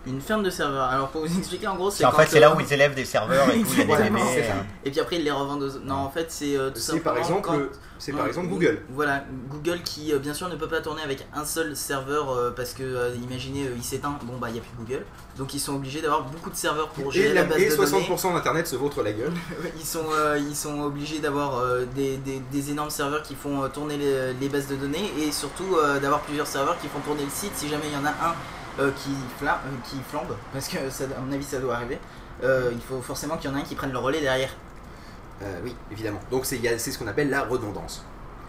Une 0.06 0.20
ferme 0.20 0.42
de 0.42 0.50
serveurs. 0.50 0.84
Alors 0.86 1.08
pour 1.10 1.24
vous 1.24 1.38
expliquer, 1.38 1.68
en 1.68 1.76
gros, 1.76 1.90
c'est 1.90 2.04
En 2.04 2.10
fait, 2.12 2.26
c'est 2.26 2.40
là 2.40 2.50
euh, 2.50 2.56
où 2.56 2.60
ils 2.60 2.72
élèvent 2.72 2.94
des 2.94 3.04
serveurs 3.04 3.48
et 3.50 3.60
tout, 3.62 3.68
il 3.72 3.78
y 3.78 3.82
a 3.82 3.84
des 3.84 3.92
Exactement. 3.92 4.18
bébés. 4.18 4.30
C'est 4.34 4.42
ça. 4.48 4.54
Et 4.84 4.90
puis 4.90 5.00
après, 5.00 5.16
ils 5.16 5.24
les 5.24 5.30
revendent 5.30 5.62
aux... 5.62 5.78
Non, 5.80 5.94
en 5.94 6.10
fait, 6.10 6.26
c'est 6.30 6.56
euh, 6.56 6.70
tout 6.70 6.80
C'est 6.80 6.98
par 7.00 7.14
simplement 7.16 7.38
exemple, 7.38 7.68
quand- 7.70 7.78
c'est 8.00 8.10
par 8.12 8.26
exemple 8.26 8.48
Google. 8.48 8.82
Voilà, 8.90 9.22
Google 9.48 9.80
qui 9.84 10.12
euh, 10.12 10.18
bien 10.18 10.34
sûr 10.34 10.48
ne 10.48 10.56
peut 10.56 10.66
pas 10.66 10.80
tourner 10.80 11.02
avec 11.02 11.24
un 11.32 11.44
seul 11.44 11.76
serveur 11.76 12.30
euh, 12.32 12.50
parce 12.50 12.72
que 12.72 12.82
euh, 12.82 13.14
imaginez 13.22 13.66
euh, 13.68 13.74
il 13.76 13.84
s'éteint, 13.84 14.18
bon 14.24 14.38
bah 14.38 14.48
il 14.50 14.54
n'y 14.54 14.58
a 14.58 14.62
plus 14.62 14.74
Google. 14.76 15.04
Donc 15.38 15.54
ils 15.54 15.60
sont 15.60 15.76
obligés 15.76 16.00
d'avoir 16.02 16.22
beaucoup 16.24 16.50
de 16.50 16.56
serveurs 16.56 16.88
pour 16.88 17.12
gérer 17.12 17.28
Et, 17.28 17.34
la 17.34 17.42
la- 17.42 17.46
base 17.46 17.62
et 17.62 17.68
de 17.70 17.76
données. 17.76 18.04
60% 18.08 18.34
d'internet 18.34 18.66
se 18.66 18.74
vautre 18.74 19.04
la 19.04 19.12
gueule. 19.12 19.30
Ils 19.78 19.86
sont, 19.86 20.02
euh, 20.12 20.36
ils 20.36 20.56
sont 20.56 20.80
obligés 20.82 21.20
d'avoir 21.20 21.58
euh, 21.60 21.84
des, 21.94 22.16
des- 22.16 22.42
des 22.50 22.70
énormes 22.72 22.90
serveurs 22.90 23.22
qui 23.22 23.36
font 23.36 23.62
euh, 23.62 23.68
tourner 23.68 23.96
les, 23.96 24.32
les 24.40 24.48
bases 24.48 24.66
de 24.66 24.74
données 24.74 25.12
et 25.20 25.30
surtout 25.30 25.76
euh, 25.76 26.00
d'avoir 26.00 26.22
plusieurs 26.22 26.48
serveurs 26.48 26.78
qui 26.80 26.88
font 26.88 26.98
tourner 27.06 27.22
le 27.22 27.30
site 27.30 27.52
si 27.54 27.68
jamais 27.68 27.84
il 27.86 27.92
y 27.92 27.96
en 27.96 28.04
a 28.04 28.10
un 28.10 28.34
euh, 28.80 28.90
qui, 28.92 29.10
fla- 29.42 29.60
euh, 29.66 29.70
qui 29.88 29.96
flambe, 30.08 30.36
parce 30.52 30.68
que 30.68 30.76
à 30.78 31.20
mon 31.20 31.32
avis 31.32 31.44
ça 31.44 31.58
doit 31.58 31.76
arriver. 31.76 31.98
Euh, 32.42 32.70
il 32.72 32.80
faut 32.80 33.00
forcément 33.00 33.36
qu'il 33.36 33.50
y 33.50 33.54
en 33.54 33.56
ait 33.56 33.60
un 33.60 33.64
qui 33.64 33.74
prenne 33.74 33.92
le 33.92 33.98
relais 33.98 34.20
derrière. 34.20 34.50
Oui, 35.64 35.74
évidemment. 35.90 36.20
Donc 36.30 36.46
c'est 36.46 36.56
ce 36.78 36.98
qu'on 36.98 37.08
appelle 37.08 37.28
la 37.28 37.42
redondance. 37.42 38.04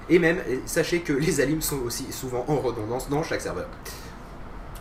Et 0.10 0.20
même, 0.20 0.38
sachez 0.68 1.00
que 1.02 1.14
les 1.14 1.42
alims 1.42 1.62
sont 1.62 1.80
aussi 1.80 2.12
souvent 2.12 2.46
en 2.48 2.58
redondance 2.58 3.10
dans 3.10 3.24
chaque 3.24 3.42
serveur. 3.42 3.66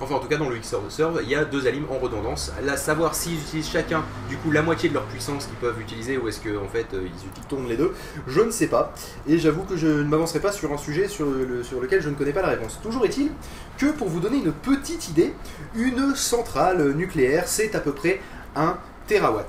Enfin, 0.00 0.16
en 0.16 0.18
tout 0.18 0.26
cas, 0.26 0.36
dans 0.36 0.48
le 0.48 0.56
Xserve 0.58 0.88
Serve, 0.90 1.20
il 1.22 1.28
y 1.28 1.34
a 1.36 1.44
deux 1.44 1.66
alims 1.68 1.86
en 1.88 1.98
redondance. 1.98 2.50
Là, 2.64 2.76
savoir 2.76 3.14
s'ils 3.14 3.38
utilisent 3.38 3.68
chacun, 3.70 4.02
du 4.28 4.36
coup, 4.36 4.50
la 4.50 4.62
moitié 4.62 4.88
de 4.88 4.94
leur 4.94 5.04
puissance 5.04 5.46
qu'ils 5.46 5.54
peuvent 5.56 5.80
utiliser 5.80 6.18
ou 6.18 6.26
est-ce 6.28 6.40
qu'en 6.40 6.64
en 6.64 6.68
fait, 6.68 6.86
euh, 6.94 7.02
ils 7.04 7.28
utilisent- 7.28 7.46
tournent 7.48 7.68
les 7.68 7.76
deux, 7.76 7.92
je 8.26 8.40
ne 8.40 8.50
sais 8.50 8.66
pas. 8.66 8.92
Et 9.28 9.38
j'avoue 9.38 9.62
que 9.62 9.76
je 9.76 9.86
ne 9.86 10.02
m'avancerai 10.04 10.40
pas 10.40 10.50
sur 10.50 10.72
un 10.72 10.76
sujet 10.76 11.06
sur, 11.06 11.26
le- 11.26 11.62
sur 11.62 11.80
lequel 11.80 12.02
je 12.02 12.08
ne 12.08 12.14
connais 12.14 12.32
pas 12.32 12.42
la 12.42 12.48
réponse. 12.48 12.80
Toujours 12.82 13.04
est-il 13.04 13.30
que, 13.78 13.86
pour 13.92 14.08
vous 14.08 14.18
donner 14.20 14.38
une 14.38 14.52
petite 14.52 15.08
idée, 15.08 15.34
une 15.76 16.16
centrale 16.16 16.92
nucléaire, 16.94 17.44
c'est 17.46 17.74
à 17.76 17.80
peu 17.80 17.92
près 17.92 18.20
un 18.56 18.78
terawatt. 19.06 19.48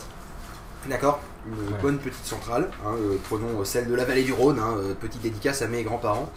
D'accord? 0.87 1.19
Une 1.47 1.73
Ouais. 1.73 1.81
bonne 1.81 1.97
petite 1.97 2.25
centrale. 2.25 2.69
hein, 2.85 2.91
euh, 2.97 3.15
prenons 3.29 3.59
euh, 3.61 3.65
celle 3.65 3.87
de 3.89 3.95
la 3.95 4.05
vallée 4.05 4.23
du 4.23 4.31
Rhône, 4.33 4.59
hein, 4.59 4.75
euh, 4.77 4.93
petite 4.93 5.21
dédicace 5.21 5.61
à 5.61 5.67
mes 5.67 5.83
grands-parents. 5.83 6.31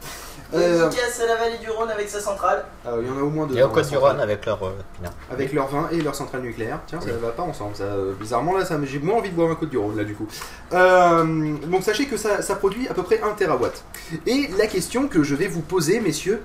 Euh, 0.55 0.84
Dédicace 0.88 1.20
à 1.20 1.26
la 1.26 1.36
vallée 1.36 1.59
du 1.59 1.68
Rhône 1.70 1.90
avec 1.90 2.09
sa 2.09 2.20
centrale. 2.20 2.64
euh, 2.86 3.01
il 3.03 3.09
y 3.09 3.11
en 3.11 3.18
a 3.18 3.22
au 3.22 3.30
moins 3.30 3.47
deux. 3.47 3.57
Et 3.57 3.62
au 3.62 3.68
Côte 3.68 3.88
du. 3.88 3.97
Rhône 3.97 4.20
avec 4.20 4.47
leur 4.47 4.62
euh, 4.62 4.70
pinard. 4.97 5.12
Avec 5.32 5.53
leur 5.53 5.66
vin 5.66 5.88
et 5.90 6.01
leur 6.01 6.14
centrale 6.14 6.42
nucléaire. 6.42 6.78
Tiens, 6.86 7.01
ça 7.01 7.07
Oui. 7.09 7.12
va 7.20 7.30
pas 7.30 7.42
ensemble. 7.42 7.74
Ça, 7.74 7.82
euh, 7.84 8.12
bizarrement, 8.18 8.57
là, 8.57 8.64
ça, 8.64 8.78
j'ai 8.84 8.99
moins 9.01 9.16
envie 9.16 9.30
de 9.30 9.34
boire 9.34 9.51
un 9.51 9.57
Côte 9.57 9.70
du 9.70 9.78
Rhône, 9.78 9.97
là, 9.97 10.05
du 10.05 10.14
coup. 10.14 10.28
Euh, 10.72 11.55
donc, 11.66 11.82
sachez 11.82 12.07
que 12.07 12.16
ça, 12.16 12.42
ça 12.42 12.55
produit 12.55 12.86
à 12.88 12.94
peu 12.94 13.03
près 13.03 13.20
1 13.20 13.32
terawatt. 13.32 13.82
Et 14.26 14.49
la 14.57 14.66
question 14.68 15.09
que 15.09 15.22
je 15.24 15.34
vais 15.34 15.49
vous 15.49 15.62
poser, 15.62 15.99
messieurs, 16.01 16.40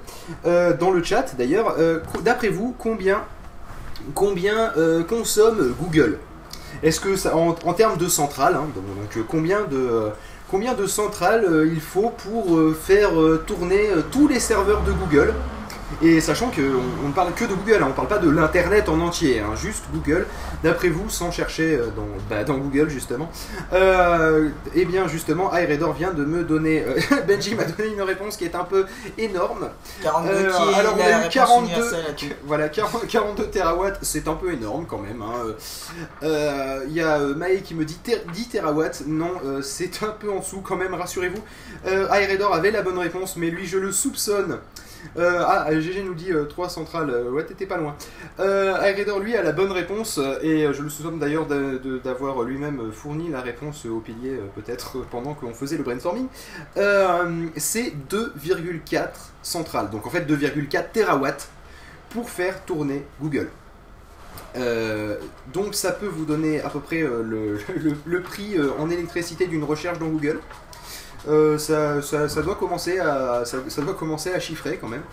euh, 0.45 0.75
dans 0.75 0.89
le 0.91 1.03
chat, 1.03 1.35
d'ailleurs, 1.37 1.75
euh, 1.77 1.99
d'après 2.21 2.49
vous, 2.49 2.75
combien, 2.79 3.21
combien 4.15 4.71
euh, 4.77 5.03
consomme 5.03 5.75
Google? 5.79 6.17
Est-ce 6.83 6.99
que, 6.99 7.15
ça, 7.15 7.35
en, 7.35 7.49
en 7.65 7.73
termes 7.73 7.97
de 7.97 8.07
centrale, 8.07 8.55
hein, 8.55 8.65
donc, 8.73 8.83
donc, 9.15 9.27
combien 9.27 9.61
de... 9.69 10.09
Combien 10.51 10.73
de 10.73 10.85
centrales 10.85 11.45
euh, 11.45 11.65
il 11.65 11.79
faut 11.79 12.09
pour 12.09 12.57
euh, 12.57 12.73
faire 12.77 13.17
euh, 13.17 13.41
tourner 13.47 13.87
tous 14.11 14.27
les 14.27 14.41
serveurs 14.41 14.83
de 14.83 14.91
Google 14.91 15.33
et 16.01 16.21
sachant 16.21 16.49
qu'on 16.51 16.61
on 17.05 17.07
ne 17.09 17.13
parle 17.13 17.33
que 17.33 17.45
de 17.45 17.53
Google, 17.53 17.79
hein, 17.81 17.85
on 17.85 17.89
ne 17.89 17.93
parle 17.93 18.07
pas 18.07 18.17
de 18.17 18.29
l'internet 18.29 18.89
en 18.89 18.99
entier, 19.01 19.39
hein, 19.39 19.55
juste 19.55 19.83
Google. 19.93 20.25
D'après 20.63 20.89
vous, 20.89 21.09
sans 21.09 21.31
chercher 21.31 21.75
euh, 21.75 21.87
dans, 21.95 22.07
bah, 22.29 22.43
dans 22.43 22.57
Google 22.57 22.89
justement, 22.89 23.29
euh, 23.73 24.49
eh 24.75 24.85
bien 24.85 25.07
justement, 25.07 25.53
Aeredor 25.53 25.93
vient 25.93 26.11
de 26.13 26.23
me 26.25 26.43
donner, 26.43 26.83
euh, 26.83 26.95
Benji 27.27 27.55
m'a 27.55 27.63
donné 27.65 27.89
une 27.93 28.01
réponse 28.01 28.37
qui 28.37 28.45
est 28.45 28.55
un 28.55 28.63
peu 28.63 28.85
énorme. 29.17 29.69
42 30.03 30.29
Euh, 30.31 30.51
qui 30.51 30.69
est 30.69 30.75
alors, 30.75 30.95
on 30.97 31.01
a 31.01 31.09
eu 31.09 31.13
réponse 31.15 31.33
42 31.33 31.65
universelle 31.71 32.05
à 32.09 32.13
tout. 32.13 32.25
Voilà, 32.45 32.69
40 32.69 33.07
42 33.07 33.45
terawatts, 33.47 33.99
c'est 34.01 34.27
un 34.27 34.33
peu 34.35 34.51
énorme 34.53 34.85
quand 34.87 34.99
même. 34.99 35.21
hein. 35.21 35.53
Euh, 36.23 36.83
Il 36.87 36.93
y 36.93 37.01
a 37.01 37.19
Maë 37.19 37.61
qui 37.63 37.75
me 37.75 37.85
dit 37.85 37.95
ter- 37.97 38.23
10 38.33 38.49
terawatts, 38.49 39.03
non, 39.07 39.31
c'est 39.61 40.03
un 40.03 40.07
peu 40.19 40.31
en 40.31 40.39
dessous 40.39 40.61
quand 40.61 40.75
même, 40.77 40.93
rassurez-vous. 40.93 41.41
Aeredor 42.13 42.53
avait 42.53 42.71
la 42.71 42.81
bonne 42.81 42.97
réponse, 42.99 43.35
mais 43.37 43.49
lui 43.49 43.65
je 43.67 43.77
le 43.77 43.91
soupçonne. 43.91 44.57
Euh, 45.17 45.43
ah, 45.45 45.67
GG 45.71 46.03
nous 46.03 46.13
dit 46.13 46.31
3 46.49 46.69
centrales, 46.69 47.09
euh, 47.09 47.29
ouais, 47.31 47.45
t'étais 47.45 47.65
pas 47.65 47.77
loin. 47.77 47.95
Euh, 48.39 49.19
lui 49.21 49.35
a 49.35 49.43
la 49.43 49.51
bonne 49.51 49.71
réponse, 49.71 50.17
euh, 50.17 50.39
et 50.41 50.65
euh, 50.65 50.73
je 50.73 50.81
le 50.81 50.89
soupçonne 50.89 51.19
d'ailleurs 51.19 51.45
d'avoir 52.03 52.41
lui-même 52.43 52.91
fourni 52.91 53.29
la 53.29 53.41
réponse 53.41 53.85
au 53.85 53.99
pilier, 53.99 54.31
euh, 54.31 54.47
peut-être 54.55 54.97
euh, 54.97 55.05
pendant 55.09 55.33
qu'on 55.33 55.53
faisait 55.53 55.77
le 55.77 55.83
brainstorming. 55.83 56.27
Euh, 56.77 57.47
c'est 57.57 57.93
2,4 58.09 59.09
centrales, 59.41 59.89
donc 59.89 60.07
en 60.07 60.09
fait 60.09 60.21
2,4 60.21 60.91
terawatts 60.93 61.49
pour 62.09 62.29
faire 62.29 62.63
tourner 62.65 63.05
Google. 63.21 63.49
Euh, 64.55 65.17
donc 65.53 65.75
ça 65.75 65.91
peut 65.91 66.07
vous 66.07 66.25
donner 66.25 66.61
à 66.61 66.69
peu 66.69 66.79
près 66.79 67.01
euh, 67.01 67.57
le, 68.05 68.21
prix 68.23 68.57
euh, 68.57 68.71
en 68.79 68.89
électricité 68.89 69.47
d'une 69.47 69.63
recherche 69.63 69.99
dans 69.99 70.07
Google. 70.07 70.39
Euh, 71.27 71.57
ça, 71.59 72.01
ça- 72.01 72.27
ça 72.27 72.41
doit 72.41 72.55
commencer 72.55 72.97
à, 72.99 73.43
ça, 73.45 73.57
ça 73.67 73.81
doit 73.83 73.93
commencer 73.93 74.33
à 74.33 74.39
chiffrer 74.39 74.77
quand 74.81 74.87
même. 74.87 75.03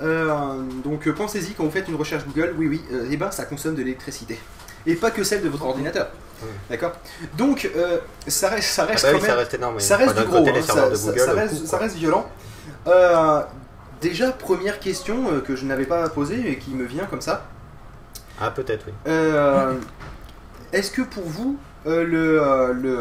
Euh, 0.00 0.62
donc 0.82 1.06
euh, 1.06 1.12
pensez-y 1.12 1.52
quand 1.52 1.64
vous 1.64 1.70
faites 1.70 1.88
une 1.88 1.96
recherche 1.96 2.24
Google, 2.26 2.54
oui 2.56 2.68
oui, 2.68 2.82
euh, 2.92 3.06
eh 3.10 3.16
ben 3.18 3.30
ça 3.30 3.44
consomme 3.44 3.74
de 3.74 3.82
l'électricité. 3.82 4.38
Et 4.86 4.94
pas 4.94 5.10
que 5.10 5.22
celle 5.22 5.42
de 5.42 5.48
votre 5.50 5.66
ordinateur. 5.66 6.08
D'accord? 6.70 6.92
Donc 7.36 7.70
ça 8.26 8.48
reste, 8.48 8.68
ça 8.70 8.84
Ah 8.88 8.92
reste 8.92 9.04
bah 9.04 9.10
quand 9.12 9.16
oui, 9.18 9.22
même 9.22 9.30
ça 9.30 9.36
reste 9.36 9.54
énorme. 9.54 9.74
oui. 9.76 9.82
ça 9.82 9.96
reste 9.96 10.16
du 10.18 10.24
gros, 10.24 10.38
côté, 10.38 10.50
hein, 10.58 10.62
ça, 10.62 10.88
Google, 10.88 11.20
reste, 11.38 11.60
coup, 11.60 11.66
ça 11.66 11.76
quoi. 11.76 11.78
reste 11.86 11.96
violent. 11.96 12.26
Déjà, 14.00 14.32
première 14.32 14.80
question 14.80 15.40
que 15.46 15.54
je 15.54 15.64
n'avais 15.64 15.84
pas 15.86 16.08
posée 16.08 16.50
et 16.50 16.58
qui 16.58 16.70
me 16.74 16.84
vient 16.84 17.04
comme 17.04 17.20
ça. 17.20 17.44
Ah, 18.40 18.50
peut-être, 18.50 18.86
oui. 18.88 19.12
Est-ce 20.72 20.90
que 20.90 21.02
pour 21.02 21.24
vous, 21.24 21.56
le, 21.84 22.72
le, 22.72 22.98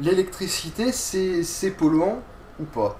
l'électricité, 0.00 0.92
c'est, 0.92 1.42
c'est 1.42 1.70
polluant 1.70 2.20
ou 2.60 2.64
pas? 2.64 2.98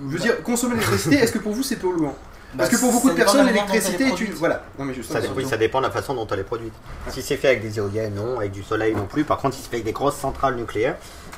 Je 0.00 0.06
veux 0.06 0.18
dire, 0.18 0.42
consommer 0.42 0.74
l'électricité, 0.74 1.16
est-ce 1.16 1.32
que 1.32 1.38
pour 1.38 1.52
vous 1.52 1.62
c'est 1.62 1.76
polluant? 1.76 2.14
Parce 2.56 2.70
que 2.70 2.76
pour 2.76 2.92
beaucoup 2.92 3.10
de 3.10 3.14
personnes, 3.14 3.46
l'électricité 3.46 4.04
est 4.04 4.20
une. 4.20 4.32
Voilà. 4.32 4.62
Non, 4.78 4.84
mais 4.84 4.94
justement. 4.94 5.20
Ça, 5.20 5.28
oui, 5.36 5.46
ça 5.46 5.56
dépend 5.56 5.80
de 5.80 5.86
la 5.86 5.90
façon 5.90 6.14
dont 6.14 6.26
elle 6.28 6.38
est 6.40 6.44
produite. 6.44 6.72
Si 7.08 7.20
c'est 7.20 7.36
fait 7.36 7.48
avec 7.48 7.62
des 7.62 7.78
éoliennes, 7.78 8.14
non, 8.14 8.38
avec 8.38 8.52
du 8.52 8.62
soleil 8.62 8.94
non 8.94 9.06
plus. 9.06 9.24
Par 9.24 9.38
contre, 9.38 9.54
si 9.54 9.62
c'est 9.62 9.68
fait 9.68 9.76
avec 9.76 9.84
des 9.84 9.92
grosses 9.92 10.16
centrales 10.16 10.56
nucléaires, 10.56 10.96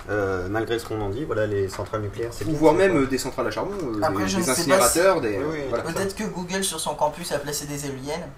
euh, 0.08 0.48
malgré 0.48 0.78
ce 0.78 0.86
qu'on 0.86 1.00
en 1.00 1.08
dit, 1.08 1.24
voilà, 1.24 1.46
les 1.46 1.68
centrales 1.68 2.02
nucléaires, 2.02 2.30
c'est 2.32 2.46
Ou 2.46 2.52
voire 2.52 2.74
même 2.74 2.96
euh, 2.96 3.06
des 3.06 3.18
centrales 3.18 3.48
à 3.48 3.50
charbon, 3.50 3.72
euh, 3.82 4.00
Après, 4.02 4.24
des, 4.24 4.50
incinérateurs, 4.50 5.20
des. 5.20 5.38
Oui, 5.38 5.44
oui. 5.52 5.58
voilà. 5.68 5.84
Peut-être 5.84 6.14
que 6.14 6.24
Google 6.24 6.62
sur 6.62 6.78
son 6.78 6.94
campus 6.94 7.32
a 7.32 7.38
placé 7.38 7.66
des 7.66 7.86
éoliennes. 7.86 8.28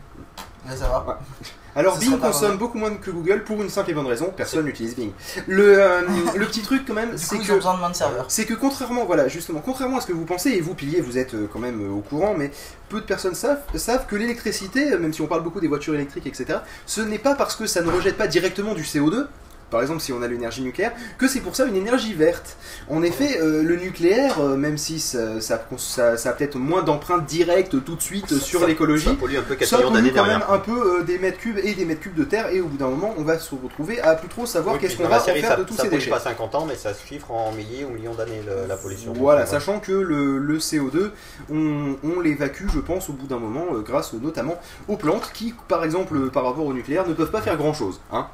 On 0.64 0.70
va 0.70 0.76
savoir. 0.76 1.08
Ouais. 1.08 1.14
Alors 1.74 1.98
Bing 1.98 2.18
consomme 2.18 2.58
beaucoup 2.58 2.78
moins 2.78 2.94
que 2.94 3.10
Google 3.10 3.44
pour 3.44 3.62
une 3.62 3.70
simple 3.70 3.90
et 3.90 3.94
bonne 3.94 4.06
raison, 4.06 4.32
personne 4.36 4.66
n'utilise 4.66 4.94
Bing. 4.94 5.12
Le, 5.46 5.80
euh, 5.80 6.02
le 6.36 6.46
petit 6.46 6.60
truc 6.60 6.82
quand 6.86 6.94
même, 6.94 7.16
c'est 7.16 7.38
que 7.38 7.50
ont 7.52 7.56
besoin 7.56 7.74
de 7.74 7.78
moins 7.78 7.90
de 7.90 7.96
serveurs. 7.96 8.26
c'est 8.28 8.44
que 8.44 8.54
contrairement, 8.54 9.04
voilà, 9.04 9.28
justement, 9.28 9.60
contrairement 9.64 9.98
à 9.98 10.00
ce 10.02 10.06
que 10.06 10.12
vous 10.12 10.24
pensez, 10.26 10.50
et 10.50 10.60
vous 10.60 10.74
piliers, 10.74 11.00
vous 11.00 11.16
êtes 11.16 11.34
euh, 11.34 11.48
quand 11.50 11.58
même 11.58 11.80
euh, 11.80 11.92
au 11.92 12.00
courant, 12.00 12.34
mais 12.36 12.50
peu 12.88 13.00
de 13.00 13.06
personnes 13.06 13.34
savent, 13.34 13.62
savent 13.74 14.06
que 14.06 14.16
l'électricité, 14.16 14.98
même 14.98 15.14
si 15.14 15.22
on 15.22 15.26
parle 15.26 15.42
beaucoup 15.42 15.60
des 15.60 15.68
voitures 15.68 15.94
électriques, 15.94 16.26
etc., 16.26 16.58
ce 16.84 17.00
n'est 17.00 17.18
pas 17.18 17.34
parce 17.34 17.56
que 17.56 17.66
ça 17.66 17.80
ne 17.80 17.90
rejette 17.90 18.18
pas 18.18 18.26
directement 18.26 18.74
du 18.74 18.82
CO2, 18.82 19.26
par 19.72 19.82
exemple 19.82 20.00
si 20.00 20.12
on 20.12 20.22
a 20.22 20.28
l'énergie 20.28 20.62
nucléaire, 20.62 20.92
que 21.18 21.26
c'est 21.26 21.40
pour 21.40 21.56
ça 21.56 21.64
une 21.64 21.74
énergie 21.74 22.14
verte. 22.14 22.56
En 22.88 23.02
effet, 23.02 23.38
euh, 23.40 23.62
le 23.64 23.74
nucléaire, 23.76 24.38
euh, 24.40 24.56
même 24.56 24.78
si 24.78 25.00
ça, 25.00 25.40
ça, 25.40 25.66
ça- 25.78 26.16
ça 26.16 26.30
a 26.30 26.32
peut-être 26.34 26.56
moins 26.56 26.82
d'empreintes 26.82 27.24
directes 27.26 27.82
tout 27.84 27.96
de 27.96 28.00
suite 28.02 28.38
sur 28.38 28.60
Ça- 28.60 28.66
l'écologie, 28.66 29.06
Ça 29.06 29.14
pollue 29.14 29.36
un 29.36 29.42
peu 29.42 29.56
4 29.56 29.68
ça 29.68 29.78
millions 29.78 29.88
pollue 29.90 29.98
d'années 30.02 30.12
quand 30.14 30.26
même 30.26 30.42
un 30.48 30.58
peu 30.58 31.00
euh, 31.00 31.02
des 31.02 31.18
mètres 31.18 31.38
cubes 31.38 31.58
et 31.62 31.74
des 31.74 31.84
mètres 31.84 32.00
cubes 32.02 32.14
de 32.14 32.24
terre 32.24 32.48
et 32.52 32.60
au 32.60 32.66
bout 32.66 32.76
d'un 32.76 32.88
moment 32.88 33.14
on 33.18 33.22
va 33.24 33.38
se 33.38 33.54
retrouver 33.54 34.00
à 34.00 34.14
plus 34.14 34.28
trop 34.28 34.46
savoir 34.46 34.74
Oui, 34.76 34.80
qu'est-ce 34.80 34.96
qu'on 34.96 35.04
va 35.04 35.08
la 35.16 35.22
en 35.22 35.24
série, 35.24 35.40
faire 35.40 35.50
ça, 35.50 35.56
de 35.56 35.64
tous 35.64 35.74
ça 35.74 35.82
ces 35.84 35.88
déchets. 35.88 36.10
pas 36.10 36.20
50 36.20 36.54
ans, 36.54 36.66
mais 36.68 36.76
ça 36.76 36.92
se 36.94 37.04
chiffre 37.06 37.30
en 37.30 37.50
milliers 37.52 37.84
ou 37.84 37.90
millions 37.94 38.14
d'années 38.14 38.42
la 38.68 38.76
pollution. 38.76 39.12
Voilà, 39.16 39.46
sachant 39.46 39.80
que 39.80 39.92
le, 39.92 40.38
le 40.38 40.58
CO2, 40.58 41.10
on, 41.50 41.96
on 42.04 42.20
l'évacue, 42.20 42.66
je 42.72 42.78
pense, 42.80 43.08
au 43.08 43.14
bout 43.14 43.26
d'un 43.26 43.38
moment, 43.38 43.66
grâce 43.84 44.12
notamment 44.12 44.60
aux 44.88 44.96
plantes 44.96 45.30
qui, 45.32 45.54
par 45.68 45.84
exemple, 45.84 46.30
par 46.30 46.44
rapport 46.44 46.66
au 46.66 46.72
nucléaire, 46.74 47.06
ne 47.08 47.14
peuvent 47.14 47.30
pas 47.30 47.40
faire 47.40 47.56
grand-chose. 47.56 48.00
Hein. 48.12 48.26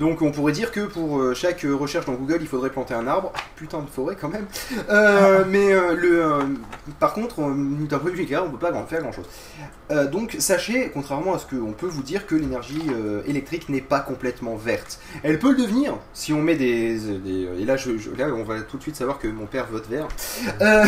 Donc 0.00 0.22
on 0.22 0.30
pourrait 0.32 0.52
dire 0.52 0.70
que 0.72 0.80
pour 0.80 1.20
euh, 1.20 1.34
chaque 1.34 1.64
euh, 1.64 1.74
recherche 1.74 2.06
dans 2.06 2.14
Google, 2.14 2.38
il 2.40 2.48
faudrait 2.48 2.70
planter 2.70 2.94
un 2.94 3.06
arbre. 3.06 3.32
Putain 3.56 3.80
de 3.80 3.86
forêt 3.88 4.16
quand 4.20 4.28
même. 4.28 4.46
Euh, 4.90 5.44
mais 5.48 5.72
euh, 5.72 5.94
le, 5.94 6.24
euh, 6.24 6.42
par 6.98 7.12
contre, 7.14 7.36
d'un 7.40 7.98
point 7.98 8.10
de 8.10 8.16
vue 8.16 8.26
on 8.36 8.46
ne 8.46 8.50
peut 8.50 8.58
pas 8.58 8.70
grand- 8.70 8.86
faire 8.86 9.00
grand-chose. 9.02 9.26
Donc 10.10 10.36
sachez, 10.38 10.90
contrairement 10.92 11.34
à 11.34 11.38
ce 11.38 11.46
qu'on 11.46 11.72
peut 11.72 11.86
vous 11.86 12.02
dire, 12.02 12.26
que 12.26 12.34
l'énergie 12.34 12.80
électrique 13.26 13.68
n'est 13.68 13.82
pas 13.82 14.00
complètement 14.00 14.56
verte. 14.56 14.98
Elle 15.22 15.38
peut 15.38 15.50
le 15.50 15.58
devenir 15.58 15.98
si 16.14 16.32
on 16.32 16.40
met 16.40 16.54
des... 16.56 16.98
des- 17.18 17.48
et 17.58 17.64
là, 17.66 17.76
je, 17.76 17.98
je- 17.98 18.10
là, 18.10 18.28
on 18.34 18.42
va 18.42 18.60
tout 18.62 18.78
de 18.78 18.82
suite 18.82 18.96
savoir 18.96 19.18
que 19.18 19.28
mon 19.28 19.44
père 19.46 19.66
vote 19.70 19.86
vert. 19.88 20.08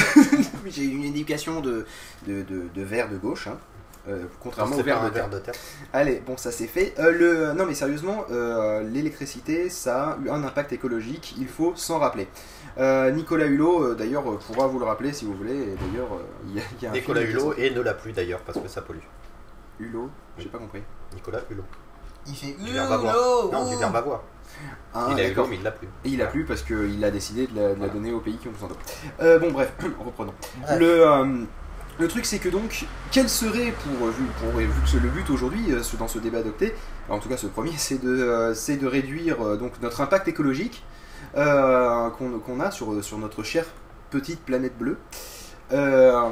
J'ai 0.66 0.84
une 0.84 1.04
éducation 1.04 1.60
de, 1.60 1.84
de, 2.26 2.42
de, 2.42 2.62
de 2.74 2.82
vert 2.82 3.08
de 3.10 3.16
gauche. 3.16 3.46
hein. 3.48 3.58
Euh, 4.06 4.24
contrairement 4.42 4.74
au 4.74 4.78
de 4.78 4.82
terre. 4.82 5.08
verre 5.10 5.30
de 5.30 5.38
terre. 5.38 5.54
Allez, 5.94 6.22
bon, 6.26 6.36
ça 6.36 6.52
c'est 6.52 6.66
fait. 6.66 6.92
Euh, 6.98 7.10
le... 7.10 7.52
Non, 7.54 7.64
mais 7.64 7.74
sérieusement, 7.74 8.24
euh, 8.30 8.82
l'électricité, 8.82 9.70
ça 9.70 10.10
a 10.10 10.18
eu 10.22 10.28
un 10.28 10.44
impact 10.44 10.72
écologique, 10.74 11.34
il 11.38 11.48
faut 11.48 11.72
s'en 11.74 11.98
rappeler. 11.98 12.28
Euh, 12.76 13.10
Nicolas 13.12 13.46
Hulot, 13.46 13.82
euh, 13.82 13.94
d'ailleurs, 13.94 14.24
pourra 14.40 14.66
vous 14.66 14.78
le 14.78 14.84
rappeler 14.84 15.12
si 15.14 15.24
vous 15.24 15.32
voulez. 15.34 15.54
Et 15.54 15.74
d'ailleurs, 15.76 16.12
euh, 16.12 16.22
il 16.48 16.56
y, 16.56 16.60
a- 16.60 16.62
il 16.78 16.82
y 16.84 16.86
a 16.86 16.90
un 16.90 16.92
Nicolas 16.92 17.22
Hulot 17.22 17.54
et 17.56 17.70
ne 17.70 17.80
l'a 17.80 17.94
plus 17.94 18.12
d'ailleurs 18.12 18.40
parce 18.40 18.58
que 18.58 18.68
ça 18.68 18.82
pollue. 18.82 18.98
Hulot 19.80 20.10
J'ai 20.38 20.48
pas 20.48 20.58
compris. 20.58 20.82
Nicolas 21.14 21.40
Hulot. 21.50 21.64
Il 22.26 22.34
fait. 22.34 22.56
Hulot, 22.60 23.50
Non, 23.52 23.68
du 23.68 23.74
ouh. 23.74 23.78
verbe 23.78 23.96
avoir. 23.96 24.22
Ah, 24.94 25.08
il 25.12 25.20
a 25.20 25.28
d'accord. 25.28 25.48
mais 25.48 25.56
il 25.56 25.62
l'a 25.62 25.72
plus. 25.72 25.88
Et 26.04 26.10
il 26.10 26.22
a 26.22 26.26
plu 26.26 26.44
parce 26.44 26.62
qu'il 26.62 27.02
a 27.04 27.10
décidé 27.10 27.46
de 27.46 27.56
la, 27.58 27.74
de 27.74 27.80
la 27.80 27.88
donner 27.88 28.12
aux 28.12 28.20
pays 28.20 28.36
qui 28.36 28.48
ont 28.48 28.52
besoin 28.52 28.68
d'eau. 28.68 28.76
Bon, 29.40 29.50
bref, 29.50 29.72
reprenons. 30.04 30.34
Bref. 30.62 30.78
Le, 30.78 31.06
euh, 31.08 31.24
le 31.98 32.08
truc, 32.08 32.26
c'est 32.26 32.38
que 32.38 32.48
donc, 32.48 32.86
quel 33.12 33.28
serait, 33.28 33.72
pour, 33.72 34.08
vu, 34.08 34.24
pour, 34.40 34.50
vu 34.58 34.66
que 34.66 34.88
c'est 34.88 35.00
le 35.00 35.08
but 35.08 35.28
aujourd'hui, 35.30 35.72
euh, 35.72 35.82
ce- 35.82 35.96
dans 35.96 36.08
ce 36.08 36.18
débat 36.18 36.38
adopté, 36.38 36.74
en 37.08 37.18
tout 37.18 37.28
cas 37.28 37.36
ce 37.36 37.46
premier, 37.46 37.72
c'est 37.76 38.02
de, 38.02 38.08
euh, 38.10 38.54
c'est 38.54 38.76
de 38.76 38.86
réduire 38.86 39.40
euh, 39.46 39.56
donc, 39.56 39.72
notre 39.82 40.00
impact 40.00 40.28
écologique 40.28 40.82
euh, 41.36 42.10
qu'on 42.10 42.60
a 42.60 42.70
sur, 42.70 43.02
sur 43.04 43.18
notre 43.18 43.42
chère 43.42 43.66
petite 44.10 44.40
planète 44.40 44.76
bleue. 44.78 44.98
Euh, 45.72 46.30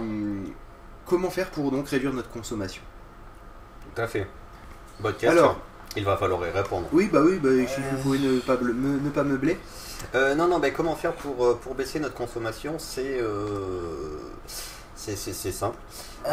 comment 1.07 1.31
faire 1.31 1.51
pour 1.51 1.71
donc 1.71 1.89
réduire 1.89 2.13
notre 2.13 2.31
consommation? 2.31 2.83
Tout 3.95 4.01
à 4.03 4.07
fait. 4.07 4.27
Bonne 5.01 5.15
question. 5.15 5.31
Alors, 5.31 5.61
il 5.97 6.05
va 6.05 6.17
falloir 6.17 6.47
y 6.47 6.51
répondre. 6.51 6.87
oui, 6.93 7.09
bah 7.13 7.21
oui, 7.25 7.39
bah, 7.43 7.49
si 7.67 7.81
vous 7.81 7.97
pouvez 8.03 8.19
ne 8.19 8.39
pas, 8.41 8.57
me- 8.57 9.01
ne 9.01 9.11
pas 9.11 9.25
meubler. 9.25 9.59
Euh, 10.15 10.35
non, 10.35 10.49
non, 10.49 10.59
mais 10.59 10.73
comment 10.73 10.95
faire 10.97 11.13
pour, 11.15 11.45
euh, 11.47 11.55
pour 11.61 11.75
baisser 11.75 11.99
notre 12.01 12.15
consommation? 12.15 12.79
C'est 12.79 13.19
euh, 13.21 14.19
c'est 15.05 15.17
c'est- 15.17 15.33
c'est 15.33 15.53
simple. 15.53 15.77
Euh, 16.25 16.31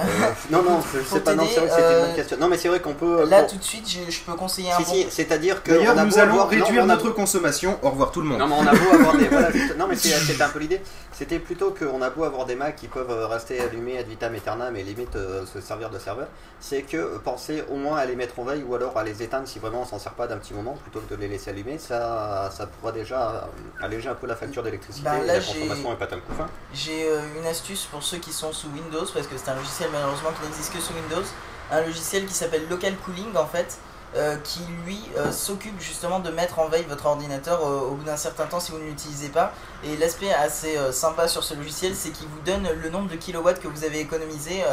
non, 0.52 0.62
non, 0.62 0.80
je 0.94 1.02
sais 1.02 1.20
pas, 1.22 1.34
non, 1.34 1.46
c'est 1.52 1.60
vrai 1.62 1.68
que 1.68 1.74
c'était 1.76 1.82
une 1.90 1.96
euh, 1.96 2.06
bonne 2.06 2.16
question. 2.16 2.38
Non, 2.38 2.48
mais 2.48 2.58
c'est 2.60 2.68
vrai 2.68 2.80
qu'on 2.80 2.94
peut. 2.94 3.28
Là, 3.28 3.40
pour- 3.40 3.52
tout 3.54 3.58
de 3.58 3.64
suite, 3.64 3.90
je, 3.90 4.12
je 4.12 4.20
peux 4.22 4.34
conseiller 4.34 4.72
un 4.72 4.78
Si, 4.78 4.84
bon. 4.84 4.92
si, 4.92 5.08
c'est-à-dire 5.10 5.64
que. 5.64 5.72
D'ailleurs, 5.72 5.96
nous 6.06 6.20
allons 6.20 6.34
avoir- 6.34 6.46
non, 6.46 6.50
réduire 6.66 6.84
a- 6.84 6.86
notre 6.86 7.10
consommation. 7.10 7.80
Au 7.82 7.90
revoir 7.90 8.12
tout 8.12 8.22
le 8.22 8.28
monde. 8.28 8.38
Non, 8.40 8.48
mais 8.48 8.56
on 8.60 8.68
a 8.68 8.72
beau 8.76 8.94
avoir 8.94 9.18
des. 9.18 9.28
voilà, 9.30 9.52
juste- 9.52 9.76
non, 9.78 9.88
mais 9.88 9.96
c'est- 9.96 10.10
c'était 10.10 10.44
un 10.44 10.50
peu 10.50 10.60
l'idée. 10.60 10.82
C'était 11.12 11.40
plutôt 11.40 11.72
qu'on 11.78 12.02
a 12.04 12.12
beau 12.12 12.24
avoir 12.24 12.46
des 12.46 12.56
Macs 12.56 12.76
qui 12.76 12.88
peuvent 12.88 13.10
euh, 13.10 13.26
rester 13.28 13.60
allumés 13.60 13.98
ad 13.98 14.08
vitam 14.08 14.34
aeternam 14.36 14.76
et 14.76 14.84
limite 14.84 15.16
euh, 15.16 15.44
se 15.52 15.60
servir 15.60 15.90
de 15.90 15.98
serveur. 15.98 16.28
C'est 16.62 16.84
que 16.84 16.98
euh, 16.98 17.18
penser 17.24 17.64
au 17.72 17.76
moins 17.76 17.98
à 17.98 18.06
les 18.06 18.16
mettre 18.16 18.38
en 18.40 18.44
veille 18.44 18.64
ou 18.68 18.76
alors 18.76 18.96
à 18.98 19.04
les 19.04 19.24
éteindre 19.24 19.48
si 19.48 19.58
vraiment 19.60 19.82
on 19.82 19.86
s'en 19.86 19.98
sert 20.00 20.14
pas 20.14 20.28
d'un 20.28 20.38
petit 20.38 20.54
moment 20.54 20.78
plutôt 20.84 21.00
que 21.00 21.14
de 21.16 21.20
les 21.20 21.28
laisser 21.28 21.50
allumer. 21.50 21.78
Ça, 21.80 22.50
ça 22.56 22.68
pourra 22.68 22.92
déjà 22.92 23.32
euh, 23.32 23.84
alléger 23.84 24.08
un 24.08 24.14
peu 24.16 24.28
la 24.28 24.36
facture 24.36 24.62
d'électricité 24.62 25.04
Bah, 25.06 25.18
et 25.18 25.26
là, 25.26 25.34
la 25.34 25.40
consommation 25.40 25.94
est 25.94 25.96
pas 25.98 26.08
fin. 26.08 26.48
J'ai 26.74 27.10
euh, 27.10 27.20
une 27.40 27.48
astuce 27.48 27.86
pour 27.86 28.04
ceux 28.04 28.18
qui 28.18 28.32
sont 28.32 28.54
sous 28.60 28.68
Windows, 28.68 29.06
parce 29.14 29.28
que 29.28 29.36
c'est 29.38 29.50
un 29.52 29.56
logiciel 29.56 29.90
malheureusement 29.94 30.30
qui 30.38 30.46
n'existe 30.48 30.74
que 30.74 30.80
sous 30.82 30.94
Windows. 30.94 31.26
Un 31.72 31.82
logiciel 31.82 32.26
qui 32.26 32.34
s'appelle 32.34 32.68
Local 32.70 32.96
Cooling 33.06 33.36
en 33.38 33.46
fait, 33.46 33.78
euh, 34.16 34.36
qui 34.44 34.62
lui 34.86 35.00
euh, 35.18 35.32
s'occupe 35.32 35.80
justement 35.80 36.20
de 36.20 36.32
mettre 36.32 36.58
en 36.58 36.68
veille 36.68 36.86
votre 36.90 37.06
ordinateur 37.06 37.60
euh, 37.64 37.82
au 37.92 37.94
bout 37.94 38.04
d'un 38.04 38.18
certain 38.18 38.46
temps 38.48 38.60
si 38.60 38.72
vous 38.72 38.80
ne 38.80 38.86
l'utilisez 38.86 39.30
pas. 39.30 39.54
Et 39.84 39.96
l'aspect 39.98 40.34
assez 40.34 40.78
sympa 40.92 41.28
sur 41.28 41.44
ce 41.44 41.54
logiciel, 41.54 41.94
c'est 41.96 42.10
qu'il 42.10 42.28
vous 42.28 42.42
donne 42.44 42.68
le 42.84 42.90
nombre 42.90 43.08
de 43.08 43.16
kilowatts 43.16 43.62
que 43.62 43.68
vous 43.68 43.84
avez 43.86 44.00
économisé 44.02 44.64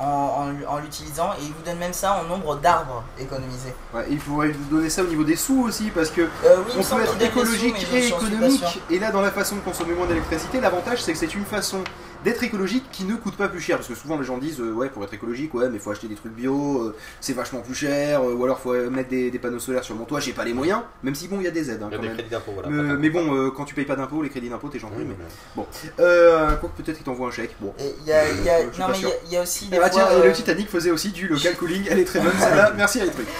en, 0.00 0.04
en- 0.06 0.72
en 0.74 0.78
l'utilisant, 0.78 1.32
et 1.38 1.42
il 1.44 1.52
vous 1.52 1.62
donne 1.64 1.78
même 1.78 1.92
ça 1.92 2.14
en 2.20 2.24
nombre 2.24 2.56
d'arbres 2.56 3.04
économisés. 3.18 3.74
Ouais, 3.92 4.06
il 4.08 4.18
faudrait 4.18 4.48
vous 4.48 4.76
donner 4.76 4.88
ça 4.90 5.02
au 5.02 5.06
niveau 5.06 5.24
des 5.24 5.36
sous 5.36 5.64
aussi, 5.64 5.90
parce 5.90 6.08
que 6.10 6.22
oui, 6.22 6.28
on 6.44 6.82
peut 6.96 7.02
être 7.02 7.12
sous, 7.18 7.24
écologique 7.24 7.86
et 7.92 8.06
économique. 8.08 8.80
Et 8.90 8.98
là, 8.98 9.10
dans 9.10 9.20
la 9.20 9.30
façon 9.32 9.56
de 9.56 9.60
consommer 9.60 9.94
moins 9.94 10.06
d'électricité, 10.06 10.60
l'avantage 10.60 11.02
c'est 11.02 11.12
que 11.12 11.18
c'est 11.18 11.34
une 11.34 11.44
façon 11.44 11.82
d'être 12.24 12.42
écologique 12.44 12.84
qui 12.92 13.04
ne 13.04 13.14
coûte 13.16 13.36
pas 13.36 13.48
plus 13.48 13.60
cher. 13.60 13.76
Parce 13.76 13.88
que 13.88 13.94
souvent 13.94 14.18
les 14.18 14.24
gens 14.24 14.38
disent, 14.38 14.60
euh, 14.60 14.72
ouais, 14.72 14.88
pour 14.88 15.02
être 15.04 15.14
écologique, 15.14 15.54
ouais, 15.54 15.68
mais 15.70 15.78
faut 15.78 15.90
acheter 15.90 16.08
des 16.08 16.14
trucs 16.14 16.32
bio, 16.32 16.82
euh, 16.82 16.96
c'est 17.20 17.32
vachement 17.32 17.60
plus 17.60 17.74
cher, 17.74 18.20
euh, 18.22 18.34
ou 18.34 18.44
alors 18.44 18.58
faut 18.60 18.74
mettre 18.90 19.08
des, 19.10 19.30
des 19.30 19.38
panneaux 19.38 19.58
solaires 19.58 19.84
sur 19.84 19.94
mon 19.94 20.04
toit, 20.04 20.20
j'ai 20.20 20.32
pas 20.32 20.44
les 20.44 20.54
moyens, 20.54 20.80
même 21.02 21.14
si 21.14 21.28
bon, 21.28 21.38
il 21.40 21.44
y 21.44 21.48
a 21.48 21.50
des 21.50 21.70
aides 21.70 21.82
hein, 21.82 21.88
Il 21.90 21.92
y 21.92 21.94
a 21.94 21.96
quand 21.98 22.02
des 22.02 22.08
même. 22.08 22.16
crédits 22.16 22.30
d'impôt, 22.30 22.52
voilà. 22.52 22.68
Mais, 22.68 23.10
bon, 23.10 23.34
euh, 23.34 23.50
quand 23.50 23.64
tu 23.64 23.74
payes 23.74 23.84
pas 23.84 23.96
d'impôts, 23.96 24.22
les 24.22 24.28
crédits 24.30 24.48
d'impôt, 24.48 24.68
t'es 24.68 24.78
gentil. 24.78 24.94
Oui, 24.98 25.04
mais... 25.08 25.14
mais- 25.56 25.62
Euh, 26.00 26.52
quoi 26.56 26.70
que 26.76 26.82
peut-être 26.82 26.96
qu'ils 26.96 27.04
t'envoient 27.06 27.28
un 27.28 27.32
chèque. 27.32 27.54
Bon. 27.60 27.74
Et 27.78 27.94
il 28.00 28.06
y 28.06 28.12
a, 28.12 28.30
il 28.30 28.42
y 28.44 28.48
a- 28.48 28.66
Je 28.66 28.70
suis 28.72 28.80
non 28.82 28.88
mais 28.88 28.98
il 28.98 29.32
y 29.32 29.36
a- 29.36 29.40
y, 29.40 29.42
aussi 29.42 29.66
des 29.68 29.78
Ah, 29.82 29.88
tiens, 29.90 30.06
fois, 30.06 30.14
euh, 30.20 30.24
le 30.26 30.32
Titanic 30.32 30.68
faisait 30.68 30.90
aussi 30.90 31.10
du 31.10 31.28
local 31.28 31.54
cooling, 31.56 31.84
elle 31.90 31.98
est 31.98 32.04
très 32.04 32.20
bonne 32.20 32.32
celle-là, 32.38 32.72
merci 32.76 33.00
à 33.00 33.06
truc. 33.08 33.26
Euh, 33.28 33.32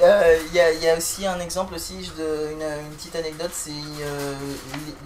Il 0.00 0.04
y, 0.54 0.60
a, 0.60 0.70
il 0.72 0.80
y 0.80 0.88
a 0.88 0.96
aussi 0.96 1.26
un 1.26 1.40
exemple 1.40 1.74
aussi 1.74 2.08
une 2.20 2.94
petite 2.96 3.16
anecdote, 3.16 3.50
c'est 3.52 3.70
euh, 3.70 4.34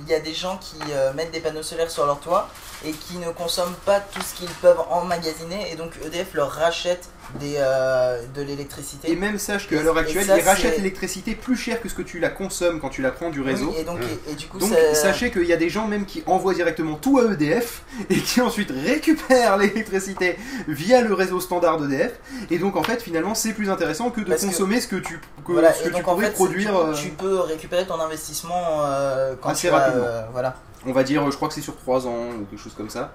il 0.04 0.10
y 0.10 0.14
a 0.14 0.20
des 0.20 0.34
gens 0.34 0.58
qui 0.58 0.76
euh, 0.90 1.14
mettent 1.14 1.30
des 1.30 1.40
panneaux 1.40 1.62
solaires 1.62 1.90
sur 1.90 2.04
leur 2.04 2.20
toit 2.20 2.50
et 2.84 2.92
qui 2.92 3.16
ne 3.16 3.30
consomment 3.30 3.74
pas 3.86 4.00
tout 4.00 4.20
ce 4.20 4.34
qu'ils 4.34 4.52
peuvent 4.60 4.82
emmagasiner 4.90 5.72
et 5.72 5.76
donc 5.76 5.92
EDF 6.04 6.34
leur 6.34 6.50
rachète 6.50 7.08
des, 7.40 7.54
euh, 7.58 8.20
de 8.34 8.42
l'électricité. 8.42 9.10
Et 9.10 9.16
même 9.16 9.38
sache 9.38 9.68
qu'à 9.68 9.82
l'heure 9.82 9.96
actuelle, 9.96 10.26
ça, 10.26 10.38
ils 10.38 10.42
rachètent 10.44 10.76
l'électricité 10.76 11.34
plus 11.34 11.56
cher 11.56 11.80
que 11.80 11.88
ce 11.88 11.94
que 11.94 12.02
tu 12.02 12.18
la 12.18 12.28
consommes 12.28 12.80
quand 12.80 12.88
tu 12.90 13.00
la 13.02 13.10
prends 13.10 13.30
du 13.30 13.40
réseau. 13.40 13.70
Oui, 13.70 13.80
et 13.80 13.84
donc, 13.84 13.98
Mmh. 14.00 14.28
et, 14.28 14.32
et 14.32 14.34
du 14.34 14.46
coup, 14.46 14.58
Donc 14.58 14.70
ça- 14.70 14.94
sachez 14.94 15.30
qu'il 15.30 15.44
y 15.44 15.52
a 15.52 15.56
des 15.56 15.68
gens 15.70 15.86
même 15.88 16.04
qui 16.06 16.22
envoient 16.26 16.54
directement 16.54 16.96
tout 16.96 17.18
à 17.18 17.32
EDF 17.32 17.82
et 18.10 18.16
qui 18.20 18.40
ensuite 18.40 18.70
récupèrent 18.70 19.56
l'électricité 19.58 20.36
via 20.68 21.00
le 21.00 21.14
réseau 21.14 21.40
standard 21.40 21.78
d'EDF. 21.78 22.12
Et 22.50 22.58
donc 22.58 22.76
en 22.76 22.82
fait 22.82 23.02
finalement 23.02 23.34
c'est 23.34 23.52
plus 23.54 23.70
intéressant 23.70 24.10
que 24.10 24.20
de 24.20 24.26
Parce 24.28 24.42
que- 24.42 24.46
consommer 24.46 24.80
ce 24.80 24.88
que 24.88 24.96
tu, 24.96 25.18
que, 25.46 25.52
voilà, 25.52 25.72
ce 25.72 25.80
et 25.80 25.84
que 25.84 25.88
tu 25.88 25.94
donc 25.94 26.08
en 26.08 26.12
pourrais 26.14 26.26
fait, 26.26 26.32
produire. 26.32 26.70
tu, 26.70 26.76
euh, 26.76 26.92
tu 26.94 27.08
peux 27.10 27.40
récupérer 27.40 27.86
ton 27.86 27.98
investissement 28.00 28.82
euh, 28.84 29.34
quand 29.40 29.50
Assez 29.50 29.68
tu 29.68 29.74
as, 29.74 29.78
rapidement. 29.78 30.04
euh, 30.06 30.22
voilà. 30.32 30.56
On 30.86 30.92
va 30.92 31.02
dire, 31.04 31.30
je 31.30 31.36
crois 31.36 31.48
que 31.48 31.54
c'est 31.54 31.60
sur 31.60 31.76
3 31.76 32.06
ans 32.06 32.26
ou 32.40 32.44
quelque 32.44 32.60
chose 32.62 32.74
comme 32.76 32.90
ça. 32.90 33.12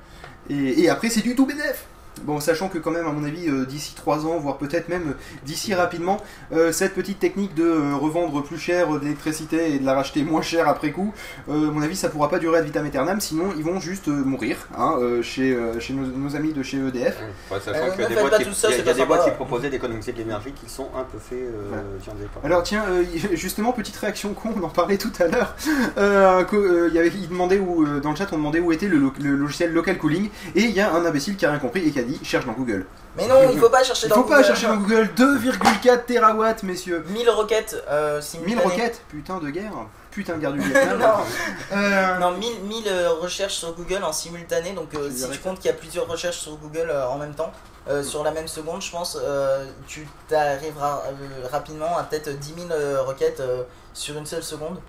Et, 0.50 0.82
et 0.84 0.90
après 0.90 1.10
c'est 1.10 1.22
du 1.22 1.36
tout 1.36 1.46
bénéf. 1.46 1.86
Bon, 2.24 2.40
sachant 2.40 2.68
que 2.70 2.78
quand 2.78 2.92
même, 2.92 3.06
à 3.08 3.12
mon 3.12 3.24
avis, 3.24 3.48
euh, 3.50 3.66
d'ici 3.66 3.94
3 3.96 4.26
ans, 4.26 4.38
voire 4.40 4.58
peut-être 4.58 4.90
même 4.90 5.10
euh, 5.10 5.14
d'ici 5.46 5.74
rapidement, 5.74 6.18
euh, 6.52 6.72
cette 6.72 6.94
petite 6.94 7.20
technique 7.20 7.54
de 7.56 7.64
euh, 7.64 7.96
revendre 7.96 8.44
plus 8.44 8.58
cher 8.58 8.94
euh, 8.94 9.00
de 9.00 9.04
l'électricité 9.06 9.74
et 9.76 9.80
de 9.80 9.86
la 9.86 9.94
racheter 9.94 10.24
moins 10.24 10.42
cher 10.42 10.68
après 10.68 10.92
coup, 10.92 11.14
euh, 11.50 11.70
à 11.70 11.72
mon 11.72 11.82
avis, 11.82 11.96
ça 11.96 12.10
pourra 12.10 12.30
pas 12.30 12.40
durer 12.40 12.60
ad 12.60 12.66
vitam 12.66 12.86
aeternam, 12.86 13.20
sinon 13.22 13.54
ils 13.58 13.64
vont 13.64 13.80
juste 13.80 14.08
euh, 14.08 14.12
mourir 14.24 14.68
hein, 14.78 14.96
euh, 15.00 15.22
chez, 15.22 15.54
euh, 15.54 15.80
chez 15.80 15.94
nos, 15.94 16.06
nos 16.06 16.36
amis 16.36 16.54
de 16.54 16.64
chez 16.64 16.78
EDF. 16.78 17.18
Ouais, 17.52 17.60
sachant 17.60 17.96
des 17.98 18.16
boîtes 18.16 18.44
qui, 18.44 18.54
ça, 18.56 18.70
il 18.72 18.78
y 18.86 18.90
a, 18.90 18.92
y 18.92 18.96
des 18.96 19.06
boîtes 19.06 19.26
qui 19.26 19.32
proposaient 19.32 19.70
d'économiser 19.70 20.12
de 20.14 20.18
l'énergie 20.18 20.52
qui 20.52 20.70
sont 20.70 20.90
un 20.98 21.04
peu 21.04 21.18
fait 21.20 21.36
euh, 21.36 21.68
Voilà. 21.70 21.84
viandées 22.04 22.28
par- 22.34 22.46
Alors 22.46 22.64
tiens, 22.64 22.86
euh, 22.90 23.04
justement, 23.34 23.72
petite 23.74 23.96
réaction 23.98 24.34
con, 24.34 24.50
on 24.60 24.64
en 24.64 24.70
parlait 24.70 24.98
tout 24.98 25.12
à 25.20 25.28
l'heure. 25.28 25.56
Euh, 25.98 26.44
euh, 26.54 26.90
il 26.94 27.30
demandait 27.30 27.60
où, 27.60 27.84
euh, 27.86 28.00
dans 28.00 28.12
le 28.12 28.16
chat, 28.16 28.28
on 28.32 28.38
demandait 28.38 28.60
où 28.60 28.72
était 28.72 28.88
le, 28.88 28.98
lo- 28.98 29.14
le 29.22 29.36
logiciel 29.36 29.74
local 29.74 29.98
cooling, 29.98 30.30
et 30.56 30.62
il 30.62 30.72
y 30.72 30.80
a 30.82 30.94
un 30.94 31.06
imbécile 31.06 31.36
qui 31.36 31.46
a 31.46 31.50
rien 31.52 31.60
compris 31.60 31.88
et 31.88 31.92
qui 31.92 32.00
a 32.00 32.04
dit 32.08 32.20
cherche 32.26 32.46
dans 32.46 32.54
Google. 32.54 32.86
Mais 33.16 33.28
non, 33.28 33.36
il 33.52 33.60
faut 33.60 33.70
pas 33.70 33.84
chercher 33.84 34.08
Il 34.08 34.10
dans 34.10 34.16
faut 34.18 34.24
Google. 34.24 34.36
pas 34.36 34.44
chercher 34.44 34.68
dans 34.68 34.78
Google 34.78 35.10
2,4 35.16 36.06
terawatts, 36.06 36.64
messieurs. 36.64 37.04
1000 37.10 37.30
requêtes 37.30 37.84
euh, 37.90 38.16
1000 38.16 38.24
simultanées. 38.24 38.62
roquettes, 38.64 39.02
putain 39.10 39.40
de 39.40 39.50
guerre, 39.50 39.72
putain 40.12 40.36
de 40.36 40.40
guerre 40.42 40.54
du 40.54 40.60
Vietnam. 40.60 41.00
Non. 41.00 41.78
Euh, 41.78 42.18
Non, 42.20 42.32
1000, 42.38 42.62
1000 42.64 42.84
euh, 42.88 43.10
recherches 43.22 43.56
sur 43.56 43.74
Google 43.74 44.04
en 44.04 44.14
simultané. 44.14 44.74
Donc, 44.74 44.94
euh, 44.96 45.10
si 45.12 45.30
tu 45.30 45.40
comptes 45.40 45.58
qu'il 45.58 45.68
y 45.72 45.74
a 45.74 45.78
plusieurs 45.78 46.08
recherches 46.08 46.38
sur 46.38 46.56
Google 46.58 46.90
euh, 46.90 47.08
en 47.08 47.18
même 47.18 47.34
temps, 47.34 47.52
euh, 47.90 48.04
sur 48.04 48.24
la 48.24 48.32
même 48.32 48.48
seconde, 48.48 48.82
je 48.82 48.92
pense, 48.92 49.18
euh, 49.20 49.66
tu 49.88 50.08
t'arriveras 50.28 51.04
euh, 51.08 51.48
rapidement 51.52 51.98
à 51.98 52.04
peut-être 52.04 52.30
10 52.38 52.54
000 52.68 52.72
euh, 52.72 53.02
requêtes 53.02 53.40
euh, 53.40 53.64
sur 53.94 54.16
une 54.18 54.26
seule 54.26 54.44
seconde. 54.44 54.80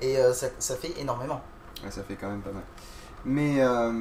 Et 0.00 0.18
euh, 0.18 0.32
ça, 0.32 0.48
ça 0.58 0.74
fait 0.76 0.92
énormément. 0.98 1.40
Ouais, 1.84 1.90
ça 1.90 2.02
fait 2.02 2.16
quand 2.16 2.28
même 2.28 2.40
pas 2.42 2.50
mal. 2.50 2.62
Mais 3.24 3.62
euh, 3.62 3.92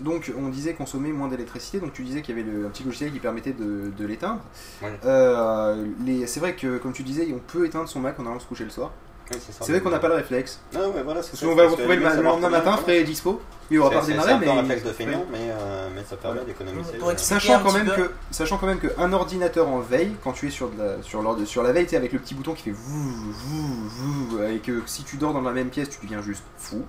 donc 0.00 0.32
on 0.36 0.48
disait 0.48 0.74
consommer 0.74 1.12
moins 1.12 1.28
d'électricité, 1.28 1.80
donc 1.80 1.92
tu 1.92 2.02
disais 2.02 2.22
qu'il 2.22 2.36
y 2.36 2.40
avait 2.40 2.50
le, 2.50 2.66
un 2.66 2.70
petit 2.70 2.84
logiciel 2.84 3.12
qui 3.12 3.18
permettait 3.18 3.52
de, 3.52 3.90
de 3.96 4.06
l'éteindre. 4.06 4.40
Ouais. 4.82 4.92
Euh, 5.04 5.84
c'est 6.26 6.40
vrai 6.40 6.54
que 6.54 6.78
comme 6.78 6.92
tu 6.92 7.02
disais, 7.02 7.28
on 7.34 7.38
peut 7.38 7.66
éteindre 7.66 7.88
son 7.88 8.00
Mac 8.00 8.18
en 8.20 8.26
allant 8.26 8.38
se 8.38 8.46
coucher 8.46 8.64
le 8.64 8.70
soir. 8.70 8.92
C'est 9.30 9.72
vrai 9.72 9.80
qu'on 9.80 9.90
n'a 9.90 9.98
pas 9.98 10.08
le 10.08 10.14
réflexe. 10.14 10.60
Ah 10.74 10.88
ouais, 10.88 11.02
voilà, 11.02 11.22
ça. 11.22 11.36
qu'on 11.36 11.54
va 11.54 11.68
retrouver 11.68 11.96
le, 11.96 12.22
lendemain 12.22 12.48
matin, 12.48 12.76
frais 12.78 13.00
et 13.00 13.04
dispo. 13.04 13.40
Il 13.70 13.78
aura 13.80 13.90
pas 13.90 14.00
C'est- 14.00 14.12
c'est- 14.12 14.18
redémarré, 14.18 14.38
C'est 14.44 14.50
un 14.50 14.54
mais. 14.54 14.60
réflexe 14.60 14.82
de 14.82 14.88
Ouais. 14.88 14.94
feignant, 14.94 15.26
mais, 15.30 15.38
euh, 15.50 15.88
mais 15.94 16.02
ça 16.08 16.16
permet 16.16 16.40
d'économiser. 16.46 16.92
Pour 16.98 17.10
euh, 17.10 17.14
Sachant 17.18 17.60
quand, 17.62 17.72
même 17.72 17.86
que, 17.90 18.10
sachant 18.30 18.56
quand 18.56 18.66
même 18.66 18.78
qu'un 18.78 19.12
ordinateur 19.12 19.68
en 19.68 19.80
veille, 19.80 20.14
quand 20.24 20.32
tu 20.32 20.46
es 20.46 20.50
sur, 20.50 20.70
de 20.70 20.78
la, 20.78 21.02
sur, 21.02 21.20
l'ord- 21.22 21.36
sur 21.44 21.62
la 21.62 21.72
veille, 21.72 21.84
tu 21.84 21.90
sais, 21.90 21.96
avec 21.96 22.12
le 22.14 22.18
petit 22.18 22.34
bouton 22.34 22.54
qui 22.54 22.62
fait 22.62 22.70
vou, 22.70 23.10
vou, 23.30 23.88
vou, 23.88 24.42
et 24.42 24.58
que 24.60 24.80
si 24.86 25.04
tu 25.04 25.16
dors 25.18 25.32
dans 25.34 25.42
la 25.42 25.52
même 25.52 25.68
pièce, 25.68 25.90
tu 25.90 25.98
deviens 26.02 26.22
juste 26.22 26.42
fou. 26.56 26.82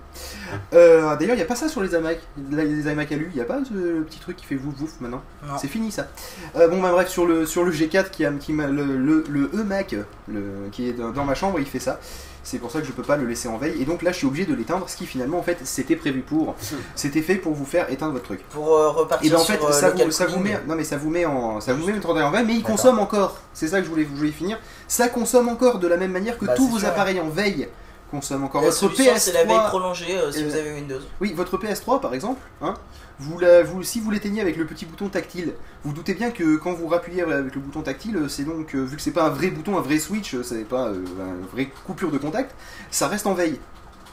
Euh, 0.72 1.16
D'ailleurs, 1.16 1.34
il 1.34 1.38
n'y 1.38 1.42
a 1.42 1.46
pas 1.46 1.56
ça 1.56 1.68
sur 1.68 1.82
les 1.82 1.92
iMac. 1.94 2.18
Les 2.50 2.90
iMac 2.90 3.12
alu, 3.12 3.28
il 3.32 3.36
n'y 3.36 3.42
a 3.42 3.44
pas 3.44 3.58
ce 3.64 4.00
petit 4.02 4.18
truc 4.18 4.36
qui 4.36 4.46
fait 4.46 4.54
vouf 4.54 4.74
vouf 4.74 5.00
maintenant. 5.00 5.22
Non. 5.46 5.58
C'est 5.58 5.68
fini 5.68 5.90
ça. 5.92 6.08
Euh, 6.56 6.68
bon, 6.68 6.80
bah 6.80 6.92
bref, 6.92 7.08
sur 7.08 7.26
le, 7.26 7.44
sur 7.46 7.64
le 7.64 7.72
G4, 7.72 8.10
qui 8.10 8.24
a, 8.24 8.32
qui 8.32 8.52
m'a- 8.52 8.66
le, 8.68 8.96
le, 8.96 9.24
le 9.28 9.50
eMac, 9.54 9.96
le, 10.28 10.68
qui 10.72 10.88
est 10.88 10.92
dans, 10.92 11.10
dans 11.10 11.24
ma 11.24 11.34
chambre, 11.34 11.58
il 11.60 11.66
fait 11.66 11.78
ça. 11.78 12.00
C'est 12.42 12.58
pour 12.58 12.70
ça 12.70 12.80
que 12.80 12.86
je 12.86 12.92
peux 12.92 13.02
pas 13.02 13.16
le 13.16 13.26
laisser 13.26 13.48
en 13.48 13.58
veille. 13.58 13.80
Et 13.80 13.84
donc 13.84 14.02
là, 14.02 14.12
je 14.12 14.18
suis 14.18 14.26
obligé 14.26 14.46
de 14.46 14.54
l'éteindre, 14.54 14.88
ce 14.88 14.96
qui 14.96 15.06
finalement, 15.06 15.38
en 15.38 15.42
fait, 15.42 15.58
c'était 15.64 15.96
prévu 15.96 16.20
pour. 16.20 16.54
C'était 16.94 17.22
fait 17.22 17.36
pour 17.36 17.54
vous 17.54 17.64
faire 17.64 17.90
éteindre 17.90 18.12
votre 18.12 18.24
truc. 18.24 18.40
Pour 18.50 18.74
euh, 18.74 18.90
repartir 18.90 19.26
Et 19.26 19.30
ben 19.34 19.40
en 19.40 19.44
sur 19.44 19.54
fait, 19.54 19.64
euh, 19.64 19.72
ça, 19.72 19.90
vous, 19.90 20.10
ça 20.10 20.26
vous 20.26 20.40
met, 20.40 20.60
non 20.66 20.74
mais 20.74 20.84
ça 20.84 20.96
vous 20.96 21.10
met 21.10 21.24
en, 21.24 21.60
ça 21.60 21.72
vous 21.72 21.86
met 21.86 22.04
en 22.04 22.30
veille, 22.30 22.44
mais 22.46 22.54
il 22.54 22.62
consomme 22.62 22.98
encore. 22.98 23.36
C'est 23.54 23.68
ça 23.68 23.78
que 23.78 23.84
je 23.84 23.90
voulais, 23.90 24.04
je 24.10 24.16
voulais 24.16 24.30
finir. 24.30 24.58
Ça 24.88 25.08
consomme 25.08 25.48
encore 25.48 25.78
de 25.78 25.86
la 25.86 25.96
même 25.96 26.12
manière 26.12 26.38
que 26.38 26.46
Bah, 26.46 26.54
tous 26.54 26.68
vos 26.68 26.78
sûr, 26.78 26.88
appareils 26.88 27.20
en 27.20 27.28
veille 27.28 27.68
consomment 28.10 28.44
encore. 28.44 28.60
La 28.62 28.68
Votre 28.68 28.78
solution, 28.80 29.12
c'est 29.16 29.32
la 29.32 29.44
veille 29.44 29.56
PS3, 29.56 29.68
prolongée 29.68 30.16
euh, 30.16 30.32
si 30.32 30.44
vous 30.44 30.54
avez 30.56 30.72
Windows. 30.72 31.00
oui, 31.20 31.32
votre 31.34 31.56
PS3 31.58 32.00
par 32.00 32.12
exemple, 32.14 32.40
hein, 32.60 32.74
vous 33.20 33.38
la, 33.38 33.62
vous, 33.62 33.82
si 33.82 34.00
vous 34.00 34.10
l'éteignez 34.10 34.40
avec 34.40 34.56
le 34.56 34.66
petit 34.66 34.86
bouton 34.86 35.08
tactile, 35.08 35.54
vous 35.84 35.92
doutez 35.92 36.14
bien 36.14 36.30
que 36.30 36.56
quand 36.56 36.72
vous 36.72 36.88
rappuyez 36.88 37.22
avec 37.22 37.54
le 37.54 37.60
bouton 37.60 37.82
tactile, 37.82 38.26
c'est 38.28 38.44
donc, 38.44 38.74
euh, 38.74 38.82
vu 38.84 38.96
que 38.96 39.02
c'est 39.02 39.12
pas 39.12 39.26
un 39.26 39.30
vrai 39.30 39.50
bouton, 39.50 39.76
un 39.78 39.82
vrai 39.82 39.98
switch, 39.98 40.40
c'est 40.42 40.64
pas 40.64 40.88
euh, 40.88 41.04
une 41.40 41.46
vraie 41.46 41.68
coupure 41.86 42.10
de 42.10 42.18
contact, 42.18 42.54
ça 42.90 43.08
reste 43.08 43.26
en 43.26 43.34
veille. 43.34 43.60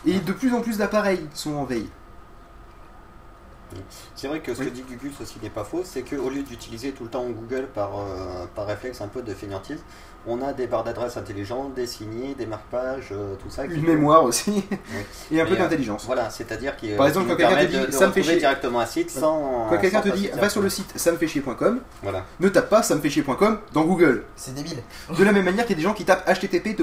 Et 0.05 0.19
de 0.19 0.33
plus 0.33 0.53
en 0.53 0.61
plus 0.61 0.77
d'appareils 0.77 1.27
sont 1.33 1.55
en 1.55 1.65
veille. 1.65 1.89
C'est 4.15 4.27
vrai 4.29 4.41
que 4.41 4.53
ce 4.55 4.61
Oui. 4.61 4.65
que 4.65 4.73
dit 4.73 4.83
Gugus 4.83 5.19
aussi 5.21 5.39
n'est 5.41 5.49
pas 5.49 5.65
faux, 5.65 5.83
c'est 5.83 6.01
qu'au 6.01 6.29
lieu 6.29 6.41
d'utiliser 6.41 6.93
tout 6.93 7.03
le 7.03 7.09
temps 7.09 7.29
Google 7.29 7.67
par, 7.73 7.99
euh, 7.99 8.45
par 8.55 8.65
réflexe 8.65 9.01
un 9.01 9.09
peu 9.09 9.21
de 9.21 9.33
fainéantise, 9.33 9.83
on 10.27 10.41
a 10.41 10.53
des 10.53 10.67
barres 10.67 10.83
d'adresse 10.83 11.15
intelligentes, 11.17 11.73
des 11.73 11.87
signés, 11.87 12.35
des 12.37 12.45
marque-pages, 12.45 13.09
euh, 13.11 13.35
tout 13.35 13.49
ça. 13.49 13.65
Une 13.65 13.81
peut- 13.83 13.91
mémoire 13.93 14.23
aussi, 14.23 14.63
et 15.31 15.39
un 15.39 15.43
Mais, 15.43 15.49
peu 15.49 15.55
euh, 15.55 15.57
d'intelligence. 15.57 16.05
Voilà, 16.05 16.29
c'est-à-dire 16.29 16.75
qu'il 16.75 16.95
Par 16.95 17.07
exemple, 17.07 17.27
quand 17.29 17.35
quelqu'un 17.37 17.65
te 17.65 17.71
dit, 17.71 17.79
de, 17.87 17.91
ça 17.91 18.07
me 18.07 18.11
fait 18.11 18.23
chier. 18.23 18.37
directement 18.37 18.79
un 18.79 18.85
site 18.85 19.09
sans. 19.09 19.67
Quand 19.69 19.77
quelqu'un 19.77 20.01
te 20.01 20.09
dit 20.09 20.29
va 20.33 20.49
sur 20.49 20.61
le 20.61 20.69
site 20.69 20.91
samefaichier.com, 20.97 21.79
Voilà. 22.03 22.23
ne 22.39 22.49
tape 22.49 22.69
pas 22.69 22.83
samefaichier.com 22.83 23.59
dans 23.73 23.85
Google. 23.85 24.23
C'est 24.35 24.53
débile. 24.53 24.77
De 25.17 25.23
la 25.23 25.31
même 25.31 25.45
manière 25.45 25.65
qu'il 25.65 25.75
y 25.75 25.79
a 25.79 25.81
des 25.81 25.87
gens 25.87 25.93
qui 25.93 26.05
tapent 26.05 26.27
http 26.27 26.75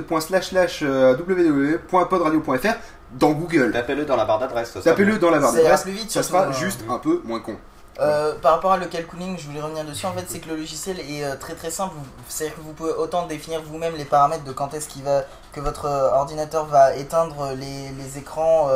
euh, 0.82 1.16
www.podradio.fr 1.16 2.74
dans 3.18 3.32
Google. 3.32 3.72
Tapez-le 3.72 4.04
dans 4.04 4.16
la 4.16 4.24
barre 4.24 4.38
d'adresse. 4.40 4.72
ça 4.72 4.80
Tapez-le 4.80 5.18
dans 5.18 5.30
la 5.30 5.38
barre 5.38 5.50
Ça 5.52 5.62
d'adresse, 5.62 5.86
ça 6.08 6.22
sera 6.22 6.50
juste 6.52 6.84
un 6.88 6.98
peu 6.98 7.20
moins 7.24 7.40
con. 7.40 7.56
Euh, 8.00 8.34
par 8.40 8.54
rapport 8.54 8.72
à 8.72 8.76
local 8.76 9.06
cooling, 9.06 9.38
je 9.38 9.46
voulais 9.46 9.60
revenir 9.60 9.84
dessus. 9.84 10.06
En 10.06 10.12
fait, 10.12 10.24
c'est 10.26 10.40
que 10.40 10.48
le 10.48 10.56
logiciel 10.56 10.98
est 10.98 11.24
euh, 11.24 11.36
très 11.36 11.54
très 11.54 11.70
simple. 11.70 11.94
C'est-à-dire 12.28 12.56
que 12.56 12.62
vous 12.62 12.72
pouvez 12.72 12.92
autant 12.92 13.26
définir 13.26 13.62
vous-même 13.62 13.94
les 13.96 14.04
paramètres 14.04 14.44
de 14.44 14.52
quand 14.52 14.74
est-ce 14.74 14.88
va 15.02 15.22
que 15.52 15.60
votre 15.60 15.84
euh, 15.84 16.10
ordinateur 16.10 16.66
va 16.66 16.96
éteindre 16.96 17.52
les, 17.52 18.18
écrans, 18.18 18.68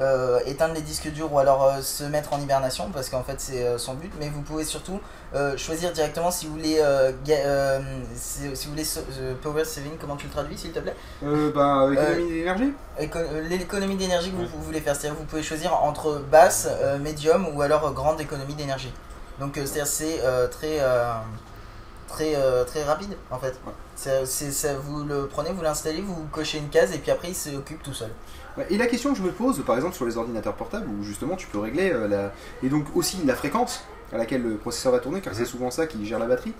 euh, 0.00 0.40
éteindre 0.46 0.74
les 0.74 0.80
disques 0.80 1.08
durs 1.12 1.32
ou 1.32 1.38
alors 1.38 1.64
euh, 1.64 1.82
se 1.82 2.04
mettre 2.04 2.32
en 2.32 2.40
hibernation 2.40 2.90
parce 2.92 3.08
qu'en 3.10 3.22
fait 3.22 3.40
c'est 3.40 3.62
euh, 3.64 3.78
son 3.78 3.94
but. 3.94 4.10
Mais 4.18 4.28
vous 4.28 4.42
pouvez 4.42 4.64
surtout 4.64 5.00
euh, 5.34 5.56
choisir 5.56 5.92
directement 5.92 6.30
si 6.30 6.46
vous 6.46 6.52
voulez 6.52 6.78
euh, 6.80 7.12
euh, 7.28 7.80
si, 8.14 8.54
si 8.56 8.64
vous 8.66 8.72
voulez 8.72 8.84
so- 8.84 9.00
euh, 9.20 9.34
power 9.42 9.64
saving. 9.64 9.92
Comment 10.00 10.16
tu 10.16 10.26
le 10.26 10.32
traduis 10.32 10.56
s'il 10.58 10.72
te 10.72 10.80
plaît? 10.80 10.96
Euh, 11.22 11.52
bah, 11.52 11.86
économie 11.92 12.32
d'énergie 12.32 12.72
Éco- 12.98 13.18
L'économie 13.48 13.96
d'énergie 13.96 14.30
que 14.30 14.36
vous, 14.36 14.46
vous 14.46 14.62
voulez 14.62 14.80
faire, 14.80 14.94
c'est-à-dire 14.96 15.16
que 15.16 15.22
vous 15.22 15.28
pouvez 15.28 15.42
choisir 15.42 15.74
entre 15.82 16.20
basse, 16.30 16.68
euh, 16.70 16.98
médium 16.98 17.46
ou 17.54 17.62
alors 17.62 17.92
grande 17.92 18.20
économie 18.20 18.54
d'énergie. 18.54 18.92
Donc 19.38 19.56
euh, 19.56 19.62
c'est-à-dire 19.64 19.86
c'est 19.86 20.20
euh, 20.24 20.48
très 20.48 20.78
euh, 20.80 21.12
très 22.10 22.34
euh, 22.36 22.64
très 22.64 22.82
rapide 22.84 23.16
en 23.30 23.38
fait. 23.38 23.58
Ça, 23.96 24.74
vous 24.82 25.04
le 25.04 25.26
prenez, 25.26 25.52
vous 25.52 25.62
l'installez, 25.62 26.02
vous 26.02 26.26
cochez 26.32 26.58
une 26.58 26.68
case 26.68 26.94
et 26.94 26.98
puis 26.98 27.10
après 27.10 27.28
il 27.28 27.34
s'occupe 27.34 27.82
tout 27.82 27.94
seul. 27.94 28.10
Ouais, 28.56 28.66
Et 28.70 28.76
la 28.76 28.86
question 28.86 29.12
que 29.12 29.18
je 29.18 29.22
me 29.22 29.30
pose, 29.30 29.62
par 29.64 29.76
exemple 29.76 29.94
sur 29.94 30.04
les 30.04 30.16
ordinateurs 30.16 30.54
portables, 30.54 30.86
où 30.88 31.02
justement 31.02 31.36
tu 31.36 31.46
peux 31.46 31.58
régler 31.58 31.90
euh, 31.92 32.08
la... 32.08 32.32
et 32.62 32.68
donc 32.68 32.84
aussi 32.94 33.18
la 33.24 33.34
fréquence 33.34 33.84
à 34.12 34.18
laquelle 34.18 34.42
le 34.42 34.56
processeur 34.56 34.92
va 34.92 34.98
tourner, 34.98 35.20
car 35.20 35.34
c'est 35.34 35.44
souvent 35.44 35.70
ça 35.70 35.86
qui 35.86 36.04
gère 36.04 36.18
la 36.18 36.26
batterie. 36.26 36.52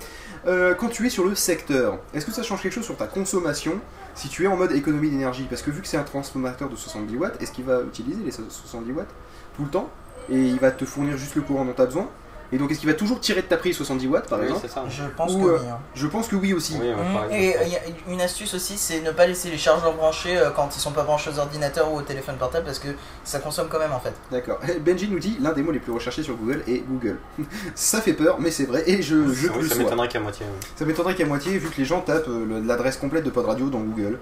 Euh, 0.46 0.74
quand 0.74 0.88
tu 0.88 1.06
es 1.06 1.10
sur 1.10 1.24
le 1.24 1.34
secteur, 1.34 1.98
est-ce 2.14 2.24
que 2.24 2.32
ça 2.32 2.44
change 2.44 2.62
quelque 2.62 2.74
chose 2.74 2.84
sur 2.84 2.96
ta 2.96 3.06
consommation 3.06 3.80
si 4.14 4.28
tu 4.28 4.44
es 4.44 4.46
en 4.46 4.56
mode 4.56 4.72
économie 4.72 5.10
d'énergie? 5.10 5.46
Parce 5.50 5.62
que 5.62 5.72
vu 5.72 5.80
que 5.82 5.88
c'est 5.88 5.96
un 5.96 6.04
transformateur 6.04 6.68
de 6.68 6.76
70 6.76 7.16
watts, 7.16 7.42
est-ce 7.42 7.50
qu'il 7.50 7.64
va 7.64 7.80
utiliser 7.80 8.22
les 8.22 8.30
70 8.30 8.92
watts 8.92 9.08
tout 9.56 9.64
le 9.64 9.70
temps? 9.70 9.88
Et 10.30 10.38
il 10.38 10.60
va 10.60 10.70
te 10.70 10.84
fournir 10.84 11.16
juste 11.16 11.34
le 11.34 11.42
courant 11.42 11.64
dont 11.64 11.72
tu 11.72 11.82
as 11.82 11.86
besoin? 11.86 12.08
Et 12.52 12.58
donc 12.58 12.70
est-ce 12.70 12.80
qu'il 12.80 12.88
va 12.88 12.94
toujours 12.94 13.20
tirer 13.20 13.42
de 13.42 13.46
ta 13.46 13.56
prise 13.56 13.76
70 13.76 14.06
watts 14.08 14.28
par 14.28 14.40
Oui, 14.40 14.46
exemple 14.46 14.68
ça. 14.68 14.84
Je 14.88 15.04
pense 15.16 15.32
Ou, 15.32 15.38
que 15.44 15.48
euh, 15.50 15.58
oui. 15.60 15.66
hein. 15.70 15.78
Je 15.94 16.06
pense 16.08 16.26
que 16.28 16.34
oui 16.36 16.52
aussi. 16.52 16.76
Oui, 16.80 16.88
Mmh, 16.90 17.14
pareil. 17.14 17.44
Et 17.44 17.56
euh, 17.56 17.60
il 17.64 17.72
y 17.72 17.76
a 17.76 17.80
une 18.08 18.20
astuce 18.20 18.54
aussi, 18.54 18.76
c'est 18.76 19.00
ne 19.02 19.12
pas 19.12 19.26
laisser 19.26 19.50
les 19.50 19.58
chargeurs 19.58 19.94
branchés 19.94 20.36
euh, 20.36 20.50
quand 20.50 20.74
ils 20.76 20.80
sont 20.80 20.90
pas 20.90 21.04
branchés 21.04 21.30
aux 21.34 21.38
ordinateurs 21.38 21.92
ou 21.92 21.98
au 21.98 22.02
téléphone 22.02 22.36
portable 22.36 22.64
parce 22.66 22.78
que 22.80 22.88
ça 23.24 23.38
consomme 23.38 23.68
quand 23.70 23.78
même 23.78 23.92
en 23.92 24.00
fait. 24.00 24.14
D'accord. 24.32 24.58
Benji 24.84 25.08
nous 25.08 25.18
dit 25.20 25.36
l'un 25.40 25.52
des 25.52 25.62
mots 25.62 25.70
les 25.72 25.78
plus 25.78 25.92
recherchés 25.92 26.22
sur 26.24 26.34
Google 26.36 26.62
est 26.66 26.78
Google. 26.88 27.18
ça 27.76 28.00
fait 28.00 28.14
peur, 28.14 28.38
mais 28.40 28.50
c'est 28.50 28.64
vrai, 28.66 28.82
et 28.86 29.00
je, 29.00 29.32
je 29.32 29.48
Oui, 29.48 29.68
ça 29.68 29.76
m'étonnerait 29.76 30.08
qu'à 30.08 30.20
moitié. 30.20 30.44
oui. 30.50 30.68
Ça 30.76 30.84
m'étonnerait 30.84 31.14
qu'à 31.14 31.26
moitié, 31.26 31.56
vu 31.56 31.68
que 31.70 31.76
les 31.76 31.84
gens 31.84 32.00
tapent 32.00 32.26
euh, 32.28 32.60
l'adresse 32.66 32.96
complète 32.96 33.24
de 33.24 33.30
Pod 33.30 33.46
Radio 33.46 33.68
dans 33.70 33.80
Google. 33.80 34.18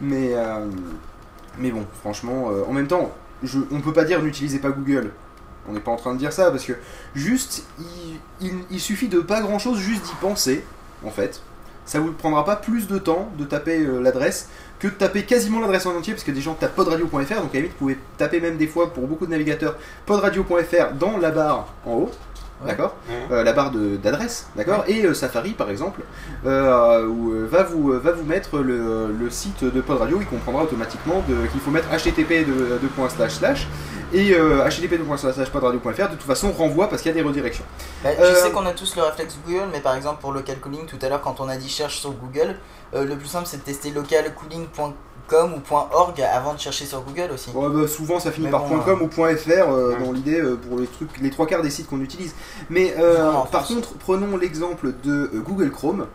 Mais, 0.00 0.30
euh, 0.34 0.66
mais 1.58 1.70
bon, 1.70 1.84
franchement, 2.00 2.50
euh, 2.50 2.62
en 2.68 2.72
même 2.72 2.86
temps, 2.86 3.10
je, 3.42 3.58
on 3.72 3.80
peut 3.80 3.92
pas 3.92 4.04
dire 4.04 4.22
n'utilisez 4.22 4.58
pas 4.58 4.70
Google. 4.70 5.10
On 5.68 5.72
n'est 5.72 5.80
pas 5.80 5.90
en 5.90 5.96
train 5.96 6.14
de 6.14 6.18
dire 6.18 6.32
ça, 6.32 6.50
parce 6.50 6.64
que 6.64 6.74
juste, 7.14 7.64
il, 8.40 8.80
suffit 8.80 9.08
de 9.08 9.20
pas 9.20 9.40
grand 9.40 9.58
chose, 9.58 9.78
juste 9.78 10.04
d'y 10.04 10.14
penser, 10.20 10.64
en 11.04 11.10
fait. 11.10 11.40
Ça 11.86 12.00
vous 12.00 12.12
prendra 12.12 12.44
pas 12.44 12.56
plus 12.56 12.86
de 12.86 12.98
temps 12.98 13.28
de 13.38 13.44
taper 13.44 13.80
euh, 13.80 14.00
l'adresse 14.00 14.48
que 14.78 14.88
de 14.88 14.92
taper 14.92 15.24
quasiment 15.24 15.60
l'adresse 15.60 15.86
en 15.86 15.94
entier, 15.94 16.14
parce 16.14 16.24
que 16.24 16.30
des 16.30 16.40
gens 16.40 16.54
tapent 16.54 16.74
podradio.fr, 16.74 17.16
donc 17.16 17.28
à 17.28 17.34
la 17.34 17.40
limite, 17.54 17.72
vous 17.72 17.78
pouvez 17.78 17.98
taper 18.16 18.40
même 18.40 18.56
des 18.56 18.66
fois, 18.66 18.92
pour 18.92 19.06
beaucoup 19.06 19.26
de 19.26 19.30
navigateurs, 19.30 19.76
podradio.fr 20.06 20.94
dans 20.98 21.16
la 21.18 21.30
barre 21.30 21.72
en 21.86 21.92
haut. 21.92 22.10
Ouais. 22.62 22.68
D'accord 22.70 22.94
euh, 23.30 23.42
la 23.42 23.52
barre 23.52 23.72
d'adresse, 23.72 24.48
d'accord 24.56 24.84
Et 24.86 25.04
euh, 25.04 25.12
Safari, 25.12 25.50
par 25.52 25.70
exemple, 25.70 26.02
euh, 26.46 27.06
où, 27.06 27.32
va, 27.48 27.64
vous, 27.64 27.92
va 28.00 28.12
vous 28.12 28.24
mettre 28.24 28.58
le, 28.58 29.12
le 29.12 29.30
site 29.30 29.64
de 29.64 29.80
Pod 29.80 29.98
Radio, 29.98 30.18
il 30.20 30.26
comprendra 30.26 30.62
automatiquement 30.62 31.22
qu'il 31.50 31.60
faut 31.60 31.70
mettre 31.70 31.88
http 31.90 32.46
de, 32.46 32.78
de 32.80 32.88
point 32.94 33.08
slash 33.08 33.34
slash 33.34 33.66
et 34.12 34.32
euh, 34.34 34.64
http 34.68 34.98
de 34.98 36.08
toute 36.10 36.22
façon 36.22 36.52
renvoie 36.52 36.88
parce 36.88 37.02
qu'il 37.02 37.10
y 37.10 37.14
a 37.14 37.20
des 37.20 37.26
redirections. 37.26 37.64
Bah, 38.02 38.10
Euh, 38.18 38.34
Je 38.34 38.40
sais 38.40 38.50
qu'on 38.52 38.66
a 38.66 38.72
tous 38.72 38.94
le 38.96 39.02
réflexe 39.02 39.36
Google, 39.44 39.68
mais 39.72 39.80
par 39.80 39.96
exemple 39.96 40.20
pour 40.20 40.32
local 40.32 40.58
cooling, 40.60 40.86
tout 40.86 40.98
à 41.02 41.08
l'heure 41.08 41.20
quand 41.20 41.40
on 41.40 41.48
a 41.48 41.56
dit 41.56 41.68
cherche 41.68 41.98
sur 41.98 42.12
Google, 42.12 42.56
euh, 42.94 43.04
le 43.04 43.16
plus 43.16 43.26
simple 43.28 43.46
c'est 43.46 43.58
de 43.58 43.62
tester 43.62 43.90
localcooling.com 43.90 44.92
ou 45.32 45.74
.org 45.74 46.20
avant 46.20 46.54
de 46.54 46.58
chercher 46.60 46.84
sur 46.84 47.02
Google 47.02 47.30
aussi. 47.32 47.50
Bah, 47.54 47.88
souvent 47.88 48.20
ça 48.20 48.30
finit 48.30 48.46
Mais 48.46 48.50
par 48.50 48.64
bon, 48.66 48.78
.com 48.80 49.02
ou 49.02 49.10
.fr 49.10 49.18
euh, 49.20 49.94
Ouais. 49.94 50.04
dans 50.04 50.12
l'idée 50.12 50.40
euh, 50.40 50.56
pour 50.56 50.78
les 50.78 50.86
trucs, 50.86 51.18
les 51.20 51.30
trois 51.30 51.46
quarts 51.46 51.62
des 51.62 51.70
sites 51.70 51.88
qu'on 51.88 52.00
utilise. 52.00 52.34
Mais 52.70 52.94
euh, 52.98 53.32
par 53.50 53.66
contre, 53.66 53.94
prenons 53.94 54.36
l'exemple 54.36 54.92
de 55.02 55.30
euh, 55.34 55.40
Google 55.40 55.70
Chrome. 55.70 56.06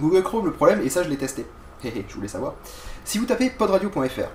Google 0.00 0.22
Chrome, 0.22 0.46
le 0.46 0.52
problème, 0.52 0.80
et 0.82 0.90
ça 0.90 1.02
je 1.02 1.08
l'ai 1.08 1.16
testé, 1.16 1.46
je 1.84 2.14
voulais 2.14 2.28
savoir, 2.28 2.52
si 3.04 3.18
vous 3.18 3.24
tapez 3.24 3.48
podradio.fr 3.50 4.28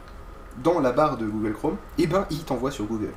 dans 0.63 0.79
la 0.79 0.91
barre 0.91 1.17
de 1.17 1.25
Google 1.25 1.53
Chrome, 1.53 1.77
et 1.97 2.07
ben 2.07 2.25
il 2.31 2.43
t'envoie 2.43 2.71
sur 2.71 2.85
Google. 2.85 3.11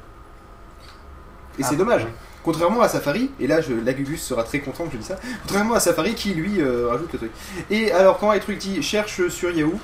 Et 1.58 1.62
Ah, 1.62 1.66
c'est 1.70 1.76
dommage. 1.76 2.06
Contrairement 2.44 2.82
à 2.82 2.88
Safari, 2.88 3.30
et 3.40 3.46
là 3.46 3.62
je, 3.62 3.72
Lagugus 3.72 4.20
sera 4.20 4.42
très 4.44 4.60
content 4.60 4.84
que 4.84 4.92
je 4.92 4.98
dis 4.98 5.06
ça, 5.06 5.16
contrairement 5.46 5.74
à 5.74 5.80
Safari 5.80 6.14
qui 6.14 6.34
lui 6.34 6.60
euh, 6.60 6.88
rajoute 6.90 7.10
le 7.14 7.18
truc. 7.18 7.32
Et 7.70 7.90
alors 7.90 8.18
quand 8.18 8.30
un 8.30 8.38
truc 8.38 8.58
dit 8.58 8.82
cherche 8.82 9.28
sur 9.28 9.50
Yahoo, 9.50 9.78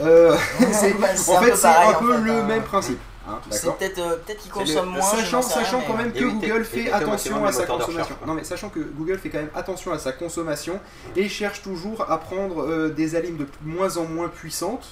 euh, 0.00 0.36
c'est- 0.72 0.92
Bah, 0.98 1.08
en 1.28 1.36
un 1.36 1.40
fait 1.42 1.50
peu 1.50 1.56
c'est 1.56 1.66
un 1.68 1.92
peu 1.94 2.12
fait, 2.14 2.20
le 2.20 2.30
hein. 2.32 2.42
même 2.44 2.62
principe. 2.62 2.98
hein, 3.28 3.38
C'est 3.50 3.72
peut-être 3.76 3.98
euh, 3.98 4.16
qu'ils 4.26 4.50
le- 4.50 4.52
consomment 4.54 4.90
moins. 4.90 5.02
Sachant, 5.02 5.40
rien, 5.40 5.48
sachant 5.48 5.80
quand 5.86 5.94
euh, 5.94 5.96
même 5.98 6.12
que 6.12 6.18
Éviter- 6.24 6.48
Google 6.48 6.64
fait 6.64 6.92
attention 6.92 7.44
à 7.44 7.52
sa 7.52 7.64
consommation. 7.66 8.16
Non 8.26 8.34
mais 8.34 8.44
sachant 8.44 8.68
que 8.70 8.80
Google 8.80 9.18
fait 9.18 9.30
quand 9.30 9.38
même 9.38 9.50
attention 9.54 9.92
à 9.92 9.98
sa 9.98 10.12
consommation 10.12 10.80
et 11.16 11.28
cherche 11.28 11.62
toujours 11.62 12.10
à 12.10 12.18
prendre 12.18 12.62
euh, 12.62 12.88
des 12.90 13.14
alimes 13.16 13.36
de 13.36 13.46
moins 13.64 13.96
en 13.96 14.04
moins 14.04 14.28
puissantes. 14.28 14.86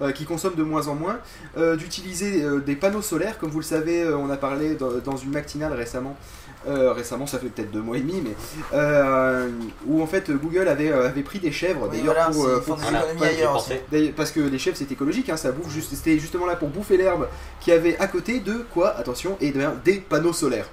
euh, 0.00 0.10
qui 0.10 0.24
consomment 0.24 0.56
de 0.56 0.64
moins 0.64 0.88
en 0.88 0.94
moins, 0.96 1.18
euh, 1.56 1.76
d'utiliser 1.76 2.42
euh, 2.42 2.58
des 2.60 2.74
panneaux 2.74 3.02
solaires, 3.02 3.38
comme 3.38 3.50
vous 3.50 3.60
le 3.60 3.64
savez, 3.64 4.02
euh, 4.02 4.16
on 4.16 4.30
a 4.30 4.36
parlé 4.36 4.74
dans, 4.74 4.90
dans 5.04 5.16
une 5.16 5.30
matinale 5.30 5.72
récemment, 5.74 6.16
euh, 6.68 6.92
récemment 6.92 7.26
ça 7.26 7.38
fait 7.38 7.46
peut-être 7.48 7.70
deux 7.70 7.80
mois 7.82 7.96
et 7.96 8.00
demi, 8.00 8.20
mais 8.24 8.34
euh, 8.74 9.48
où 9.86 10.02
en 10.02 10.06
fait 10.06 10.30
Google 10.30 10.68
avait, 10.68 10.90
euh, 10.90 11.08
avait 11.08 11.22
pris 11.22 11.38
des 11.38 11.52
chèvres, 11.52 11.88
Oui, 11.90 11.98
d'ailleurs 11.98 12.14
voilà, 12.14 12.30
pour, 12.30 12.44
euh, 12.46 12.60
pour- 12.60 12.76
des 12.76 12.82
Voilà, 12.82 13.04
ailleurs 13.22 13.66
Parce 14.16 14.30
que 14.30 14.40
les 14.40 14.58
chèvres 14.58 14.76
c'est 14.76 14.90
écologique, 14.90 15.28
hein, 15.30 15.36
ça 15.36 15.52
bouffe 15.52 15.70
juste, 15.72 15.90
c'était 15.94 16.18
justement 16.18 16.46
là 16.46 16.56
pour 16.56 16.68
bouffer 16.68 16.96
l'herbe 16.96 17.28
qui 17.60 17.72
avait 17.72 17.96
à 17.98 18.06
côté 18.06 18.40
de 18.40 18.64
quoi 18.72 18.96
Attention, 18.96 19.36
et 19.40 19.50
bien 19.52 19.74
des 19.84 19.94
panneaux 20.00 20.32
solaires. 20.32 20.68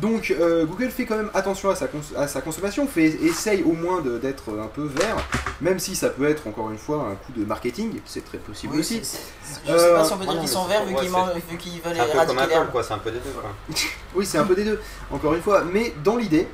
Donc 0.00 0.34
euh, 0.38 0.64
Google 0.64 0.90
fait 0.90 1.04
quand 1.04 1.16
même 1.16 1.30
attention 1.34 1.70
à 1.70 1.74
sa, 1.76 1.86
cons- 1.86 2.16
à 2.16 2.28
sa 2.28 2.40
consommation, 2.40 2.86
fait, 2.86 3.06
essaye 3.22 3.62
au 3.62 3.72
moins 3.72 4.00
de- 4.00 4.18
d'être 4.18 4.44
un 4.58 4.66
peu 4.68 4.84
vert, 4.84 5.16
même 5.60 5.78
si 5.78 5.94
ça 5.96 6.08
peut 6.10 6.28
être 6.28 6.46
encore 6.46 6.70
une 6.70 6.78
fois 6.78 7.08
un 7.10 7.14
coup 7.14 7.32
de 7.38 7.44
marketing, 7.44 8.00
c'est 8.06 8.24
très 8.24 8.38
possible 8.38 8.74
Oui, 8.74 8.80
aussi. 8.80 9.00
c'est- 9.02 9.18
c'est- 9.42 9.72
Je 9.72 9.78
sais 9.78 9.92
pas 9.92 10.04
si 10.04 10.12
on 10.12 10.18
peut 10.18 10.24
dire 10.26 10.38
qu'ils 10.40 10.48
sont 10.48 10.64
verts 10.66 10.84
vu 10.86 10.94
qu'ils 10.94 11.08
veulent 11.80 11.94
C'est 11.94 12.00
un 12.00 12.04
peu 12.04 12.10
comme 12.10 12.14
éradiquer 12.14 12.40
Apple, 12.42 12.50
l'herbe. 12.50 12.70
quoi, 12.72 12.82
c'est 12.82 12.92
un 12.94 12.98
peu 12.98 13.10
des 13.10 13.18
deux. 13.18 13.74
Oui, 14.16 14.24
c'est 14.24 14.38
un 14.38 14.44
peu 14.44 14.54
des 14.54 14.64
deux, 14.64 14.80
encore 15.10 15.34
une 15.34 15.42
fois. 15.42 15.62
Mais 15.62 15.92
dans 16.02 16.16
l'idée, 16.16 16.48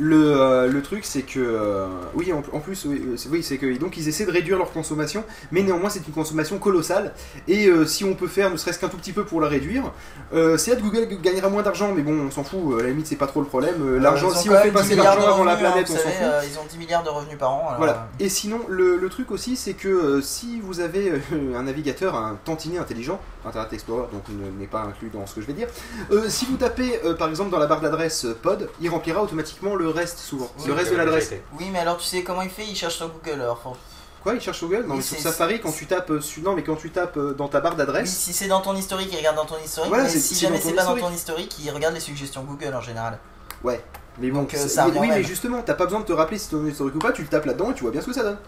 le, 0.00 0.16
euh, 0.34 0.66
le 0.66 0.82
truc, 0.82 1.04
c'est 1.04 1.22
que. 1.22 1.38
euh, 1.38 1.86
oui, 2.14 2.32
en, 2.32 2.42
en 2.56 2.60
plus, 2.60 2.84
oui, 2.86 3.02
euh, 3.06 3.16
c'est 3.16 3.28
oui, 3.28 3.42
c'est 3.42 3.58
que. 3.58 3.76
Donc, 3.78 3.96
ils 3.98 4.08
essaient 4.08 4.24
de 4.26 4.30
réduire 4.32 4.56
leur 4.58 4.72
consommation, 4.72 5.22
mais 5.52 5.62
néanmoins, 5.62 5.90
c'est 5.90 6.06
une 6.06 6.12
consommation 6.14 6.58
colossale. 6.58 7.12
Et 7.46 7.66
euh, 7.68 7.84
si 7.86 8.04
on 8.04 8.14
peut 8.14 8.26
faire 8.26 8.50
ne 8.50 8.56
serait-ce 8.56 8.78
qu'un 8.78 8.88
tout 8.88 8.96
petit 8.96 9.12
peu 9.12 9.24
pour 9.24 9.40
la 9.40 9.48
réduire, 9.48 9.92
euh, 10.34 10.56
certes, 10.56 10.80
Google 10.80 11.06
gagnera 11.22 11.48
moins 11.50 11.62
d'argent, 11.62 11.92
mais 11.94 12.02
bon, 12.02 12.18
on 12.26 12.30
s'en 12.30 12.42
fout, 12.44 12.80
à 12.80 12.82
la 12.82 12.88
limite, 12.88 13.06
c'est 13.06 13.16
pas 13.16 13.26
trop 13.26 13.40
le 13.40 13.46
problème. 13.46 13.74
Euh, 13.80 13.98
L'argent, 14.00 14.28
Ils 14.30 14.36
ont 14.36 14.40
si 14.40 14.48
quand 14.48 14.54
on 14.54 14.58
fait 14.58 14.64
même 14.64 14.72
10 14.72 14.78
passer 14.80 14.88
milliards 14.96 15.04
l'argent 15.16 15.26
de 15.28 15.32
avant 15.32 15.44
la 15.44 15.52
revenus, 15.52 15.68
hein, 15.68 15.72
planète, 15.72 15.88
vous 15.88 15.94
on 15.94 15.96
s'en 15.98 16.02
savez, 16.02 16.14
fout. 16.14 16.24
euh, 16.24 16.40
Ils 16.50 16.58
ont 16.58 16.64
10 16.70 16.78
milliards 16.78 17.02
de 17.02 17.08
revenus 17.10 17.38
par 17.38 17.50
an. 17.52 17.64
alors, 17.68 17.76
Voilà. 17.78 18.08
Et 18.18 18.28
sinon, 18.28 18.60
le, 18.68 18.96
le 18.96 19.08
truc 19.10 19.30
aussi, 19.30 19.56
c'est 19.56 19.74
que 19.74 19.88
euh, 19.88 20.20
si 20.22 20.60
vous 20.60 20.80
avez 20.80 21.10
euh, 21.10 21.56
un 21.58 21.62
navigateur, 21.64 22.16
un 22.16 22.38
tantinet 22.44 22.78
intelligent, 22.78 23.20
Internet 23.44 23.72
Explorer, 23.72 24.04
donc 24.12 24.22
ne- 24.28 24.58
n'est 24.60 24.66
pas 24.66 24.80
inclus 24.82 25.10
dans 25.12 25.26
ce 25.26 25.34
que 25.34 25.40
je 25.42 25.46
vais 25.46 25.52
dire, 25.52 25.68
euh, 26.10 26.28
si 26.28 26.46
vous 26.46 26.56
tapez 26.56 27.00
euh, 27.04 27.14
par 27.14 27.28
exemple 27.28 27.50
dans 27.50 27.58
la 27.58 27.66
barre 27.66 27.80
d'adresse 27.80 28.24
euh, 28.24 28.36
pod, 28.40 28.68
il 28.80 28.88
remplira 28.90 29.22
automatiquement 29.22 29.74
le 29.76 29.88
reste 29.92 30.18
souvent, 30.18 30.50
Oui, 30.58 30.66
le 30.66 30.72
reste 30.74 30.90
de 30.92 30.96
l'adresse. 30.96 31.30
Oui, 31.58 31.68
mais 31.72 31.78
alors 31.80 31.96
tu 31.96 32.04
sais 32.04 32.22
comment 32.22 32.42
il 32.42 32.50
fait? 32.50 32.64
Il 32.66 32.76
cherche 32.76 32.96
sur 32.96 33.08
Google. 33.08 33.40
Alors, 33.40 33.60
faut- 33.60 33.76
Quoi, 34.22 34.34
il 34.34 34.40
cherche 34.40 34.58
sur 34.58 34.68
Google? 34.68 34.82
Non, 34.82 34.90
Oui, 34.90 34.96
mais 34.96 35.02
sur 35.02 35.18
Safari, 35.18 35.60
quand 35.60 35.72
tu 35.72 35.86
tapes, 35.86 36.10
euh, 36.10 36.20
non, 36.42 36.54
mais 36.54 36.62
quand 36.62 36.76
tu 36.76 36.90
tapes 36.90 37.16
euh, 37.16 37.32
dans 37.32 37.48
ta 37.48 37.60
barre 37.60 37.72
Oui, 37.72 37.78
d'adresse, 37.78 38.10
si 38.14 38.32
c'est 38.34 38.48
dans 38.48 38.60
ton 38.60 38.76
historique, 38.76 39.08
il 39.10 39.16
regarde 39.16 39.36
dans 39.36 39.46
ton 39.46 39.56
historique. 39.64 39.88
Voilà, 39.88 40.04
mais 40.04 40.10
si 40.10 40.20
c'est 40.20 40.34
jamais 40.46 40.58
dans 40.58 40.62
ton 40.62 40.68
c'est 40.68 40.74
pas 40.74 40.82
dans 40.84 40.88
historique. 40.96 41.04
ton 41.10 41.14
historique, 41.16 41.56
il 41.64 41.70
regarde 41.70 41.94
les 41.94 42.00
suggestions 42.00 42.42
Google 42.44 42.74
en 42.74 42.80
général. 42.82 43.18
mais 43.64 44.30
bon, 44.30 44.40
Donc, 44.40 44.52
euh, 44.54 44.58
c'est- 44.58 44.68
ça 44.68 44.84
oui, 44.84 44.88
revient 44.90 45.00
oui, 45.00 45.08
mais 45.08 45.22
justement, 45.22 45.62
t'as 45.62 45.74
pas 45.74 45.84
besoin 45.86 46.00
de 46.00 46.04
te 46.04 46.12
rappeler 46.12 46.36
si 46.38 46.50
ton 46.50 46.66
historique 46.66 46.96
ou 46.96 46.98
pas, 46.98 47.12
tu 47.12 47.22
le 47.22 47.28
tapes 47.28 47.46
là-dedans 47.46 47.70
et 47.70 47.74
tu 47.74 47.82
vois 47.82 47.90
bien 47.92 48.00
ce 48.02 48.06
que 48.06 48.12
ça 48.12 48.22
donne. 48.22 48.38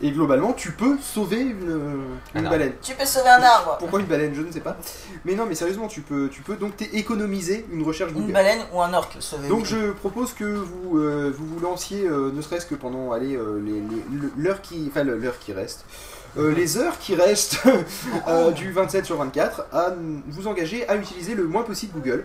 Et 0.00 0.12
globalement, 0.12 0.52
tu 0.52 0.70
peux 0.70 0.96
sauver 1.02 1.40
une, 1.40 1.70
euh, 1.70 1.96
une 2.36 2.48
baleine. 2.48 2.72
Tu 2.82 2.94
peux 2.94 3.04
sauver 3.04 3.30
un 3.30 3.42
arbre 3.42 3.76
Pourquoi 3.80 3.98
une 3.98 4.06
baleine 4.06 4.32
Je 4.32 4.42
ne 4.42 4.52
sais 4.52 4.60
pas. 4.60 4.76
Mais 5.24 5.34
non, 5.34 5.44
mais 5.46 5.56
sérieusement, 5.56 5.88
tu 5.88 6.02
peux, 6.02 6.28
tu 6.28 6.42
peux 6.42 6.54
donc 6.54 6.80
économiser 6.92 7.66
une 7.72 7.82
recherche 7.82 8.12
Une 8.12 8.20
Google. 8.20 8.32
baleine 8.32 8.60
ou 8.72 8.80
un 8.80 8.94
orque 8.94 9.16
sauver. 9.18 9.48
Donc 9.48 9.64
je 9.64 9.90
propose 9.92 10.34
que 10.34 10.44
vous 10.44 10.98
euh, 10.98 11.34
vous, 11.36 11.46
vous 11.46 11.60
lanciez, 11.60 12.06
euh, 12.06 12.30
ne 12.32 12.40
serait-ce 12.42 12.66
que 12.66 12.76
pendant 12.76 13.10
allez, 13.12 13.34
euh, 13.36 13.60
l'heure 14.36 14.62
qui, 14.62 14.86
enfin 14.88 15.02
l'heure 15.02 15.38
qui 15.40 15.52
reste, 15.52 15.84
euh, 16.38 16.54
les 16.54 16.78
heures 16.78 16.98
qui 17.00 17.16
restent 17.16 17.58
euh, 18.28 18.52
du 18.52 18.70
27 18.70 19.04
sur 19.04 19.16
24, 19.16 19.66
à 19.72 19.94
vous 20.28 20.46
engager 20.46 20.88
à 20.88 20.94
utiliser 20.94 21.34
le 21.34 21.44
moins 21.44 21.62
possible 21.64 21.92
Google. 21.94 22.24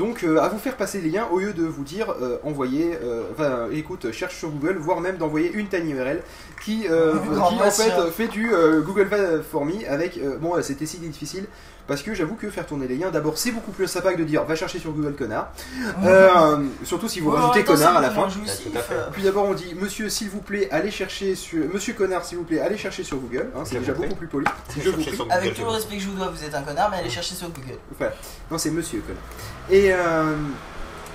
Donc 0.00 0.24
euh, 0.24 0.38
à 0.40 0.48
vous 0.48 0.58
faire 0.58 0.78
passer 0.78 0.98
les 1.02 1.10
liens 1.10 1.28
au 1.30 1.40
lieu 1.40 1.52
de 1.52 1.62
vous 1.62 1.84
dire 1.84 2.14
euh, 2.22 2.38
envoyer, 2.42 2.98
euh, 3.04 3.24
enfin 3.32 3.68
écoute, 3.70 4.10
cherche 4.12 4.34
sur 4.34 4.48
Google, 4.48 4.78
voire 4.78 5.02
même 5.02 5.18
d'envoyer 5.18 5.52
une 5.52 5.68
tiny 5.68 5.90
URL 5.92 6.22
qui, 6.64 6.86
euh, 6.88 7.16
qui 7.50 7.62
en 7.62 7.70
fait 7.70 8.10
fait 8.10 8.28
du 8.28 8.50
euh, 8.50 8.80
Google 8.80 9.10
for 9.42 9.66
me 9.66 9.86
avec 9.86 10.16
euh, 10.16 10.38
bon 10.38 10.56
euh, 10.56 10.62
c'était 10.62 10.86
si 10.86 10.96
difficile 10.96 11.44
parce 11.90 12.02
que 12.02 12.14
j'avoue 12.14 12.36
que 12.36 12.48
faire 12.50 12.66
tourner 12.66 12.86
les 12.86 12.96
liens 12.96 13.10
d'abord 13.10 13.36
c'est 13.36 13.50
beaucoup 13.50 13.72
plus 13.72 13.88
sympa 13.88 14.12
que 14.12 14.18
de 14.18 14.22
dire 14.22 14.44
va 14.44 14.54
chercher 14.54 14.78
sur 14.78 14.92
Google 14.92 15.16
connard 15.16 15.50
euh, 16.04 16.64
surtout 16.84 17.08
si 17.08 17.18
vous 17.18 17.30
en 17.30 17.34
rajoutez 17.34 17.64
connard 17.64 17.96
à 17.96 18.00
la 18.00 18.10
fin. 18.10 18.28
Puis 19.12 19.24
d'abord 19.24 19.46
on 19.46 19.54
dit 19.54 19.74
Monsieur 19.74 20.08
s'il 20.08 20.30
vous 20.30 20.40
plaît 20.40 20.68
allez 20.70 20.92
chercher 20.92 21.34
sur 21.34 21.64
Monsieur 21.74 21.94
connard 21.94 22.24
s'il 22.24 22.38
vous 22.38 22.44
plaît 22.44 22.60
allez 22.60 22.76
chercher 22.76 23.02
sur 23.02 23.16
Google. 23.18 23.50
Hein, 23.56 23.62
c'est 23.64 23.80
déjà 23.80 23.92
beaucoup 23.92 24.14
plus 24.14 24.28
poli. 24.28 24.46
Je 24.76 24.82
Je 24.82 24.90
vous 24.90 24.96
cherchais 24.96 25.10
prie. 25.10 25.16
sur 25.16 25.24
Google, 25.24 25.36
Avec 25.36 25.54
tout 25.54 25.62
le 25.62 25.68
respect 25.70 25.96
que 25.96 26.02
je 26.02 26.08
vous 26.08 26.16
dois, 26.16 26.28
vous 26.28 26.44
êtes 26.44 26.54
un 26.54 26.62
connard, 26.62 26.90
mais 26.92 26.98
allez 26.98 27.10
chercher 27.10 27.34
sur 27.34 27.48
Google. 27.48 27.78
Voilà. 27.98 28.14
Non 28.52 28.58
c'est 28.58 28.70
Monsieur 28.70 29.00
connard. 29.00 29.22
Et 29.68 29.92
euh, 29.92 30.36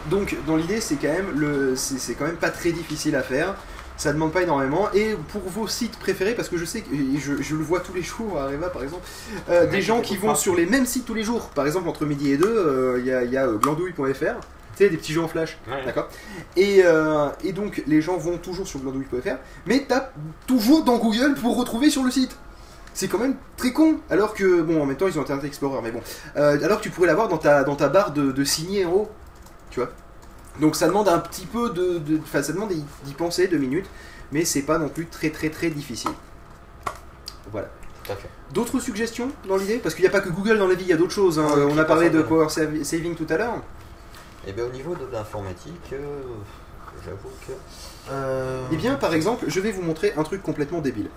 donc 0.10 0.36
dans 0.46 0.58
l'idée 0.58 0.82
c'est 0.82 0.96
quand 0.96 1.08
même 1.08 1.32
le 1.40 1.76
c'est 1.78 2.16
quand 2.16 2.26
même 2.26 2.36
pas 2.36 2.50
très 2.50 2.74
difficile 2.74 3.16
à 3.16 3.24
faire. 3.24 3.56
Ça 3.98 4.12
demande 4.12 4.34
pas 4.34 4.42
énormément. 4.42 4.90
Et 4.94 5.16
pour 5.30 5.42
vos 5.42 5.68
sites 5.68 5.98
préférés, 5.98 6.34
parce 6.34 6.50
que 6.50 6.58
je 6.58 6.66
sais 6.66 6.82
que 6.82 6.90
je, 7.18 7.42
je 7.42 7.56
le 7.56 7.64
vois 7.64 7.80
tous 7.80 7.94
les 7.94 8.02
jours 8.04 8.38
à 8.38 8.44
Areva 8.44 8.70
par 8.70 8.84
exemple, 8.84 9.04
euh, 9.50 9.66
des 9.68 9.82
gens 9.82 10.02
qui 10.02 10.18
vont 10.18 10.36
sur 10.36 10.56
les 10.56 10.66
mêmes 10.66 10.86
sites 10.86 11.06
tous 11.06 11.14
les 11.14 11.24
jours. 11.24 11.50
Par 11.50 11.66
exemple 11.66 11.88
entre 11.88 12.06
midi 12.06 12.32
et 12.32 12.38
deux, 12.38 12.46
euh, 12.46 13.00
il 13.00 13.06
y 13.06 13.14
a, 13.14 13.24
il 13.24 13.32
y 13.32 13.38
a 13.38 13.48
euh, 13.48 13.58
glandouille.fr. 13.58 14.40
Tu 14.76 14.84
sais, 14.84 14.90
des 14.90 14.98
petits 14.98 15.14
jeux 15.14 15.22
en 15.22 15.30
flash. 15.30 15.58
Ouais. 15.70 15.86
D'accord 15.86 16.10
et, 16.58 16.82
euh, 16.84 17.30
et 17.46 17.54
donc 17.54 17.82
les 17.88 18.02
gens 18.02 18.18
vont 18.18 18.38
toujours 18.38 18.68
sur 18.68 18.82
glandouille.fr, 18.82 19.38
mais 19.66 19.86
tapent 19.86 20.14
toujours 20.46 20.84
dans 20.84 20.98
Google 20.98 21.36
pour 21.36 21.58
retrouver 21.58 21.90
sur 21.90 22.04
le 22.04 22.12
site. 22.12 22.36
C'est 22.94 23.08
quand 23.08 23.20
même 23.20 23.36
très 23.56 23.72
con, 23.72 24.00
alors 24.10 24.34
que, 24.34 24.62
bon, 24.62 24.82
en 24.82 24.86
même 24.86 24.98
temps 24.98 25.08
ils 25.08 25.18
ont 25.18 25.22
Internet 25.22 25.46
Explorer, 25.46 25.82
mais 25.82 25.92
bon, 25.92 26.02
alors 26.36 26.80
que 26.80 26.84
tu 26.84 26.90
pourrais 26.90 27.08
l'avoir 27.08 27.28
dans 27.30 27.38
ta, 27.38 27.64
dans 27.64 27.76
ta 27.76 27.88
barre 27.90 28.12
de, 28.12 28.32
de 28.32 28.44
signer 28.46 28.86
en 28.86 28.92
haut, 28.92 29.10
tu 29.70 29.80
vois? 29.80 29.90
Donc 30.60 30.76
ça 30.76 30.88
demande 30.88 31.08
un 31.10 31.20
petit 31.20 31.46
peu 31.46 31.70
de. 31.70 32.00
de- 32.00 32.18
Enfin, 32.24 32.42
ça 32.44 32.54
demande 32.54 32.72
d'y 32.72 33.14
penser 33.14 33.48
deux 33.48 33.58
minutes, 33.58 33.88
mais 34.32 34.46
c'est 34.46 34.62
pas 34.64 34.78
non 34.78 34.90
plus 34.90 35.06
très 35.08 35.30
très 35.30 35.50
très 35.50 35.70
difficile. 35.70 36.12
Voilà. 37.52 37.68
D'autres 38.54 38.80
suggestions 38.80 39.32
dans 39.48 39.58
l'idée? 39.58 39.78
Parce 39.80 39.96
qu'il 39.96 40.04
n'y 40.04 40.08
a 40.08 40.12
pas 40.12 40.22
que 40.22 40.30
Google 40.30 40.60
dans 40.60 40.68
la 40.68 40.76
vie, 40.76 40.84
il 40.84 40.90
y 40.90 40.94
a 40.94 40.98
d'autres 40.98 41.12
choses. 41.14 41.40
hein. 41.40 41.48
Ouais, 41.56 41.64
On 41.72 41.78
a 41.78 41.86
parlé 41.86 42.10
de 42.12 42.22
Power 42.22 42.50
Sav- 42.50 42.84
Saving 42.84 43.16
tout 43.16 43.26
à 43.30 43.38
l'heure. 43.38 43.56
Et 44.48 44.54
bien 44.54 44.66
au 44.66 44.70
niveau 44.70 44.94
de 44.96 45.08
l'informatique, 45.12 45.74
euh, 45.94 46.22
j'avoue 47.04 47.30
que. 47.48 47.52
Euh... 48.12 48.64
Eh 48.72 48.78
bien, 48.78 48.94
par 48.96 49.14
exemple, 49.16 49.46
je 49.48 49.60
vais 49.60 49.72
vous 49.72 49.82
montrer 49.82 50.14
un 50.18 50.24
truc 50.24 50.44
complètement 50.44 50.82
débile. 50.82 51.10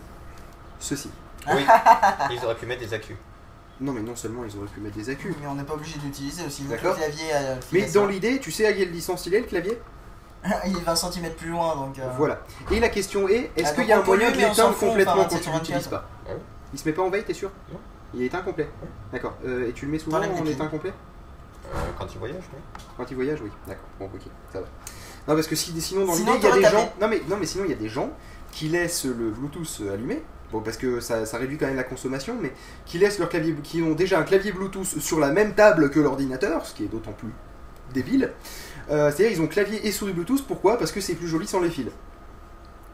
Ceci. 0.81 1.11
Oui, 1.55 1.63
ils 2.31 2.43
auraient 2.45 2.55
pu 2.55 2.65
mettre 2.65 2.81
des 2.81 2.95
accus. 2.95 3.17
Non, 3.81 3.93
mais 3.93 4.01
non 4.01 4.17
seulement 4.17 4.45
ils 4.45 4.57
auraient 4.59 4.67
pu 4.69 4.81
mettre 4.81 4.97
des 4.97 5.09
accus, 5.11 5.35
Mais 5.41 5.47
on 5.47 5.55
n'est 5.55 5.63
pas 5.65 5.75
obligé 5.75 5.99
d'utiliser 5.99 6.45
aussi. 6.47 6.63
D'accord. 6.65 6.91
le 6.93 6.97
clavier 6.97 7.33
à 7.33 7.41
mais 7.73 7.89
dans 7.91 8.07
l'idée, 8.07 8.41
tu 8.41 8.51
sais 8.51 8.67
à 8.67 8.73
quelle 8.73 8.91
distance 8.91 9.27
il 9.27 9.35
est 9.35 9.41
le 9.41 9.47
clavier? 9.47 9.79
Il 10.67 10.77
est 10.77 10.81
20 10.81 10.95
cm 10.97 11.33
plus 11.35 11.51
loin 11.51 11.75
donc. 11.77 11.99
euh, 11.99 12.09
Voilà. 12.17 12.41
Et 12.71 12.81
la 12.81 12.89
question 12.89 13.29
est, 13.29 13.51
est-ce 13.57 13.71
Ah, 13.71 13.75
qu'il 13.75 13.87
y 13.87 13.93
a 13.93 13.99
un 13.99 14.01
on 14.01 14.05
peut 14.05 14.09
moyen 14.15 14.29
lui, 14.31 14.37
de 14.37 14.41
mais 14.43 14.47
on 14.51 14.55
s'en 14.55 14.71
l'éteindre 14.71 14.75
fout, 14.77 14.89
complètement 14.89 15.13
enfin, 15.15 15.23
quand 15.23 15.29
tu 15.29 15.35
27 15.35 15.43
sur 15.45 15.53
l'utilises 15.55 15.85
24. 15.85 15.91
pas 16.03 16.09
Ah 16.27 16.31
oui. 16.35 16.41
Il 16.73 16.79
se 16.79 16.89
met 16.89 16.93
pas 16.95 17.03
en 17.03 17.11
veille, 17.11 17.25
t'es 17.25 17.35
sûr? 17.35 17.51
Non. 17.73 17.79
Il 18.15 18.23
est 18.23 18.35
incomplet 18.35 18.69
D'accord. 19.13 19.35
Euh, 19.47 19.69
et 19.69 19.73
tu 19.73 19.85
le 19.87 19.93
mets 19.93 19.99
souvent 19.99 20.17
T'enlèves 20.19 20.33
les 20.35 20.41
en 20.41 20.43
piles. 20.45 20.53
éteint 20.53 20.67
complet? 20.69 20.93
Euh, 21.75 21.79
quand 21.99 22.07
ils 22.13 22.19
voyagent, 22.19 22.49
oui. 22.55 22.61
Quand 22.97 23.05
il 23.11 23.15
voyage, 23.15 23.39
oui. 23.43 23.51
D'accord. 23.67 23.85
Bon, 23.99 24.07
ok, 24.07 24.21
ça 24.53 24.61
va. 24.61 24.67
Non, 25.29 25.35
parce 25.35 25.47
que 25.47 25.57
si, 25.57 25.79
sinon, 25.81 26.07
dans 26.07 26.15
Sinon, 26.15 26.35
l'idée, 26.35 26.39
il 26.39 26.45
y 26.45 26.47
a 26.47 26.49
t'aurais 26.51 26.59
des 26.59 26.65
tapé. 26.65 26.77
gens. 26.77 26.93
Non 27.01 27.09
mais, 27.09 27.23
non, 27.29 27.37
mais 27.39 27.47
sinon, 27.47 27.65
il 27.65 27.71
y 27.71 27.75
a 27.75 27.77
des 27.77 27.89
gens 27.89 28.11
qui 28.51 28.69
laissent 28.69 29.05
le 29.05 29.31
Bluetooth 29.31 29.81
euh, 29.83 29.93
allumé. 29.95 30.23
Bon, 30.53 30.61
parce 30.61 30.79
que 30.79 31.01
ça, 31.01 31.25
réduit 31.35 31.59
quand 31.59 31.67
même 31.67 31.77
la 31.77 31.85
consommation, 31.85 32.37
mais 32.41 32.53
qui 32.87 32.99
laissent 32.99 33.19
leur 33.19 33.29
clavier, 33.29 33.55
qui 33.63 33.83
ont 33.83 33.95
déjà 33.95 34.19
un 34.19 34.23
clavier 34.23 34.53
Bluetooth 34.53 34.99
sur 35.01 35.19
la 35.19 35.31
même 35.31 35.55
table 35.55 35.91
que 35.91 36.01
l'ordinateur, 36.01 36.65
ce 36.65 36.75
qui 36.75 36.85
est 36.85 36.89
d'autant 36.89 37.13
plus 37.13 37.33
débile. 37.93 38.33
Euh, 38.91 39.11
c'est-à-dire 39.11 39.37
ils 39.39 39.43
ont 39.43 39.47
clavier 39.47 39.87
et 39.87 39.93
souris 39.93 40.13
Bluetooth. 40.13 40.47
Pourquoi? 40.47 40.79
Parce 40.79 40.93
que 40.93 41.01
c'est 41.01 41.15
plus 41.15 41.29
joli 41.29 41.47
sans 41.47 41.61
les 41.61 41.69
fils. 41.69 41.89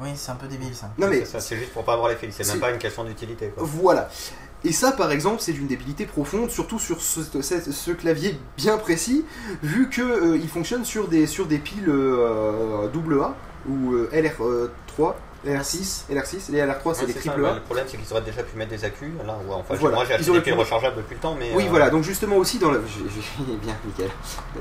Oui, 0.00 0.08
c'est 0.16 0.32
un 0.32 0.34
peu 0.34 0.48
débile 0.48 0.74
ça. 0.74 0.90
Non 0.98 1.06
mais 1.08 1.24
c'est 1.24 1.56
juste 1.56 1.72
pour 1.72 1.84
pas 1.84 1.92
avoir 1.92 2.08
les 2.08 2.16
fils. 2.16 2.34
C'est 2.34 2.48
même 2.48 2.60
pas 2.60 2.72
une 2.72 2.78
question 2.78 3.04
d'utilité. 3.04 3.52
Voilà. 3.56 4.08
Et 4.64 4.72
ça, 4.72 4.92
par 4.92 5.12
exemple, 5.12 5.42
c'est 5.42 5.52
d'une 5.52 5.66
débilité 5.66 6.06
profonde, 6.06 6.50
surtout 6.50 6.78
sur 6.78 7.02
ce, 7.02 7.90
clavier 7.92 8.38
bien 8.56 8.78
précis, 8.78 9.24
vu 9.62 9.90
qu'il 9.90 10.02
euh, 10.02 10.46
fonctionne 10.48 10.86
sur 10.86 11.06
des, 11.06 11.26
sur 11.26 11.46
des 11.46 11.58
piles 11.58 11.88
euh, 11.88 12.88
AA 12.88 13.34
ou 13.68 13.94
LR3, 14.10 15.14
la 15.44 15.60
R6 15.60 16.02
l'R6 16.10 16.54
et 16.54 16.66
l'R3 16.66 16.94
c'est 16.94 17.06
des 17.06 17.14
triple 17.14 17.44
A. 17.44 17.54
Le 17.54 17.60
problème 17.60 17.86
c'est 17.88 17.96
qu'ils 17.96 18.12
auraient 18.12 18.22
déjà 18.22 18.42
pu 18.42 18.56
mettre 18.56 18.70
des 18.70 18.84
accus. 18.84 19.12
Là, 19.26 19.36
ouais, 19.46 19.54
enfin, 19.54 19.74
moi 19.90 20.04
j'ai 20.06 20.14
acheté 20.14 20.32
des 20.32 20.40
pu... 20.40 20.52
rechargeables 20.52 20.96
depuis 20.96 21.14
le 21.14 21.20
temps, 21.20 21.36
mais. 21.38 21.50
Oui, 21.54 21.64
euh, 21.64 21.70
voilà. 21.70 21.90
Donc 21.90 22.04
justement 22.04 22.36
aussi 22.36 22.58
dans 22.58 22.70
le, 22.70 22.82
j'ai 22.86 23.44
bien, 23.56 23.74
nickel. 23.84 24.10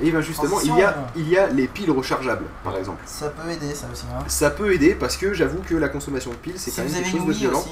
Et 0.02 0.12
bien 0.12 0.22
justement, 0.22 0.60
il 0.62 0.76
y 0.76 0.82
a, 0.82 0.96
il 1.16 1.30
y 1.30 1.38
a 1.38 1.48
les 1.48 1.68
piles 1.68 1.92
rechargeables, 1.92 2.46
par 2.64 2.78
exemple. 2.78 3.02
Ça 3.06 3.30
peut 3.30 3.50
aider, 3.50 3.74
ça 3.74 3.88
aussi. 3.92 4.06
Hein. 4.14 4.24
Ça 4.28 4.50
peut 4.50 4.74
aider 4.74 4.96
parce 4.96 5.18
que 5.18 5.34
j'avoue 5.34 5.62
que 5.68 5.76
la 5.76 5.90
consommation 5.90 6.32
de 6.32 6.36
piles 6.36 6.54
c'est 6.58 6.72
quand 6.72 6.84
même 6.84 6.94
quelque 6.94 7.18
chose 7.18 7.26
de 7.26 7.34
violent. 7.34 7.66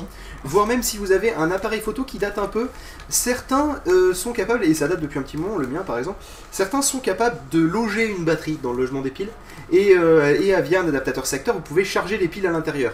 Voire 0.43 0.65
même 0.65 0.81
si 0.81 0.97
vous 0.97 1.11
avez 1.11 1.33
un 1.33 1.51
appareil 1.51 1.81
photo 1.81 2.03
qui 2.03 2.17
date 2.17 2.39
un 2.39 2.47
peu, 2.47 2.69
certains 3.09 3.79
euh, 3.87 4.13
sont 4.13 4.31
capables 4.31 4.63
et 4.63 4.73
ça 4.73 4.87
date 4.87 4.99
depuis 4.99 5.19
un 5.19 5.21
petit 5.21 5.37
moment, 5.37 5.57
le 5.57 5.67
mien 5.67 5.83
par 5.85 5.99
exemple. 5.99 6.17
Certains 6.51 6.81
sont 6.81 6.99
capables 6.99 7.37
de 7.51 7.59
loger 7.59 8.07
une 8.07 8.25
batterie 8.25 8.57
dans 8.61 8.71
le 8.71 8.79
logement 8.79 9.01
des 9.01 9.11
piles 9.11 9.29
et, 9.71 9.95
euh, 9.95 10.39
et 10.39 10.59
via 10.61 10.81
un 10.81 10.87
adaptateur 10.87 11.25
secteur, 11.25 11.55
vous 11.55 11.61
pouvez 11.61 11.85
charger 11.85 12.17
les 12.17 12.27
piles 12.27 12.47
à 12.47 12.51
l'intérieur 12.51 12.93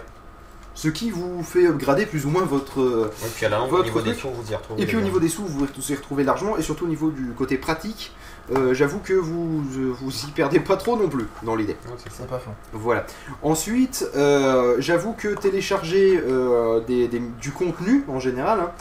ce 0.80 0.90
qui 0.90 1.10
vous 1.10 1.42
fait 1.42 1.66
upgrader 1.66 2.06
plus 2.06 2.28
ou 2.28 2.30
moins 2.30 2.44
votre. 2.44 2.82
euh, 2.82 3.12
Et 3.26 3.30
puis 3.36 3.46
à 3.48 3.50
la 3.50 3.58
longue, 3.58 3.74
au 3.74 3.78
Votre 3.78 3.86
niveau 3.86 4.02
des 4.02 4.14
sous, 4.14 4.30
vous 4.30 4.52
y 4.52 4.56
retrouvez. 4.56 4.84
Et 4.84 4.86
puis 4.86 4.96
au 4.96 5.02
niveau 5.02 5.20
des 5.20 5.28
sous, 5.28 5.44
vous 5.44 5.66
vous 5.66 5.92
y 5.92 5.96
retrouvez 5.96 6.24
largement, 6.24 6.56
et 6.56 6.62
surtout 6.62 6.86
au 6.86 6.88
niveau 6.88 7.10
du 7.10 7.32
côté 7.36 7.58
pratique, 7.58 8.14
euh, 8.56 8.76
j'avoue 8.76 9.00
que 9.00 9.14
vous 9.14 9.64
euh, 9.76 9.92
vous 10.00 10.12
y 10.12 10.32
perdez 10.36 10.60
pas 10.60 10.78
trop 10.78 10.96
non 10.96 11.10
plus 11.10 11.26
dans 11.42 11.56
l'idée. 11.56 11.76
C'est 12.12 12.28
pas. 12.28 12.40
Voilà. 12.74 13.08
Ensuite, 13.42 14.08
euh, 14.16 14.76
j'avoue 14.78 15.14
que 15.14 15.30
télécharger 15.30 16.22
euh, 16.26 16.80
des- 16.82 17.08
des- 17.08 17.22
du 17.42 17.52
contenu 17.52 18.04
en 18.08 18.20
général, 18.20 18.60
hein, 18.60 18.72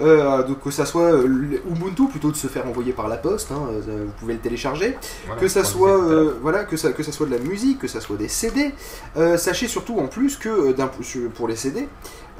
euh, 0.00 0.42
donc 0.44 0.60
que 0.62 0.70
ça 0.70 0.86
soit 0.86 1.12
euh, 1.12 1.60
Ubuntu 1.70 2.08
plutôt 2.08 2.30
de 2.30 2.36
se 2.36 2.46
faire 2.46 2.66
envoyer 2.66 2.92
par 2.92 3.08
la 3.08 3.16
poste, 3.16 3.50
hein, 3.52 3.60
euh, 3.70 4.04
vous 4.06 4.12
pouvez 4.18 4.34
le 4.34 4.40
télécharger, 4.40 4.96
Voilà, 5.26 5.40
que 5.40 5.48
ça 5.48 5.64
soit 5.64 5.90
disait 5.96 6.00
tout 6.00 6.08
à 6.10 6.12
l'heure. 6.14 6.28
euh, 6.28 6.38
voilà 6.42 6.64
que 6.64 6.76
ça 6.76 6.92
que 6.92 7.02
ça 7.02 7.12
soit 7.12 7.26
de 7.26 7.32
la 7.32 7.38
musique, 7.38 7.78
que 7.80 7.88
ça 7.88 8.00
soit 8.00 8.16
des 8.16 8.28
CD. 8.28 8.72
euh, 9.16 9.36
sachez 9.36 9.68
surtout 9.68 9.98
en 9.98 10.06
plus 10.08 10.36
que 10.36 10.72
d'un- 10.72 10.90
pour 11.34 11.48
les 11.48 11.56
CD. 11.56 11.88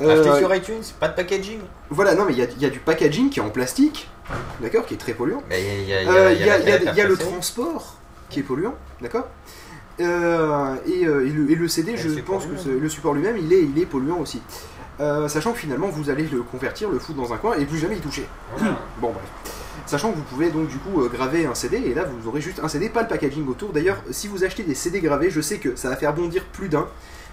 Acheter 0.01 0.39
sur 0.39 0.55
iTunes, 0.55 0.83
pas 0.99 1.09
de 1.09 1.15
packaging. 1.15 1.61
voilà, 1.91 2.15
non 2.15 2.25
mais 2.25 2.33
il 2.33 2.39
y 2.39 2.43
a, 2.43 2.47
il 2.57 2.63
y 2.63 2.65
a 2.67 2.71
du 2.71 2.79
packaging 2.81 3.29
qui 3.31 3.39
est 3.39 3.43
en 3.43 3.51
plastique, 3.51 4.09
d'accord, 4.61 4.87
qui 4.87 4.95
est 4.95 4.99
très 4.99 5.13
polluant. 5.13 5.43
Il 5.51 5.57
y 6.97 7.01
a, 7.01 7.07
le 7.07 7.17
transport 7.17 7.99
qui 8.31 8.41
est 8.41 8.43
polluant, 8.43 8.75
d'accord 9.01 9.29
et, 9.99 10.05
et 10.05 11.05
le, 11.05 11.51
et 11.51 11.55
le 11.55 11.69
CD, 11.69 11.93
Et 11.93 11.97
je 11.97 12.09
pense 12.21 12.45
que 12.47 12.69
le 12.71 12.89
support 12.89 13.15
lui-même, 13.15 13.37
il 13.37 13.53
est, 13.53 13.63
il 13.63 13.79
est 13.81 13.87
polluant 13.87 14.19
aussi. 14.19 14.41
Euh, 15.01 15.27
sachant 15.29 15.53
que 15.53 15.59
finalement, 15.59 15.89
vous 15.89 16.11
allez 16.11 16.25
le 16.25 16.43
convertir, 16.43 16.91
le 16.91 16.99
foutre 16.99 17.21
dans 17.21 17.33
un 17.33 17.39
coin 17.39 17.57
et 17.57 17.65
plus 17.65 17.79
jamais 17.79 17.97
y 17.97 18.01
toucher. 18.01 18.27
Voilà. 18.57 18.79
Bon, 19.01 19.11
bref. 19.13 19.25
Sachant 19.87 20.13
que 20.13 20.17
vous 20.17 20.23
pouvez 20.23 20.51
donc 20.51 20.69
du 20.69 20.77
coup 20.77 21.03
euh, 21.03 21.09
graver 21.09 21.47
un 21.47 21.55
CD, 21.55 21.79
et 21.79 21.95
là 21.95 22.05
vous 22.05 22.29
aurez 22.29 22.41
juste 22.41 22.61
un 22.63 22.69
CD, 22.69 22.89
pas 22.89 23.03
le 23.03 23.09
packaging 23.09 23.47
autour. 23.49 23.73
D'ailleurs, 23.73 24.03
si 24.11 24.29
vous 24.29 24.45
achetez 24.45 24.63
des 24.63 24.75
CD 24.75 25.01
gravés, 25.01 25.31
je 25.31 25.41
sais 25.41 25.59
que 25.59 25.77
ça 25.77 25.89
va 25.89 25.97
faire 25.97 26.15
bondir 26.15 26.45
plus 26.45 26.69
d'un, 26.69 26.87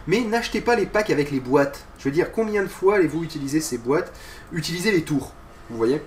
mais 0.07 0.21
n'achetez 0.21 0.61
pas 0.61 0.75
les 0.75 0.85
packs 0.85 1.09
avec 1.09 1.31
les 1.31 1.39
boîtes. 1.39 1.85
Je 1.99 2.05
veux 2.05 2.11
dire, 2.11 2.31
combien 2.31 2.63
de 2.63 2.67
fois 2.67 2.95
allez-vous 2.95 3.23
utiliser 3.23 3.61
ces 3.61 3.77
boîtes? 3.77 4.11
Utilisez 4.51 4.91
les 4.91 5.03
tours, 5.03 5.33
vous 5.69 5.77
voyez? 5.77 6.01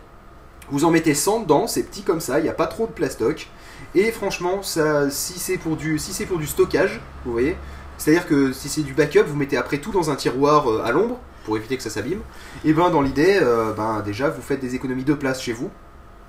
Vous 0.70 0.84
en 0.84 0.90
mettez 0.90 1.14
100 1.14 1.40
dedans, 1.40 1.66
c'est 1.66 1.82
petit 1.82 2.02
comme 2.02 2.20
ça, 2.20 2.38
il 2.38 2.42
n'y 2.42 2.48
a 2.48 2.54
pas 2.54 2.66
trop 2.66 2.86
de 2.86 2.92
plastoc. 2.92 3.48
Et 3.94 4.10
franchement, 4.10 4.62
ça, 4.62 5.10
si 5.10 5.38
c'est 5.38 5.58
pour 5.58 5.76
du, 5.76 5.98
si 5.98 6.12
c'est 6.12 6.26
pour 6.26 6.38
du 6.38 6.46
stockage, 6.46 7.00
vous 7.24 7.32
voyez, 7.32 7.56
c'est-à-dire 7.98 8.26
que 8.26 8.52
si 8.52 8.68
c'est 8.68 8.82
du 8.82 8.94
backup, 8.94 9.24
vous 9.26 9.36
mettez 9.36 9.56
après 9.56 9.78
tout 9.78 9.92
dans 9.92 10.10
un 10.10 10.16
tiroir 10.16 10.70
euh, 10.70 10.82
à 10.84 10.90
l'ombre 10.92 11.18
pour 11.44 11.56
éviter 11.56 11.76
que 11.76 11.82
ça 11.82 11.90
s'abîme. 11.90 12.20
Et 12.64 12.72
ben 12.72 12.90
dans 12.90 13.00
l'idée, 13.02 13.38
euh, 13.42 13.72
ben 13.72 14.00
déjà 14.00 14.28
vous 14.30 14.42
faites 14.42 14.60
des 14.60 14.74
économies 14.74 15.04
de 15.04 15.14
place 15.14 15.40
chez 15.42 15.52
vous, 15.52 15.70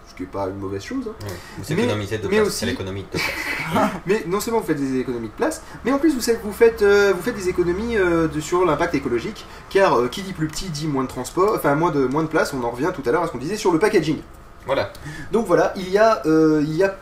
ce 0.09 0.15
qui 0.15 0.23
est 0.23 0.27
pas 0.27 0.47
une 0.47 0.57
mauvaise 0.57 0.83
chose. 0.83 1.05
hein. 1.07 1.13
Ouais. 1.23 1.33
Vous 1.59 1.75
Mais- 1.75 1.83
économisez 1.83 2.17
de 2.19 2.27
mais 2.27 2.35
place, 2.37 2.47
aussi- 2.47 2.57
c'est 2.59 2.65
l'économie 2.67 3.03
de 3.03 3.07
place. 3.07 3.23
Mais 4.05 4.23
non 4.27 4.39
seulement 4.39 4.59
vous 4.59 4.67
faites 4.67 4.79
des 4.79 4.99
économies 4.99 5.29
de 5.29 5.33
place, 5.33 5.61
mais 5.85 5.91
en 5.91 5.97
plus 5.97 6.13
vous, 6.13 6.21
savez- 6.21 6.37
vous, 6.43 6.51
faites, 6.51 6.81
euh, 6.83 7.13
vous 7.15 7.21
faites 7.23 7.35
des 7.35 7.49
économies 7.49 7.97
euh, 7.97 8.27
de- 8.27 8.39
sur 8.39 8.65
l'impact 8.65 8.93
écologique, 8.95 9.45
car 9.69 9.97
euh, 9.99 10.07
qui 10.07 10.21
dit 10.21 10.33
plus 10.33 10.47
petit 10.47 10.69
dit 10.69 10.87
moins 10.87 11.03
de 11.03 11.07
transport, 11.09 11.53
enfin 11.55 11.73
moins 11.75 11.89
de, 11.91 12.05
moins 12.05 12.23
de 12.23 12.27
place, 12.27 12.53
on 12.53 12.63
en 12.63 12.69
revient 12.69 12.91
tout 12.93 13.01
à 13.07 13.11
l'heure 13.11 13.23
à 13.23 13.27
ce 13.27 13.31
qu'on 13.31 13.37
disait 13.39 13.57
sur 13.57 13.71
le 13.71 13.79
packaging. 13.79 14.17
Voilà. 14.65 14.93
Donc 15.31 15.47
voilà, 15.47 15.73
il 15.75 15.89
y 15.89 15.97
a, 15.97 16.21
euh, 16.25 16.61
il 16.63 16.75
y 16.75 16.83
a 16.83 16.95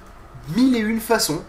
mille 0.56 0.76
et 0.76 0.80
une 0.80 1.00
façons 1.02 1.42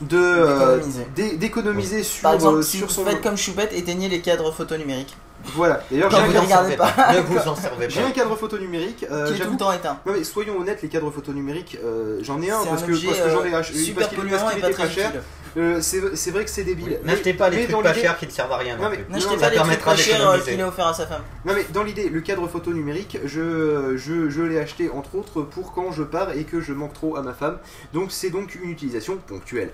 de 0.00 0.06
D'économiser. 0.16 1.06
d'é- 1.14 1.36
d'économiser 1.36 2.02
sur, 2.02 2.22
Par 2.22 2.34
exemple, 2.34 2.58
euh, 2.58 2.62
si 2.62 2.78
sur 2.78 2.86
vous 2.88 2.92
son... 2.92 3.04
faites 3.04 3.20
comme 3.22 3.36
Choupette, 3.36 3.72
éteignez 3.72 4.08
les 4.08 4.20
cadres 4.20 4.52
photo 4.52 4.76
numériques. 4.76 5.16
Voilà, 5.54 5.82
d'ailleurs 5.90 6.10
j'ai 6.10 6.52
un, 6.52 6.76
pas. 6.76 6.94
Ne 7.14 7.20
vous 7.20 7.38
en 7.38 7.54
servez 7.54 7.88
pas. 7.88 8.00
un 8.06 8.10
cadre 8.10 8.36
photo 8.36 8.58
numérique, 8.58 9.06
euh, 9.10 9.26
qui 9.32 9.40
est 9.40 9.44
tout 9.44 9.52
le 9.52 9.56
temps 9.56 9.72
éteint. 9.72 9.98
Non 10.06 10.12
mais 10.12 10.24
soyons 10.24 10.58
honnêtes, 10.58 10.82
les 10.82 10.88
cadres 10.88 11.10
photo 11.10 11.32
numériques, 11.32 11.78
euh, 11.84 12.18
j'en 12.22 12.40
ai 12.42 12.50
un 12.50 12.64
parce 12.64 12.82
un 12.82 12.86
que, 12.86 12.92
objet 12.92 13.08
parce 13.08 13.20
que 13.20 13.30
j'en 13.30 13.44
ai 13.44 13.54
euh, 13.54 13.58
acheté 13.58 13.78
super 13.78 14.08
parce 14.08 14.08
qu'il 14.08 14.18
polluant 14.18 14.50
et 14.50 14.60
pas 14.60 14.70
très 14.70 14.90
cher. 14.90 15.12
Euh, 15.56 15.78
c'est 15.80 16.16
c'est 16.16 16.30
vrai 16.32 16.44
que 16.44 16.50
c'est 16.50 16.64
débile. 16.64 16.98
N'achetez 17.04 17.34
pas 17.34 17.48
les 17.48 17.58
mais 17.58 17.66
trucs 17.66 17.82
pas 17.82 17.94
chers 17.94 18.18
qui 18.18 18.26
ne 18.26 18.30
servent 18.30 18.52
à 18.52 18.56
rien. 18.56 18.76
N'achetez 18.76 19.36
pas 19.36 19.50
les 19.50 19.56
trucs 19.56 19.84
pas 19.84 19.96
chers 19.96 20.42
qu'il 20.44 20.60
a 20.60 20.68
offert 20.68 20.86
à 20.88 20.94
sa 20.94 21.06
femme. 21.06 21.22
Non 21.44 21.52
mais 21.54 21.64
dans 21.72 21.82
l'idée, 21.82 22.08
le 22.08 22.20
cadre 22.20 22.48
photo 22.48 22.72
numérique, 22.72 23.18
je, 23.24 23.96
je, 23.96 24.30
je 24.30 24.42
l'ai 24.42 24.58
acheté 24.58 24.90
entre 24.90 25.14
autres 25.16 25.42
pour 25.42 25.72
quand 25.72 25.92
je 25.92 26.02
pars 26.02 26.32
et 26.32 26.44
que 26.44 26.60
je 26.60 26.72
manque 26.72 26.94
trop 26.94 27.16
à 27.16 27.22
ma 27.22 27.34
femme. 27.34 27.58
Donc 27.92 28.10
c'est 28.10 28.30
donc 28.30 28.54
une 28.54 28.70
utilisation 28.70 29.16
ponctuelle. 29.16 29.70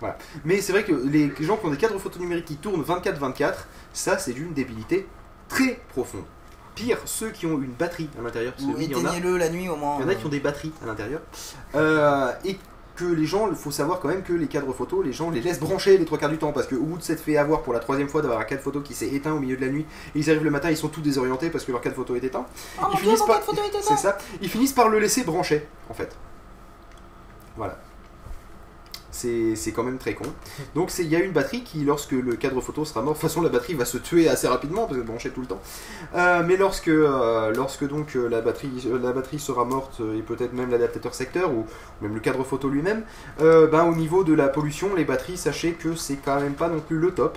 Voilà. 0.00 0.16
Mais 0.46 0.62
c'est 0.62 0.72
vrai 0.72 0.82
que 0.84 0.92
les 0.92 1.30
gens 1.40 1.58
qui 1.58 1.66
ont 1.66 1.70
des 1.70 1.76
cadres 1.76 1.98
photo 1.98 2.18
numériques 2.18 2.46
qui 2.46 2.56
tournent 2.56 2.82
24-24, 2.82 3.52
ça 3.92 4.18
c'est 4.18 4.32
d'une 4.32 4.52
débilité 4.52 5.06
très 5.48 5.80
profonde. 5.90 6.24
Pire, 6.74 6.98
ceux 7.04 7.30
qui 7.30 7.46
ont 7.46 7.60
une 7.60 7.72
batterie 7.72 8.08
à 8.18 8.22
l'intérieur, 8.22 8.54
que 8.56 8.62
oui, 8.62 8.84
éteignez-le 8.84 9.36
la 9.36 9.48
nuit 9.50 9.68
au 9.68 9.76
moins. 9.76 9.96
il 9.98 10.02
y 10.02 10.04
en 10.04 10.08
a 10.08 10.14
qui 10.14 10.24
ont 10.24 10.30
des 10.30 10.40
batteries 10.40 10.72
à 10.82 10.86
l'intérieur. 10.86 11.20
Euh, 11.74 12.30
et 12.44 12.56
que 12.96 13.04
les 13.04 13.26
gens, 13.26 13.48
il 13.48 13.56
faut 13.56 13.70
savoir 13.70 13.98
quand 13.98 14.08
même 14.08 14.22
que 14.22 14.32
les 14.32 14.46
cadres 14.46 14.72
photo, 14.72 15.02
les 15.02 15.12
gens 15.12 15.30
les 15.30 15.40
laissent 15.40 15.58
brancher 15.60 15.96
les 15.98 16.04
trois 16.04 16.18
quarts 16.18 16.28
du 16.30 16.38
temps 16.38 16.52
parce 16.52 16.66
qu'au 16.66 16.76
bout 16.80 16.98
de 16.98 17.02
s'être 17.02 17.22
fait 17.22 17.36
avoir 17.36 17.62
pour 17.62 17.72
la 17.72 17.80
troisième 17.80 18.08
fois 18.08 18.20
d'avoir 18.22 18.40
un 18.40 18.44
cadre 18.44 18.62
photo 18.62 18.80
qui 18.82 18.94
s'est 18.94 19.08
éteint 19.08 19.32
au 19.32 19.40
milieu 19.40 19.56
de 19.56 19.62
la 19.64 19.68
nuit 19.72 19.86
et 20.14 20.18
ils 20.18 20.30
arrivent 20.30 20.44
le 20.44 20.50
matin, 20.50 20.70
ils 20.70 20.76
sont 20.76 20.88
tous 20.88 21.00
désorientés 21.00 21.50
parce 21.50 21.64
que 21.64 21.72
leur 21.72 21.80
cadre 21.80 21.96
photo 21.96 22.14
est 22.14 22.22
éteint. 22.24 22.46
Oh 22.78 22.82
mon 22.82 22.88
ils 22.88 22.90
dieu, 22.96 23.00
finissent 23.04 23.20
mon 23.20 23.26
par- 23.26 23.36
cadre 23.40 23.46
photo 23.46 23.62
était 23.66 23.78
C'est 23.82 23.96
ça. 23.96 24.18
Ils 24.42 24.48
finissent 24.50 24.72
par 24.72 24.88
le 24.88 24.98
laisser 25.00 25.24
brancher 25.24 25.66
en 25.88 25.94
fait. 25.94 26.14
Voilà. 27.56 27.78
C'est 29.54 29.72
quand 29.72 29.82
même 29.82 29.98
très 29.98 30.14
con. 30.14 30.24
Donc 30.74 30.90
c'est- 30.90 31.02
il 31.04 31.10
y 31.10 31.16
a 31.16 31.20
une 31.20 31.32
batterie 31.32 31.62
qui, 31.62 31.84
lorsque 31.84 32.12
le 32.12 32.34
cadre 32.36 32.60
photo 32.60 32.84
sera 32.84 33.02
mort, 33.02 33.14
de 33.14 33.18
toute 33.18 33.28
façon 33.28 33.42
la 33.42 33.48
batterie 33.48 33.74
va 33.74 33.84
se 33.84 33.98
tuer 33.98 34.28
assez 34.28 34.48
rapidement 34.48 34.82
parce 34.82 34.92
qu'elle 34.92 35.00
est 35.02 35.06
branchée 35.06 35.30
tout 35.30 35.40
le 35.40 35.46
temps. 35.46 35.60
Euh, 36.14 36.42
mais 36.46 36.56
lorsque, 36.56 36.88
euh, 36.88 37.52
lorsque 37.54 37.86
donc 37.86 38.16
euh, 38.16 38.28
la 38.28 38.40
batterie, 38.40 38.70
la 39.02 39.12
batterie 39.12 39.38
sera 39.38 39.64
morte 39.64 40.00
et 40.16 40.22
peut-être 40.22 40.52
même 40.52 40.70
l'adaptateur 40.70 41.14
secteur 41.14 41.50
ou 41.52 41.66
même 42.00 42.14
le 42.14 42.20
cadre 42.20 42.42
photo 42.44 42.68
lui-même, 42.68 43.02
euh, 43.40 43.66
ben, 43.66 43.84
au 43.84 43.94
niveau 43.94 44.24
de 44.24 44.32
la 44.34 44.48
pollution, 44.48 44.94
les 44.96 45.04
batteries, 45.04 45.36
sachez 45.36 45.72
que 45.72 45.94
c'est 45.94 46.16
quand 46.16 46.40
même 46.40 46.54
pas 46.54 46.68
non 46.68 46.80
plus 46.80 46.98
le 46.98 47.10
top. 47.12 47.36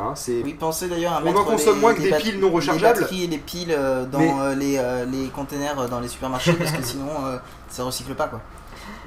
Hein, 0.00 0.12
c'est 0.16 0.42
Oui, 0.42 0.54
pensez 0.58 0.88
d'ailleurs 0.88 1.12
à 1.12 1.22
On 1.24 1.36
en 1.36 1.44
consomme 1.44 1.76
les- 1.76 1.80
moins 1.80 1.94
que 1.94 2.02
des 2.02 2.10
piles 2.14 2.40
non 2.40 2.50
rechargeables. 2.50 2.94
Les 2.96 3.00
batteries 3.02 3.24
et 3.24 3.26
les 3.28 3.38
piles 3.38 3.78
dans 4.10 4.18
Mais- 4.18 4.56
les, 4.56 4.80
les 5.12 5.28
containers 5.28 5.88
dans 5.88 6.00
les 6.00 6.08
supermarchés 6.08 6.52
parce 6.54 6.72
que 6.72 6.82
sinon 6.82 7.06
ça 7.68 7.84
recycle 7.84 8.14
pas 8.16 8.26
quoi. 8.26 8.40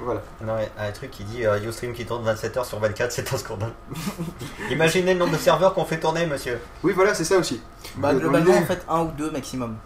Voilà. 0.02 0.22
Non, 0.44 0.54
mais 0.56 0.70
un 0.78 0.90
truc 0.92 1.10
qui 1.10 1.24
dit 1.24 1.44
euh, 1.46 1.58
Ustream 1.68 1.92
qui 1.92 2.06
tourne 2.06 2.24
27 2.24 2.56
heures 2.56 2.64
sur 2.66 2.78
24, 2.78 3.10
c'est 3.12 3.32
un 3.32 3.36
scandale. 3.36 3.72
Imaginez 4.70 5.14
le 5.14 5.18
nombre 5.20 5.32
de 5.32 5.38
serveurs 5.38 5.74
qu'on 5.74 5.84
fait 5.84 5.98
tourner, 5.98 6.26
monsieur. 6.26 6.58
Oui, 6.82 6.92
voilà, 6.94 7.14
c'est 7.14 7.24
ça 7.24 7.38
aussi. 7.38 7.60
Bah, 7.96 8.14
globalement 8.14 8.46
l'idée- 8.52 8.58
en 8.62 8.66
fait 8.66 8.84
un 8.88 9.02
ou 9.02 9.10
deux 9.16 9.30
maximum. 9.30 9.76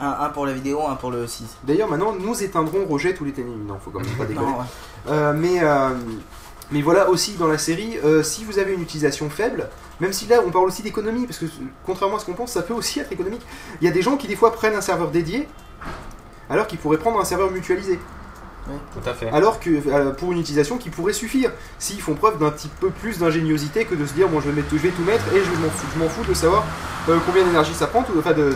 Un, 0.00 0.16
un 0.20 0.28
pour 0.30 0.46
la 0.46 0.52
vidéo, 0.52 0.80
un 0.88 0.94
pour 0.94 1.10
le 1.10 1.26
6. 1.26 1.58
D'ailleurs, 1.64 1.88
maintenant, 1.88 2.12
nous 2.18 2.42
éteindrons 2.42 2.84
Roger 2.86 3.14
tous 3.14 3.24
les 3.24 3.32
ténis. 3.32 3.54
Non, 3.56 3.78
faut 3.78 3.90
quand 3.90 4.00
même 4.00 4.08
pas 4.16 4.24
déconner. 4.24 4.46
Non, 4.46 4.58
ouais. 4.58 4.64
Euh, 5.08 5.32
mais, 5.34 5.62
euh, 5.62 5.90
mais 6.70 6.80
voilà 6.80 7.10
aussi 7.10 7.32
dans 7.34 7.48
la 7.48 7.58
série, 7.58 7.98
euh, 8.04 8.22
si 8.22 8.44
vous 8.44 8.58
avez 8.58 8.72
une 8.72 8.80
utilisation 8.82 9.28
faible, 9.28 9.68
même 10.00 10.12
si 10.14 10.26
là 10.26 10.40
on 10.46 10.50
parle 10.50 10.66
aussi 10.66 10.82
d'économie, 10.82 11.26
parce 11.26 11.38
que 11.38 11.44
contrairement 11.84 12.16
à 12.16 12.20
ce 12.20 12.24
qu'on 12.24 12.32
pense, 12.32 12.52
ça 12.52 12.62
peut 12.62 12.72
aussi 12.72 13.00
être 13.00 13.12
économique. 13.12 13.42
Il 13.82 13.86
y 13.86 13.90
a 13.90 13.92
des 13.92 14.00
gens 14.00 14.16
qui 14.16 14.26
des 14.26 14.36
fois 14.36 14.52
prennent 14.54 14.74
un 14.74 14.80
serveur 14.80 15.10
dédié, 15.10 15.46
alors 16.48 16.66
qu'ils 16.66 16.78
pourraient 16.78 16.96
prendre 16.98 17.20
un 17.20 17.24
serveur 17.26 17.50
mutualisé. 17.50 17.98
Tout 18.66 19.08
à 19.08 19.14
fait. 19.14 19.28
Alors 19.30 19.58
que 19.58 19.70
euh, 19.70 20.10
pour 20.12 20.32
une 20.32 20.38
utilisation 20.38 20.78
qui 20.78 20.90
pourrait 20.90 21.12
suffire, 21.12 21.50
s'ils 21.78 22.00
font 22.00 22.14
preuve 22.14 22.38
d'un 22.38 22.50
petit 22.50 22.68
peu 22.80 22.90
plus 22.90 23.18
d'ingéniosité 23.18 23.84
que 23.84 23.94
de 23.94 24.06
se 24.06 24.12
dire 24.12 24.28
bon 24.28 24.40
je 24.40 24.48
vais, 24.48 24.54
mettre, 24.56 24.68
je 24.70 24.76
vais 24.76 24.90
tout 24.90 25.02
mettre 25.02 25.24
et 25.34 25.38
je 25.42 25.50
m'en 25.60 25.70
fous, 25.70 25.86
je 25.94 25.98
m'en 25.98 26.08
fous 26.08 26.24
de 26.28 26.34
savoir 26.34 26.64
euh, 27.08 27.16
combien 27.26 27.44
d'énergie 27.44 27.74
ça 27.74 27.86
prend, 27.86 28.02
tout- 28.02 28.12
enfin 28.18 28.32
euh, 28.38 28.52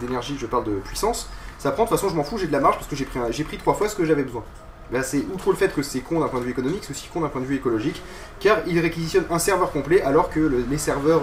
d'énergie, 0.00 0.36
je 0.40 0.46
parle 0.46 0.64
de 0.64 0.72
puissance, 0.72 1.28
ça 1.58 1.70
prend 1.70 1.84
de 1.84 1.88
toute 1.88 1.98
façon 1.98 2.08
je 2.10 2.16
m'en 2.16 2.24
fous, 2.24 2.38
j'ai 2.38 2.46
de 2.46 2.52
la 2.52 2.60
marge 2.60 2.76
parce 2.76 2.88
que 2.88 2.96
j'ai 2.96 3.04
pris, 3.04 3.20
j'ai 3.30 3.44
pris 3.44 3.58
trois 3.58 3.74
fois 3.74 3.88
ce 3.88 3.94
que 3.94 4.04
j'avais 4.04 4.24
besoin. 4.24 4.42
Là 4.90 5.02
c'est 5.02 5.24
outre 5.32 5.50
le 5.50 5.56
fait 5.56 5.72
que 5.74 5.82
c'est 5.82 6.00
con 6.00 6.20
d'un 6.20 6.28
point 6.28 6.40
de 6.40 6.44
vue 6.44 6.50
économique, 6.50 6.80
c'est 6.82 6.90
aussi 6.90 7.08
con 7.12 7.20
d'un 7.20 7.28
point 7.28 7.40
de 7.40 7.46
vue 7.46 7.56
écologique, 7.56 8.02
car 8.40 8.58
il 8.66 8.78
réquisitionne 8.80 9.24
un 9.30 9.38
serveur 9.38 9.70
complet 9.70 10.02
alors 10.02 10.30
que 10.30 10.40
le- 10.40 10.64
les 10.68 10.78
serveurs 10.78 11.22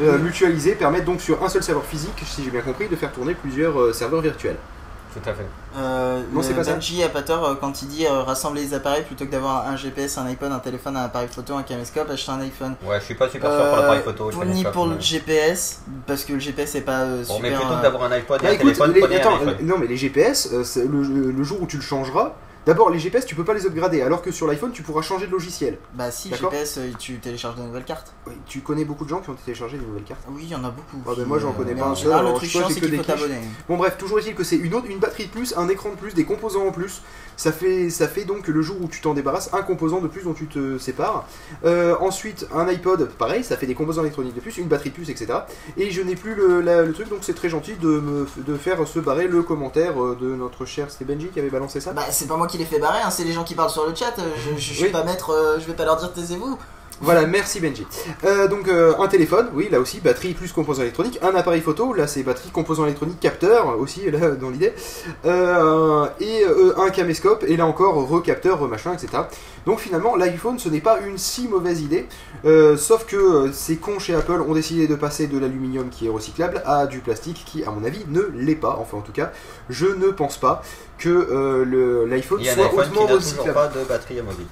euh, 0.00 0.18
mutualisés 0.18 0.74
permettent 0.74 1.04
donc 1.06 1.20
sur 1.20 1.42
un 1.42 1.48
seul 1.48 1.62
serveur 1.62 1.84
physique, 1.84 2.22
si 2.26 2.44
j'ai 2.44 2.50
bien 2.50 2.60
compris, 2.60 2.88
de 2.88 2.96
faire 2.96 3.10
tourner 3.12 3.34
plusieurs 3.34 3.94
serveurs 3.94 4.20
virtuels. 4.20 4.56
Tout 5.14 5.28
à 5.28 5.34
fait. 5.34 5.46
Euh, 5.76 6.20
Non, 6.32 6.40
le 6.40 6.42
c'est 6.42 6.54
pas 6.54 6.64
ça. 6.64 6.72
Benji 6.72 7.02
a 7.02 7.08
pas 7.08 7.22
tort 7.22 7.44
euh, 7.44 7.54
quand 7.60 7.82
il 7.82 7.88
dit 7.88 8.06
euh, 8.06 8.22
rassembler 8.22 8.62
les 8.62 8.74
appareils 8.74 9.02
plutôt 9.04 9.26
que 9.26 9.30
d'avoir 9.30 9.66
un 9.68 9.76
GPS, 9.76 10.16
un 10.18 10.26
iPod, 10.26 10.50
un 10.50 10.58
téléphone, 10.58 10.96
un 10.96 11.04
appareil 11.04 11.28
photo, 11.28 11.54
un 11.54 11.62
caméscope, 11.62 12.08
acheter 12.10 12.32
un 12.32 12.40
iPhone. 12.40 12.74
Ouais, 12.84 12.98
je 13.00 13.04
suis 13.04 13.14
pas 13.14 13.28
super 13.28 13.50
sûr 13.50 13.58
pour 13.68 13.76
l'appareil 13.76 14.00
Euh, 14.00 14.02
photo. 14.04 14.30
pour- 14.30 14.44
ni 14.46 14.64
pour 14.64 14.86
mais- 14.86 14.94
le 14.94 15.00
GPS 15.00 15.80
parce 16.06 16.24
que 16.24 16.32
le 16.32 16.38
GPS 16.38 16.74
est 16.76 16.80
pas 16.80 17.00
euh, 17.00 17.24
Bon, 17.26 17.36
super. 17.36 17.50
mais 17.50 17.56
plutôt 17.56 17.72
euh, 17.72 17.76
que 17.78 17.82
d'avoir 17.82 18.04
un 18.04 18.12
iPod 18.16 18.40
et 18.40 18.42
Bah 18.44 18.48
un 18.48 18.52
écoute, 18.52 18.62
téléphone, 18.74 18.92
les- 19.10 19.16
attends, 19.16 19.30
un 19.30 19.40
iPhone. 19.40 19.48
euh, 19.60 19.64
non 19.64 19.76
mais 19.78 19.86
les 19.86 19.96
GPS, 19.98 20.48
euh, 20.52 20.64
c'est 20.64 20.86
le, 20.86 21.02
le 21.02 21.42
jour 21.44 21.60
où 21.60 21.66
tu 21.66 21.76
le 21.76 21.82
changeras, 21.82 22.32
d'abord 22.66 22.90
les 22.90 22.98
GPS 22.98 23.26
tu 23.26 23.34
peux 23.34 23.44
pas 23.44 23.54
les 23.54 23.66
upgrader, 23.66 24.02
alors 24.02 24.22
que 24.22 24.30
sur 24.30 24.46
l'iPhone 24.46 24.72
tu 24.72 24.82
pourras 24.82 25.02
changer 25.02 25.26
de 25.26 25.32
logiciel. 25.32 25.78
Bah 25.94 26.10
si. 26.10 26.30
GPS 26.30 26.78
euh, 26.78 26.90
tu 26.98 27.18
télécharges 27.18 27.56
de 27.56 27.62
nouvelles 27.62 27.84
cartes. 27.84 28.12
Oui, 28.26 28.34
tu 28.46 28.60
connais 28.60 28.84
beaucoup 28.84 29.04
de 29.04 29.10
gens 29.10 29.20
qui 29.20 29.30
ont 29.30 29.34
téléchargé 29.34 29.78
des 29.78 29.86
nouvelles 29.86 30.04
cartes. 30.04 30.22
Oui 30.30 30.42
il 30.44 30.48
y 30.48 30.54
en 30.54 30.64
a 30.64 30.70
beaucoup. 30.70 30.96
Ah, 31.06 31.12
ben 31.16 31.22
qui, 31.22 31.28
moi, 31.28 31.38
j'en 31.38 31.50
euh, 31.50 31.52
connais 31.52 31.74
pas 31.74 31.86
un 31.88 31.94
seul, 31.94 32.24
Le 32.24 32.34
truc 32.34 32.48
chiant 32.50 32.68
c'est 32.68 32.80
qu'il 32.80 32.96
faut 32.96 33.02
t'abonner. 33.02 33.38
Bon 33.68 33.76
bref, 33.76 33.96
toujours 33.98 34.18
est-il 34.18 34.34
que 34.34 34.44
c'est 34.44 34.56
une 34.56 34.74
autre, 34.74 34.86
une 34.88 34.98
batterie 34.98 35.26
de 35.26 35.30
plus, 35.30 35.54
un 35.56 35.68
écran 35.68 35.90
de 35.90 35.96
plus, 35.96 36.14
des 36.14 36.24
composants 36.24 36.66
en 36.66 36.72
plus. 36.72 37.02
Ça 37.36 37.50
fait, 37.50 37.88
ça 37.88 38.08
fait 38.08 38.24
donc 38.24 38.46
le 38.46 38.60
jour 38.62 38.76
où 38.80 38.88
tu 38.88 39.00
t'en 39.00 39.14
débarrasses, 39.14 39.50
un 39.54 39.62
composant 39.62 40.00
de 40.00 40.06
plus 40.06 40.22
dont 40.24 40.34
tu 40.34 40.46
te 40.46 40.76
sépares. 40.78 41.26
Euh, 41.64 41.96
ensuite, 41.98 42.46
un 42.54 42.68
iPod, 42.68 43.08
pareil, 43.18 43.42
ça 43.42 43.56
fait 43.56 43.66
des 43.66 43.74
composants 43.74 44.02
électroniques 44.02 44.34
de 44.34 44.40
plus, 44.40 44.58
une 44.58 44.68
batterie 44.68 44.90
de 44.90 44.94
plus, 44.94 45.08
etc. 45.10 45.32
Et 45.78 45.90
je 45.90 46.02
n'ai 46.02 46.14
plus 46.14 46.34
le, 46.34 46.60
la- 46.60 46.82
le 46.82 46.92
truc, 46.92 47.08
donc 47.08 47.20
c'est 47.22 47.32
très 47.34 47.48
gentil 47.48 47.74
de 47.74 47.88
me 47.88 48.26
de 48.36 48.56
faire 48.56 48.86
se 48.86 48.98
barrer 48.98 49.28
le 49.28 49.42
commentaire 49.42 49.94
de 49.94 50.34
notre 50.34 50.66
cher 50.66 50.90
C'était 50.90 51.06
Benji 51.06 51.28
qui 51.28 51.40
avait 51.40 51.48
balancé 51.50 51.80
ça. 51.80 51.92
Bah 51.92 52.02
c'est 52.10 52.28
pas 52.28 52.36
moi 52.36 52.46
qui 52.52 52.58
les 52.58 52.66
fais 52.66 52.78
barrer, 52.78 53.00
hein, 53.02 53.10
c'est 53.10 53.24
les 53.24 53.32
gens 53.32 53.44
qui 53.44 53.54
parlent 53.54 53.70
sur 53.70 53.86
le 53.86 53.94
chat. 53.94 54.12
euh, 54.18 54.22
Je, 54.36 54.50
je, 54.52 54.56
je 54.58 54.74
suis 54.74 54.84
Oui. 54.84 54.90
pas 54.90 55.02
maître, 55.04 55.30
euh, 55.30 55.58
je 55.58 55.64
vais 55.66 55.72
pas 55.72 55.84
leur 55.84 55.96
dire 55.96 56.12
taisez-vous. 56.12 56.58
Voilà, 57.02 57.26
merci 57.26 57.58
Benji. 57.58 57.84
Euh, 58.24 58.46
donc 58.46 58.68
euh, 58.68 58.94
un 59.00 59.08
téléphone, 59.08 59.48
oui, 59.54 59.68
là 59.68 59.80
aussi, 59.80 59.98
batterie 60.00 60.34
plus 60.34 60.52
composants 60.52 60.82
électroniques. 60.82 61.18
Un 61.20 61.34
appareil 61.34 61.60
photo, 61.60 61.92
là 61.92 62.06
c'est 62.06 62.22
batterie, 62.22 62.50
composants 62.50 62.84
électroniques, 62.84 63.18
capteur 63.18 63.76
aussi, 63.78 64.08
là 64.08 64.30
dans 64.30 64.50
l'idée. 64.50 64.72
Euh, 65.24 66.06
et 66.20 66.44
un 66.76 66.90
caméscope, 66.90 67.44
et 67.48 67.56
là 67.56 67.66
encore 67.66 68.08
recapteur, 68.08 68.60
remachin, 68.60 68.92
etc. 68.92 69.24
Donc 69.66 69.80
finalement, 69.80 70.14
l'iPhone 70.14 70.60
ce 70.60 70.68
n'est 70.68 70.80
pas 70.80 71.00
une 71.00 71.18
si 71.18 71.48
mauvaise 71.48 71.80
idée, 71.82 72.06
sauf 72.76 73.04
que 73.04 73.50
ces 73.52 73.76
cons 73.76 73.98
chez 73.98 74.14
Apple 74.14 74.40
ont 74.40 74.54
décidé 74.54 74.86
de 74.86 74.94
passer 74.94 75.26
de 75.26 75.38
l'aluminium 75.38 75.88
qui 75.88 76.06
est 76.06 76.10
recyclable 76.10 76.62
à 76.64 76.86
du 76.86 77.00
plastique 77.00 77.42
qui, 77.44 77.64
à 77.64 77.72
mon 77.72 77.84
avis, 77.84 78.04
ne 78.08 78.22
l'est 78.36 78.54
pas. 78.54 78.78
Enfin, 78.80 78.98
en 78.98 79.02
tout 79.02 79.12
cas, 79.12 79.32
je 79.68 79.86
ne 79.86 80.08
pense 80.12 80.38
pas 80.38 80.62
que 80.98 82.04
l'iPhone 82.08 82.38
Il 82.40 82.48
a 82.48 82.54
soit 82.54 82.66
hautement 82.66 82.80
n'a 82.82 82.90
toujours 82.92 83.10
recyclable. 83.16 83.54
pas 83.54 83.68
de 83.68 83.84
batterie 83.84 84.20
amovible. 84.20 84.50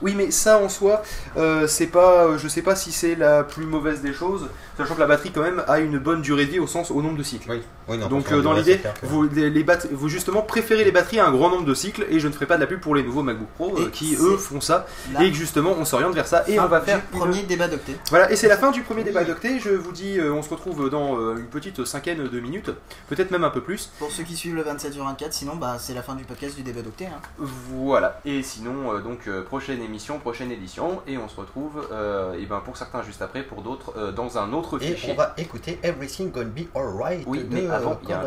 Oui, 0.00 0.14
mais 0.16 0.30
ça 0.30 0.58
en 0.58 0.68
soi, 0.68 1.02
euh, 1.36 1.66
c'est 1.66 1.88
pas, 1.88 2.24
euh, 2.26 2.38
je 2.38 2.46
sais 2.46 2.62
pas 2.62 2.76
si 2.76 2.92
c'est 2.92 3.16
la 3.16 3.42
plus 3.42 3.66
mauvaise 3.66 4.00
des 4.00 4.12
choses, 4.12 4.48
sachant 4.76 4.94
que 4.94 5.00
la 5.00 5.06
batterie 5.06 5.32
quand 5.32 5.42
même 5.42 5.64
a 5.66 5.80
une 5.80 5.98
bonne 5.98 6.22
durée 6.22 6.46
de 6.46 6.52
vie 6.52 6.58
au 6.60 6.68
sens 6.68 6.90
au 6.92 7.02
nombre 7.02 7.18
de 7.18 7.22
cycles. 7.24 7.50
Oui, 7.88 7.98
non, 7.98 8.06
Donc 8.08 8.30
euh, 8.32 8.42
dans 8.42 8.52
l'idée, 8.52 8.80
vous, 9.02 9.24
les, 9.24 9.50
les 9.50 9.64
bat- 9.64 9.78
vous 9.92 10.08
justement 10.08 10.42
préférez 10.42 10.84
les 10.84 10.92
batteries 10.92 11.20
à 11.20 11.26
un 11.26 11.32
grand 11.32 11.50
nombre 11.50 11.64
de 11.64 11.74
cycles 11.74 12.06
et 12.10 12.20
je 12.20 12.28
ne 12.28 12.32
ferai 12.32 12.46
pas 12.46 12.56
de 12.56 12.60
la 12.60 12.66
pub 12.66 12.80
pour 12.80 12.94
les 12.94 13.02
nouveaux 13.02 13.22
MacBook 13.22 13.48
Pro 13.56 13.76
euh, 13.78 13.86
Et 13.86 13.90
qui 13.90 14.16
eux 14.20 14.36
font 14.36 14.60
ça 14.60 14.86
Là, 15.12 15.24
et 15.24 15.30
que 15.30 15.36
justement 15.36 15.74
on 15.78 15.84
s'oriente 15.84 16.14
vers 16.14 16.26
ça 16.26 16.44
et 16.48 16.56
fin 16.56 16.64
on 16.64 16.68
va 16.68 16.80
du 16.80 16.86
faire 16.86 17.00
une- 17.12 17.18
premier 17.18 17.42
débat 17.42 17.68
d'octet. 17.68 17.96
Voilà, 18.10 18.30
et 18.30 18.36
c'est 18.36 18.48
la 18.48 18.56
fin 18.56 18.70
du 18.70 18.82
premier 18.82 19.04
débat 19.04 19.24
d'octet. 19.24 19.58
Je 19.58 19.70
vous 19.70 19.92
dis, 19.92 20.18
euh, 20.18 20.32
on 20.32 20.42
se 20.42 20.50
retrouve 20.50 20.90
dans 20.90 21.36
une 21.36 21.46
petite 21.46 21.84
cinquaine 21.84 22.28
de 22.28 22.40
minutes, 22.40 22.70
peut-être 23.08 23.30
même 23.30 23.44
un 23.44 23.50
peu 23.50 23.60
plus. 23.60 23.90
Pour 23.98 24.10
ceux 24.10 24.22
qui 24.24 24.36
suivent 24.36 24.54
le 24.56 24.62
27 24.62 24.92
sur 24.94 25.04
24, 25.04 25.32
sinon 25.32 25.56
bah, 25.56 25.76
c'est 25.78 25.94
la 25.94 26.02
fin 26.02 26.14
du 26.14 26.24
podcast 26.24 26.56
du 26.56 26.62
débat 26.62 26.82
d'octet. 26.82 27.06
hein. 27.06 27.20
Voilà. 27.38 28.20
Et 28.24 28.42
sinon, 28.42 28.98
donc 29.00 29.28
prochaine 29.46 29.82
émission, 29.82 30.18
prochaine 30.18 30.50
édition, 30.50 31.00
et 31.06 31.16
on 31.18 31.28
se 31.28 31.36
retrouve, 31.36 31.86
euh, 31.92 32.34
et 32.34 32.46
ben 32.46 32.60
pour 32.64 32.76
certains 32.76 33.02
juste 33.02 33.22
après, 33.22 33.42
pour 33.42 33.62
d'autres 33.62 33.92
euh, 33.96 34.12
dans 34.12 34.38
un 34.38 34.52
autre 34.52 34.82
Et 34.82 34.94
fichier. 34.94 35.12
on 35.12 35.16
va 35.16 35.34
écouter 35.38 35.78
Everything 35.82 36.30
Gonna 36.30 36.46
Be 36.48 36.60
Alright 36.74 37.24
Oui, 37.26 37.44
de 37.44 37.54
mais 37.54 37.66
avant, 37.78 37.92
un- 38.12 38.22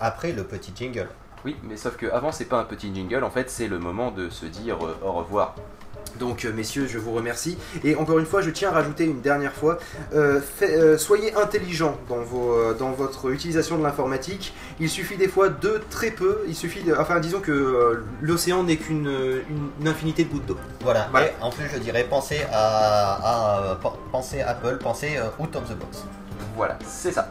après 0.00 0.32
le 0.32 0.44
petit 0.44 0.72
jingle. 0.74 1.08
Oui, 1.44 1.56
mais 1.64 1.76
sauf 1.76 1.96
que 1.96 2.06
avant 2.06 2.30
c'est 2.32 2.44
pas 2.44 2.58
un 2.58 2.64
petit 2.64 2.94
jingle, 2.94 3.24
en 3.24 3.30
fait 3.30 3.50
c'est 3.50 3.66
le 3.68 3.78
moment 3.78 4.10
de 4.10 4.30
se 4.30 4.46
dire 4.46 4.76
euh, 4.84 4.94
au 5.04 5.12
revoir. 5.12 5.54
Donc, 6.20 6.44
euh, 6.44 6.52
messieurs, 6.52 6.86
je 6.88 6.98
vous 6.98 7.12
remercie. 7.14 7.56
Et 7.84 7.96
encore 7.96 8.18
une 8.18 8.26
fois, 8.26 8.42
je 8.42 8.50
tiens 8.50 8.68
à 8.68 8.72
rajouter 8.72 9.04
une 9.04 9.22
dernière 9.22 9.54
fois 9.54 9.78
euh, 10.14 10.40
fait- 10.42 10.76
euh, 10.76 10.98
soyez 10.98 11.34
intelligents 11.36 11.96
dans, 12.06 12.16
vos, 12.20 12.74
dans 12.74 12.90
votre 12.90 13.30
utilisation 13.30 13.78
de 13.78 13.82
l'informatique. 13.82 14.52
Il 14.78 14.90
suffit 14.90 15.16
des 15.16 15.28
fois 15.28 15.48
de 15.48 15.80
très 15.88 16.10
peu. 16.10 16.40
Il 16.46 16.54
suffit 16.54 16.82
de. 16.82 16.94
Enfin, 16.94 17.18
disons 17.18 17.40
que 17.40 17.50
euh, 17.50 18.04
l'océan 18.20 18.62
n'est 18.62 18.76
qu'une 18.76 19.06
une, 19.06 19.70
une 19.80 19.88
infinité 19.88 20.24
de 20.24 20.28
gouttes 20.30 20.44
d'eau. 20.44 20.58
Voilà. 20.82 21.08
Voilà. 21.10 21.28
Et 21.28 21.32
en 21.40 21.48
plus, 21.48 21.64
je 21.72 21.78
dirais, 21.78 22.04
pensez 22.08 22.40
à, 22.52 23.70
à- 23.72 23.80
pensez 24.10 24.42
Apple, 24.42 24.76
pensez 24.82 25.18
out 25.38 25.56
of 25.56 25.64
the 25.70 25.78
box. 25.78 26.04
Voilà, 26.56 26.78
c'est 26.86 27.12
ça. 27.12 27.30